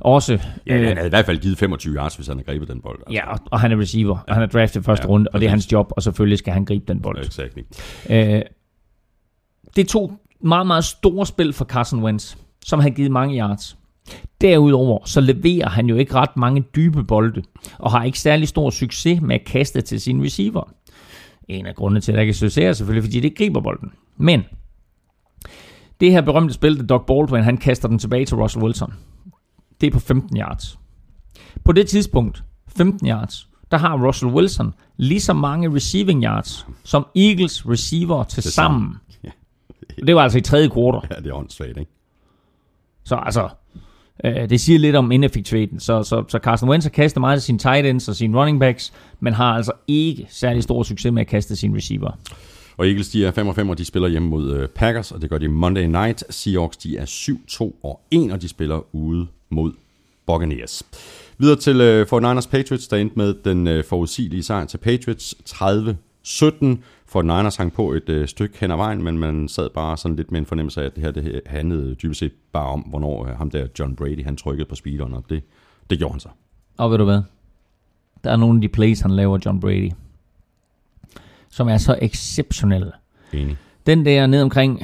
også... 0.00 0.38
Ja, 0.66 0.76
øh, 0.76 0.86
han 0.86 0.96
havde 0.96 1.08
i 1.08 1.10
hvert 1.10 1.26
fald 1.26 1.38
givet 1.38 1.58
25 1.58 1.94
yards, 1.94 2.16
hvis 2.16 2.26
han 2.26 2.36
havde 2.36 2.46
grebet 2.46 2.68
den 2.68 2.80
bold. 2.80 2.98
Altså. 2.98 3.12
Ja, 3.12 3.32
og, 3.32 3.38
og 3.50 3.60
han 3.60 3.72
er 3.72 3.80
receiver, 3.80 4.18
og 4.28 4.34
han 4.34 4.42
er 4.42 4.46
draftet 4.46 4.84
første 4.84 5.04
ja, 5.06 5.08
runde, 5.08 5.30
og 5.32 5.40
det 5.40 5.46
er 5.46 5.50
hans 5.50 5.72
job, 5.72 5.92
og 5.96 6.02
selvfølgelig 6.02 6.38
skal 6.38 6.52
han 6.52 6.64
gribe 6.64 6.84
den 6.88 7.02
bold. 7.02 7.26
Exactly. 7.26 7.62
øh, 8.10 8.42
det 9.76 9.84
er 9.84 9.88
to 9.88 10.12
meget, 10.40 10.66
meget 10.66 10.84
store 10.84 11.26
spil 11.26 11.52
for 11.52 11.64
Carson 11.64 12.02
Wentz, 12.02 12.36
som 12.64 12.80
har 12.80 12.90
givet 12.90 13.10
mange 13.10 13.38
yards. 13.40 13.76
Derudover 14.40 14.98
så 15.04 15.20
leverer 15.20 15.68
han 15.68 15.86
jo 15.86 15.96
ikke 15.96 16.14
ret 16.14 16.36
mange 16.36 16.64
dybe 16.76 17.04
bolde, 17.04 17.42
og 17.78 17.90
har 17.90 18.04
ikke 18.04 18.20
særlig 18.20 18.48
stor 18.48 18.70
succes 18.70 19.20
med 19.20 19.34
at 19.34 19.44
kaste 19.44 19.80
til 19.80 20.00
sine 20.00 20.24
receiver. 20.24 20.72
En 21.48 21.66
af 21.66 21.74
grundene 21.74 22.00
til, 22.00 22.12
at 22.12 22.16
der 22.16 22.22
ikke 22.22 22.34
succes, 22.34 22.76
selvfølgelig, 22.76 23.04
fordi 23.04 23.20
det 23.20 23.36
griber 23.36 23.60
bolden. 23.60 23.92
Men 24.16 24.42
det 26.00 26.10
her 26.10 26.20
berømte 26.20 26.54
spil, 26.54 26.78
der 26.78 26.82
Doug 26.86 27.06
Baldwin, 27.06 27.44
han 27.44 27.56
kaster 27.56 27.88
den 27.88 27.98
tilbage 27.98 28.24
til 28.26 28.36
Russell 28.36 28.64
Wilson. 28.64 28.94
Det 29.80 29.86
er 29.86 29.90
på 29.90 30.00
15 30.00 30.36
yards. 30.36 30.78
På 31.64 31.72
det 31.72 31.88
tidspunkt, 31.88 32.44
15 32.76 33.08
yards, 33.08 33.48
der 33.70 33.76
har 33.76 34.06
Russell 34.06 34.32
Wilson 34.32 34.74
lige 34.96 35.20
så 35.20 35.32
mange 35.32 35.74
receiving 35.74 36.24
yards, 36.24 36.66
som 36.84 37.06
Eagles 37.16 37.68
receiver 37.68 38.24
til, 38.24 38.42
til 38.42 38.52
sammen. 38.52 38.80
sammen. 38.80 38.96
Ja. 39.24 39.30
Det 40.06 40.14
var 40.14 40.22
altså 40.22 40.38
i 40.38 40.40
tredje 40.40 40.68
kvartal. 40.68 41.08
Ja, 41.10 41.20
det 41.20 41.30
er 41.30 41.34
åndssvagt, 41.34 41.78
ikke? 41.78 41.90
Så 43.04 43.16
altså, 43.16 43.48
Øh, 44.24 44.50
det 44.50 44.60
siger 44.60 44.78
lidt 44.78 44.96
om 44.96 45.12
ineffektiviteten. 45.12 45.80
Så, 45.80 46.02
så, 46.02 46.24
så 46.28 46.38
Carson 46.38 46.68
Wentz 46.68 46.84
har 46.84 46.90
kastet 46.90 47.20
meget 47.20 47.36
af 47.36 47.42
sine 47.42 47.58
tight 47.58 47.86
ends 47.86 48.08
og 48.08 48.16
sine 48.16 48.38
running 48.38 48.60
backs, 48.60 48.92
men 49.20 49.32
har 49.32 49.54
altså 49.54 49.72
ikke 49.88 50.26
særlig 50.30 50.62
stor 50.62 50.82
succes 50.82 51.12
med 51.12 51.20
at 51.20 51.28
kaste 51.28 51.56
sine 51.56 51.76
receiver. 51.76 52.18
Og 52.76 52.86
Eagles, 52.86 53.08
de 53.08 53.26
er 53.26 53.30
5 53.30 53.48
og 53.48 53.54
5, 53.54 53.68
og 53.68 53.78
de 53.78 53.84
spiller 53.84 54.08
hjemme 54.08 54.28
mod 54.28 54.52
øh, 54.52 54.68
Packers, 54.68 55.12
og 55.12 55.22
det 55.22 55.30
gør 55.30 55.38
de 55.38 55.48
Monday 55.48 55.84
Night. 55.84 56.24
Seahawks, 56.30 56.76
de 56.76 56.96
er 56.96 57.04
7-2 57.04 57.80
og 57.82 58.00
1, 58.10 58.32
og 58.32 58.42
de 58.42 58.48
spiller 58.48 58.94
ude 58.94 59.26
mod 59.50 59.72
Buccaneers. 60.26 60.82
Videre 61.38 61.56
til 61.56 61.80
uh, 61.80 62.18
49ers 62.18 62.50
Patriots, 62.50 62.88
der 62.88 62.96
endte 62.96 63.16
med 63.16 63.34
den 63.44 63.66
øh, 63.66 63.84
forudsigelige 63.84 64.42
sejr 64.42 64.64
til 64.64 64.78
Patriots 64.78 65.34
30-17. 65.50 66.76
For 67.12 67.22
Niners 67.22 67.56
hang 67.56 67.72
på 67.72 67.92
et 67.92 68.08
øh, 68.08 68.28
stykke 68.28 68.58
hen 68.60 68.70
ad 68.70 68.76
vejen, 68.76 69.02
men 69.02 69.18
man 69.18 69.48
sad 69.48 69.70
bare 69.70 69.96
sådan 69.96 70.16
lidt 70.16 70.32
med 70.32 70.40
en 70.40 70.46
fornemmelse 70.46 70.80
af, 70.80 70.86
at 70.86 70.96
det 70.96 71.04
her 71.04 71.10
det 71.10 71.40
handlede 71.46 71.94
dybest 71.94 72.20
set 72.20 72.32
bare 72.52 72.66
om, 72.66 72.80
hvornår 72.80 73.26
øh, 73.26 73.36
ham 73.36 73.50
der 73.50 73.66
John 73.78 73.96
Brady, 73.96 74.24
han 74.24 74.36
trykkede 74.36 74.68
på 74.68 74.74
speederen, 74.74 75.14
og 75.14 75.24
det, 75.28 75.42
det 75.90 75.98
gjorde 75.98 76.12
han 76.12 76.20
så. 76.20 76.28
Og 76.76 76.90
ved 76.90 76.98
du 76.98 77.04
hvad? 77.04 77.22
Der 78.24 78.30
er 78.30 78.36
nogle 78.36 78.56
af 78.56 78.60
de 78.60 78.68
plays, 78.68 79.00
han 79.00 79.10
laver, 79.10 79.38
John 79.46 79.60
Brady, 79.60 79.92
som 81.50 81.68
er 81.68 81.76
så 81.76 81.98
exceptionelle. 82.02 82.92
Enig. 83.32 83.56
Den 83.86 84.04
der 84.04 84.26
ned 84.26 84.42
omkring 84.42 84.82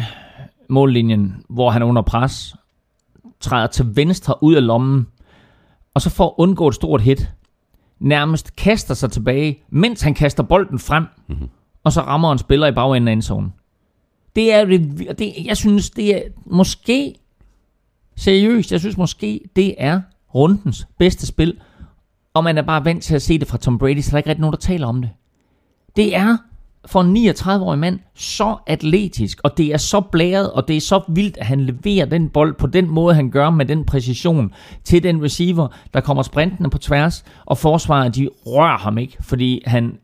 mållinjen, 0.68 1.44
hvor 1.48 1.70
han 1.70 1.82
er 1.82 1.86
under 1.86 2.02
pres, 2.02 2.54
træder 3.40 3.66
til 3.66 3.96
venstre 3.96 4.42
ud 4.42 4.54
af 4.54 4.66
lommen, 4.66 5.06
og 5.94 6.00
så 6.00 6.10
for 6.10 6.26
at 6.26 6.34
undgå 6.38 6.68
et 6.68 6.74
stort 6.74 7.00
hit, 7.00 7.32
nærmest 7.98 8.56
kaster 8.56 8.94
sig 8.94 9.10
tilbage, 9.10 9.62
mens 9.70 10.02
han 10.02 10.14
kaster 10.14 10.42
bolden 10.42 10.78
frem. 10.78 11.04
Mm-hmm 11.26 11.48
og 11.84 11.92
så 11.92 12.00
rammer 12.00 12.32
en 12.32 12.38
spiller 12.38 12.66
i 12.66 12.72
bagenden 12.72 13.08
af 13.08 13.12
endzonen. 13.12 13.52
Det 14.36 14.52
er, 14.52 14.64
det, 15.18 15.32
jeg 15.44 15.56
synes, 15.56 15.90
det 15.90 16.16
er 16.16 16.20
måske, 16.46 17.14
seriøst, 18.16 18.72
jeg 18.72 18.80
synes 18.80 18.96
måske, 18.96 19.40
det 19.56 19.74
er 19.78 20.00
rundens 20.34 20.86
bedste 20.98 21.26
spil, 21.26 21.60
og 22.34 22.44
man 22.44 22.58
er 22.58 22.62
bare 22.62 22.84
vant 22.84 23.02
til 23.02 23.14
at 23.14 23.22
se 23.22 23.38
det 23.38 23.48
fra 23.48 23.58
Tom 23.58 23.78
Brady, 23.78 24.00
så 24.00 24.10
der 24.10 24.14
er 24.14 24.18
ikke 24.18 24.30
rigtig 24.30 24.40
nogen, 24.40 24.52
der 24.52 24.58
taler 24.58 24.86
om 24.86 25.02
det. 25.02 25.10
Det 25.96 26.16
er 26.16 26.36
for 26.86 27.00
en 27.00 27.16
39-årig 27.16 27.78
mand 27.78 27.98
så 28.14 28.56
atletisk, 28.66 29.40
og 29.44 29.58
det 29.58 29.66
er 29.66 29.76
så 29.76 30.00
blæret, 30.00 30.52
og 30.52 30.68
det 30.68 30.76
er 30.76 30.80
så 30.80 31.02
vildt, 31.08 31.36
at 31.36 31.46
han 31.46 31.60
leverer 31.60 32.06
den 32.06 32.28
bold 32.28 32.54
på 32.54 32.66
den 32.66 32.88
måde, 32.88 33.14
han 33.14 33.30
gør 33.30 33.50
med 33.50 33.66
den 33.66 33.84
præcision 33.84 34.52
til 34.84 35.02
den 35.02 35.22
receiver, 35.22 35.68
der 35.94 36.00
kommer 36.00 36.22
sprintende 36.22 36.70
på 36.70 36.78
tværs, 36.78 37.24
og 37.46 37.58
forsvaret, 37.58 38.16
de 38.16 38.28
rører 38.46 38.78
ham 38.78 38.98
ikke, 38.98 39.16
fordi 39.20 39.62
han 39.66 39.98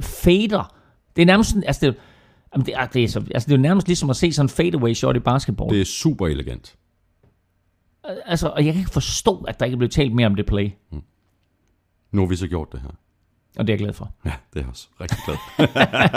fader 0.00 0.74
det 1.18 1.22
er 1.22 1.26
nærmest 1.26 1.50
sådan, 1.50 1.64
altså 1.66 1.86
det, 1.86 1.96
jamen 2.54 2.66
det, 2.66 2.74
det, 2.94 3.04
er 3.04 3.08
så, 3.08 3.18
altså 3.34 3.46
det 3.46 3.52
er 3.52 3.56
jo 3.56 3.62
nærmest 3.62 3.86
ligesom 3.86 4.10
at 4.10 4.16
se 4.16 4.32
sådan 4.32 4.44
en 4.44 4.48
fadeaway 4.48 4.94
shot 4.94 5.16
i 5.16 5.18
basketball. 5.18 5.70
Det 5.70 5.80
er 5.80 5.84
super 5.84 6.26
elegant. 6.26 6.76
Altså, 8.26 8.48
og 8.48 8.64
jeg 8.64 8.72
kan 8.72 8.80
ikke 8.80 8.92
forstå, 8.92 9.44
at 9.48 9.60
der 9.60 9.66
ikke 9.66 9.74
er 9.74 9.78
blevet 9.78 9.92
talt 9.92 10.14
mere 10.14 10.26
om 10.26 10.34
det 10.34 10.46
play. 10.46 10.70
Hmm. 10.90 11.02
Nu 12.12 12.20
har 12.20 12.28
vi 12.28 12.36
så 12.36 12.46
gjort 12.46 12.72
det 12.72 12.80
her. 12.80 12.88
Og 13.58 13.66
det 13.66 13.68
er 13.68 13.72
jeg 13.72 13.78
glad 13.78 13.92
for. 13.92 14.12
Ja, 14.24 14.32
det 14.54 14.58
er 14.58 14.60
jeg 14.60 14.68
også 14.68 14.88
rigtig 15.00 15.18
glad. 15.24 15.36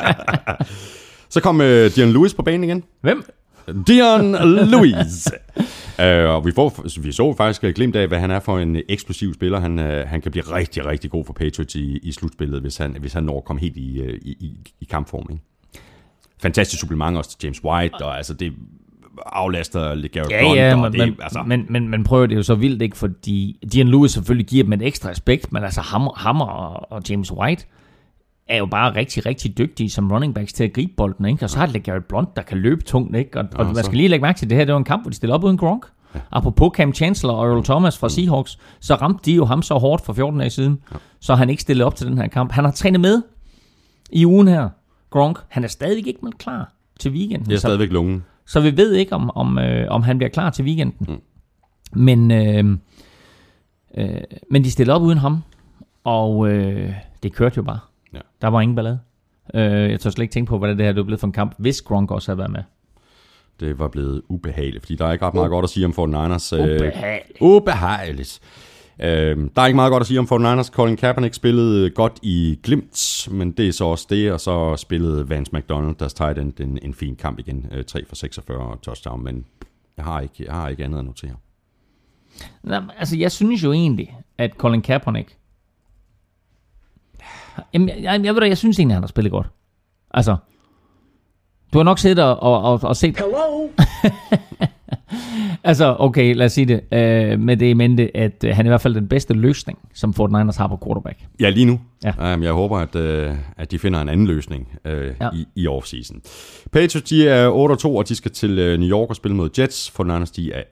så 1.34 1.42
kom 1.42 1.62
øh, 1.62 1.96
Dion 1.96 2.12
Lewis 2.12 2.34
på 2.34 2.42
banen 2.44 2.64
igen. 2.64 2.84
Hvem? 3.02 3.24
Dion 3.88 4.32
Lewis. 4.72 5.28
uh, 6.00 6.06
og 6.36 6.46
vi, 6.46 6.52
får, 6.52 7.00
vi 7.02 7.12
så 7.12 7.34
faktisk 7.38 7.76
glimt 7.76 7.96
af, 7.96 8.08
hvad 8.08 8.20
han 8.20 8.32
er 8.32 8.40
for 8.40 8.60
en 8.60 8.78
eksplosiv 8.90 9.34
spiller. 9.34 9.60
Han, 9.60 9.80
uh, 9.80 9.86
han 9.86 10.22
kan 10.22 10.32
blive 10.32 10.44
rigtig, 10.56 10.86
rigtig 10.86 11.12
god 11.12 11.26
for 11.26 11.34
Patriots 11.34 11.76
i, 11.76 11.98
i 11.98 12.12
slutspillet, 12.12 12.62
hvis 12.62 12.78
han, 12.78 12.96
hvis 13.00 13.14
han 13.14 13.24
når 13.24 13.38
at 13.38 13.46
komme 13.46 13.60
helt 13.60 13.78
i, 13.78 14.02
uh, 14.02 14.08
i, 14.08 14.32
i, 14.32 14.58
i 14.82 14.86
kampform. 14.86 15.28
Ikke? 15.32 15.44
Fantastisk 16.42 16.80
supplement 16.80 17.18
også 17.18 17.30
til 17.38 17.48
James 17.48 17.64
White, 17.64 17.94
og 18.06 18.18
altså 18.18 18.34
det 18.34 18.54
aflaster 19.26 20.08
Garrett 20.08 20.32
Ja, 20.32 20.40
Blunt. 20.42 20.58
ja, 20.58 20.76
men, 20.76 20.92
det, 20.92 21.00
men, 21.00 21.16
altså, 21.22 21.44
men, 21.48 21.66
men, 21.70 21.90
men 21.90 22.04
prøver 22.04 22.26
det 22.26 22.36
jo 22.36 22.44
så 22.44 22.56
vildt 22.56 22.82
ikke, 22.82 22.98
fordi 22.98 23.58
Dion 23.74 23.88
Lewis 23.88 24.12
selvfølgelig 24.12 24.48
giver 24.48 24.64
dem 24.64 24.74
en 24.74 24.82
ekstra 24.82 25.10
aspekt, 25.10 25.52
men 25.54 25.64
altså 25.64 25.82
ham, 25.82 26.10
ham 26.16 26.42
og, 26.42 26.92
og 26.92 27.02
James 27.10 27.32
White 27.32 27.66
er 28.48 28.58
jo 28.58 28.66
bare 28.66 28.96
rigtig, 28.96 29.26
rigtig 29.26 29.58
dygtige 29.58 29.90
som 29.90 30.12
running 30.12 30.36
backs 30.36 30.54
til 30.54 30.64
at 30.64 30.74
gribe 30.74 30.94
bolden, 30.98 31.26
ikke? 31.26 31.46
Og 31.46 31.50
så 31.50 31.60
har 31.60 31.66
det 31.66 31.84
Garrett 31.84 32.08
Blunt, 32.08 32.36
der 32.36 32.42
kan 32.42 32.58
løbe 32.58 32.84
tungt, 32.84 33.16
ikke? 33.16 33.40
Og, 33.40 33.46
og 33.56 33.60
Ja, 33.60 33.64
man 33.64 33.76
så- 33.76 33.84
skal 33.84 33.98
lige 33.98 34.08
lægge 34.10 34.22
mærke 34.22 34.38
til, 34.40 34.50
det 34.50 34.58
her 34.58 34.66
det 34.66 34.74
var 34.74 34.78
en 34.80 34.84
kamp, 34.86 35.04
hvor 35.04 35.10
de 35.10 35.16
stiller 35.16 35.36
op 35.36 35.44
uden 35.44 35.58
Gronk. 35.58 35.86
Ja. 36.16 36.20
Apropos 36.32 36.72
Cam 36.76 36.94
Chancellor 36.94 37.34
og 37.36 37.48
Earl 37.52 37.64
Thomas 37.64 37.98
fra 37.98 38.10
Seahawks, 38.10 38.58
så 38.80 38.96
ramte 38.96 39.20
de 39.32 39.36
jo 39.36 39.46
ham 39.46 39.62
så 39.62 39.74
hårdt 39.78 40.06
for 40.06 40.14
14 40.14 40.40
dage 40.40 40.50
siden, 40.50 40.80
ja. 40.92 40.98
så 41.20 41.36
han 41.36 41.50
ikke 41.50 41.62
stillede 41.62 41.86
op 41.86 41.96
til 41.96 42.08
den 42.08 42.18
her 42.18 42.28
kamp. 42.28 42.52
Han 42.52 42.64
har 42.64 42.72
trænet 42.72 43.02
med 43.02 43.22
i 44.12 44.26
ugen 44.26 44.48
her, 44.48 44.70
Gronk. 45.10 45.40
Han 45.50 45.64
er 45.64 45.68
stadig 45.68 46.08
ikke 46.08 46.20
meldt 46.24 46.38
klar 46.38 46.74
til 47.00 47.12
weekenden. 47.12 47.46
det 47.46 47.54
er 47.54 47.58
Så- 47.58 47.62
stadigvæk 47.62 47.90
lungen. 47.92 48.24
så 48.46 48.60
vi 48.60 48.78
ved 48.78 48.94
ikke, 48.94 49.14
om, 49.16 49.30
om, 49.36 49.58
øh, 49.58 49.88
om 49.90 50.04
han 50.04 50.18
bliver 50.18 50.30
klar 50.30 50.50
til 50.50 50.66
weekenden. 50.66 51.08
Mm. 51.10 51.22
Men, 52.02 52.32
øh, 52.32 52.78
øh, 53.98 54.22
men 54.52 54.64
de 54.64 54.72
stillede 54.72 54.96
op 54.96 55.02
uden 55.02 55.18
ham, 55.18 55.44
og 56.04 56.48
øh, 56.50 56.94
det 57.24 57.34
kørte 57.34 57.54
jo 57.58 57.64
bare. 57.64 57.80
Ja. 58.14 58.20
Der 58.42 58.48
var 58.48 58.62
ingen 58.62 58.76
ballade. 58.76 59.00
Øh, 59.54 59.92
jeg 59.92 60.00
tør 60.00 60.10
slet 60.10 60.24
ikke 60.24 60.34
tænke 60.34 60.50
på, 60.50 60.58
hvordan 60.58 60.78
det 60.78 60.86
her 60.86 60.94
var 60.94 61.04
blevet 61.04 61.20
for 61.20 61.28
en 61.28 61.34
kamp, 61.34 61.54
hvis 61.58 61.82
Gronk 61.82 62.12
også 62.12 62.32
havde 62.32 62.38
været 62.38 62.52
med. 62.52 62.64
Det 63.60 63.80
var 63.80 63.88
blevet 63.88 64.22
ubehageligt, 64.30 64.84
fordi 64.84 64.96
der 64.96 65.06
er 65.06 65.12
ikke 65.14 65.26
ret 65.26 65.34
meget 65.34 65.50
godt 65.50 65.64
at 65.64 65.70
sige 65.70 65.86
om 65.86 65.92
49ers. 65.92 66.56
øh, 66.56 66.76
Ubehageligt. 66.76 67.42
Ubehageligt. 67.42 68.40
Øh, 69.00 69.38
der 69.56 69.62
er 69.62 69.66
ikke 69.66 69.76
meget 69.76 69.92
godt 69.92 70.02
at 70.02 70.08
sige 70.08 70.20
om 70.20 70.28
49ers. 70.32 70.70
Colin 70.72 70.98
Kaepernick 70.98 71.34
spillede 71.34 71.90
godt 71.90 72.20
i 72.22 72.60
glimt, 72.64 73.28
men 73.32 73.52
det 73.52 73.68
er 73.68 73.72
så 73.72 73.86
også 73.86 74.08
det, 74.10 74.32
og 74.32 74.40
så 74.40 74.76
spillede 74.76 75.30
Vance 75.30 75.56
McDonald, 75.56 75.96
deres 75.96 76.14
tight 76.14 76.38
end, 76.38 76.60
en, 76.60 76.80
en 76.82 76.94
fin 76.94 77.16
kamp 77.16 77.40
igen. 77.40 77.66
Øh, 77.72 77.84
3 77.84 78.06
for 78.06 78.16
46 78.16 78.58
og 78.60 78.82
touchdown, 78.82 79.24
men 79.24 79.46
jeg 79.98 80.06
har 80.06 80.22
ikke, 80.22 80.46
jeg 80.46 80.54
har 80.54 80.70
ikke 80.70 80.84
andet 80.86 81.00
at 81.00 81.06
notere. 81.06 81.36
Nå, 82.64 82.76
altså, 82.98 83.18
jeg 83.18 83.32
synes 83.32 83.64
jo 83.64 83.72
egentlig, 83.72 84.18
at 84.38 84.52
Colin 84.58 84.82
Kaepernick... 84.82 85.38
Jamen, 87.74 87.90
jeg, 87.90 87.98
jeg, 88.02 88.26
jeg, 88.26 88.34
ved 88.34 88.42
da, 88.42 88.48
jeg 88.48 88.58
synes 88.58 88.80
egentlig, 88.80 88.96
han 88.96 89.04
har 89.04 89.08
spillet 89.08 89.32
godt. 89.32 89.48
Altså, 90.14 90.36
du 91.74 91.80
har 91.80 91.84
nok 91.84 92.00
siddet 92.00 92.20
og, 92.26 92.40
og, 92.40 92.62
og, 92.62 92.80
og 92.84 92.96
set... 92.96 93.18
Hello? 93.18 93.68
Altså, 95.64 95.96
okay, 96.00 96.36
lad 96.36 96.46
os 96.46 96.52
sige 96.52 96.66
det. 96.66 96.82
Øh, 96.94 97.40
med 97.40 97.58
det 97.58 97.66
i 97.66 97.74
mente, 97.74 98.18
at 98.18 98.44
øh, 98.44 98.56
han 98.56 98.66
er 98.66 98.70
i 98.70 98.72
hvert 98.72 98.82
fald 98.82 98.96
den 98.96 99.08
bedste 99.08 99.34
løsning, 99.34 99.80
som 99.94 100.14
49ers 100.20 100.58
har 100.58 100.68
på 100.68 100.80
quarterback. 100.86 101.20
Ja, 101.40 101.50
lige 101.50 101.66
nu. 101.66 101.80
Ja. 102.04 102.34
Um, 102.34 102.44
jeg 102.44 102.52
håber, 102.54 102.78
at, 102.80 102.96
uh, 102.96 103.38
at 103.58 103.72
de 103.72 103.80
finder 103.80 104.02
en 104.02 104.10
anden 104.10 104.28
løsning 104.28 104.68
uh, 104.86 104.92
Ja. 104.92 105.30
i, 105.34 105.46
i 105.56 105.68
offseason. 105.68 106.22
Patriots, 106.72 107.10
de 107.10 107.28
er 107.28 107.50
8-2, 107.86 107.88
og 107.88 108.10
de 108.10 108.16
skal 108.16 108.32
til 108.32 108.74
uh, 108.74 108.80
New 108.80 108.90
York 108.90 109.10
og 109.10 109.16
spille 109.16 109.38
mod 109.38 109.50
Jets. 109.60 109.90
49ers, 110.00 110.32
de 110.36 110.52
er 110.54 110.64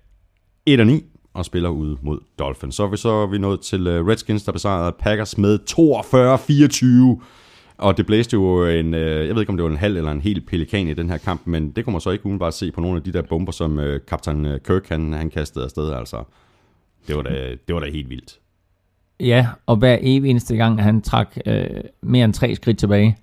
1-9 0.69 1.18
og 1.33 1.45
spiller 1.45 1.69
ude 1.69 1.97
mod 2.01 2.19
Dolphins. 2.39 2.75
Så 2.75 2.83
er 2.83 2.87
vi 2.87 2.97
så 2.97 3.09
er 3.09 3.27
vi 3.27 3.37
nået 3.37 3.59
til 3.59 3.87
uh, 3.87 4.07
Redskins, 4.07 4.43
der 4.43 4.51
besejrede 4.51 4.95
Packers 4.99 5.37
med 5.37 5.59
42-24. 7.19 7.23
Og 7.79 7.97
det 7.97 8.05
blæste 8.05 8.33
jo 8.33 8.65
en, 8.65 8.93
øh, 8.93 9.27
jeg 9.27 9.35
ved 9.35 9.41
ikke 9.41 9.49
om 9.49 9.57
det 9.57 9.63
var 9.63 9.69
en 9.69 9.77
halv 9.77 9.97
eller 9.97 10.11
en 10.11 10.21
hel 10.21 10.41
pelikan 10.41 10.87
i 10.87 10.93
den 10.93 11.09
her 11.09 11.17
kamp, 11.17 11.41
men 11.45 11.71
det 11.71 11.85
kunne 11.85 11.91
man 11.91 12.01
så 12.01 12.09
ikke 12.09 12.25
umiddelbart 12.25 12.53
se 12.53 12.71
på 12.71 12.81
nogle 12.81 12.97
af 12.97 13.03
de 13.03 13.13
der 13.13 13.21
bomber, 13.21 13.51
som 13.51 13.79
øh, 13.79 14.01
kaptajn 14.07 14.45
øh, 14.45 14.59
Kirk 14.59 14.89
han, 14.89 15.13
han 15.13 15.29
kastede 15.29 15.65
afsted. 15.65 15.93
Altså, 15.93 16.23
det 17.07 17.15
var 17.15 17.21
da, 17.21 17.55
det 17.67 17.75
var 17.75 17.79
da 17.79 17.91
helt 17.91 18.09
vildt. 18.09 18.39
Ja, 19.19 19.47
og 19.65 19.75
hver 19.75 19.97
evig 20.01 20.29
eneste 20.29 20.55
gang, 20.55 20.83
han 20.83 21.01
trak 21.01 21.37
øh, 21.45 21.65
mere 22.01 22.25
end 22.25 22.33
tre 22.33 22.55
skridt 22.55 22.77
tilbage, 22.77 23.17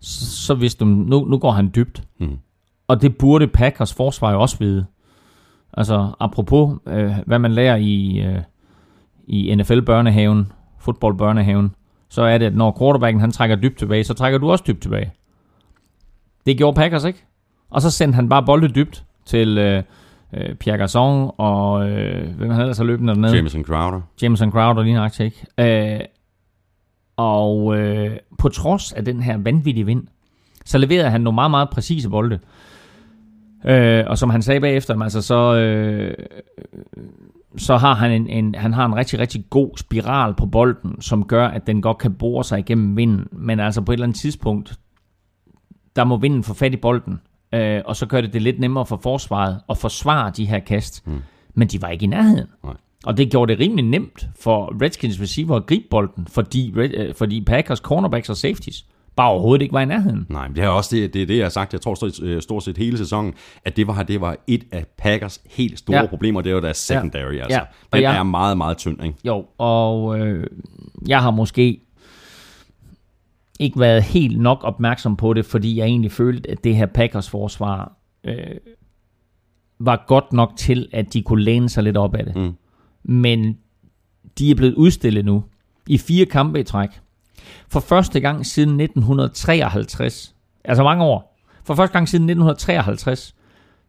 så, 0.00 0.46
så 0.46 0.54
vidste 0.54 0.84
du, 0.84 0.88
nu, 0.88 1.24
nu 1.24 1.38
går 1.38 1.50
han 1.50 1.70
dybt. 1.74 2.02
Mhm. 2.18 2.38
Og 2.88 3.02
det 3.02 3.18
burde 3.18 3.46
Packers 3.46 3.94
forsvar 3.94 4.32
jo 4.32 4.40
også 4.40 4.56
vide. 4.58 4.86
Altså, 5.74 6.12
apropos, 6.20 6.78
øh, 6.86 7.12
hvad 7.26 7.38
man 7.38 7.52
lærer 7.52 7.76
i, 7.76 8.20
øh, 8.26 8.38
i 9.26 9.54
NFL-børnehaven, 9.54 10.52
fodbold-børnehaven, 10.78 11.74
så 12.08 12.22
er 12.22 12.38
det, 12.38 12.46
at 12.46 12.54
når 12.54 12.76
quarterbacken 12.78 13.20
han 13.20 13.30
trækker 13.30 13.56
dybt 13.56 13.78
tilbage, 13.78 14.04
så 14.04 14.14
trækker 14.14 14.38
du 14.38 14.50
også 14.50 14.64
dybt 14.66 14.82
tilbage. 14.82 15.12
Det 16.46 16.58
gjorde 16.58 16.74
Packers 16.74 17.04
ikke. 17.04 17.24
Og 17.70 17.82
så 17.82 17.90
sendte 17.90 18.16
han 18.16 18.28
bare 18.28 18.42
bolde 18.42 18.68
dybt 18.68 19.04
til 19.26 19.58
øh, 19.58 19.82
øh, 20.34 20.54
Pierre 20.54 20.84
Garçon 20.84 21.34
og 21.36 21.90
øh, 21.90 22.36
hvem 22.36 22.50
han 22.50 22.60
ellers 22.60 22.78
har 22.78 22.84
løbende 22.84 23.14
dernede. 23.14 23.36
Jameson 23.36 23.64
Crowder. 23.64 24.00
Jameson 24.22 24.50
Crowder 24.50 24.82
lige 24.82 24.94
nøjagtigt, 24.94 25.46
ikke? 25.58 25.94
Øh, 25.94 26.00
og 27.16 27.76
øh, 27.78 28.16
på 28.38 28.48
trods 28.48 28.92
af 28.92 29.04
den 29.04 29.22
her 29.22 29.36
vanvittige 29.36 29.86
vind, 29.86 30.06
så 30.64 30.78
leverede 30.78 31.10
han 31.10 31.20
nogle 31.20 31.34
meget, 31.34 31.50
meget 31.50 31.70
præcise 31.70 32.08
bolde. 32.08 32.38
Øh, 33.64 34.04
og 34.06 34.18
som 34.18 34.30
han 34.30 34.42
sagde 34.42 34.60
bagefter, 34.60 35.02
altså, 35.02 35.22
så, 35.22 35.54
øh, 35.54 36.14
så 37.56 37.76
har 37.76 37.94
han 37.94 38.10
en, 38.12 38.26
en, 38.26 38.54
han 38.54 38.72
har 38.72 38.86
en 38.86 38.96
rigtig, 38.96 39.18
rigtig 39.18 39.44
god 39.50 39.70
spiral 39.76 40.34
på 40.34 40.46
bolden, 40.46 41.00
som 41.00 41.24
gør, 41.24 41.48
at 41.48 41.66
den 41.66 41.82
godt 41.82 41.98
kan 41.98 42.14
bore 42.14 42.44
sig 42.44 42.58
igennem 42.58 42.96
vinden. 42.96 43.26
Men 43.32 43.60
altså 43.60 43.82
på 43.82 43.92
et 43.92 43.96
eller 43.96 44.06
andet 44.06 44.20
tidspunkt, 44.20 44.78
der 45.96 46.04
må 46.04 46.16
vinden 46.16 46.44
få 46.44 46.54
fat 46.54 46.74
i 46.74 46.76
bolden. 46.76 47.20
Øh, 47.54 47.82
og 47.84 47.96
så 47.96 48.06
gør 48.06 48.20
det 48.20 48.32
det 48.32 48.42
lidt 48.42 48.60
nemmere 48.60 48.86
for 48.86 49.00
forsvaret 49.02 49.60
at 49.70 49.78
forsvare 49.78 50.32
de 50.36 50.46
her 50.46 50.58
kast. 50.58 51.06
Mm. 51.06 51.18
Men 51.54 51.68
de 51.68 51.82
var 51.82 51.88
ikke 51.88 52.04
i 52.04 52.06
nærheden. 52.06 52.48
Nej. 52.64 52.74
Og 53.04 53.16
det 53.16 53.30
gjorde 53.30 53.52
det 53.52 53.60
rimelig 53.60 53.84
nemt 53.84 54.28
for 54.40 54.82
Redskins 54.82 55.20
receiver 55.20 55.56
at 55.56 55.66
gribe 55.66 55.84
bolden, 55.90 56.26
fordi, 56.26 56.72
øh, 56.76 57.14
fordi 57.14 57.44
Packers 57.44 57.78
cornerbacks 57.78 58.30
og 58.30 58.36
safeties 58.36 58.84
bare 59.18 59.30
overhovedet 59.30 59.62
ikke 59.62 59.72
var 59.72 59.80
i 59.80 59.84
nærheden. 59.84 60.26
Nej, 60.28 60.48
men 60.48 60.56
det 60.56 60.64
er 60.64 60.68
også 60.68 60.96
det, 60.96 61.14
det, 61.14 61.22
er 61.22 61.26
det 61.26 61.36
jeg 61.36 61.44
har 61.44 61.50
sagt, 61.50 61.72
jeg 61.72 61.80
tror 61.80 61.94
stort, 61.94 62.22
øh, 62.22 62.42
stort 62.42 62.62
set 62.62 62.78
hele 62.78 62.98
sæsonen, 62.98 63.34
at 63.64 63.76
det 63.76 63.86
var, 63.86 64.02
det 64.02 64.20
var 64.20 64.36
et 64.46 64.64
af 64.72 64.86
Packers 64.98 65.40
helt 65.50 65.78
store 65.78 65.96
Ja. 65.96 66.06
problemer, 66.06 66.40
det 66.40 66.54
var 66.54 66.60
deres 66.60 66.76
secondary. 66.76 67.32
Ja. 67.34 67.42
Altså. 67.42 67.58
Ja. 67.58 67.60
Og 67.60 67.66
Den 67.92 68.02
jeg- 68.02 68.18
er 68.18 68.22
meget, 68.22 68.56
meget 68.56 68.76
tynd. 68.76 69.04
Ikke? 69.04 69.18
Jo, 69.24 69.46
og 69.58 70.20
øh, 70.20 70.46
jeg 71.08 71.22
har 71.22 71.30
måske 71.30 71.80
ikke 73.60 73.80
været 73.80 74.02
helt 74.02 74.40
nok 74.40 74.58
opmærksom 74.62 75.16
på 75.16 75.32
det, 75.34 75.44
fordi 75.44 75.76
jeg 75.78 75.86
egentlig 75.86 76.12
følte, 76.12 76.50
at 76.50 76.64
det 76.64 76.76
her 76.76 76.86
Packers 76.86 77.30
forsvar 77.30 77.92
øh, 78.24 78.34
var 79.78 80.04
godt 80.06 80.32
nok 80.32 80.52
til, 80.56 80.88
at 80.92 81.12
de 81.12 81.22
kunne 81.22 81.42
læne 81.44 81.68
sig 81.68 81.82
lidt 81.84 81.96
op 81.96 82.14
af 82.14 82.24
det. 82.24 82.36
Mm. 82.36 82.52
Men 83.02 83.58
de 84.38 84.50
er 84.50 84.54
blevet 84.54 84.74
udstillet 84.74 85.24
nu 85.24 85.44
i 85.86 85.98
fire 85.98 86.26
kampe 86.26 86.60
i 86.60 86.62
træk. 86.62 86.88
For 87.70 87.80
første 87.80 88.20
gang 88.20 88.46
siden 88.46 88.80
1953, 88.80 90.34
altså 90.64 90.82
mange 90.82 91.04
år, 91.04 91.38
for 91.64 91.74
første 91.74 91.92
gang 91.92 92.08
siden 92.08 92.22
1953, 92.24 93.34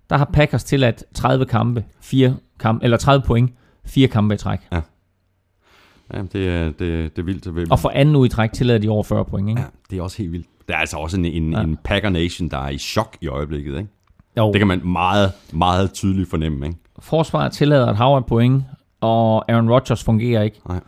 der 0.10 0.18
har 0.18 0.30
Packers 0.34 0.64
tilladt 0.64 1.03
30 1.14 1.45
kampe, 1.45 1.84
fire 2.01 2.35
kampe, 2.60 2.84
eller 2.84 2.97
30 2.97 3.26
point, 3.26 3.51
fire 3.85 4.07
kampe 4.07 4.35
i 4.35 4.38
træk. 4.38 4.60
Ja, 4.72 6.22
det, 6.34 6.47
er, 6.49 6.64
det, 6.65 6.80
det 6.80 7.19
er 7.19 7.23
vildt. 7.23 7.45
Det, 7.45 7.72
Og 7.72 7.80
for 7.80 7.89
anden 7.89 8.15
uge 8.15 8.26
i 8.26 8.30
træk 8.30 8.51
tillader 8.51 8.80
de 8.80 8.89
over 8.89 9.03
40 9.03 9.26
point, 9.26 9.49
ikke? 9.49 9.61
ja, 9.61 9.68
det 9.89 9.97
er 9.99 10.03
også 10.03 10.18
helt 10.18 10.31
vildt. 10.31 10.47
Der 10.68 10.76
er 10.76 10.80
altså 10.80 10.97
også 10.97 11.18
en, 11.18 11.26
en, 11.26 11.51
Ja. 11.51 11.57
ja. 11.57 11.64
en 11.64 11.77
Packer 11.84 12.10
Nation, 12.10 12.49
der 12.49 12.57
er 12.57 12.69
i 12.69 12.77
chok 12.77 13.18
i 13.22 13.27
øjeblikket. 13.27 13.77
Ikke? 13.77 13.89
Jo, 14.38 14.51
Det 14.51 14.60
kan 14.60 14.68
man 14.68 14.81
meget, 14.85 15.31
meget 15.53 15.93
tydeligt 15.93 16.30
fornemme. 16.30 16.65
Ikke? 16.65 16.77
forsvaret 16.99 17.51
tillader 17.51 17.88
et 17.88 17.97
hav 17.97 18.15
af 18.15 18.26
point, 18.26 18.64
og 19.01 19.51
Aaron 19.51 19.69
Rodgers 19.69 20.03
fungerer 20.03 20.41
ikke. 20.43 20.61
Nej. 20.69 20.80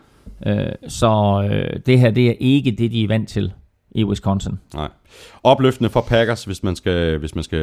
Øh, 0.46 0.66
så 0.88 1.44
øh, 1.52 1.80
det 1.86 2.00
her, 2.00 2.12
det 2.12 2.28
er 2.28 2.34
ikke 2.40 2.72
det, 2.72 2.92
de 2.92 3.04
er 3.04 3.08
vant 3.08 3.30
til 3.30 3.54
i 3.96 4.04
Wisconsin. 4.04 4.60
Nej. 4.74 4.90
Opløftende 5.44 5.90
for 5.90 6.02
Packers, 6.02 6.44
hvis 6.44 6.64
man 6.64 6.76
skal, 6.76 7.18
hvis 7.18 7.36
man 7.36 7.44
skal 7.44 7.60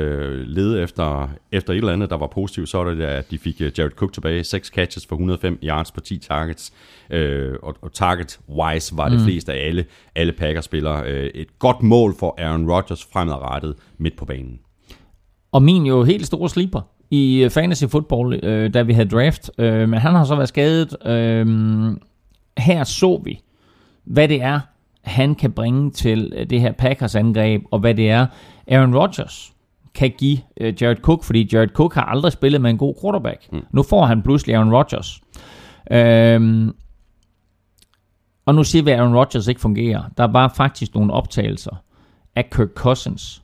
lede 0.46 0.82
efter, 0.82 1.30
efter 1.52 1.72
et 1.72 1.76
eller 1.76 1.92
andet, 1.92 2.10
der 2.10 2.16
var 2.16 2.26
positivt, 2.26 2.68
så 2.68 2.78
er 2.78 2.84
det, 2.84 3.02
at 3.02 3.30
de 3.30 3.38
fik 3.38 3.60
øh, 3.60 3.72
Jared 3.78 3.90
Cook 3.90 4.12
tilbage. 4.12 4.44
6 4.44 4.68
catches 4.68 5.06
for 5.06 5.16
105 5.16 5.58
yards 5.62 5.92
på 5.92 6.00
10 6.00 6.18
targets. 6.18 6.72
Øh, 7.10 7.54
og, 7.62 7.76
og 7.82 7.92
target-wise 7.92 8.96
var 8.96 9.08
det 9.08 9.18
mm. 9.18 9.24
flest 9.24 9.48
af 9.48 9.66
alle, 9.66 9.84
alle 10.14 10.32
Packers-spillere. 10.32 11.06
Øh, 11.06 11.30
et 11.34 11.58
godt 11.58 11.82
mål 11.82 12.14
for 12.18 12.34
Aaron 12.38 12.70
Rodgers 12.70 13.08
fremadrettet 13.12 13.74
midt 13.98 14.16
på 14.16 14.24
banen. 14.24 14.58
Og 15.52 15.62
min 15.62 15.86
jo 15.86 16.04
helt 16.04 16.26
store 16.26 16.48
sleeper 16.48 16.80
i 17.10 17.44
øh, 17.44 17.50
fantasy 17.50 17.84
football, 17.84 18.40
øh, 18.42 18.74
da 18.74 18.82
vi 18.82 18.92
havde 18.92 19.08
draft, 19.08 19.50
øh, 19.58 19.88
men 19.88 20.00
han 20.00 20.14
har 20.14 20.24
så 20.24 20.34
været 20.34 20.48
skadet. 20.48 21.06
Øh, 21.06 21.46
her 22.58 22.84
så 22.84 23.20
vi, 23.24 23.40
hvad 24.04 24.28
det 24.28 24.42
er, 24.42 24.60
han 25.02 25.34
kan 25.34 25.52
bringe 25.52 25.90
til 25.90 26.32
øh, 26.36 26.50
det 26.50 26.60
her 26.60 26.72
Packers 26.72 27.14
angreb, 27.14 27.62
og 27.70 27.78
hvad 27.78 27.94
det 27.94 28.10
er, 28.10 28.26
Aaron 28.66 28.96
Rodgers 28.96 29.52
kan 29.94 30.12
give 30.18 30.38
øh, 30.60 30.82
Jared 30.82 30.96
Cook, 30.96 31.24
fordi 31.24 31.48
Jared 31.52 31.68
Cook 31.68 31.94
har 31.94 32.02
aldrig 32.02 32.32
spillet 32.32 32.60
med 32.60 32.70
en 32.70 32.78
god 32.78 32.94
quarterback. 33.02 33.52
Mm. 33.52 33.60
Nu 33.70 33.82
får 33.82 34.06
han 34.06 34.22
pludselig 34.22 34.54
Aaron 34.56 34.74
Rodgers. 34.74 35.20
Øhm, 35.90 36.72
Og 38.46 38.54
nu 38.54 38.64
siger 38.64 38.82
vi, 38.82 38.90
at 38.90 38.98
Aaron 39.00 39.16
Rodgers 39.16 39.48
ikke 39.48 39.60
fungerer. 39.60 40.02
Der 40.16 40.24
var 40.24 40.48
faktisk 40.56 40.94
nogle 40.94 41.12
optagelser 41.12 41.76
af 42.36 42.50
Kirk 42.50 42.68
Cousins 42.74 43.42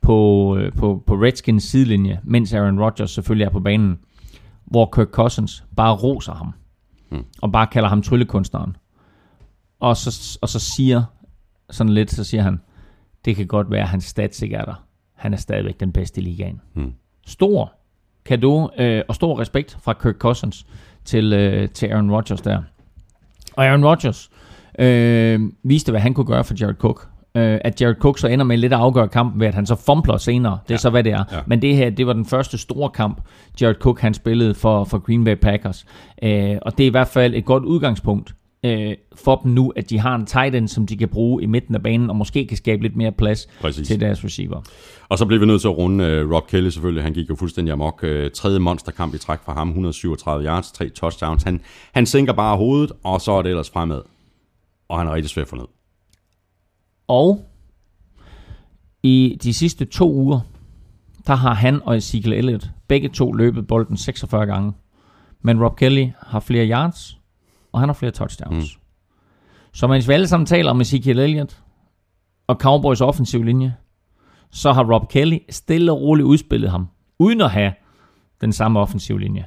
på, 0.00 0.56
øh, 0.60 0.72
på, 0.72 1.02
på 1.06 1.14
Redskins 1.14 1.64
sidelinje, 1.64 2.20
mens 2.24 2.52
Aaron 2.54 2.80
Rodgers 2.80 3.10
selvfølgelig 3.10 3.44
er 3.44 3.50
på 3.50 3.60
banen, 3.60 3.98
hvor 4.64 4.90
Kirk 4.94 5.08
Cousins 5.08 5.64
bare 5.76 5.94
roser 5.94 6.34
ham. 6.34 6.52
Hmm. 7.14 7.24
Og 7.42 7.52
bare 7.52 7.66
kalder 7.66 7.88
ham 7.88 8.02
tryllekunstneren. 8.02 8.76
Og 9.80 9.96
så, 9.96 10.38
og 10.42 10.48
så 10.48 10.58
siger 10.58 11.02
sådan 11.70 11.92
lidt, 11.92 12.10
så 12.10 12.24
siger 12.24 12.42
han, 12.42 12.60
det 13.24 13.36
kan 13.36 13.46
godt 13.46 13.70
være, 13.70 13.82
at 13.82 13.88
hans 13.88 14.04
stats 14.04 14.42
ikke 14.42 14.56
er 14.56 14.64
der. 14.64 14.84
Han 15.14 15.32
er 15.32 15.36
stadigvæk 15.36 15.80
den 15.80 15.92
bedste 15.92 16.20
i 16.20 16.24
ligaen. 16.24 16.60
Hmm. 16.74 16.92
Stor 17.26 17.72
kado 18.24 18.68
øh, 18.78 19.02
og 19.08 19.14
stor 19.14 19.40
respekt 19.40 19.78
fra 19.80 19.92
Kirk 19.92 20.14
Cousins 20.14 20.66
til, 21.04 21.32
øh, 21.32 21.68
til 21.68 21.86
Aaron 21.86 22.10
Rodgers 22.10 22.40
der. 22.40 22.62
Og 23.56 23.66
Aaron 23.66 23.84
Rodgers 23.84 24.30
øh, 24.78 25.40
viste, 25.62 25.92
hvad 25.92 26.00
han 26.00 26.14
kunne 26.14 26.26
gøre 26.26 26.44
for 26.44 26.54
Jared 26.60 26.74
Cook. 26.74 27.08
Øh, 27.36 27.58
at 27.64 27.80
Jared 27.80 27.94
Cook 27.94 28.18
så 28.18 28.28
ender 28.28 28.44
med 28.44 28.56
lidt 28.56 28.72
at 28.72 28.78
afgøre 28.78 29.08
kampen 29.08 29.40
ved, 29.40 29.46
at 29.46 29.54
han 29.54 29.66
så 29.66 29.74
fumbler 29.74 30.16
senere. 30.16 30.58
Det 30.62 30.70
er 30.70 30.74
ja. 30.74 30.78
så, 30.78 30.90
hvad 30.90 31.04
det 31.04 31.12
er. 31.12 31.24
Ja. 31.32 31.38
Men 31.46 31.62
det 31.62 31.76
her, 31.76 31.90
det 31.90 32.06
var 32.06 32.12
den 32.12 32.26
første 32.26 32.58
store 32.58 32.90
kamp, 32.90 33.20
Jared 33.60 33.74
Cook 33.74 34.00
han 34.00 34.14
spillede 34.14 34.54
for, 34.54 34.84
for 34.84 34.98
Green 34.98 35.24
Bay 35.24 35.34
Packers. 35.34 35.86
Øh, 36.22 36.56
og 36.62 36.78
det 36.78 36.84
er 36.84 36.88
i 36.88 36.90
hvert 36.90 37.08
fald 37.08 37.34
et 37.34 37.44
godt 37.44 37.64
udgangspunkt 37.64 38.34
øh, 38.64 38.94
for 39.14 39.36
dem 39.36 39.52
nu, 39.52 39.72
at 39.76 39.90
de 39.90 39.98
har 39.98 40.14
en 40.14 40.26
tight 40.26 40.54
end, 40.54 40.68
som 40.68 40.86
de 40.86 40.96
kan 40.96 41.08
bruge 41.08 41.42
i 41.42 41.46
midten 41.46 41.74
af 41.74 41.82
banen, 41.82 42.10
og 42.10 42.16
måske 42.16 42.46
kan 42.46 42.56
skabe 42.56 42.82
lidt 42.82 42.96
mere 42.96 43.12
plads 43.12 43.48
Præcis. 43.60 43.88
til 43.88 44.00
deres 44.00 44.24
receiver. 44.24 44.62
Og 45.08 45.18
så 45.18 45.26
blev 45.26 45.40
vi 45.40 45.46
nødt 45.46 45.60
til 45.60 45.68
at 45.68 45.78
runde 45.78 46.24
uh, 46.24 46.32
Rob 46.32 46.46
Kelly 46.46 46.68
selvfølgelig. 46.68 47.02
Han 47.02 47.12
gik 47.12 47.30
jo 47.30 47.34
fuldstændig 47.34 47.72
amok. 47.72 48.02
Uh, 48.02 48.30
tredje 48.34 48.58
monsterkamp 48.58 49.14
i 49.14 49.18
træk 49.18 49.38
fra 49.44 49.52
ham. 49.52 49.68
137 49.68 50.44
yards, 50.44 50.72
tre 50.72 50.88
touchdowns. 50.88 51.42
Han, 51.42 51.60
han 51.92 52.06
sænker 52.06 52.32
bare 52.32 52.56
hovedet, 52.56 52.92
og 53.04 53.20
så 53.20 53.32
er 53.32 53.42
det 53.42 53.50
ellers 53.50 53.70
fremad. 53.70 54.00
Og 54.88 54.98
han 54.98 55.06
er 55.06 55.14
rigtig 55.14 55.30
svær 55.30 55.42
at 55.42 55.48
få 55.48 55.56
ned. 55.56 55.66
Og 57.08 57.44
i 59.02 59.38
de 59.42 59.54
sidste 59.54 59.84
to 59.84 60.12
uger, 60.12 60.40
der 61.26 61.34
har 61.34 61.54
han 61.54 61.82
og 61.82 61.96
Ezekiel 61.96 62.32
Elliott 62.32 62.70
begge 62.88 63.08
to 63.08 63.32
løbet 63.32 63.66
bolden 63.66 63.96
46 63.96 64.46
gange. 64.46 64.72
Men 65.42 65.62
Rob 65.62 65.76
Kelly 65.76 66.08
har 66.20 66.40
flere 66.40 66.68
yards, 66.68 67.18
og 67.72 67.80
han 67.80 67.88
har 67.88 67.94
flere 67.94 68.12
touchdowns. 68.12 68.76
Mm. 68.76 68.80
Så 69.72 69.86
mens 69.86 70.08
vi 70.08 70.12
alle 70.12 70.26
sammen 70.26 70.46
taler 70.46 70.70
om 70.70 70.80
Ezekiel 70.80 71.18
Elliott 71.18 71.62
og 72.46 72.56
Cowboys 72.56 73.00
offensiv 73.00 73.42
linje, 73.42 73.76
så 74.50 74.72
har 74.72 74.84
Rob 74.92 75.08
Kelly 75.08 75.38
stille 75.50 75.92
og 75.92 76.00
roligt 76.00 76.26
udspillet 76.26 76.70
ham, 76.70 76.88
uden 77.18 77.40
at 77.40 77.50
have 77.50 77.72
den 78.40 78.52
samme 78.52 78.80
offensiv 78.80 79.18
linje. 79.18 79.46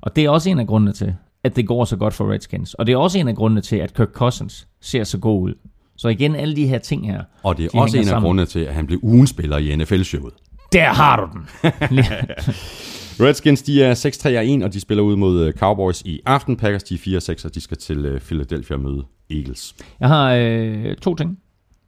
Og 0.00 0.16
det 0.16 0.24
er 0.24 0.30
også 0.30 0.50
en 0.50 0.58
af 0.58 0.66
grundene 0.66 0.92
til, 0.92 1.14
at 1.44 1.56
det 1.56 1.66
går 1.66 1.84
så 1.84 1.96
godt 1.96 2.14
for 2.14 2.32
Redskins. 2.32 2.74
Og 2.74 2.86
det 2.86 2.92
er 2.92 2.96
også 2.96 3.18
en 3.18 3.28
af 3.28 3.36
grundene 3.36 3.60
til, 3.60 3.76
at 3.76 3.94
Kirk 3.94 4.12
Cousins 4.12 4.68
ser 4.80 5.04
så 5.04 5.18
god 5.18 5.42
ud. 5.42 5.54
Så 6.00 6.08
igen, 6.08 6.36
alle 6.36 6.56
de 6.56 6.66
her 6.66 6.78
ting 6.78 7.06
her. 7.06 7.22
Og 7.42 7.56
det 7.56 7.64
er 7.64 7.68
de 7.68 7.78
også 7.78 7.96
en 7.96 8.00
af 8.00 8.06
sammen. 8.06 8.26
grundene 8.26 8.46
til, 8.46 8.60
at 8.60 8.74
han 8.74 8.86
blev 8.86 8.98
ugen 9.02 9.26
spiller 9.26 9.58
i 9.58 9.76
NFL-showet. 9.76 10.32
Der 10.72 10.88
har 10.88 11.16
du 11.16 11.28
den. 11.32 11.48
Redskins, 13.26 13.62
de 13.62 13.82
er 13.82 13.94
6-3-1, 14.60 14.64
og 14.64 14.72
de 14.72 14.80
spiller 14.80 15.04
ud 15.04 15.16
mod 15.16 15.46
øh, 15.46 15.52
Cowboys 15.52 16.02
i 16.02 16.20
aften. 16.26 16.56
Packers, 16.56 16.82
de 16.82 16.94
er 16.94 17.34
4-6, 17.38 17.44
og 17.44 17.54
de 17.54 17.60
skal 17.60 17.76
til 17.76 18.04
øh, 18.04 18.20
Philadelphia 18.20 18.76
møde 18.76 19.04
Eagles. 19.30 19.74
Jeg 20.00 20.08
har 20.08 20.32
øh, 20.34 20.96
to 20.96 21.14
ting, 21.14 21.38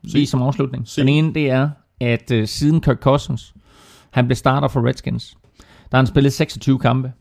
lige 0.03 0.27
som 0.27 0.43
afslutning. 0.43 0.89
Se. 0.89 1.01
Den 1.01 1.09
ene, 1.09 1.35
det 1.35 1.51
er, 1.51 1.71
at 2.01 2.31
øh, 2.31 2.49
siden 2.49 2.81
Kirk 2.81 2.99
Cousins, 2.99 3.55
han 4.11 4.27
blev 4.27 4.37
starter 4.37 4.69
for 4.69 4.87
Redskins, 4.87 5.37
der 5.59 5.97
har 5.97 5.99
han 5.99 6.07
spillet 6.07 6.33
26 6.33 6.79
kampe. 6.79 7.13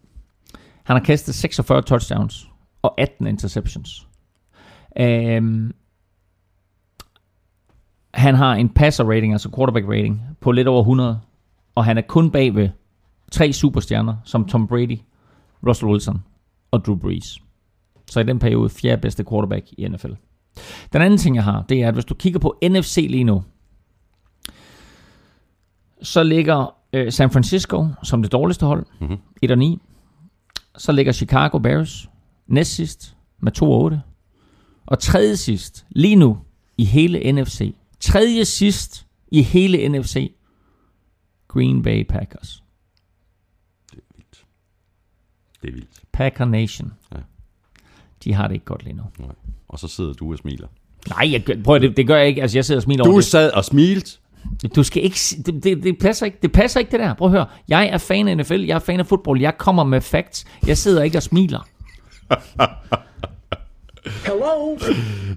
Han 0.83 0.95
har 0.95 1.03
kastet 1.03 1.35
46 1.35 1.81
touchdowns 1.81 2.47
og 2.81 2.93
18 2.97 3.27
interceptions. 3.27 4.07
Øhm, 4.99 5.71
han 8.13 8.35
har 8.35 8.55
en 8.55 8.69
passer 8.69 9.03
rating, 9.03 9.33
altså 9.33 9.49
quarterback 9.55 9.85
rating, 9.87 10.21
på 10.39 10.51
lidt 10.51 10.67
over 10.67 10.79
100. 10.81 11.19
Og 11.75 11.85
han 11.85 11.97
er 11.97 12.01
kun 12.01 12.31
bag 12.31 12.55
ved 12.55 12.69
tre 13.31 13.53
superstjerner, 13.53 14.15
som 14.23 14.45
Tom 14.45 14.67
Brady, 14.67 14.99
Russell 15.67 15.91
Wilson 15.91 16.23
og 16.71 16.85
Drew 16.85 16.95
Brees. 16.95 17.39
Så 18.09 18.19
i 18.19 18.23
den 18.23 18.39
periode 18.39 18.69
fjerde 18.69 19.01
bedste 19.01 19.23
quarterback 19.29 19.65
i 19.77 19.87
NFL. 19.87 20.11
Den 20.93 21.01
anden 21.01 21.17
ting, 21.17 21.35
jeg 21.35 21.43
har, 21.43 21.65
det 21.69 21.83
er, 21.83 21.87
at 21.87 21.93
hvis 21.93 22.05
du 22.05 22.13
kigger 22.13 22.39
på 22.39 22.57
NFC 22.69 23.07
lige 23.09 23.23
nu, 23.23 23.43
så 26.01 26.23
ligger 26.23 26.75
øh, 26.93 27.11
San 27.11 27.31
Francisco 27.31 27.87
som 28.03 28.21
det 28.21 28.31
dårligste 28.31 28.65
hold, 28.65 28.85
Mhm. 28.99 29.17
1 29.41 29.51
og 29.51 29.57
9. 29.57 29.79
Så 30.77 30.91
ligger 30.91 31.11
Chicago 31.11 31.57
Bears 31.59 32.09
næst 32.47 32.75
sidst 32.75 33.15
med 33.39 33.51
2 33.51 33.71
og 33.71 33.79
8. 33.81 34.01
Og 34.85 34.99
tredje 34.99 35.35
sidst, 35.37 35.85
lige 35.89 36.15
nu, 36.15 36.37
i 36.77 36.85
hele 36.85 37.31
NFC. 37.31 37.75
Tredje 38.01 38.45
sidst 38.45 39.05
i 39.31 39.41
hele 39.41 39.89
NFC. 39.89 40.31
Green 41.47 41.83
Bay 41.83 42.03
Packers. 42.09 42.63
Det 45.61 45.67
er 45.67 45.71
vildt. 45.71 45.87
Packer 46.11 46.45
Nation. 46.45 46.93
Ja. 47.15 47.17
De 48.23 48.33
har 48.33 48.47
det 48.47 48.53
ikke 48.53 48.65
godt 48.65 48.83
lige 48.83 48.93
nu. 48.95 49.03
Nej. 49.19 49.29
Og 49.67 49.79
så 49.79 49.87
sidder 49.87 50.13
du 50.13 50.31
og 50.31 50.37
smiler. 50.37 50.67
Nej, 51.09 51.31
jeg, 51.31 51.43
gør- 51.43 51.63
prøv 51.63 51.79
det, 51.79 51.97
det 51.97 52.07
gør 52.07 52.17
jeg 52.17 52.27
ikke. 52.27 52.41
Altså, 52.41 52.57
jeg 52.57 52.65
sidder 52.65 52.79
og 52.79 52.83
smiler 52.83 53.03
over 53.03 53.11
Du 53.11 53.17
det. 53.17 53.25
sad 53.25 53.51
og 53.51 53.65
smilte. 53.65 54.11
Du 54.75 54.83
skal 54.83 55.03
ikke... 55.03 55.17
Det, 55.45 55.63
det, 55.63 55.83
det, 55.83 55.97
passer 55.99 56.25
ikke. 56.25 56.37
Det 56.41 56.51
passer 56.51 56.79
ikke, 56.79 56.91
det 56.91 56.99
der. 56.99 57.13
Prøv 57.13 57.27
at 57.27 57.31
høre. 57.31 57.47
Jeg 57.67 57.87
er 57.87 57.97
fan 57.97 58.27
af 58.27 58.37
NFL. 58.37 58.59
Jeg 58.61 58.75
er 58.75 58.79
fan 58.79 58.99
af 58.99 59.07
fodbold. 59.07 59.41
Jeg 59.41 59.57
kommer 59.57 59.83
med 59.83 60.01
facts. 60.01 60.45
Jeg 60.67 60.77
sidder 60.77 61.03
ikke 61.03 61.17
og 61.17 61.23
smiler. 61.23 61.67
Hello? 64.25 64.77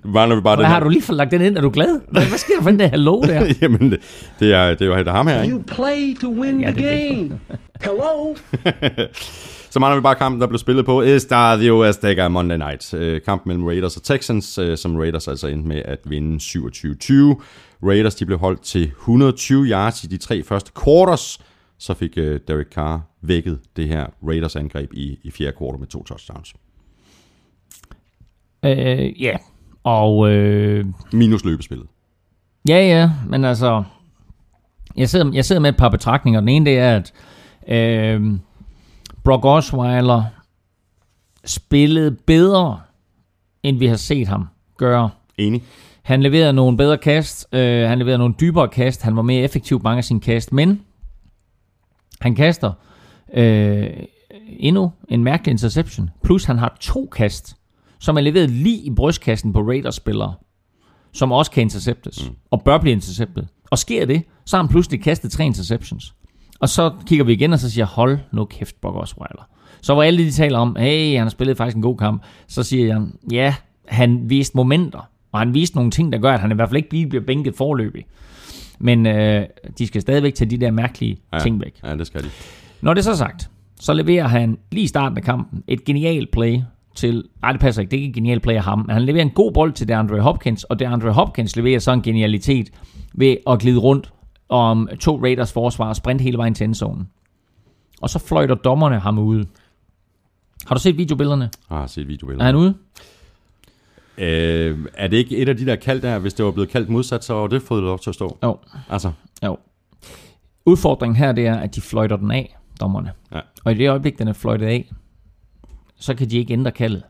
Mangler 0.05 0.37
vi 0.37 0.43
bare 0.43 0.57
Hvad 0.57 0.65
den 0.65 0.73
har 0.73 0.81
du 0.81 0.89
lige 0.89 1.03
for 1.03 1.13
lagt 1.13 1.31
den 1.31 1.41
ind? 1.41 1.57
Er 1.57 1.61
du 1.61 1.71
glad? 1.71 2.01
Hvad, 2.11 2.27
hvad 2.27 2.39
sker 2.39 2.55
der 2.55 2.63
for 2.63 2.71
den 2.71 2.79
der 2.79 2.87
hello 2.87 3.21
der? 3.29 3.55
Jamen, 3.63 3.91
det, 3.91 4.01
det, 4.41 4.55
er, 4.55 4.75
det 4.75 4.83
er 4.83 5.05
jo 5.05 5.11
ham 5.11 5.27
her, 5.27 5.43
ikke? 5.43 5.55
You 5.55 5.63
play 5.63 6.17
to 6.21 6.41
win 6.41 6.61
Ja, 6.61 6.71
the 6.71 6.83
game. 6.83 7.41
Hello? 7.81 8.35
Så 9.71 9.81
mangler 9.81 9.97
vi 9.97 10.03
bare 10.03 10.15
kampen, 10.15 10.41
der 10.41 10.47
blev 10.47 10.59
spillet 10.59 10.85
på 10.85 11.03
Estadio 11.03 11.85
Azteca 11.85 12.29
Monday 12.29 12.57
Night. 12.57 12.95
Øh, 12.95 13.21
kamp 13.23 13.47
mellem 13.47 13.65
Raiders 13.65 13.97
og 13.97 14.03
Texans, 14.03 14.59
øh, 14.59 14.77
som 14.79 14.97
Raiders 14.97 15.29
altså 15.29 15.47
endte 15.47 15.69
med 15.69 15.83
at 15.85 15.99
vinde 16.05 16.37
27-20. 16.37 17.43
Raiders 17.89 18.15
de 18.15 18.27
blev 18.27 18.39
holdt 18.39 18.63
til 18.63 18.83
120 18.83 19.65
yards 19.67 20.05
i 20.05 20.07
de 20.07 20.17
tre 20.17 20.43
første 20.43 20.71
quarters. 20.85 21.39
Så 21.79 21.95
fik 21.95 22.11
øh, 22.17 22.41
Derek 22.49 22.67
Carr 22.75 23.01
vækket 23.23 23.59
det 23.77 23.89
her 23.89 24.07
Raiders 24.29 24.57
angreb 24.57 24.93
i, 24.93 25.19
i 25.23 25.31
fjerde 25.31 25.57
quarter 25.59 25.79
med 25.79 25.87
to 25.87 26.03
touchdowns. 26.05 26.55
Øh, 28.65 29.23
ja. 29.23 29.37
Og 29.85 30.31
øh, 30.31 30.87
Minus 31.13 31.45
løbespillet. 31.45 31.87
ja, 32.69 32.89
ja. 32.89 33.11
Men 33.29 33.45
altså... 33.45 33.83
Jeg 34.97 35.09
sidder, 35.09 35.31
jeg 35.33 35.45
sidder 35.45 35.61
med 35.63 35.71
et 35.71 35.77
par 35.77 35.89
betragtninger. 35.89 36.41
Den 36.41 36.49
ene 36.49 36.65
det 36.65 36.79
er, 36.79 36.97
at 36.97 37.13
øh, 37.69 38.39
Brock 39.25 39.45
Osweiler 39.45 40.25
spillede 41.45 42.11
bedre, 42.11 42.81
end 43.63 43.79
vi 43.79 43.87
har 43.87 43.97
set 43.97 44.29
ham 44.29 44.49
gøre 44.79 45.11
Enig? 45.39 45.63
Han 46.03 46.23
leverede 46.23 46.53
nogle 46.53 46.77
bedre 46.77 46.99
kast, 46.99 47.49
øh, 47.53 47.89
han 47.89 47.99
leverede 47.99 48.19
nogle 48.19 48.35
dybere 48.41 48.69
kast, 48.69 49.03
han 49.03 49.17
var 49.17 49.23
mere 49.23 49.43
effektiv 49.43 49.81
mange 49.85 49.99
af 49.99 50.05
sine 50.05 50.21
kast, 50.21 50.53
men 50.53 50.81
han 52.21 52.35
kaster 52.35 52.73
øh, 53.35 53.91
endnu 54.47 54.93
en 55.09 55.25
mærkelig 55.25 55.51
interception, 55.51 56.11
plus 56.25 56.45
han 56.45 56.59
har 56.59 56.77
to 56.81 57.07
kast, 57.07 57.57
som 58.05 58.17
er 58.17 58.21
leveret 58.21 58.51
lige 58.51 58.79
i 58.79 58.91
brystkassen 58.91 59.53
på 59.53 59.61
Raiders-spillere, 59.61 60.35
som 61.13 61.33
også 61.33 61.51
kan 61.51 61.61
interceptes, 61.61 62.29
mm. 62.29 62.37
og 62.51 62.63
bør 62.63 62.79
blive 62.79 62.93
interceptet. 62.93 63.49
Og 63.71 63.79
sker 63.79 64.07
det, 64.07 64.23
så 64.47 64.57
har 64.57 64.63
han 64.63 64.69
pludselig 64.69 65.03
kastet 65.03 65.31
tre 65.31 65.45
interceptions. 65.45 66.15
Og 66.61 66.69
så 66.69 66.93
kigger 67.07 67.25
vi 67.25 67.33
igen, 67.33 67.53
og 67.53 67.59
så 67.59 67.71
siger, 67.71 67.87
hold 67.87 68.19
nu 68.33 68.45
kæft, 68.45 68.81
Brock 68.81 68.97
Osweiler. 68.97 69.49
Så 69.83 69.95
hvor 69.95 70.03
alle 70.03 70.25
de 70.25 70.31
taler 70.31 70.59
om, 70.59 70.77
hey, 70.77 71.17
han 71.17 71.23
har 71.23 71.31
spillet 71.31 71.57
faktisk 71.57 71.77
en 71.77 71.83
god 71.83 71.97
kamp, 71.97 72.23
så 72.49 72.63
siger 72.63 72.87
jeg, 72.87 73.03
ja, 73.33 73.55
han 73.89 74.31
viste 74.31 74.57
momenter, 74.57 75.11
og 75.33 75.39
han 75.39 75.55
viste 75.55 75.77
nogle 75.77 75.91
ting, 75.91 76.13
der 76.13 76.19
gør, 76.19 76.33
at 76.33 76.41
han 76.41 76.51
i 76.51 76.55
hvert 76.55 76.69
fald 76.69 76.77
ikke 76.77 76.93
lige 76.93 77.07
bliver 77.07 77.25
bænket 77.25 77.55
forløbig. 77.57 78.07
Men 78.79 79.07
øh, 79.07 79.47
de 79.79 79.87
skal 79.87 80.01
stadigvæk 80.01 80.35
tage 80.35 80.51
de 80.51 80.59
der 80.59 80.71
mærkelige 80.71 81.17
ja. 81.33 81.39
ting 81.39 81.61
væk. 81.61 81.81
Ja, 81.85 81.97
det 81.97 82.07
skal 82.07 82.23
de. 82.23 82.29
Når 82.81 82.95
det 82.95 83.01
er 83.01 83.13
så 83.13 83.17
sagt, 83.17 83.51
så 83.81 83.93
leverer 83.93 84.29
han 84.29 84.59
lige 84.73 84.85
i 84.85 84.87
starten 84.87 85.19
af 85.19 85.25
kampen 85.25 85.63
et 85.69 85.85
genialt 85.85 86.31
play 86.33 86.61
til... 86.95 87.25
Nej, 87.43 87.53
det 87.53 87.61
passer 87.61 87.83
ikke. 87.83 87.91
Det 87.91 87.97
er 87.97 88.01
ikke 88.01 88.09
et 88.11 88.15
genialt 88.15 88.43
play 88.43 88.55
af 88.55 88.63
ham. 88.65 88.79
Men 88.79 88.91
han 88.91 89.03
leverer 89.03 89.23
en 89.23 89.31
god 89.31 89.53
bold 89.53 89.73
til 89.73 89.89
DeAndre 89.89 90.21
Hopkins, 90.21 90.65
og 90.65 90.79
DeAndre 90.79 91.13
Hopkins 91.13 91.57
leverer 91.57 91.79
så 91.79 91.93
en 91.93 92.03
genialitet 92.03 92.71
ved 93.15 93.37
at 93.47 93.59
glide 93.59 93.79
rundt 93.79 94.13
om 94.49 94.89
to 95.01 95.23
Raiders 95.23 95.53
forsvar 95.53 95.89
og 95.89 95.97
sprinte 95.97 96.23
hele 96.23 96.39
vejen 96.39 96.55
til 96.55 96.65
endzonen. 96.65 97.09
Og 98.01 98.11
så 98.11 98.19
fløjter 98.19 98.55
dommerne 98.55 98.99
ham 98.99 99.19
ud. 99.19 99.45
Har 100.67 100.75
du 100.75 100.81
set 100.81 100.97
videobillederne? 100.99 101.51
Jeg 101.71 101.79
har 101.79 101.87
set 101.87 102.03
Er 102.03 102.07
videobilleder. 102.07 102.45
han 102.45 102.57
ude? 102.57 102.75
Øh, 104.19 104.79
er 104.95 105.09
det 105.09 105.17
ikke 105.17 105.37
et 105.37 105.49
af 105.49 105.57
de 105.57 105.67
der 105.67 105.77
kald 105.77 106.01
der, 106.03 106.19
hvis 106.19 106.35
det 106.35 106.45
var 106.45 106.51
blevet 106.51 106.69
kaldt 106.71 106.89
modsat, 106.89 107.25
så 107.25 107.35
var 107.35 107.47
det 107.47 107.63
fået 107.63 107.83
lov 107.83 107.99
til 107.99 108.11
at 108.11 108.15
stå? 108.15 108.39
Jo. 108.43 108.59
Altså, 108.91 109.13
Jo. 109.45 109.59
Udfordringen 110.67 111.17
her, 111.17 111.33
det 111.33 111.47
er, 111.47 111.55
at 111.57 111.75
de 111.75 111.81
fløjter 111.81 112.17
den 112.17 112.31
af, 112.31 112.57
dommerne. 112.81 113.13
Ja. 113.35 113.41
Og 113.65 113.73
i 113.73 113.75
det 113.75 113.89
øjeblik, 113.89 114.19
den 114.19 114.29
er 114.29 114.33
fløjtet 114.33 114.67
af, 114.67 114.91
så 115.97 116.15
kan 116.15 116.31
de 116.31 116.37
ikke 116.39 116.53
ændre 116.53 116.71
kaldet. 116.73 117.03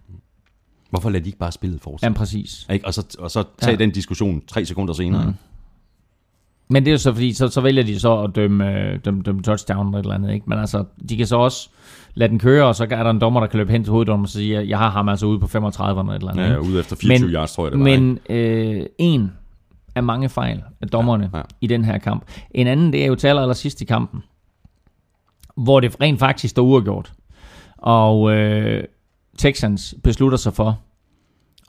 Hvorfor 0.91 1.11
lader 1.11 1.23
de 1.23 1.29
ikke 1.29 1.39
bare 1.39 1.53
spillet 1.53 1.81
fortsætte? 1.81 2.07
Jamen 2.07 2.17
præcis. 2.17 2.67
Ikke? 2.71 2.87
Og, 2.87 2.95
så, 2.95 3.17
og 3.19 3.31
så 3.31 3.43
tage 3.43 3.71
Ja. 3.71 3.71
ja. 3.71 3.77
den 3.77 3.91
diskussion 3.91 4.43
tre 4.47 4.65
sekunder 4.65 4.95
senere. 4.95 5.25
Mm. 5.27 5.33
Men 6.69 6.85
det 6.85 6.91
er 6.91 6.93
jo 6.93 6.99
så 6.99 7.13
fordi, 7.13 7.33
så, 7.33 7.49
så 7.49 7.61
vælger 7.61 7.83
de 7.83 8.01
så 8.01 8.19
at 8.23 8.35
dømme, 8.35 8.79
øh, 8.81 8.99
dømme, 9.05 9.23
dømme 9.23 9.43
touchdown 9.43 9.87
eller 9.87 9.99
et 9.99 10.03
eller 10.03 10.15
andet. 10.15 10.33
Ikke? 10.35 10.45
Men 10.49 10.59
altså, 10.59 10.85
de 11.09 11.17
kan 11.17 11.27
så 11.27 11.37
også 11.37 11.69
lade 12.15 12.31
den 12.31 12.39
køre, 12.39 12.67
og 12.67 12.75
så 12.75 12.85
er 12.91 13.03
der 13.03 13.11
en 13.11 13.21
dommer, 13.21 13.41
der 13.41 13.47
kan 13.47 13.59
løbe 13.59 13.73
hen 13.73 13.85
til 13.85 13.91
hoveddommen 13.91 14.25
og 14.25 14.29
sige, 14.29 14.69
jeg 14.69 14.79
har 14.79 14.91
ham 14.91 15.09
altså 15.09 15.27
ude 15.27 15.39
på 15.41 15.47
35 15.47 16.01
eller 16.01 16.13
et 16.13 16.19
eller 16.19 16.31
andet. 16.33 16.45
Ja, 16.45 16.49
ikke? 16.51 16.63
ude 16.63 16.81
efter 16.81 16.97
24 16.97 17.27
Men- 17.27 17.35
yards, 17.35 17.55
tror 17.55 17.65
jeg 17.65 17.73
det 17.73 17.81
var. 17.81 17.87
ikke? 17.87 18.01
Men 18.03 18.19
øh, 18.31 18.87
en 18.99 19.33
af 19.95 20.03
mange 20.03 20.29
fejl 20.29 20.63
af 20.81 20.89
dommerne 20.89 21.25
ja, 21.25 21.29
Ja, 21.33 21.37
ja. 21.39 21.43
ja. 21.51 21.57
i 21.61 21.67
den 21.67 21.85
her 21.85 21.99
kamp. 21.99 22.25
En 22.51 22.67
anden, 22.67 22.93
det 22.93 23.03
er 23.03 23.07
jo 23.07 23.15
til 23.15 23.27
aller 23.27 23.53
sidst 23.53 23.81
i 23.81 23.85
kampen, 23.85 24.23
hvor 25.57 25.81
det 25.81 26.01
rent 26.01 26.19
faktisk 26.19 26.51
står 26.51 26.63
uafgjort. 26.63 27.13
Og 27.85 28.33
øh, 28.33 28.85
Texans 29.39 29.95
beslutter 30.03 30.39
sig 30.39 30.53
for 30.53 30.81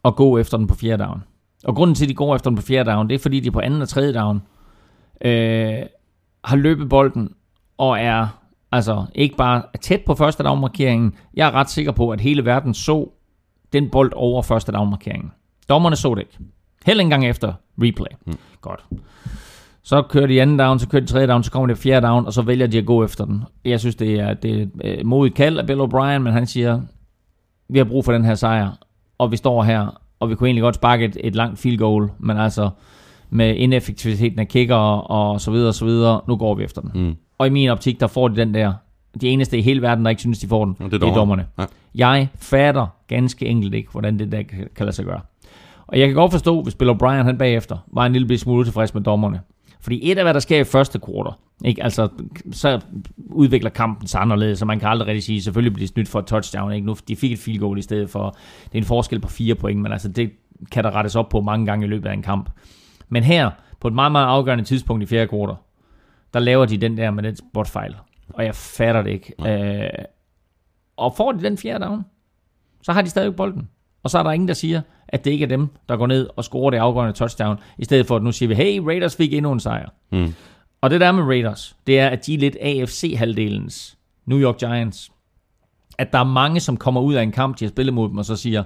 at 0.06 0.16
gå 0.16 0.38
efter 0.38 0.58
den 0.58 0.68
på 0.68 0.76
fjerde 0.76 1.04
down. 1.04 1.24
Og 1.64 1.76
grunden 1.76 1.96
til, 1.96 2.06
at 2.06 2.10
de 2.10 2.14
går 2.14 2.36
efter 2.36 2.50
den 2.50 2.58
på 2.58 2.62
fjerde 2.62 2.92
down, 2.92 3.10
det 3.10 3.16
er, 3.16 3.20
fordi 3.20 3.40
de 3.40 3.52
på 3.52 3.60
anden 3.60 3.82
og 3.82 3.90
tredje 3.90 4.14
down 4.14 4.42
øh, 5.22 5.80
har 6.44 6.56
løbet 6.56 6.90
bolden 6.90 7.34
og 7.78 8.00
er 8.00 8.28
altså 8.72 9.06
ikke 9.16 9.36
bare 9.36 9.64
tæt 9.82 10.02
på 10.06 10.16
første 10.16 10.44
down-markeringen. 10.44 11.14
Jeg 11.34 11.48
er 11.48 11.52
ret 11.52 11.70
sikker 11.70 11.92
på, 11.92 12.10
at 12.10 12.22
hele 12.22 12.46
verden 12.46 12.74
så 12.74 13.10
den 13.74 13.90
bold 13.90 14.12
over 14.16 14.42
første 14.42 14.72
down-markeringen. 14.72 15.32
Dommerne 15.70 15.96
så 15.96 16.16
det 16.16 16.22
ikke. 16.22 16.38
Heller 16.86 17.02
ikke 17.02 17.08
engang 17.08 17.26
efter 17.26 17.54
replay. 17.78 18.18
Mm. 18.26 18.38
Godt. 18.62 18.86
Så 19.86 20.02
kører 20.02 20.28
de 20.28 20.42
anden 20.42 20.60
down, 20.60 20.80
så 20.80 20.88
kører 20.88 21.00
de 21.02 21.08
tredje 21.08 21.28
down, 21.28 21.44
så 21.44 21.52
kommer 21.52 21.68
det 21.68 21.78
fjerde 21.78 22.08
down, 22.08 22.26
og 22.26 22.34
så 22.34 22.42
vælger 22.42 22.68
de 22.68 22.78
at 22.78 22.86
gå 22.86 23.04
efter 23.04 23.26
den. 23.26 23.44
Jeg 23.66 23.80
synes, 23.80 23.96
det 23.96 24.20
er, 24.20 24.34
det 24.34 24.62
er 24.62 24.66
øh, 24.84 25.06
modigt 25.06 25.36
kald 25.36 25.58
af 25.58 25.68
Bill 25.68 25.82
O'Brien, 25.82 26.18
men 26.18 26.34
han 26.34 26.48
siger, 26.48 26.82
vi 27.70 27.78
har 27.78 27.86
brug 27.86 28.06
for 28.06 28.12
den 28.12 28.26
her 28.26 28.36
sejr, 28.36 28.72
og 29.18 29.32
vi 29.32 29.38
står 29.38 29.64
her, 29.64 30.02
og 30.20 30.30
vi 30.30 30.36
kunne 30.36 30.48
egentlig 30.48 30.62
godt 30.62 30.76
sparke 30.76 31.06
et, 31.06 31.18
et 31.24 31.36
langt 31.36 31.60
field 31.60 31.78
goal, 31.78 32.10
men 32.20 32.38
altså 32.38 32.70
med 33.30 33.56
ineffektiviteten 33.56 34.40
af 34.40 34.48
kicker 34.48 34.76
og 34.76 35.42
så 35.42 35.52
videre 35.52 35.68
og 35.68 35.74
så 35.74 35.86
videre, 35.86 36.22
nu 36.28 36.36
går 36.36 36.56
vi 36.56 36.64
efter 36.64 36.82
den. 36.82 36.92
Mm. 36.96 37.16
Og 37.38 37.48
i 37.48 37.50
min 37.50 37.70
optik, 37.70 38.00
der 38.00 38.08
får 38.08 38.28
de 38.28 38.36
den 38.36 38.54
der, 38.54 38.74
de 39.22 39.28
eneste 39.28 39.58
i 39.58 39.62
hele 39.62 39.82
verden, 39.82 40.06
der 40.06 40.10
ikke 40.10 40.22
synes, 40.22 40.40
de 40.40 40.48
får 40.48 40.66
den, 40.66 40.76
Og 40.80 40.92
det 40.92 41.04
er 41.04 41.14
dommerne. 41.14 41.46
Ja. 41.60 41.66
Jeg 41.96 42.28
fatter 42.36 42.88
ganske 43.08 43.46
enkelt 43.46 43.74
ikke, 43.74 43.92
hvordan 43.92 44.20
det 44.20 44.32
der 44.32 44.44
kan 44.76 44.86
lade 44.86 44.96
sig 44.96 45.06
gøre. 45.06 45.22
Og 45.88 46.00
jeg 46.00 46.08
kan 46.08 46.16
godt 46.16 46.32
forstå, 46.32 46.62
hvis 46.62 46.76
Bill 46.76 46.92
O'Brien 46.92 47.24
han 47.24 47.38
bagefter 47.38 47.78
var 47.88 48.06
en 48.06 48.14
lille 48.14 48.38
smule 48.38 48.66
tilfreds 48.66 48.94
med 48.94 49.02
dommerne. 49.02 49.40
Fordi 49.86 50.12
et 50.12 50.18
af 50.18 50.24
hvad 50.24 50.34
der 50.34 50.40
sker 50.40 50.60
i 50.60 50.64
første 50.64 51.00
kvartal, 51.00 51.34
ikke? 51.66 51.84
Altså, 51.84 52.10
så 52.52 52.82
udvikler 53.18 53.70
kampen 53.70 54.08
sig 54.08 54.22
anderledes, 54.22 54.60
så 54.60 54.66
man 54.66 54.80
kan 54.80 54.90
aldrig 54.90 55.08
rigtig 55.08 55.24
sige, 55.24 55.42
selvfølgelig 55.42 55.74
bliver 55.74 55.88
de 55.88 55.94
snydt 55.94 56.10
for 56.10 56.20
et 56.20 56.26
touchdown. 56.26 56.72
Ikke? 56.74 56.88
Nu, 56.88 56.96
de 57.08 57.16
fik 57.16 57.32
et 57.32 57.40
field 57.40 57.60
goal 57.60 57.78
i 57.78 57.82
stedet 57.82 58.10
for, 58.10 58.30
det 58.64 58.74
er 58.74 58.78
en 58.78 58.84
forskel 58.84 59.20
på 59.20 59.28
fire 59.28 59.56
point, 59.56 59.82
men 59.82 59.92
altså, 59.92 60.10
det 60.10 60.32
kan 60.72 60.84
der 60.84 60.96
rettes 60.96 61.16
op 61.16 61.30
på 61.30 61.42
mange 61.42 61.66
gange 61.66 61.86
i 61.86 61.90
løbet 61.90 62.10
af 62.10 62.14
en 62.14 62.22
kamp. 62.22 62.50
Men 63.10 63.24
her, 63.24 63.52
på 63.80 63.88
et 63.88 63.94
meget, 63.94 64.12
meget 64.12 64.26
afgørende 64.26 64.64
tidspunkt 64.64 65.04
i 65.04 65.06
fjerde 65.06 65.28
kvartal, 65.28 65.56
der 66.34 66.40
laver 66.40 66.66
de 66.66 66.78
den 66.78 66.98
der 66.98 67.12
med 67.12 67.24
den 67.24 67.36
spotfejl. 67.36 67.96
Og 68.34 68.46
jeg 68.46 68.56
fatter 68.56 69.02
det 69.02 69.12
ikke. 69.12 69.34
Øh, 69.48 70.06
og 70.98 71.14
får 71.18 71.32
de 71.32 71.44
den 71.44 71.58
fjerde 71.58 71.86
down, 71.86 72.06
så 72.82 72.92
har 72.92 73.02
de 73.02 73.10
stadig 73.10 73.36
bolden. 73.36 73.70
Og 74.04 74.10
så 74.10 74.20
er 74.20 74.24
der 74.24 74.32
ingen, 74.32 74.48
der 74.48 74.54
siger, 74.54 74.82
at 75.08 75.26
det 75.26 75.32
ikke 75.32 75.44
er 75.44 75.50
dem, 75.50 75.68
der 75.90 75.98
går 75.98 76.08
ned 76.08 76.28
og 76.36 76.44
scorer 76.44 76.72
det 76.72 76.78
afgørende 76.78 77.14
touchdown, 77.14 77.58
i 77.78 77.86
stedet 77.86 78.08
for 78.08 78.16
at 78.16 78.24
nu 78.24 78.32
siger 78.32 78.48
vi, 78.48 78.56
hey, 78.56 78.80
Raiders 78.80 79.16
fik 79.16 79.34
endnu 79.34 79.52
en 79.52 79.60
sejr. 79.60 79.90
Mm. 80.12 80.34
Og 80.82 80.90
det 80.90 81.02
der 81.02 81.08
er 81.08 81.12
med 81.12 81.24
Raiders, 81.24 81.76
det 81.88 82.00
er, 82.00 82.08
at 82.08 82.26
de 82.26 82.34
er 82.34 82.38
lidt 82.38 82.58
AFC-halvdelens 82.62 83.98
New 84.26 84.40
York 84.40 84.58
Giants. 84.58 85.12
At 85.98 86.12
der 86.12 86.20
er 86.20 86.24
mange, 86.24 86.60
som 86.60 86.78
kommer 86.78 87.02
ud 87.02 87.14
af 87.14 87.24
en 87.24 87.32
kamp, 87.32 87.60
de 87.60 87.66
har 87.66 87.70
spillet 87.70 87.94
mod 87.94 88.10
dem, 88.10 88.18
og 88.18 88.26
så 88.26 88.36
siger, 88.36 88.64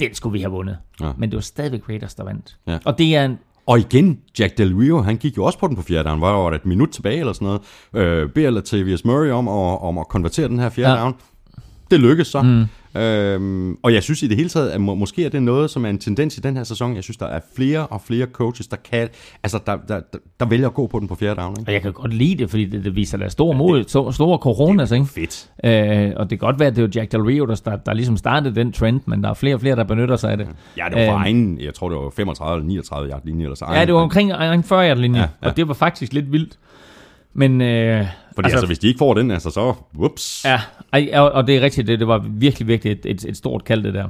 den 0.00 0.14
skulle 0.14 0.32
vi 0.32 0.40
have 0.40 0.50
vundet. 0.52 0.78
Ja. 1.00 1.12
Men 1.18 1.30
det 1.30 1.36
var 1.36 1.42
stadigvæk 1.42 1.88
Raiders, 1.88 2.14
der 2.14 2.24
vandt. 2.24 2.56
Ja. 2.66 2.78
Og 2.84 2.98
det 2.98 3.16
er 3.16 3.24
en, 3.24 3.38
Og 3.66 3.78
igen, 3.78 4.20
Jack 4.38 4.58
Del 4.58 4.74
Rio, 4.74 5.02
han 5.02 5.16
gik 5.16 5.36
jo 5.36 5.44
også 5.44 5.58
på 5.58 5.68
den 5.68 5.76
på 5.76 5.82
fjerde 5.82 6.08
down. 6.08 6.20
Var 6.20 6.50
der 6.50 6.56
et 6.56 6.66
minut 6.66 6.88
tilbage 6.88 7.20
eller 7.20 7.32
sådan 7.32 7.46
noget. 7.46 7.62
Øh, 7.94 8.28
beder 8.28 8.50
Latavius 8.50 9.04
Murray 9.04 9.30
om 9.30 9.48
at, 9.48 9.82
om 9.82 9.98
at 9.98 10.08
konvertere 10.08 10.48
den 10.48 10.58
her 10.58 10.68
fjerde 10.68 10.94
ja. 10.94 11.00
down. 11.00 11.14
Det 11.90 12.00
lykkedes 12.00 12.28
så. 12.28 12.42
Mm. 12.42 12.64
Øhm, 12.96 13.76
og 13.82 13.94
jeg 13.94 14.02
synes 14.02 14.22
i 14.22 14.26
det 14.26 14.36
hele 14.36 14.48
taget, 14.48 14.70
at 14.70 14.80
må, 14.80 14.94
måske 14.94 15.24
er 15.24 15.28
det 15.28 15.42
noget, 15.42 15.70
som 15.70 15.84
er 15.84 15.90
en 15.90 15.98
tendens 15.98 16.38
i 16.38 16.40
den 16.40 16.56
her 16.56 16.64
sæson. 16.64 16.94
Jeg 16.94 17.02
synes, 17.02 17.16
der 17.16 17.26
er 17.26 17.40
flere 17.56 17.86
og 17.86 18.00
flere 18.00 18.26
coaches, 18.32 18.66
der 18.66 18.76
kan, 18.90 19.08
altså 19.42 19.60
der, 19.66 19.76
der, 19.88 20.00
der, 20.12 20.18
der 20.40 20.46
vælger 20.46 20.66
at 20.68 20.74
gå 20.74 20.86
på 20.86 20.98
den 21.00 21.08
på 21.08 21.14
fjerde 21.14 21.40
down. 21.40 21.54
Ikke? 21.60 21.68
og 21.68 21.72
jeg 21.72 21.82
kan 21.82 21.92
godt 21.92 22.14
lide 22.14 22.34
det, 22.38 22.50
fordi 22.50 22.64
det, 22.64 22.84
det 22.84 22.96
viser 22.96 23.18
der 23.18 23.28
stor 23.28 23.52
mod, 23.52 23.84
store, 23.88 24.12
store 24.12 24.38
coronas, 24.38 24.90
ikke? 24.92 25.06
Fedt. 25.06 25.50
Øh, 25.64 26.12
og 26.16 26.30
det 26.30 26.38
kan 26.40 26.46
godt 26.46 26.58
være, 26.58 26.68
at 26.68 26.76
det 26.76 26.82
var 26.84 26.90
Jack 26.94 27.12
Del 27.12 27.20
Rio, 27.20 27.46
der, 27.46 27.54
start, 27.54 27.86
der 27.86 27.92
ligesom 27.92 28.16
startede 28.16 28.54
den 28.54 28.72
trend, 28.72 29.00
men 29.06 29.22
der 29.22 29.30
er 29.30 29.34
flere 29.34 29.54
og 29.54 29.60
flere, 29.60 29.76
der 29.76 29.84
benytter 29.84 30.16
sig 30.16 30.30
af 30.30 30.36
det. 30.38 30.48
Ja, 30.76 30.84
det 30.90 30.98
var 30.98 31.06
for 31.06 31.12
Øhm, 31.14 31.22
egen, 31.22 31.60
jeg 31.60 31.74
tror 31.74 31.88
det 31.88 31.98
var 31.98 32.10
35 32.16 32.56
eller 32.56 32.68
39 32.68 33.10
yard 33.10 33.20
linje 33.24 33.44
eller 33.44 33.56
så. 33.56 33.66
Ja, 33.72 33.84
det 33.84 33.94
var 33.94 34.00
omkring 34.00 34.32
en 34.32 34.62
40 34.62 34.94
linje, 34.94 35.18
ja, 35.18 35.22
Ja, 35.24 35.28
ja. 35.42 35.46
ja. 35.46 35.48
og 35.50 35.56
det 35.56 35.68
var 35.68 35.74
faktisk 35.74 36.12
lidt 36.12 36.32
vildt. 36.32 36.58
Men, 37.34 37.60
øh, 37.60 38.06
Fordi 38.34 38.46
altså, 38.46 38.56
altså, 38.56 38.66
hvis 38.66 38.78
de 38.78 38.88
ikke 38.88 38.98
får 38.98 39.14
den, 39.14 39.30
altså 39.30 39.50
så, 39.50 39.74
whoops. 39.94 40.44
Ja, 40.44 40.60
ej, 40.92 41.10
og, 41.14 41.32
og 41.32 41.46
det 41.46 41.56
er 41.56 41.60
rigtigt, 41.60 41.86
det, 41.86 41.98
det 41.98 42.08
var 42.08 42.18
virkelig, 42.18 42.68
virkelig 42.68 42.92
et, 42.92 43.06
et, 43.06 43.24
et 43.24 43.36
stort 43.36 43.64
kald, 43.64 43.82
det 43.82 43.94
der. 43.94 44.08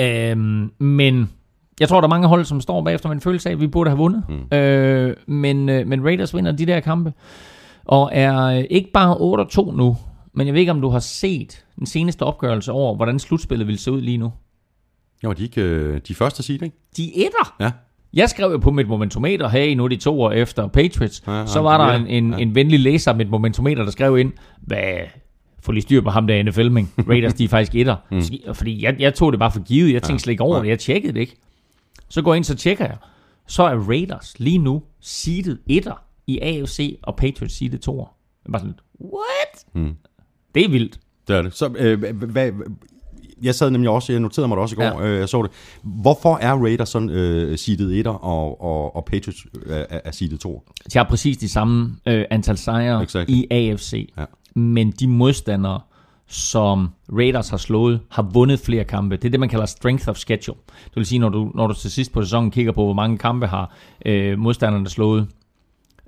Øhm, 0.00 0.72
men 0.78 1.30
jeg 1.80 1.88
tror, 1.88 2.00
der 2.00 2.08
er 2.08 2.10
mange 2.10 2.28
hold, 2.28 2.44
som 2.44 2.60
står 2.60 2.82
bagefter 2.82 3.08
med 3.08 3.16
en 3.16 3.20
følelse 3.20 3.48
af, 3.48 3.52
at 3.52 3.60
vi 3.60 3.66
burde 3.66 3.90
have 3.90 3.98
vundet. 3.98 4.22
Mm. 4.28 4.56
Øh, 4.56 5.16
men, 5.26 5.68
øh, 5.68 5.86
men 5.86 6.04
Raiders 6.04 6.34
vinder 6.34 6.52
de 6.52 6.66
der 6.66 6.80
kampe, 6.80 7.12
og 7.84 8.10
er 8.12 8.42
øh, 8.44 8.64
ikke 8.70 8.90
bare 8.92 9.46
8-2 9.70 9.76
nu, 9.76 9.96
men 10.32 10.46
jeg 10.46 10.54
ved 10.54 10.60
ikke, 10.60 10.72
om 10.72 10.80
du 10.80 10.88
har 10.88 10.98
set 10.98 11.64
den 11.76 11.86
seneste 11.86 12.22
opgørelse 12.22 12.72
over, 12.72 12.96
hvordan 12.96 13.18
slutspillet 13.18 13.66
ville 13.66 13.78
se 13.78 13.92
ud 13.92 14.00
lige 14.00 14.18
nu. 14.18 14.32
Jo, 15.24 15.32
de, 15.32 15.42
ikke, 15.42 15.60
øh, 15.60 16.00
de 16.08 16.14
første 16.14 16.42
seed, 16.42 16.62
ikke? 16.62 16.76
De 16.96 17.08
er 17.08 17.26
etter! 17.26 17.54
Ja. 17.60 17.70
Jeg 18.14 18.30
skrev 18.30 18.50
jo 18.50 18.58
på 18.58 18.70
mit 18.70 18.88
momentometer, 18.88 19.48
hey, 19.48 19.74
nu 19.74 19.84
er 19.84 19.88
de 19.88 19.96
to 19.96 20.20
år 20.22 20.30
efter 20.32 20.66
Patriots. 20.66 21.22
Ja, 21.26 21.32
Ja, 21.32 21.46
så 21.46 21.60
var 21.60 21.78
der 21.86 21.92
ja, 21.92 21.98
en, 22.00 22.06
en, 22.06 22.30
ja. 22.32 22.38
en 22.38 22.54
venlig 22.54 22.80
læser 22.80 23.10
af 23.10 23.16
mit 23.16 23.28
momentometer, 23.30 23.84
der 23.84 23.90
skrev 23.90 24.18
ind, 24.18 24.32
hvad, 24.60 24.94
få 25.62 25.72
lige 25.72 25.82
styr 25.82 26.00
på 26.00 26.10
ham 26.10 26.26
der 26.26 26.42
NFL-ming. 26.42 26.94
Raiders, 27.10 27.34
de 27.34 27.44
er 27.44 27.48
faktisk 27.48 27.74
etter. 27.74 27.96
mm. 28.10 28.54
Fordi 28.54 28.84
jeg, 28.84 28.96
jeg 28.98 29.14
tog 29.14 29.32
det 29.32 29.38
bare 29.38 29.50
for 29.50 29.62
givet. 29.62 29.92
Jeg 29.92 30.02
tænkte 30.02 30.22
slet 30.22 30.30
ikke 30.32 30.42
over 30.42 30.62
det. 30.62 30.68
Jeg 30.68 30.78
tjekkede 30.78 31.12
det 31.12 31.20
ikke. 31.20 31.36
Så 32.08 32.22
går 32.22 32.32
jeg 32.32 32.36
ind, 32.36 32.44
så 32.44 32.54
tjekker 32.54 32.84
jeg. 32.84 32.96
Så 33.46 33.62
er 33.62 33.76
Raiders 33.88 34.34
lige 34.38 34.58
nu 34.58 34.82
seedet 35.00 35.58
etter 35.66 36.02
i 36.26 36.38
AFC, 36.38 36.98
og 37.02 37.16
Patriots 37.16 37.54
seedet 37.54 37.80
toer. 37.80 38.06
Jeg 38.46 38.52
var 38.52 38.58
sådan 38.58 38.74
what? 39.00 39.64
Mm. 39.74 39.94
Det 40.54 40.64
er 40.64 40.68
vildt. 40.68 41.00
Det 41.28 41.36
er 41.36 41.42
det. 41.42 41.54
Så, 41.54 41.74
øh, 41.78 42.16
hvad, 42.16 42.50
jeg 43.42 43.54
sad 43.54 43.70
nemlig 43.70 43.90
også, 43.90 44.12
jeg 44.12 44.20
noterede 44.20 44.48
mig 44.48 44.56
det 44.56 44.62
også 44.62 44.74
i 44.74 44.76
går, 44.76 45.02
Ja. 45.02 45.06
øh, 45.08 45.18
jeg 45.18 45.28
så 45.28 45.42
det. 45.42 45.50
Hvorfor 45.82 46.36
er 46.40 46.52
Raiders 46.64 46.88
sådan 46.88 47.10
øh, 47.10 47.58
seedet 47.58 48.06
1'er, 48.06 48.10
og, 48.10 48.60
og, 48.62 48.96
og 48.96 49.04
Patriots 49.04 49.46
øh, 49.66 49.76
er, 49.90 50.00
er 50.04 50.10
seedet 50.10 50.40
2? 50.40 50.62
De 50.92 50.98
har 50.98 51.04
præcis 51.04 51.36
de 51.36 51.48
samme 51.48 51.96
øh, 52.06 52.24
antal 52.30 52.56
sejre 52.58 53.02
Exactly. 53.02 53.34
i 53.34 53.46
AFC. 53.50 54.12
Ja. 54.18 54.24
Men 54.54 54.90
de 54.90 55.06
modstandere, 55.08 55.80
som 56.28 56.88
Raiders 57.12 57.48
har 57.48 57.56
slået, 57.56 58.00
har 58.10 58.22
vundet 58.22 58.60
flere 58.60 58.84
kampe. 58.84 59.16
Det 59.16 59.24
er 59.24 59.30
det, 59.30 59.40
man 59.40 59.48
kalder 59.48 59.66
strength 59.66 60.08
of 60.08 60.16
schedule. 60.16 60.58
Det 60.84 60.96
vil 60.96 61.06
sige, 61.06 61.18
når 61.18 61.28
du, 61.28 61.50
når 61.54 61.66
du 61.66 61.74
til 61.74 61.90
sidst 61.90 62.12
på 62.12 62.22
sæsonen 62.22 62.50
kigger 62.50 62.72
på, 62.72 62.84
hvor 62.84 62.92
mange 62.94 63.18
kampe 63.18 63.46
har 63.46 63.74
øh, 64.06 64.38
modstanderne 64.38 64.88
slået, 64.88 65.26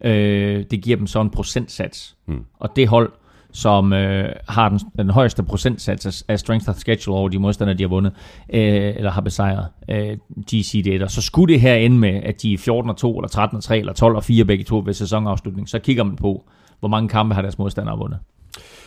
øh, 0.05 0.65
det 0.71 0.83
giver 0.83 0.97
dem 0.97 1.07
så 1.07 1.21
en 1.21 1.31
procentsats. 1.31 2.17
Mm. 2.27 2.45
Og 2.59 2.77
det 2.77 2.89
hold, 2.89 3.13
som 3.53 3.93
øh, 3.93 4.33
har 4.49 4.69
den, 4.69 4.81
den 4.99 5.11
højeste 5.11 5.43
procentsats 5.43 6.07
af, 6.07 6.33
af 6.33 6.39
strength 6.39 6.69
of 6.69 6.77
schedule 6.77 7.17
over 7.17 7.29
de 7.29 7.39
modstandere, 7.39 7.77
de 7.77 7.83
har 7.83 7.89
vundet, 7.89 8.13
øh, 8.53 8.95
eller 8.97 9.11
har 9.11 9.21
besejret, 9.21 9.67
øh, 9.91 10.17
GC 10.51 10.83
det 10.85 11.11
Så 11.11 11.23
skulle 11.23 11.53
det 11.53 11.61
her 11.61 11.75
ende 11.75 11.99
med, 11.99 12.21
at 12.23 12.43
de 12.43 12.55
er 12.55 12.59
14 12.59 12.91
og 12.91 12.97
2, 12.97 13.19
eller 13.19 13.29
13 13.29 13.57
og 13.57 13.63
3, 13.63 13.79
eller 13.79 13.93
12 13.93 14.17
og 14.17 14.25
4 14.25 14.45
begge 14.45 14.65
to 14.65 14.83
ved 14.87 14.95
sæsonafslutning, 14.95 15.69
så 15.69 15.79
kigger 15.79 16.05
man 16.05 16.17
på, 16.17 16.45
hvor 16.81 16.89
mange 16.89 17.09
kampe 17.09 17.35
har 17.35 17.43
deres 17.43 17.59
modstandere 17.59 17.99
vundet. 17.99 18.19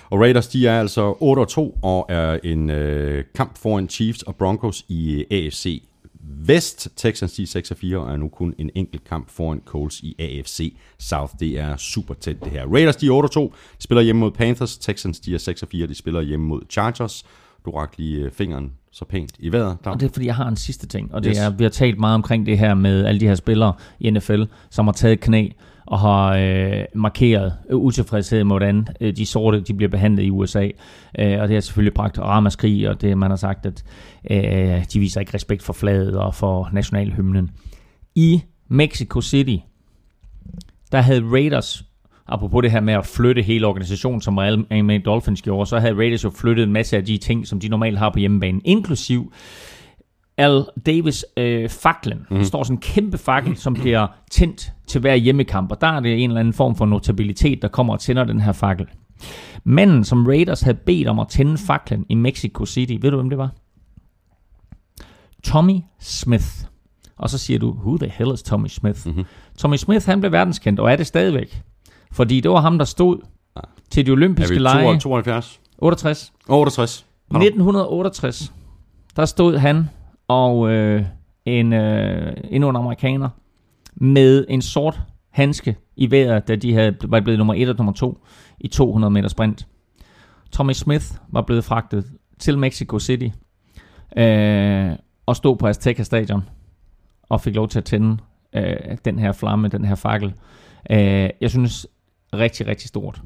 Og 0.10 0.20
Raiders, 0.20 0.48
de 0.48 0.68
er 0.68 0.80
altså 0.80 1.12
8-2 1.12 1.80
og 1.84 2.06
er 2.10 2.40
en 2.44 2.70
øh, 2.70 3.24
kamp 3.36 3.58
foran 3.58 3.90
Chiefs 3.90 4.22
og 4.22 4.36
Broncos 4.36 4.86
i 4.90 5.26
AFC 5.32 5.84
Vest. 6.36 6.90
Texans, 6.96 7.40
er 7.40 7.46
6 7.46 7.74
4 7.78 7.98
og 7.98 8.12
er 8.12 8.18
nu 8.18 8.28
kun 8.28 8.54
en 8.58 8.70
enkelt 8.76 9.04
kamp 9.04 9.30
foran 9.30 9.62
Colts 9.66 10.00
i 10.00 10.16
AFC 10.20 10.74
South. 11.00 11.34
Det 11.40 11.60
er 11.60 11.78
super 11.78 12.14
tæt 12.14 12.44
det 12.44 12.52
her. 12.52 12.66
Raiders, 12.74 12.96
de 12.96 13.06
er 13.08 13.50
8-2. 13.52 13.56
De 13.78 13.84
spiller 13.84 14.02
hjemme 14.02 14.20
mod 14.20 14.32
Panthers. 14.32 14.78
Texans, 14.78 15.20
de 15.20 15.34
er 15.34 15.38
6 15.38 15.64
4 15.72 15.88
De 15.88 15.96
spiller 15.96 16.22
hjemme 16.22 16.46
mod 16.46 16.62
Chargers. 16.70 17.24
Du 17.66 17.72
rak 17.72 17.94
lige 17.98 18.20
øh, 18.20 18.32
fingeren 18.32 18.72
så 18.92 19.06
pænt 19.06 19.32
i 19.40 19.52
vejret. 19.52 19.78
Der. 19.84 19.90
Og 19.92 20.00
det 20.00 20.06
er 20.06 20.14
fordi, 20.14 20.26
jeg 20.26 20.36
har 20.36 20.48
en 20.48 20.58
sidste 20.58 20.88
ting, 20.88 21.14
og 21.14 21.24
det 21.24 21.30
Yes. 21.30 21.38
er, 21.40 21.50
vi 21.50 21.64
har 21.64 21.70
talt 21.72 22.00
meget 22.00 22.16
omkring 22.16 22.46
det 22.46 22.58
her 22.58 22.74
med 22.74 23.06
alle 23.06 23.20
de 23.20 23.28
her 23.28 23.36
spillere 23.36 23.74
i 24.00 24.10
NFL, 24.10 24.44
som 24.70 24.86
har 24.88 24.92
taget 24.94 25.20
knæ 25.20 25.50
og 25.92 26.00
har 26.00 26.36
øh, 26.36 26.86
markeret 26.96 27.54
øh, 27.70 27.78
utilfredshed 27.78 28.44
med, 28.44 28.52
hvordan 28.52 28.88
øh, 29.02 29.16
de 29.16 29.26
sorte 29.26 29.62
de 29.62 29.74
bliver 29.74 29.90
behandlet 29.90 30.24
i 30.24 30.30
USA. 30.30 30.70
Øh, 31.20 31.42
og 31.42 31.48
det 31.48 31.56
har 31.56 31.62
selvfølgelig 31.62 31.94
bragt 31.94 32.20
ramaskrig, 32.20 32.90
og 32.90 33.02
det 33.02 33.18
man 33.18 33.32
har 33.32 33.38
sagt, 33.38 33.66
at 33.66 33.84
øh, 34.32 34.86
de 34.94 35.00
viser 35.00 35.20
ikke 35.20 35.34
respekt 35.34 35.64
for 35.64 35.74
flaget 35.74 36.18
og 36.18 36.36
for 36.36 36.70
nationalhymnen. 36.74 37.50
I 38.16 38.42
Mexico 38.68 39.22
City, 39.22 39.58
der 40.92 41.02
havde 41.02 41.24
Raiders, 41.32 41.84
apropos 42.28 42.62
det 42.62 42.72
her 42.72 42.82
med 42.82 42.94
at 42.94 43.06
flytte 43.06 43.42
hele 43.42 43.68
organisationen, 43.68 44.22
som 44.22 44.34
Miami 44.70 44.98
Dolphins 44.98 45.42
gjorde, 45.42 45.66
så 45.66 45.80
havde 45.80 45.96
Raiders 45.96 46.24
jo 46.24 46.30
flyttet 46.30 46.64
en 46.64 46.74
masse 46.74 46.98
af 46.98 47.06
de 47.06 47.18
ting, 47.18 47.48
som 47.48 47.60
de 47.60 47.68
normalt 47.68 48.00
har 48.00 48.10
på 48.10 48.20
hjemmebane, 48.20 48.62
inklusiv 48.66 49.34
Al 50.42 50.66
Davis 50.86 51.26
øh, 51.38 51.70
faklen. 51.70 52.26
Mm. 52.30 52.38
Der 52.38 52.44
står 52.44 52.64
sådan 52.64 52.78
en 52.78 52.82
kæmpe 52.82 53.18
fakkel, 53.18 53.58
som 53.58 53.74
bliver 53.74 54.08
tændt 54.32 54.74
til 54.88 55.02
hver 55.02 55.16
hjemmekamp, 55.16 55.72
og 55.72 55.82
der 55.82 55.88
er 55.88 56.00
det 56.00 56.24
en 56.24 56.30
eller 56.30 56.40
anden 56.40 56.54
form 56.54 56.76
for 56.76 56.86
notabilitet, 56.86 57.62
der 57.62 57.68
kommer 57.68 57.94
og 57.94 58.00
tænder 58.00 58.24
den 58.24 58.42
her 58.42 58.52
fakkel. 58.52 58.88
Manden, 59.64 60.04
som 60.04 60.28
Raiders 60.28 60.62
havde 60.62 60.78
bedt 60.78 61.08
om 61.08 61.20
at 61.20 61.28
tænde 61.28 61.58
faklen 61.58 62.06
i 62.10 62.16
Mexico 62.16 62.66
City, 62.66 62.98
ved 63.02 63.12
du 63.12 63.18
hvem 63.18 63.30
det 63.30 63.38
var? 63.38 63.50
Tommy 65.44 65.80
Smith. 66.00 66.46
Og 67.18 67.30
så 67.30 67.38
siger 67.38 67.60
du, 67.60 67.72
who 67.72 67.98
the 67.98 68.10
hell 68.10 68.34
is 68.34 68.44
Tommy 68.44 68.68
Smith? 68.68 69.08
Mm-hmm. 69.08 69.26
Tommy 69.58 69.76
Smith, 69.76 70.06
han 70.06 70.20
blev 70.20 70.32
verdenskendt, 70.32 70.80
og 70.80 70.92
er 70.92 70.96
det 70.96 71.08
stadigvæk. 71.08 71.62
Fordi 72.12 72.40
det 72.40 72.52
var 72.52 72.62
ham, 72.62 72.78
der 72.78 72.86
stod 72.86 73.18
til 73.90 74.06
de 74.06 74.12
olympiske 74.12 74.60
lege. 74.60 75.00
72? 75.00 75.60
68. 75.78 76.34
68. 76.48 77.06
Pardon. 77.32 77.48
1968, 77.48 78.54
der 79.16 79.26
stod 79.26 79.58
han 79.58 79.90
og 80.28 80.70
øh, 80.70 81.06
en, 81.46 81.74
øh, 81.74 82.34
endnu 82.50 82.70
en 82.70 82.76
amerikaner 82.76 83.30
med 83.96 84.46
en 84.50 84.62
sort 84.62 85.02
handske 85.30 85.76
i 85.96 86.12
vejret, 86.12 86.48
da 86.48 86.56
de 86.56 86.74
havde, 86.74 86.98
var 87.04 87.20
blevet 87.20 87.38
nummer 87.38 87.54
1 87.54 87.70
og 87.70 87.76
nummer 87.78 87.94
2 87.94 88.26
i 88.60 88.68
200 88.68 89.12
meter 89.12 89.30
sprint. 89.30 89.68
Tommy 90.52 90.74
Smith 90.74 91.06
var 91.30 91.42
blevet 91.42 91.64
fragtet 91.64 92.06
til 92.40 92.58
Mexico 92.58 93.00
City 93.00 93.28
øh, 94.18 94.92
og 95.26 95.36
stod 95.36 95.58
på 95.58 95.68
Azteca 95.68 96.04
Stadion 96.04 96.44
og 97.30 97.42
fik 97.42 97.56
lov 97.56 97.68
til 97.68 97.80
at 97.80 97.86
tænde 97.86 98.18
øh, 98.56 98.98
den 99.06 99.20
her 99.20 99.32
flamme, 99.32 99.68
den 99.68 99.86
her 99.86 99.96
fakkel. 99.96 100.34
Øh, 100.90 101.30
jeg 101.42 101.50
synes 101.50 101.88
rigtig, 102.34 102.68
rigtig 102.68 102.88
stort 102.88 103.22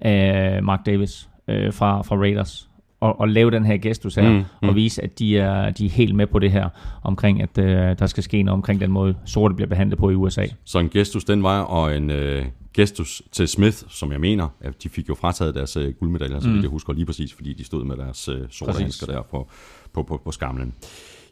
af 0.00 0.62
Mark 0.62 0.86
Davis 0.86 1.28
øh, 1.48 1.72
fra, 1.72 2.02
fra 2.02 2.16
Raiders 2.16 2.67
at, 3.02 3.14
at 3.22 3.28
lave 3.28 3.50
den 3.50 3.64
her 3.64 3.76
gestus 3.76 4.14
her, 4.14 4.30
Mm, 4.30 4.36
mm, 4.36 4.44
mm. 4.62 4.68
og 4.68 4.74
vise, 4.74 5.02
at 5.04 5.18
de 5.18 5.38
er, 5.38 5.70
de 5.70 5.86
er 5.86 5.90
helt 5.90 6.14
med 6.14 6.26
på 6.26 6.38
det 6.38 6.52
her, 6.52 6.68
omkring 7.02 7.42
at 7.42 7.58
øh, 7.58 7.98
der 7.98 8.06
skal 8.06 8.22
ske 8.22 8.42
noget 8.42 8.54
omkring 8.54 8.80
den 8.80 8.90
måde, 8.90 9.14
sorte 9.24 9.54
bliver 9.54 9.68
behandlet 9.68 9.98
på 9.98 10.10
i 10.10 10.14
USA. 10.14 10.44
Så 10.64 10.78
en 10.78 10.88
gestus 10.88 11.24
den 11.24 11.42
vej, 11.42 11.58
og 11.60 11.96
en 11.96 12.10
øh, 12.10 12.44
gestus 12.74 13.22
til 13.32 13.48
Smith, 13.48 13.76
som 13.88 14.12
jeg 14.12 14.20
mener, 14.20 14.48
at 14.60 14.82
de 14.82 14.88
fik 14.88 15.08
jo 15.08 15.14
frataget 15.14 15.54
deres 15.54 15.76
øh, 15.76 15.92
guldmedaljer, 15.94 16.40
så 16.40 16.48
vidt 16.50 16.62
jeg 16.62 16.70
husker 16.70 16.92
lige 16.92 17.06
præcis, 17.06 17.32
fordi 17.32 17.52
de 17.52 17.64
stod 17.64 17.84
med 17.84 17.96
deres 17.96 18.28
øh, 18.28 18.36
sorte 18.50 18.72
Præcis. 18.72 18.82
handsker 18.82 19.06
der 19.06 19.22
på, 19.22 19.48
på, 19.94 20.02
på, 20.02 20.20
på 20.24 20.32
skamlen. 20.32 20.74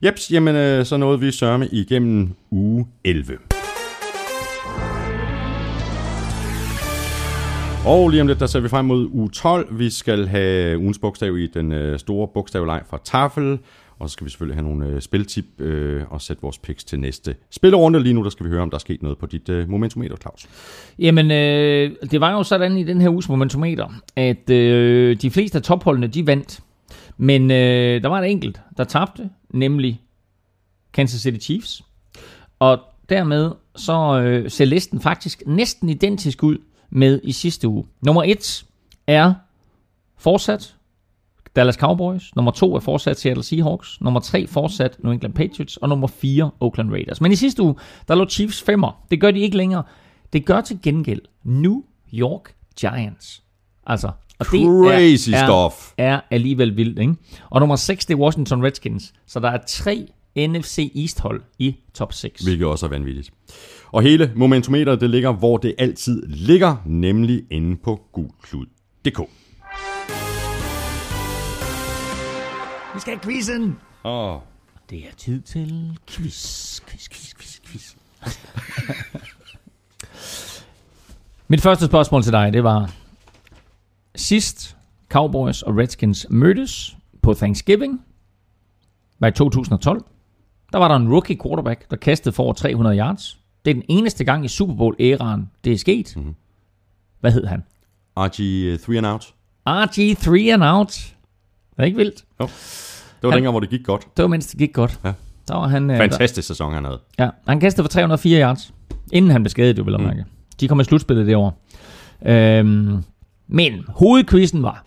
Jeps, 0.04 0.30
jamen 0.30 0.56
øh, 0.56 0.84
så 0.84 0.96
nåede 0.96 1.20
vi 1.20 1.32
sørme 1.32 1.68
igennem 1.72 2.34
uge 2.50 2.86
11. 3.04 3.38
Og 7.86 8.08
lige 8.08 8.20
om 8.20 8.26
lidt, 8.26 8.40
der 8.40 8.46
ser 8.46 8.60
vi 8.60 8.68
frem 8.68 8.84
mod 8.84 9.08
uge 9.12 9.30
12. 9.30 9.78
Vi 9.78 9.90
skal 9.90 10.26
have 10.26 10.78
ugens 10.78 10.98
bogstav 10.98 11.38
i 11.38 11.46
den 11.46 11.72
øh, 11.72 11.98
store 11.98 12.28
bogstavleg 12.34 12.82
fra 12.90 12.98
Tafel. 13.04 13.58
Og 13.98 14.08
så 14.08 14.12
skal 14.12 14.24
vi 14.24 14.30
selvfølgelig 14.30 14.56
have 14.56 14.68
nogle 14.68 14.86
øh, 14.86 15.00
spiltip 15.00 15.60
øh, 15.60 16.02
og 16.10 16.20
sætte 16.20 16.42
vores 16.42 16.58
picks 16.58 16.84
til 16.84 17.00
næste 17.00 17.34
spillerunde. 17.50 18.00
Lige 18.00 18.12
nu 18.12 18.24
der 18.24 18.30
skal 18.30 18.46
vi 18.46 18.50
høre, 18.50 18.62
om 18.62 18.70
der 18.70 18.74
er 18.74 18.80
sket 18.80 19.02
noget 19.02 19.18
på 19.18 19.26
dit 19.26 19.48
øh, 19.48 19.70
momentometer, 19.70 20.16
Claus. 20.16 20.46
Jamen, 20.98 21.30
øh, 21.30 21.90
det 22.10 22.20
var 22.20 22.32
jo 22.32 22.42
sådan 22.42 22.76
i 22.76 22.84
den 22.84 23.00
her 23.00 23.08
uges 23.08 23.28
momentometer, 23.28 23.88
at 24.16 24.50
øh, 24.50 25.16
de 25.22 25.30
fleste 25.30 25.58
af 25.58 25.62
topholdene, 25.62 26.06
de 26.06 26.26
vandt. 26.26 26.60
Men 27.16 27.50
øh, 27.50 28.02
der 28.02 28.08
var 28.08 28.20
et 28.20 28.30
enkelt, 28.30 28.60
der 28.76 28.84
tabte, 28.84 29.30
nemlig 29.50 30.00
Kansas 30.92 31.20
City 31.20 31.44
Chiefs. 31.44 31.82
Og 32.58 32.78
dermed 33.08 33.50
så 33.76 34.20
øh, 34.20 34.50
ser 34.50 34.64
listen 34.64 35.00
faktisk 35.00 35.42
næsten 35.46 35.88
identisk 35.88 36.42
ud 36.42 36.58
med 36.90 37.20
i 37.24 37.32
sidste 37.32 37.68
uge. 37.68 37.84
Nummer 38.02 38.22
et 38.22 38.64
er 39.06 39.34
fortsat 40.16 40.76
Dallas 41.56 41.74
Cowboys. 41.74 42.36
Nummer 42.36 42.50
to 42.50 42.74
er 42.74 42.80
fortsat 42.80 43.18
Seattle 43.18 43.44
Seahawks. 43.44 44.00
Nummer 44.00 44.20
tre 44.20 44.46
fortsat 44.46 44.96
New 45.04 45.12
England 45.12 45.34
Patriots. 45.34 45.76
Og 45.76 45.88
nummer 45.88 46.06
fire 46.06 46.50
Oakland 46.60 46.90
Raiders. 46.90 47.20
Men 47.20 47.32
i 47.32 47.36
sidste 47.36 47.62
uge, 47.62 47.74
der 48.08 48.14
lå 48.14 48.28
Chiefs 48.28 48.62
femmer. 48.62 49.04
Det 49.10 49.20
gør 49.20 49.30
de 49.30 49.40
ikke 49.40 49.56
længere. 49.56 49.82
Det 50.32 50.44
gør 50.44 50.60
til 50.60 50.78
gengæld 50.82 51.22
New 51.42 51.82
York 52.14 52.54
Giants. 52.80 53.42
Altså, 53.86 54.10
og 54.38 54.46
det 54.52 54.60
Crazy 54.60 55.30
er, 55.30 55.46
stuff. 55.46 55.92
Er, 55.98 56.14
er 56.14 56.20
alligevel 56.30 56.76
vildt, 56.76 56.98
ikke? 56.98 57.14
Og 57.50 57.60
nummer 57.60 57.76
6, 57.76 58.06
det 58.06 58.14
er 58.14 58.18
Washington 58.18 58.64
Redskins. 58.64 59.12
Så 59.26 59.40
der 59.40 59.50
er 59.50 59.58
tre 59.66 60.06
NFC 60.36 60.92
East 60.94 61.20
hold 61.20 61.42
i 61.58 61.76
top 61.94 62.12
6. 62.12 62.42
Hvilket 62.44 62.66
også 62.66 62.86
er 62.86 62.90
vanvittigt. 62.90 63.30
Og 63.92 64.02
hele 64.02 64.32
momentometeret, 64.36 65.00
det 65.00 65.10
ligger, 65.10 65.32
hvor 65.32 65.56
det 65.56 65.74
altid 65.78 66.26
ligger, 66.26 66.76
nemlig 66.86 67.42
inde 67.50 67.76
på 67.76 68.00
gulklud.dk. 68.12 69.20
Vi 72.94 73.00
skal 73.00 73.12
have 73.14 73.20
quizzen! 73.22 73.76
Åh, 74.04 74.36
Det 74.90 74.98
er 74.98 75.14
tid 75.16 75.40
til 75.40 75.98
quiz, 76.06 76.80
quiz, 76.80 77.08
quiz, 77.08 77.34
quiz, 77.34 77.60
quiz. 77.66 77.94
Mit 81.48 81.60
første 81.60 81.86
spørgsmål 81.86 82.22
til 82.22 82.32
dig, 82.32 82.52
det 82.52 82.64
var, 82.64 82.94
sidst 84.14 84.76
Cowboys 85.08 85.62
og 85.62 85.76
Redskins 85.76 86.26
mødtes 86.30 86.96
på 87.22 87.34
Thanksgiving, 87.34 88.00
var 89.18 89.28
i 89.28 89.32
2012. 89.32 90.04
Der 90.72 90.78
var 90.78 90.88
der 90.88 90.96
en 90.96 91.08
rookie 91.12 91.38
quarterback, 91.42 91.90
der 91.90 91.96
kastede 91.96 92.32
for 92.34 92.42
over 92.42 92.52
300 92.52 92.98
yards. 92.98 93.38
Det 93.64 93.70
er 93.70 93.74
den 93.74 93.82
eneste 93.88 94.24
gang 94.24 94.44
i 94.44 94.48
Super 94.48 94.74
Bowl-æraen, 94.74 95.50
det 95.64 95.72
er 95.72 95.78
sket. 95.78 96.12
Mm-hmm. 96.16 96.34
Hvad 97.20 97.32
hed 97.32 97.46
han? 97.46 97.62
RG 98.18 98.80
3 98.80 98.96
and 98.96 99.06
out. 99.06 99.34
RG3 99.68 100.48
and 100.52 100.62
out. 100.64 100.88
Det 100.90 101.78
er 101.78 101.84
ikke 101.84 101.96
vildt. 101.96 102.24
Jo. 102.40 102.44
Det 102.46 102.52
var 103.22 103.30
Han- 103.30 103.36
dengang, 103.36 103.52
hvor 103.52 103.60
det 103.60 103.70
gik 103.70 103.84
godt. 103.84 104.16
Det 104.16 104.22
var 104.22 104.28
mens 104.28 104.46
det 104.46 104.58
gik 104.58 104.72
godt. 104.74 105.00
Ja. 105.04 105.12
Der 105.48 105.54
var 105.54 105.68
han, 105.68 105.90
øh, 105.90 105.96
der, 105.96 106.02
Fantastisk 106.02 106.48
sæson, 106.48 106.72
han 106.72 106.84
havde. 106.84 107.00
Ja, 107.18 107.28
han 107.48 107.60
kastede 107.60 107.84
for 107.84 107.88
304 107.88 108.40
yards, 108.42 108.74
inden 109.12 109.30
han 109.30 109.42
blev 109.42 109.50
skadet, 109.50 109.78
jo 109.78 109.82
vil 109.82 109.92
jeg 109.92 110.00
mærke. 110.00 110.24
De 110.60 110.68
kom 110.68 110.80
i 110.80 110.84
slutspillet 110.84 111.26
det 111.26 111.36
år. 111.36 111.62
Øhm, 112.26 113.02
men 113.48 113.84
hovedquizzen 113.88 114.62
var... 114.62 114.84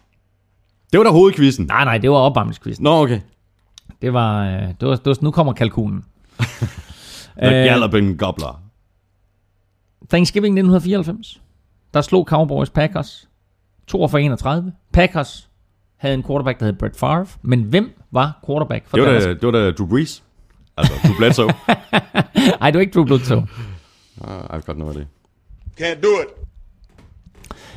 Det 0.91 0.97
var 0.97 1.03
da 1.03 1.10
hovedquizzen. 1.11 1.65
Nej, 1.65 1.84
nej, 1.84 1.97
det 1.97 2.10
var 2.11 2.15
opvarmningsquizzen. 2.18 2.84
Nå, 2.84 2.89
okay. 3.03 3.19
Det 4.01 4.13
var, 4.13 4.45
øh, 4.45 4.51
det 4.51 4.88
var, 4.88 4.95
det 4.95 5.05
var... 5.05 5.17
Nu 5.21 5.31
kommer 5.31 5.53
kalkunen. 5.53 6.03
The 6.39 7.47
Øh, 7.47 7.51
Galloping 7.51 8.19
Gobbler. 8.19 8.61
Thanksgiving 10.09 10.53
1994. 10.59 11.41
Der 11.93 12.01
slog 12.01 12.26
Cowboys 12.26 12.69
Packers 12.69 13.27
42-31. 13.91 14.47
Packers 14.93 15.49
havde 15.97 16.13
en 16.15 16.23
quarterback, 16.23 16.59
der 16.59 16.65
hed 16.65 16.73
Brett 16.73 16.97
Favre. 16.97 17.26
Men 17.41 17.63
hvem 17.63 18.01
var 18.11 18.39
quarterback 18.45 18.88
for 18.88 18.97
Det 18.97 19.05
var, 19.05 19.11
Dallas? 19.11 19.26
da, 19.26 19.34
det 19.34 19.43
var 19.43 19.51
da 19.51 19.71
Drew 19.71 19.88
Brees. 19.88 20.23
Altså, 20.77 20.93
Drew 21.03 21.15
Bledsoe. 21.17 21.49
Ej, 22.61 22.71
det 22.71 22.73
var 22.73 22.80
ikke 22.81 22.93
Drew 22.93 23.05
Bledsoe. 23.05 23.38
uh, 24.21 24.27
I've 24.27 24.61
got 24.65 24.77
no 24.77 24.91
idea. 24.91 25.05
Can't 25.81 26.01
do 26.01 26.07
it. 26.23 26.30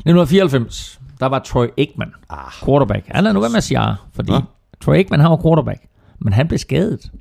1994, 0.05 1.01
der 1.21 1.27
var 1.27 1.39
Troy 1.39 1.69
Aikman 1.79 2.13
ah. 2.31 2.39
quarterback. 2.65 3.07
Han 3.09 3.27
er 3.27 3.33
nu 3.33 3.39
hvad 3.41 3.49
med 3.49 3.57
at 3.57 3.65
sige 3.65 3.79
ah, 3.79 3.95
fordi 4.15 4.31
Nå. 4.33 4.41
Troy 4.81 4.95
Aikman 4.95 5.21
han 5.21 5.31
var 5.31 5.37
quarterback, 5.43 5.83
men 6.25 6.33
han 6.33 6.49
blev 6.49 6.59
skadet. 6.59 7.13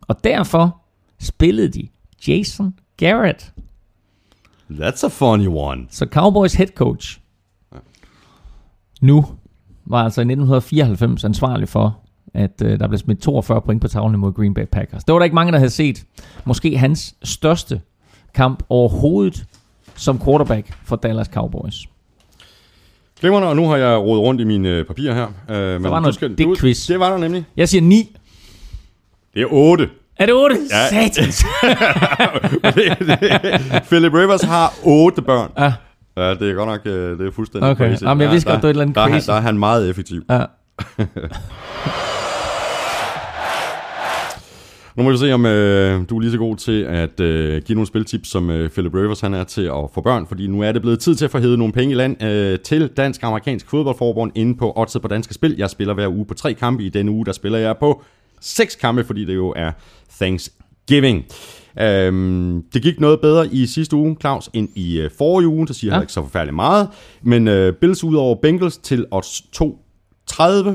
Og 0.00 0.24
derfor 0.24 0.82
spillede 1.18 1.68
de 1.68 1.88
Jason 2.28 2.74
Garrett. 2.96 3.52
That's 4.70 5.06
a 5.06 5.08
funny 5.08 5.46
one. 5.46 5.86
Så 5.90 6.06
Cowboys 6.10 6.54
head 6.54 6.68
coach 6.68 7.20
nu 9.00 9.24
var 9.84 10.04
altså 10.04 10.20
i 10.20 10.24
1994 10.24 11.24
ansvarlig 11.24 11.68
for, 11.68 11.98
at 12.34 12.62
øh, 12.64 12.80
der 12.80 12.88
blev 12.88 12.98
smidt 12.98 13.20
42 13.20 13.60
point 13.60 13.80
på 13.80 13.88
tavlen 13.88 14.20
mod 14.20 14.32
Green 14.32 14.54
Bay 14.54 14.64
Packers. 14.72 15.04
Det 15.04 15.12
var 15.12 15.18
der 15.18 15.24
ikke 15.24 15.34
mange, 15.34 15.52
der 15.52 15.58
havde 15.58 15.70
set. 15.70 16.04
Måske 16.44 16.78
hans 16.78 17.14
største 17.22 17.80
kamp 18.34 18.62
overhovedet 18.68 19.44
som 19.96 20.20
quarterback 20.20 20.78
for 20.84 20.96
Dallas 20.96 21.26
Cowboys. 21.26 21.86
Glimrende, 23.20 23.48
og 23.48 23.56
nu 23.56 23.68
har 23.68 23.76
jeg 23.76 23.98
rodet 23.98 24.22
rundt 24.22 24.40
i 24.40 24.44
mine 24.44 24.68
øh, 24.68 24.84
papirer 24.84 25.14
her. 25.14 25.26
Uh, 25.26 25.82
men 25.82 25.90
var 25.90 26.00
du 26.00 26.10
noget 26.20 26.38
dick 26.38 26.60
quiz. 26.60 26.86
Det 26.88 27.00
var 27.00 27.10
der 27.10 27.18
nemlig. 27.18 27.44
Jeg 27.56 27.68
siger 27.68 27.82
9. 27.82 28.16
Det 29.34 29.42
er 29.42 29.46
8. 29.50 29.88
Er 30.18 30.26
det 30.26 30.34
8? 30.34 30.56
Ja. 30.70 30.88
Satans. 30.88 31.44
Philip 33.90 34.12
Rivers 34.14 34.42
har 34.42 34.74
8 34.84 35.22
børn. 35.22 35.50
Ja. 35.58 35.72
Ja, 36.16 36.34
det 36.34 36.50
er 36.50 36.54
godt 36.54 36.68
nok 36.68 36.80
øh, 36.84 37.18
det 37.18 37.26
er 37.26 37.30
fuldstændig 37.32 37.70
Okay. 37.70 37.90
crazy. 37.90 38.02
Jamen, 38.02 38.20
jeg 38.20 38.26
Ja, 38.28 38.32
vidste 38.32 38.48
der- 38.48 38.54
godt, 38.54 38.62
det 38.62 38.66
var 38.66 38.68
et 38.68 38.74
eller 38.74 38.82
andet 38.82 38.96
der, 38.96 39.02
er 39.02 39.08
crazy. 39.08 39.26
Der 39.26 39.34
er 39.34 39.40
han 39.40 39.58
meget 39.58 39.90
effektiv. 39.90 40.22
Ja. 40.30 40.44
Nu 44.96 45.02
må 45.02 45.10
vi 45.10 45.16
se, 45.16 45.32
om 45.32 45.46
øh, 45.46 46.02
du 46.10 46.16
er 46.16 46.20
lige 46.20 46.30
så 46.32 46.38
god 46.38 46.56
til 46.56 46.82
at 46.82 47.20
øh, 47.20 47.62
give 47.62 47.74
nogle 47.76 47.86
spiltips, 47.86 48.28
som 48.30 48.50
øh, 48.50 48.70
Philip 48.70 48.94
Rivers 48.94 49.20
han 49.20 49.34
er 49.34 49.44
til 49.44 49.62
at 49.62 49.84
få 49.94 50.00
børn, 50.00 50.26
fordi 50.26 50.46
nu 50.46 50.60
er 50.62 50.72
det 50.72 50.82
blevet 50.82 51.00
tid 51.00 51.14
til 51.14 51.24
at 51.24 51.30
få 51.30 51.38
hævet 51.38 51.58
nogle 51.58 51.72
penge 51.72 51.92
i 51.92 51.94
land 51.94 52.22
øh, 52.22 52.58
til 52.58 52.88
Dansk 52.96 53.22
Amerikansk 53.22 53.70
Fodboldforbund 53.70 54.32
inde 54.34 54.56
på 54.58 54.72
Oddset 54.76 55.02
på 55.02 55.08
Danske 55.08 55.34
Spil. 55.34 55.54
Jeg 55.58 55.70
spiller 55.70 55.94
hver 55.94 56.08
uge 56.08 56.26
på 56.26 56.34
tre 56.34 56.54
kampe. 56.54 56.82
I 56.82 56.88
denne 56.88 57.10
uge, 57.10 57.26
der 57.26 57.32
spiller 57.32 57.58
jeg 57.58 57.76
på 57.80 58.02
seks 58.40 58.76
kampe, 58.76 59.04
fordi 59.04 59.24
det 59.24 59.34
jo 59.34 59.52
er 59.56 59.72
Thanksgiving. 60.20 61.24
Øhm, 61.80 62.64
det 62.72 62.82
gik 62.82 63.00
noget 63.00 63.20
bedre 63.20 63.46
i 63.46 63.66
sidste 63.66 63.96
uge, 63.96 64.16
Claus, 64.20 64.50
end 64.52 64.68
i 64.74 65.00
øh, 65.00 65.10
forrige 65.18 65.48
uge. 65.48 65.66
Det 65.66 65.76
siger 65.76 65.92
ja. 65.92 65.96
Ja. 65.96 66.00
ikke 66.00 66.12
så 66.12 66.22
forfærdeligt 66.22 66.54
meget. 66.54 66.88
Men 67.22 67.48
øh, 67.48 67.72
Bills 67.72 68.04
ud 68.04 68.14
over 68.14 68.34
Bengals 68.42 68.76
til 68.78 69.06
odds 69.10 69.40
2.30. 69.40 70.70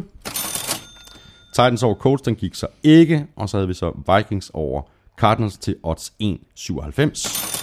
Titans 1.55 1.83
over 1.83 1.95
Colts, 1.95 2.21
den 2.21 2.35
gik 2.35 2.55
så 2.55 2.67
ikke. 2.83 3.25
Og 3.35 3.49
så 3.49 3.57
havde 3.57 3.67
vi 3.67 3.73
så 3.73 4.15
Vikings 4.15 4.51
over 4.53 4.81
Cardinals 5.17 5.57
til 5.57 5.75
odds 5.83 6.13
1,97. 6.23 7.54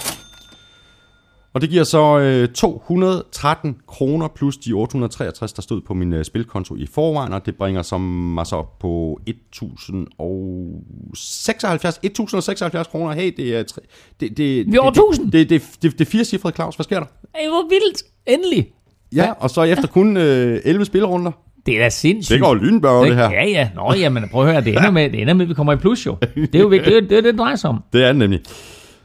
Og 1.53 1.61
det 1.61 1.69
giver 1.69 1.83
så 1.83 2.19
øh, 2.19 2.47
213 2.47 3.77
kroner 3.87 4.27
plus 4.27 4.57
de 4.57 4.73
863, 4.73 5.53
der 5.53 5.61
stod 5.61 5.81
på 5.81 5.93
min 5.93 6.13
øh, 6.13 6.25
spilkonto 6.25 6.75
i 6.75 6.87
forvejen, 6.93 7.33
og 7.33 7.45
det 7.45 7.55
bringer 7.55 7.81
så 7.81 7.97
mig 7.97 8.47
så 8.47 8.55
op 8.55 8.79
på 8.79 9.19
1076, 9.27 11.99
1076 12.03 12.87
kroner. 12.87 13.13
Hey, 13.13 13.33
det 13.37 13.57
er... 13.57 13.63
Tre, 13.63 13.81
det, 14.19 14.37
det, 14.37 14.71
Vi 14.71 14.75
er 14.75 14.79
over 14.79 14.91
det, 14.91 14.99
1000. 14.99 15.31
Det, 15.31 15.49
det, 15.49 15.61
det, 15.61 15.69
det, 15.81 15.99
det 15.99 16.07
er 16.07 16.11
fire 16.11 16.23
cifrede, 16.23 16.55
Claus. 16.55 16.75
Hvad 16.75 16.83
sker 16.83 16.99
der? 16.99 17.05
Ej, 17.35 17.41
hvor 17.49 17.69
vildt. 17.69 18.03
Endelig. 18.27 18.67
Ja, 19.15 19.31
og 19.39 19.49
så 19.49 19.63
efter 19.63 19.87
kun 19.87 20.17
øh, 20.17 20.61
11 20.65 20.85
spilrunder. 20.85 21.31
Det 21.65 21.75
er 21.75 21.79
da 21.79 21.89
sindssygt. 21.89 22.33
Det 22.33 22.41
går 22.41 22.55
lynbørge, 22.55 23.07
det 23.07 23.15
her. 23.15 23.31
Ja, 23.31 23.47
ja. 23.47 23.69
Nå, 23.75 23.93
jamen, 23.93 24.29
prøv 24.29 24.45
at 24.45 24.51
høre. 24.51 24.63
Det 24.63 24.77
ender 24.77 24.91
med, 24.91 25.09
det 25.09 25.21
ender 25.21 25.33
med 25.33 25.45
at 25.45 25.49
vi 25.49 25.53
kommer 25.53 25.73
i 25.73 25.75
plus, 25.75 26.05
jo. 26.05 26.17
Det 26.35 26.55
er 26.55 26.59
jo. 26.59 26.71
Det 26.71 26.79
er 26.79 26.83
det, 26.83 26.95
er 26.95 27.01
det, 27.01 27.23
det 27.23 27.37
drejer 27.37 27.55
sig 27.55 27.69
om. 27.69 27.83
Det 27.93 28.03
er 28.03 28.07
det 28.07 28.15
nemlig. 28.15 28.39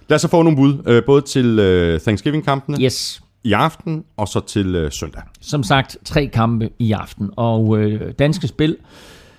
Lad 0.09 0.15
os 0.15 0.23
så 0.23 0.29
få 0.29 0.43
nogle 0.43 0.57
bud, 0.57 0.83
øh, 0.87 1.03
både 1.07 1.23
til 1.23 1.59
øh, 1.59 2.01
Thanksgiving-kampene 2.01 2.77
Yes. 2.81 3.23
i 3.45 3.53
aften, 3.53 4.05
og 4.17 4.29
så 4.29 4.41
til 4.41 4.75
øh, 4.75 4.93
søndag. 4.93 5.23
Som 5.41 5.63
sagt, 5.63 5.97
tre 6.05 6.27
kampe 6.27 6.71
i 6.79 6.93
aften. 6.93 7.31
Og 7.37 7.79
øh, 7.79 8.13
Danske 8.19 8.49
Spil 8.49 8.77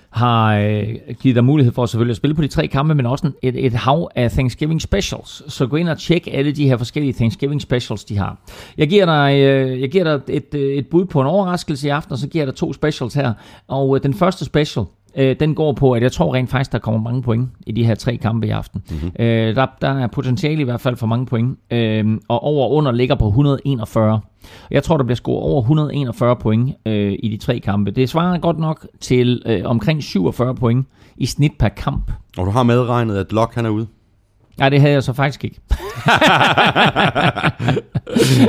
har 0.09 0.55
øh, 0.57 0.85
givet 1.21 1.35
dig 1.35 1.43
mulighed 1.43 1.73
for 1.73 1.85
selvfølgelig 1.85 2.11
at 2.11 2.17
spille 2.17 2.35
på 2.35 2.41
de 2.41 2.47
tre 2.47 2.67
kampe, 2.67 2.95
men 2.95 3.05
også 3.05 3.31
et, 3.41 3.65
et 3.65 3.73
hav 3.73 4.09
af 4.15 4.31
Thanksgiving 4.31 4.81
specials. 4.81 5.43
Så 5.53 5.67
gå 5.67 5.75
ind 5.75 5.89
og 5.89 5.97
tjek 5.99 6.27
alle 6.31 6.51
de 6.51 6.67
her 6.67 6.77
forskellige 6.77 7.13
Thanksgiving 7.13 7.61
specials, 7.61 8.03
de 8.03 8.17
har. 8.17 8.37
Jeg 8.77 8.89
giver 8.89 9.05
dig, 9.05 9.39
øh, 9.39 9.81
jeg 9.81 9.89
giver 9.91 10.03
dig 10.03 10.21
et, 10.35 10.77
et 10.77 10.87
bud 10.87 11.05
på 11.05 11.21
en 11.21 11.27
overraskelse 11.27 11.87
i 11.87 11.89
aften, 11.89 12.11
og 12.11 12.17
så 12.17 12.27
giver 12.27 12.41
jeg 12.43 12.47
dig 12.47 12.55
to 12.55 12.73
specials 12.73 13.13
her. 13.13 13.33
Og 13.67 13.95
øh, 13.95 14.03
den 14.03 14.13
første 14.13 14.45
special, 14.45 14.85
øh, 15.15 15.35
den 15.39 15.55
går 15.55 15.73
på, 15.73 15.91
at 15.91 16.03
jeg 16.03 16.11
tror 16.11 16.33
rent 16.33 16.49
faktisk, 16.49 16.71
der 16.71 16.79
kommer 16.79 17.01
mange 17.01 17.21
point 17.21 17.49
i 17.67 17.71
de 17.71 17.85
her 17.85 17.95
tre 17.95 18.17
kampe 18.17 18.47
i 18.47 18.49
aften. 18.49 18.83
Mm-hmm. 18.89 19.11
Øh, 19.19 19.55
der, 19.55 19.65
der 19.81 19.89
er 19.89 20.07
potentiale 20.07 20.61
i 20.61 20.63
hvert 20.63 20.81
fald 20.81 20.95
for 20.95 21.07
mange 21.07 21.25
point, 21.25 21.59
øh, 21.71 22.17
og 22.27 22.43
over 22.43 22.65
og 22.65 22.71
under 22.71 22.91
ligger 22.91 23.15
på 23.15 23.27
141. 23.27 24.21
Jeg 24.71 24.83
tror, 24.83 24.97
der 24.97 25.03
bliver 25.03 25.15
scoret 25.15 25.43
over 25.43 25.61
141 25.61 26.35
point 26.35 26.75
øh, 26.85 27.15
i 27.19 27.29
de 27.29 27.37
tre 27.37 27.59
kampe. 27.59 27.91
Det 27.91 28.09
svarer 28.09 28.37
godt 28.37 28.59
nok 28.59 28.87
til 28.99 29.41
øh, 29.45 29.61
omkring 29.65 30.03
47 30.03 30.55
point 30.55 30.87
i 31.17 31.25
snit 31.25 31.51
per 31.59 31.69
kamp. 31.69 32.11
Og 32.37 32.45
du 32.45 32.51
har 32.51 32.63
medregnet, 32.63 33.17
at 33.17 33.31
Locke 33.31 33.55
han 33.55 33.65
er 33.65 33.69
ude. 33.69 33.87
Nej, 34.57 34.69
det 34.69 34.81
havde 34.81 34.93
jeg 34.93 35.03
så 35.03 35.13
faktisk 35.13 35.43
ikke. 35.43 35.59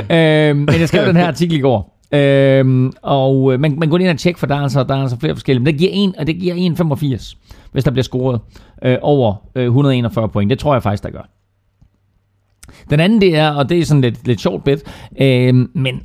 øh, 0.15 0.55
men 0.55 0.79
jeg 0.79 0.87
skrev 0.87 1.07
den 1.07 1.15
her 1.15 1.27
artikel 1.27 1.57
i 1.57 1.61
går. 1.61 2.00
Øhm, 2.13 2.91
og 3.01 3.53
øh, 3.53 3.59
man, 3.59 3.79
man 3.79 3.89
går 3.89 3.97
ind 3.97 4.09
og 4.09 4.17
tjekke, 4.17 4.39
for 4.39 4.47
der 4.47 4.55
er, 4.55 4.61
altså, 4.61 4.83
der 4.83 4.95
er 4.95 5.01
altså 5.01 5.19
flere 5.19 5.35
forskellige. 5.35 5.63
Men 5.63 5.73
det 5.73 5.79
giver, 5.79 5.91
en, 5.93 6.15
og 6.19 6.27
det 6.27 6.35
giver 6.35 6.55
1,85, 6.55 7.35
hvis 7.71 7.83
der 7.83 7.91
bliver 7.91 8.03
scoret 8.03 8.41
øh, 8.83 8.97
over 9.01 9.35
øh, 9.55 9.65
141 9.65 10.29
point. 10.29 10.49
Det 10.49 10.59
tror 10.59 10.73
jeg 10.73 10.83
faktisk, 10.83 11.03
der 11.03 11.09
gør. 11.09 11.29
Den 12.89 12.99
anden 12.99 13.21
det 13.21 13.35
er, 13.35 13.49
og 13.49 13.69
det 13.69 13.79
er 13.79 13.85
sådan 13.85 14.01
lidt, 14.01 14.27
lidt 14.27 14.41
sjovt 14.41 14.63
bit, 14.63 14.83
øh, 15.21 15.55
men 15.73 16.01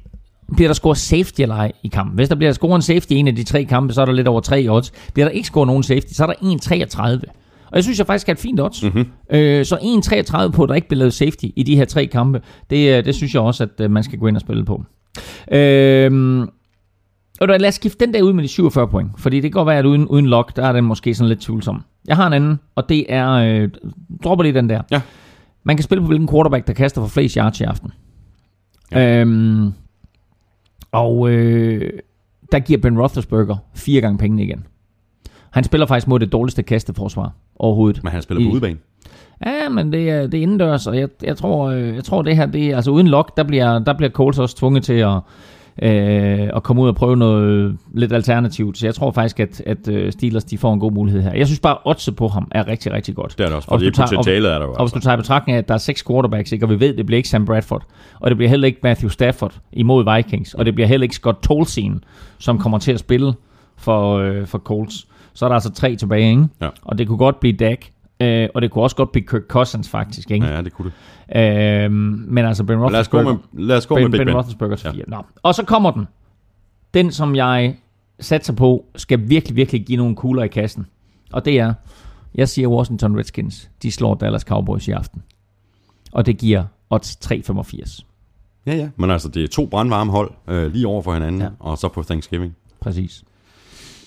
bliver 0.56 0.68
der 0.68 0.74
scoret 0.74 0.98
safety 0.98 1.40
eller 1.40 1.54
ej 1.54 1.72
i 1.82 1.88
kampen? 1.88 2.16
Hvis 2.16 2.28
der 2.28 2.34
bliver 2.34 2.52
scoret 2.52 2.74
en 2.74 2.82
safety 2.82 3.12
i 3.12 3.16
en 3.16 3.28
af 3.28 3.36
de 3.36 3.44
tre 3.44 3.64
kampe, 3.64 3.92
så 3.94 4.00
er 4.00 4.04
der 4.04 4.12
lidt 4.12 4.28
over 4.28 4.40
3 4.40 4.66
odds. 4.70 4.92
Bliver 5.14 5.26
der 5.26 5.32
ikke 5.32 5.46
scoret 5.46 5.66
nogen 5.66 5.82
safety, 5.82 6.12
så 6.12 6.22
er 6.24 6.26
der 6.26 6.34
1,33. 6.34 7.32
Og 7.66 7.76
jeg 7.76 7.82
synes 7.82 7.98
jeg 7.98 8.06
faktisk 8.06 8.28
er 8.28 8.32
et 8.32 8.38
fint 8.38 8.60
odds. 8.60 8.82
Mm-hmm. 8.82 9.06
Øh, 9.30 9.64
så 9.64 9.76
1,33 9.76 10.50
på, 10.50 10.62
at 10.62 10.68
der 10.68 10.74
ikke 10.74 10.88
bliver 10.88 10.98
lavet 10.98 11.14
safety 11.14 11.44
i 11.56 11.62
de 11.62 11.76
her 11.76 11.84
tre 11.84 12.06
kampe, 12.06 12.40
det, 12.70 12.98
øh, 12.98 13.04
det 13.04 13.14
synes 13.14 13.34
jeg 13.34 13.42
også, 13.42 13.62
at 13.62 13.80
øh, 13.80 13.90
man 13.90 14.02
skal 14.02 14.18
gå 14.18 14.26
ind 14.26 14.36
og 14.36 14.40
spille 14.40 14.64
på. 14.64 14.82
Øh, 15.52 16.40
og 17.40 17.48
lad 17.48 17.68
os 17.68 17.74
skifte 17.74 18.06
den 18.06 18.14
der 18.14 18.22
ud 18.22 18.32
med 18.32 18.42
de 18.42 18.48
47 18.48 18.88
point, 18.88 19.10
fordi 19.18 19.36
det 19.36 19.42
kan 19.42 19.50
godt 19.50 19.66
være, 19.66 19.78
at 19.78 19.84
uden, 19.86 20.06
uden 20.08 20.26
lock, 20.26 20.56
der 20.56 20.66
er 20.66 20.72
den 20.72 20.84
måske 20.84 21.14
sådan 21.14 21.28
lidt 21.28 21.40
tvivlsom. 21.40 21.82
Jeg 22.08 22.16
har 22.16 22.26
en 22.26 22.32
anden, 22.32 22.60
og 22.74 22.88
det 22.88 23.06
er, 23.08 23.28
øh, 23.30 23.68
dropper 24.24 24.42
lige 24.42 24.54
den 24.54 24.68
der. 24.68 24.82
Ja. 24.90 25.00
Man 25.64 25.76
kan 25.76 25.82
spille 25.84 26.02
på, 26.02 26.06
hvilken 26.06 26.28
quarterback, 26.28 26.66
der 26.66 26.72
kaster 26.72 27.00
for 27.00 27.08
flest 27.08 27.34
yards 27.34 27.60
i 27.60 27.64
aften. 27.64 27.90
Ja. 28.92 29.20
Øhm, 29.20 29.72
og 30.92 31.30
øh, 31.30 31.90
der 32.52 32.58
giver 32.58 32.80
Ben 32.80 32.98
Roethlisberger 33.00 33.56
fire 33.74 34.00
gange 34.00 34.18
pengene 34.18 34.42
igen. 34.44 34.66
Han 35.50 35.64
spiller 35.64 35.86
faktisk 35.86 36.08
mod 36.08 36.18
det 36.20 36.32
dårligste 36.32 36.62
kasteforsvar 36.62 37.32
overhovedet. 37.56 38.04
Men 38.04 38.12
han 38.12 38.22
spiller 38.22 38.44
på 38.44 38.48
I- 38.50 38.52
udebane. 38.52 38.78
Ja, 39.46 39.68
men 39.68 39.92
det 39.92 40.10
er, 40.10 40.26
det 40.26 40.38
er 40.38 40.42
indendørs, 40.42 40.86
og 40.86 40.98
jeg, 40.98 41.08
jeg, 41.22 41.36
tror, 41.36 41.66
øh, 41.70 41.94
jeg 41.94 42.04
tror 42.04 42.22
det 42.22 42.36
her, 42.36 42.46
det 42.46 42.66
er, 42.70 42.76
altså 42.76 42.90
uden 42.90 43.08
lock, 43.08 43.36
der 43.36 43.42
bliver, 43.42 43.78
der 43.78 43.92
bliver 43.92 44.10
Coles 44.10 44.38
også 44.38 44.56
tvunget 44.56 44.82
til 44.84 44.92
at, 44.92 45.14
øh, 45.82 46.48
at 46.56 46.62
komme 46.62 46.82
ud 46.82 46.88
og 46.88 46.94
prøve 46.94 47.16
noget 47.16 47.76
lidt 47.94 48.12
alternativt. 48.12 48.78
Så 48.78 48.86
jeg 48.86 48.94
tror 48.94 49.10
faktisk, 49.10 49.40
at, 49.40 49.60
at 49.66 49.88
øh, 49.88 50.12
Steelers 50.12 50.44
de 50.44 50.58
får 50.58 50.72
en 50.74 50.80
god 50.80 50.92
mulighed 50.92 51.22
her. 51.22 51.32
Jeg 51.34 51.46
synes 51.46 51.60
bare, 51.60 51.72
at 51.72 51.78
oddset 51.84 52.16
på 52.16 52.28
ham 52.28 52.48
er 52.50 52.68
rigtig, 52.68 52.92
rigtig 52.92 53.14
godt. 53.14 53.34
Det 53.38 53.44
er 53.44 53.48
det 53.48 53.56
også, 53.56 53.66
Og 53.68 53.72
for 53.72 53.78
hvis 53.78 53.86
det 53.86 53.94
du 53.96 53.96
tager- 53.96 54.08
potentialet 54.08 54.52
er 54.52 54.58
der 54.58 54.64
jo. 54.66 54.72
Og 54.72 54.84
hvis 54.84 54.92
du 54.92 54.96
Altså. 54.96 55.06
tager 55.08 55.16
i 55.16 55.20
betragtning 55.20 55.54
af, 55.54 55.58
at 55.58 55.68
der 55.68 55.74
er 55.74 55.78
seks 55.78 56.04
quarterbacks, 56.08 56.52
ikke? 56.52 56.64
og 56.66 56.70
vi 56.70 56.80
ved, 56.80 56.96
det 56.96 57.06
bliver 57.06 57.16
ikke 57.16 57.28
Sam 57.28 57.44
Bradford, 57.44 57.82
og 58.20 58.30
det 58.30 58.36
bliver 58.36 58.50
heller 58.50 58.66
ikke 58.66 58.80
Matthew 58.82 59.08
Stafford 59.08 59.54
imod 59.72 60.14
Vikings, 60.16 60.54
og 60.54 60.64
det 60.64 60.74
bliver 60.74 60.88
heller 60.88 61.02
ikke 61.02 61.14
Scott 61.14 61.42
Tolzien, 61.42 62.04
som 62.38 62.58
kommer 62.58 62.78
til 62.78 62.92
at 62.92 63.00
spille 63.00 63.32
for, 63.76 64.16
øh, 64.18 64.46
for 64.46 64.58
Colts. 64.58 65.06
Så 65.34 65.44
er 65.44 65.48
der 65.48 65.54
altså 65.54 65.72
tre 65.72 65.96
tilbage, 65.96 66.30
ikke? 66.30 66.44
Ja. 66.62 66.68
Og 66.82 66.98
det 66.98 67.06
kunne 67.08 67.18
godt 67.18 67.40
blive 67.40 67.52
Dak, 67.56 67.78
øh, 68.20 68.48
og 68.54 68.62
det 68.62 68.70
kunne 68.70 68.84
også 68.84 68.96
godt 68.96 69.12
blive 69.12 69.26
Kirk 69.26 69.42
Cousins 69.48 69.88
faktisk, 69.88 70.30
ikke? 70.30 70.46
Ja, 70.46 70.62
det 70.62 70.72
kunne 70.72 70.92
det. 71.28 71.36
Øhm, 71.36 71.92
men 72.28 72.44
altså 72.44 72.64
Ben 72.64 72.78
Lad 72.78 73.00
os 73.00 73.08
gå 73.08 73.18
Roethlisberger, 73.18 73.38
med, 73.52 73.66
lad 73.66 73.76
os 73.76 73.86
gå 73.86 73.94
ben, 73.94 74.04
med 74.04 74.10
Big 74.10 74.18
ben 74.18 74.26
Ben. 74.26 74.34
Roethlisberger 74.34 74.76
til 74.76 74.96
Ja. 74.96 75.02
Nå. 75.06 75.22
Og 75.42 75.54
så 75.54 75.64
kommer 75.64 75.90
den. 75.90 76.06
Den, 76.94 77.12
som 77.12 77.36
jeg 77.36 77.76
satser 78.20 78.52
på, 78.52 78.84
skal 78.96 79.28
virkelig, 79.28 79.56
virkelig 79.56 79.86
give 79.86 79.96
nogle 79.96 80.16
kugler 80.16 80.42
i 80.42 80.48
kassen. 80.48 80.86
Og 81.32 81.44
det 81.44 81.58
er, 81.58 81.74
jeg 82.34 82.48
siger 82.48 82.68
Washington 82.68 83.18
Redskins, 83.18 83.70
de 83.82 83.92
slår 83.92 84.14
Dallas 84.14 84.42
Cowboys 84.42 84.88
i 84.88 84.90
aften. 84.90 85.22
Og 86.12 86.26
det 86.26 86.38
giver 86.38 86.64
odds 86.90 87.18
3,85. 87.24 88.04
Ja, 88.66 88.74
ja. 88.74 88.88
Men 88.96 89.10
altså, 89.10 89.28
det 89.28 89.44
er 89.44 89.48
to 89.48 89.66
brandvarme 89.66 90.12
hold 90.12 90.30
øh, 90.48 90.72
lige 90.72 90.86
over 90.86 91.02
for 91.02 91.14
hinanden, 91.14 91.40
ja. 91.40 91.48
og 91.60 91.78
så 91.78 91.88
på 91.88 92.02
Thanksgiving. 92.02 92.56
Præcis. 92.80 93.24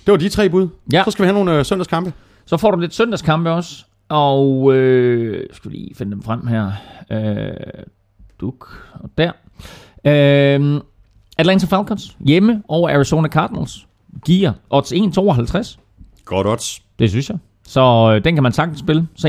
Det 0.06 0.12
var 0.12 0.18
de 0.18 0.30
tre 0.30 0.50
bud. 0.50 0.68
Ja. 0.94 1.04
Så 1.06 1.12
skal 1.12 1.24
vi 1.24 1.28
have 1.28 1.46
nogle 1.46 1.60
øh, 1.60 1.66
søndagskampe. 1.66 2.14
Så 2.46 2.58
får 2.58 2.72
du 2.72 2.80
lidt 2.80 2.94
søndagskampe 2.94 3.52
også. 3.52 3.86
Og 4.10 4.74
øh, 4.74 5.48
skal 5.52 5.72
vi 5.72 5.76
lige 5.76 5.96
finde 5.96 6.12
dem 6.12 6.22
frem 6.22 6.48
her. 6.48 6.72
Øh, 7.12 7.84
duk 8.42 8.90
og 8.94 9.10
der. 9.18 9.32
Øh, 10.06 10.82
Atlanta 11.38 11.66
Falcons 11.66 12.18
hjemme 12.20 12.64
over 12.68 12.90
Arizona 12.90 13.28
Cardinals. 13.28 13.88
Giver 14.26 14.52
odds 14.70 14.94
1,52. 14.94 15.78
Godt 16.26 16.48
odds. 16.48 16.82
Det 17.00 17.10
synes 17.10 17.30
jeg. 17.30 17.38
Så 17.64 18.14
øh, 18.16 18.24
den 18.24 18.36
kan 18.36 18.44
man 18.44 18.52
sagtens 18.52 18.80
spille. 18.80 19.08
Så 19.16 19.28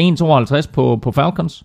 1,52 0.68 0.72
på, 0.72 0.98
på 1.02 1.12
Falcons. 1.12 1.64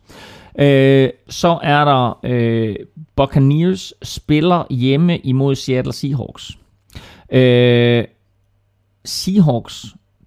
Øh, 0.60 1.10
så 1.30 1.60
er 1.64 1.86
der 1.86 2.20
øh, 2.24 2.76
Buccaneers 3.16 3.94
spiller 4.04 4.64
hjemme 4.70 5.18
imod 5.18 5.56
Seattle 5.56 5.94
Seahawks. 5.94 6.58
Øh, 7.32 8.06
Seahawks 9.06 9.86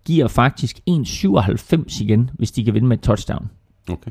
giver 0.09 0.29
faktisk 0.29 0.81
1,97 0.91 2.03
igen, 2.03 2.31
hvis 2.35 2.51
de 2.51 2.65
kan 2.65 2.75
vinde 2.75 2.87
med 2.89 2.97
et 2.99 3.03
touchdown. 3.03 3.51
Okay. 3.91 4.11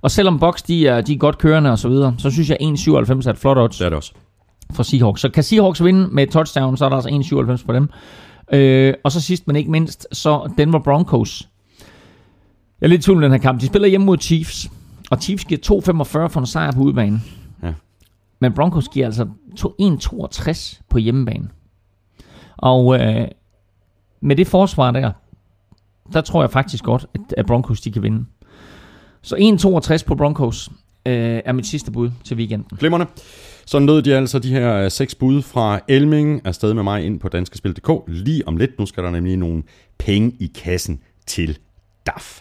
Og 0.00 0.10
selvom 0.10 0.38
Bucks 0.38 0.62
de 0.62 0.86
er, 0.88 1.00
de 1.00 1.12
er 1.12 1.16
godt 1.18 1.38
kørende 1.38 1.70
og 1.70 1.78
så 1.78 1.88
videre, 1.88 2.14
så 2.18 2.30
synes 2.30 2.50
jeg 2.50 2.56
1,97 2.60 3.28
er 3.28 3.30
et 3.32 3.38
flot 3.38 3.58
odds 3.58 3.78
Det 3.78 3.84
er 3.84 3.88
det 3.88 3.96
også. 3.96 4.12
for 4.72 4.82
Seahawks. 4.82 5.20
Så 5.20 5.28
kan 5.28 5.42
Seahawks 5.42 5.84
vinde 5.84 6.08
med 6.12 6.22
et 6.22 6.30
touchdown, 6.30 6.76
så 6.76 6.84
er 6.84 6.88
der 6.88 6.96
altså 6.96 7.36
1,97 7.60 7.66
på 7.66 7.72
dem. 7.72 7.88
Øh, 8.52 8.94
og 9.04 9.12
så 9.12 9.20
sidst 9.20 9.46
men 9.46 9.56
ikke 9.56 9.70
mindst, 9.70 10.06
så 10.12 10.50
Denver 10.58 10.78
Broncos. 10.78 11.48
Jeg 12.80 12.86
er 12.86 12.88
lidt 12.88 13.00
i 13.00 13.04
tvivl 13.04 13.16
om 13.18 13.22
den 13.22 13.30
her 13.32 13.38
kamp. 13.38 13.60
De 13.60 13.66
spiller 13.66 13.88
hjemme 13.88 14.04
mod 14.06 14.18
Chiefs, 14.18 14.70
og 15.10 15.18
Chiefs 15.22 15.44
giver 15.44 15.60
2,45 16.04 16.26
for 16.28 16.40
en 16.40 16.46
sejr 16.46 16.72
på 16.72 16.80
udebane. 16.80 17.20
Ja. 17.62 17.72
Men 18.40 18.52
Broncos 18.52 18.88
giver 18.88 19.06
altså 19.06 19.26
to- 19.56 19.74
1,62 19.80 20.80
på 20.90 20.98
hjemmebane. 20.98 21.48
Og 22.56 23.00
øh, 23.00 23.28
med 24.20 24.36
det 24.36 24.46
forsvar 24.46 24.90
der, 24.90 25.12
der 26.12 26.20
tror 26.20 26.42
jeg 26.42 26.50
faktisk 26.50 26.84
godt, 26.84 27.06
at, 27.14 27.34
at 27.36 27.46
Broncos 27.46 27.80
de 27.80 27.92
kan 27.92 28.02
vinde. 28.02 28.24
Så 29.22 29.36
1-62 30.00 30.06
på 30.06 30.14
Broncos 30.14 30.70
øh, 31.06 31.40
er 31.44 31.52
mit 31.52 31.66
sidste 31.66 31.90
bud 31.90 32.10
til 32.24 32.36
weekenden. 32.36 32.78
Glimmerne. 32.78 33.06
Så 33.66 33.78
nød 33.78 34.02
de 34.02 34.16
altså 34.16 34.38
de 34.38 34.50
her 34.50 34.74
øh, 34.74 34.90
seks 34.90 35.14
bud 35.14 35.42
fra 35.42 35.80
Elming 35.88 36.46
afsted 36.46 36.74
med 36.74 36.82
mig 36.82 37.04
ind 37.04 37.20
på 37.20 37.28
danskespil.dk. 37.28 37.90
Lige 38.08 38.48
om 38.48 38.56
lidt, 38.56 38.78
nu 38.78 38.86
skal 38.86 39.04
der 39.04 39.10
nemlig 39.10 39.36
nogle 39.36 39.62
penge 39.98 40.32
i 40.40 40.46
kassen 40.54 41.00
til 41.26 41.58
DAF. 42.06 42.40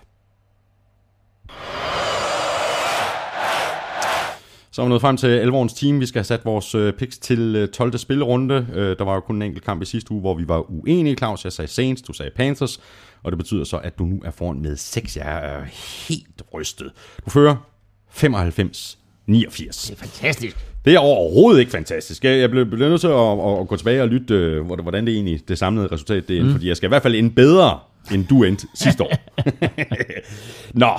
Så 4.77 4.81
er 4.81 4.85
vi 4.85 4.89
nået 4.89 5.01
frem 5.01 5.17
til 5.17 5.27
alvorens 5.27 5.73
team. 5.73 5.99
Vi 5.99 6.05
skal 6.05 6.19
have 6.19 6.23
sat 6.25 6.45
vores 6.45 6.75
øh, 6.75 6.93
picks 6.93 7.17
til 7.17 7.55
øh, 7.55 7.67
12. 7.67 7.97
spillerunde. 7.97 8.67
Øh, 8.73 8.97
der 8.97 9.03
var 9.03 9.13
jo 9.13 9.19
kun 9.19 9.35
en 9.35 9.41
enkelt 9.41 9.63
kamp 9.65 9.81
i 9.81 9.85
sidste 9.85 10.11
uge, 10.11 10.21
hvor 10.21 10.33
vi 10.33 10.47
var 10.47 10.71
uenige, 10.71 11.15
Claus. 11.15 11.43
Jeg 11.43 11.53
sagde 11.53 11.71
Saints, 11.71 12.01
du 12.01 12.13
sagde 12.13 12.31
Panthers. 12.35 12.79
Og 13.23 13.31
det 13.31 13.37
betyder 13.37 13.63
så, 13.63 13.77
at 13.77 13.97
du 13.99 14.05
nu 14.05 14.21
er 14.25 14.31
foran 14.31 14.61
med 14.61 14.75
6. 14.75 15.17
Jeg 15.17 15.45
er 15.45 15.63
helt 16.07 16.41
rystet. 16.53 16.91
Du 17.25 17.29
fører 17.29 17.55
95 18.11 18.97
89. 19.27 19.83
Det 19.83 19.93
er 19.93 19.97
fantastisk. 19.99 20.57
Det 20.85 20.95
er 20.95 20.99
overhovedet 20.99 21.59
ikke 21.59 21.71
fantastisk. 21.71 22.23
Jeg, 22.23 22.39
jeg 22.39 22.49
blev, 22.51 22.65
blev 22.65 22.89
nødt 22.89 23.01
til 23.01 23.07
at, 23.07 23.13
at, 23.13 23.59
at 23.59 23.67
gå 23.67 23.75
tilbage 23.77 24.01
og 24.01 24.07
lytte, 24.07 24.33
øh, 24.33 24.65
hvor- 24.65 24.81
hvordan 24.81 25.05
det 25.07 25.13
egentlig 25.13 25.41
det 25.47 25.57
samlede 25.57 25.87
resultat 25.87 26.27
det 26.27 26.37
er, 26.37 26.43
mm. 26.43 26.51
fordi 26.51 26.67
jeg 26.67 26.77
skal 26.77 26.87
i 26.87 26.91
hvert 26.91 27.03
fald 27.03 27.15
ende 27.15 27.29
bedre, 27.29 27.79
end 28.13 28.25
du 28.27 28.43
endte 28.43 28.67
sidste 28.75 29.03
år. 29.03 29.13
Nå, 30.83 30.91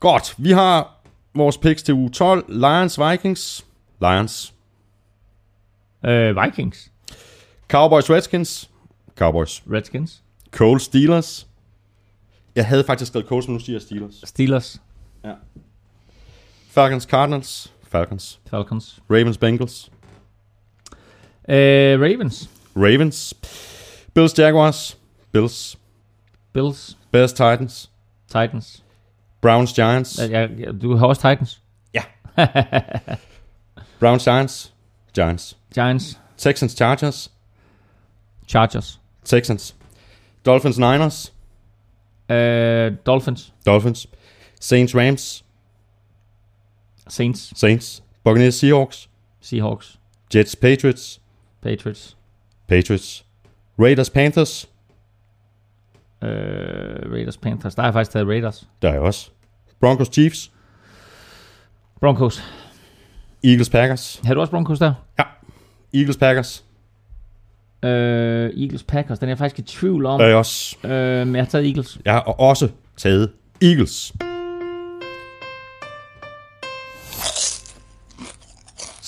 godt. 0.00 0.34
Vi 0.38 0.50
har 0.50 1.01
vores 1.34 1.58
picks 1.58 1.82
til 1.82 1.94
uge 1.94 2.10
12. 2.10 2.44
Lions, 2.48 3.00
Vikings. 3.00 3.66
Lions. 4.00 4.54
Øh, 6.04 6.36
Vikings. 6.36 6.90
Cowboys, 7.68 8.10
Redskins. 8.10 8.70
Cowboys. 9.16 9.62
Redskins. 9.72 10.22
Colts, 10.50 10.84
Steelers. 10.84 11.46
Jeg 12.54 12.66
havde 12.66 12.84
faktisk 12.84 13.08
skrevet 13.08 13.28
Colts, 13.28 13.48
men 13.48 13.54
nu 13.54 13.60
siger 13.60 13.74
jeg 13.74 13.82
Steelers. 13.82 14.14
Steelers. 14.24 14.82
Ja. 15.24 15.32
Falcons, 16.68 17.04
Cardinals. 17.04 17.72
Falcons. 17.82 18.40
Falcons. 18.50 19.00
Ravens, 19.10 19.38
Bengals. 19.38 19.90
Øh, 21.48 22.00
Ravens. 22.00 22.50
Ravens. 22.76 23.34
Bills, 24.14 24.38
Jaguars. 24.38 24.98
Bills. 25.32 25.78
Bills. 26.52 26.98
Bears, 27.10 27.32
Titans. 27.32 27.90
Titans. 28.28 28.81
Browns, 29.42 29.72
Giants. 29.72 30.18
Ja, 30.18 30.48
ja, 30.58 30.72
du 30.72 30.96
har 30.96 31.06
også 31.06 31.28
Titans. 31.30 31.60
Ja. 31.94 32.02
Browns, 34.00 34.24
Giants. 34.24 34.72
Giants. 35.14 35.56
Giants. 35.74 36.18
Texans, 36.38 36.72
Chargers. 36.72 37.30
Chargers. 38.46 39.00
Texans. 39.24 39.74
Dolphins, 40.46 40.78
Niners. 40.78 41.32
Øh, 42.28 42.92
Dolphins. 43.06 43.52
Dolphins. 43.66 44.06
Saints, 44.60 44.94
Rams. 44.94 45.44
Saints. 47.08 47.52
Saints. 47.58 48.02
Buccaneers, 48.24 48.54
Seahawks. 48.54 49.08
Seahawks. 49.40 49.98
Jets, 50.34 50.56
Patriots. 50.56 51.20
Patriots. 51.62 52.16
Patriots. 52.68 53.24
Raiders, 53.78 54.10
Panthers. 54.10 54.68
Øh, 56.22 57.12
Raiders. 57.12 57.36
Panthers. 57.36 57.74
Der 57.74 57.82
har 57.82 57.88
jeg 57.88 57.94
faktisk 57.94 58.10
taget 58.10 58.28
Raiders. 58.28 58.68
Der 58.82 58.88
er 58.88 58.92
jeg 58.92 59.02
også. 59.02 59.30
Broncos, 59.80 60.08
Chiefs. 60.12 60.52
Broncos. 62.00 62.42
Eagles, 63.44 63.70
Packers. 63.70 64.20
Har 64.24 64.34
du 64.34 64.40
også 64.40 64.50
Broncos 64.50 64.78
der? 64.78 64.94
Ja. 65.18 65.24
Eagles, 65.94 66.16
Packers. 66.16 66.64
Øh, 67.84 67.90
Eagles 67.90 68.82
Packers. 68.82 69.18
Den 69.18 69.28
er 69.28 69.30
jeg 69.30 69.38
faktisk 69.38 69.58
i 69.58 69.62
tvivl 69.62 70.06
om. 70.06 70.18
Der 70.18 70.24
er 70.24 70.28
jeg 70.28 70.38
også. 70.38 70.76
Øh, 70.84 71.26
men 71.26 71.34
jeg 71.36 71.44
har 71.44 71.50
taget 71.50 71.66
Eagles. 71.66 71.98
Jeg 72.04 72.12
har 72.12 72.20
også 72.20 72.68
taget 72.96 73.30
Eagles. 73.62 74.12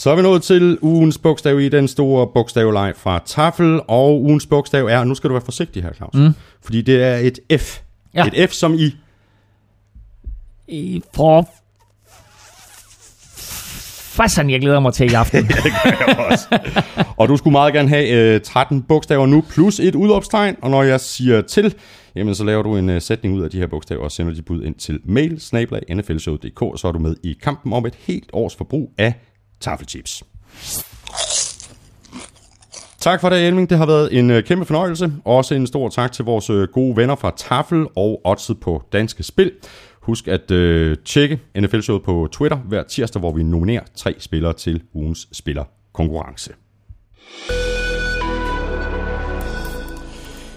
Så 0.05 0.11
er 0.11 0.17
vi 0.17 0.23
nået 0.23 0.43
til 0.43 0.79
ugens 0.83 1.19
bogstav 1.19 1.61
i 1.61 1.69
den 1.69 1.89
store 1.89 2.27
bogstavleg 2.27 2.93
fra 2.97 3.23
Tafel, 3.27 3.81
og 3.89 4.23
ugens 4.23 4.47
bogstav 4.47 4.87
er, 4.87 5.05
nu 5.05 5.15
skal 5.15 5.31
du 5.31 5.35
være 5.35 5.45
forsigtig 5.45 5.83
her, 5.83 5.93
Claus, 5.93 6.15
mm. 6.15 6.35
fordi 6.63 6.83
det 6.83 7.03
er 7.03 7.17
et 7.17 7.61
F. 7.61 7.81
Ja. 8.15 8.27
Et 8.27 8.51
F 8.51 8.53
som 8.53 8.75
i, 8.75 8.97
I 10.69 11.03
for... 11.15 11.49
Fassan, 14.17 14.51
jeg 14.51 14.61
glæder 14.61 14.81
mig 14.81 14.95
til 14.95 15.11
i 15.11 15.15
aften. 15.15 15.51
og 17.19 17.29
du 17.29 17.37
skulle 17.37 17.53
meget 17.53 17.75
gerne 17.75 17.89
have 17.89 18.35
øh, 18.35 18.41
13 18.41 18.83
bogstaver 18.83 19.27
nu, 19.27 19.45
plus 19.51 19.81
et 19.81 19.95
udopstegn, 19.95 20.57
og 20.63 20.71
når 20.71 20.83
jeg 20.83 21.01
siger 21.01 21.43
til, 21.43 21.75
jamen 22.15 22.35
så 22.35 22.45
laver 22.45 22.63
du 22.63 22.77
en 22.77 22.91
øh, 22.91 23.03
sætning 23.03 23.35
ud 23.35 23.43
af 23.43 23.51
de 23.51 23.59
her 23.59 23.67
bogstaver 23.67 24.03
og 24.05 24.13
sender 24.13 24.35
de 24.35 24.43
bud 24.43 24.63
ind 24.65 24.75
til 24.75 25.01
mail, 25.05 25.41
snablag, 25.41 25.83
nflshow.dk, 25.97 26.63
og 26.63 26.79
så 26.79 26.89
er 26.89 26.93
du 26.93 26.99
med 26.99 27.17
i 27.23 27.37
kampen 27.43 27.73
om 27.73 27.87
et 27.87 27.95
helt 27.95 28.31
års 28.33 28.57
forbrug 28.57 28.93
af 28.99 29.15
taffelchips. 29.65 30.23
Tak 33.01 33.21
for 33.21 33.29
det, 33.29 33.47
Elming. 33.47 33.71
Det 33.71 33.79
har 33.79 33.87
været 33.87 34.19
en 34.19 34.31
øh, 34.31 34.45
kæmpe 34.45 34.65
fornøjelse. 34.65 35.13
Også 35.25 35.55
en 35.55 35.67
stor 35.67 35.89
tak 35.89 36.13
til 36.13 36.25
vores 36.25 36.51
øh, 36.51 36.69
gode 36.69 36.97
venner 36.97 37.15
fra 37.15 37.33
Tafel 37.37 37.87
og 37.97 38.21
Otset 38.25 38.61
på 38.61 38.83
Danske 38.93 39.23
Spil. 39.23 39.53
Husk 40.01 40.29
at 40.29 40.51
øh, 40.51 40.97
tjekke 41.05 41.41
NFL-showet 41.59 42.03
på 42.03 42.29
Twitter 42.33 42.57
hver 42.57 42.83
tirsdag, 42.83 43.21
hvor 43.21 43.33
vi 43.33 43.43
nominerer 43.43 43.83
tre 43.95 44.15
spillere 44.19 44.53
til 44.53 44.83
ugens 44.95 45.29
spillerkonkurrence. 45.33 46.53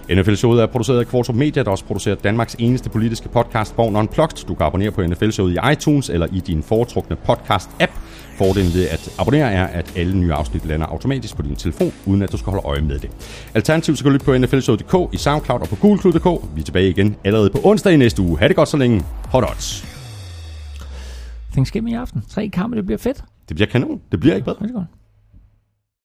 NFL-showet 0.09 0.61
er 0.61 0.65
produceret 0.65 0.99
af 0.99 1.07
Kvartrup 1.07 1.35
Media, 1.35 1.63
der 1.63 1.71
også 1.71 1.85
producerer 1.85 2.15
Danmarks 2.15 2.55
eneste 2.59 2.89
politiske 2.89 3.29
podcast, 3.29 3.75
Born 3.75 3.95
Unplugged. 3.95 4.47
Du 4.47 4.55
kan 4.55 4.65
abonnere 4.65 4.91
på 4.91 5.01
NFL-showet 5.01 5.53
i 5.53 5.71
iTunes 5.71 6.09
eller 6.09 6.27
i 6.33 6.39
din 6.39 6.63
foretrukne 6.63 7.17
podcast-app. 7.29 7.91
Fordelen 8.37 8.73
ved 8.73 8.87
at 8.87 9.09
abonnere 9.19 9.51
er, 9.51 9.67
at 9.67 9.93
alle 9.95 10.17
nye 10.17 10.33
afsnit 10.33 10.65
lander 10.65 10.85
automatisk 10.85 11.35
på 11.35 11.41
din 11.41 11.55
telefon, 11.55 11.93
uden 12.05 12.21
at 12.21 12.31
du 12.31 12.37
skal 12.37 12.51
holde 12.51 12.65
øje 12.65 12.81
med 12.81 12.99
det. 12.99 13.09
Alternativt 13.53 13.97
så 13.97 14.03
kan 14.03 14.09
du 14.09 14.13
lytte 14.13 14.25
på 14.25 14.37
nflshowet.dk, 14.37 15.13
i 15.13 15.17
SoundCloud 15.17 15.61
og 15.61 15.67
på 15.67 15.75
GoogleClub.dk. 15.75 16.55
Vi 16.55 16.61
er 16.61 16.65
tilbage 16.65 16.89
igen 16.89 17.15
allerede 17.23 17.49
på 17.49 17.59
onsdag 17.63 17.93
i 17.93 17.97
næste 17.97 18.21
uge. 18.21 18.39
Ha' 18.39 18.47
det 18.47 18.55
godt 18.55 18.69
så 18.69 18.77
længe. 18.77 19.03
Hot 19.25 19.43
odds. 19.43 19.85
Thanksgiving 21.51 21.91
i 21.91 21.95
aften. 21.95 22.23
Tre 22.29 22.49
kampe, 22.49 22.77
det 22.77 22.85
bliver 22.85 22.97
fedt. 22.97 23.23
Det 23.49 23.55
bliver 23.55 23.69
kanon. 23.69 24.01
Det 24.11 24.19
bliver 24.19 24.35
ikke 24.35 24.45
bedre. 24.45 24.57
Rigtig 24.61 24.75
godt. 24.75 24.85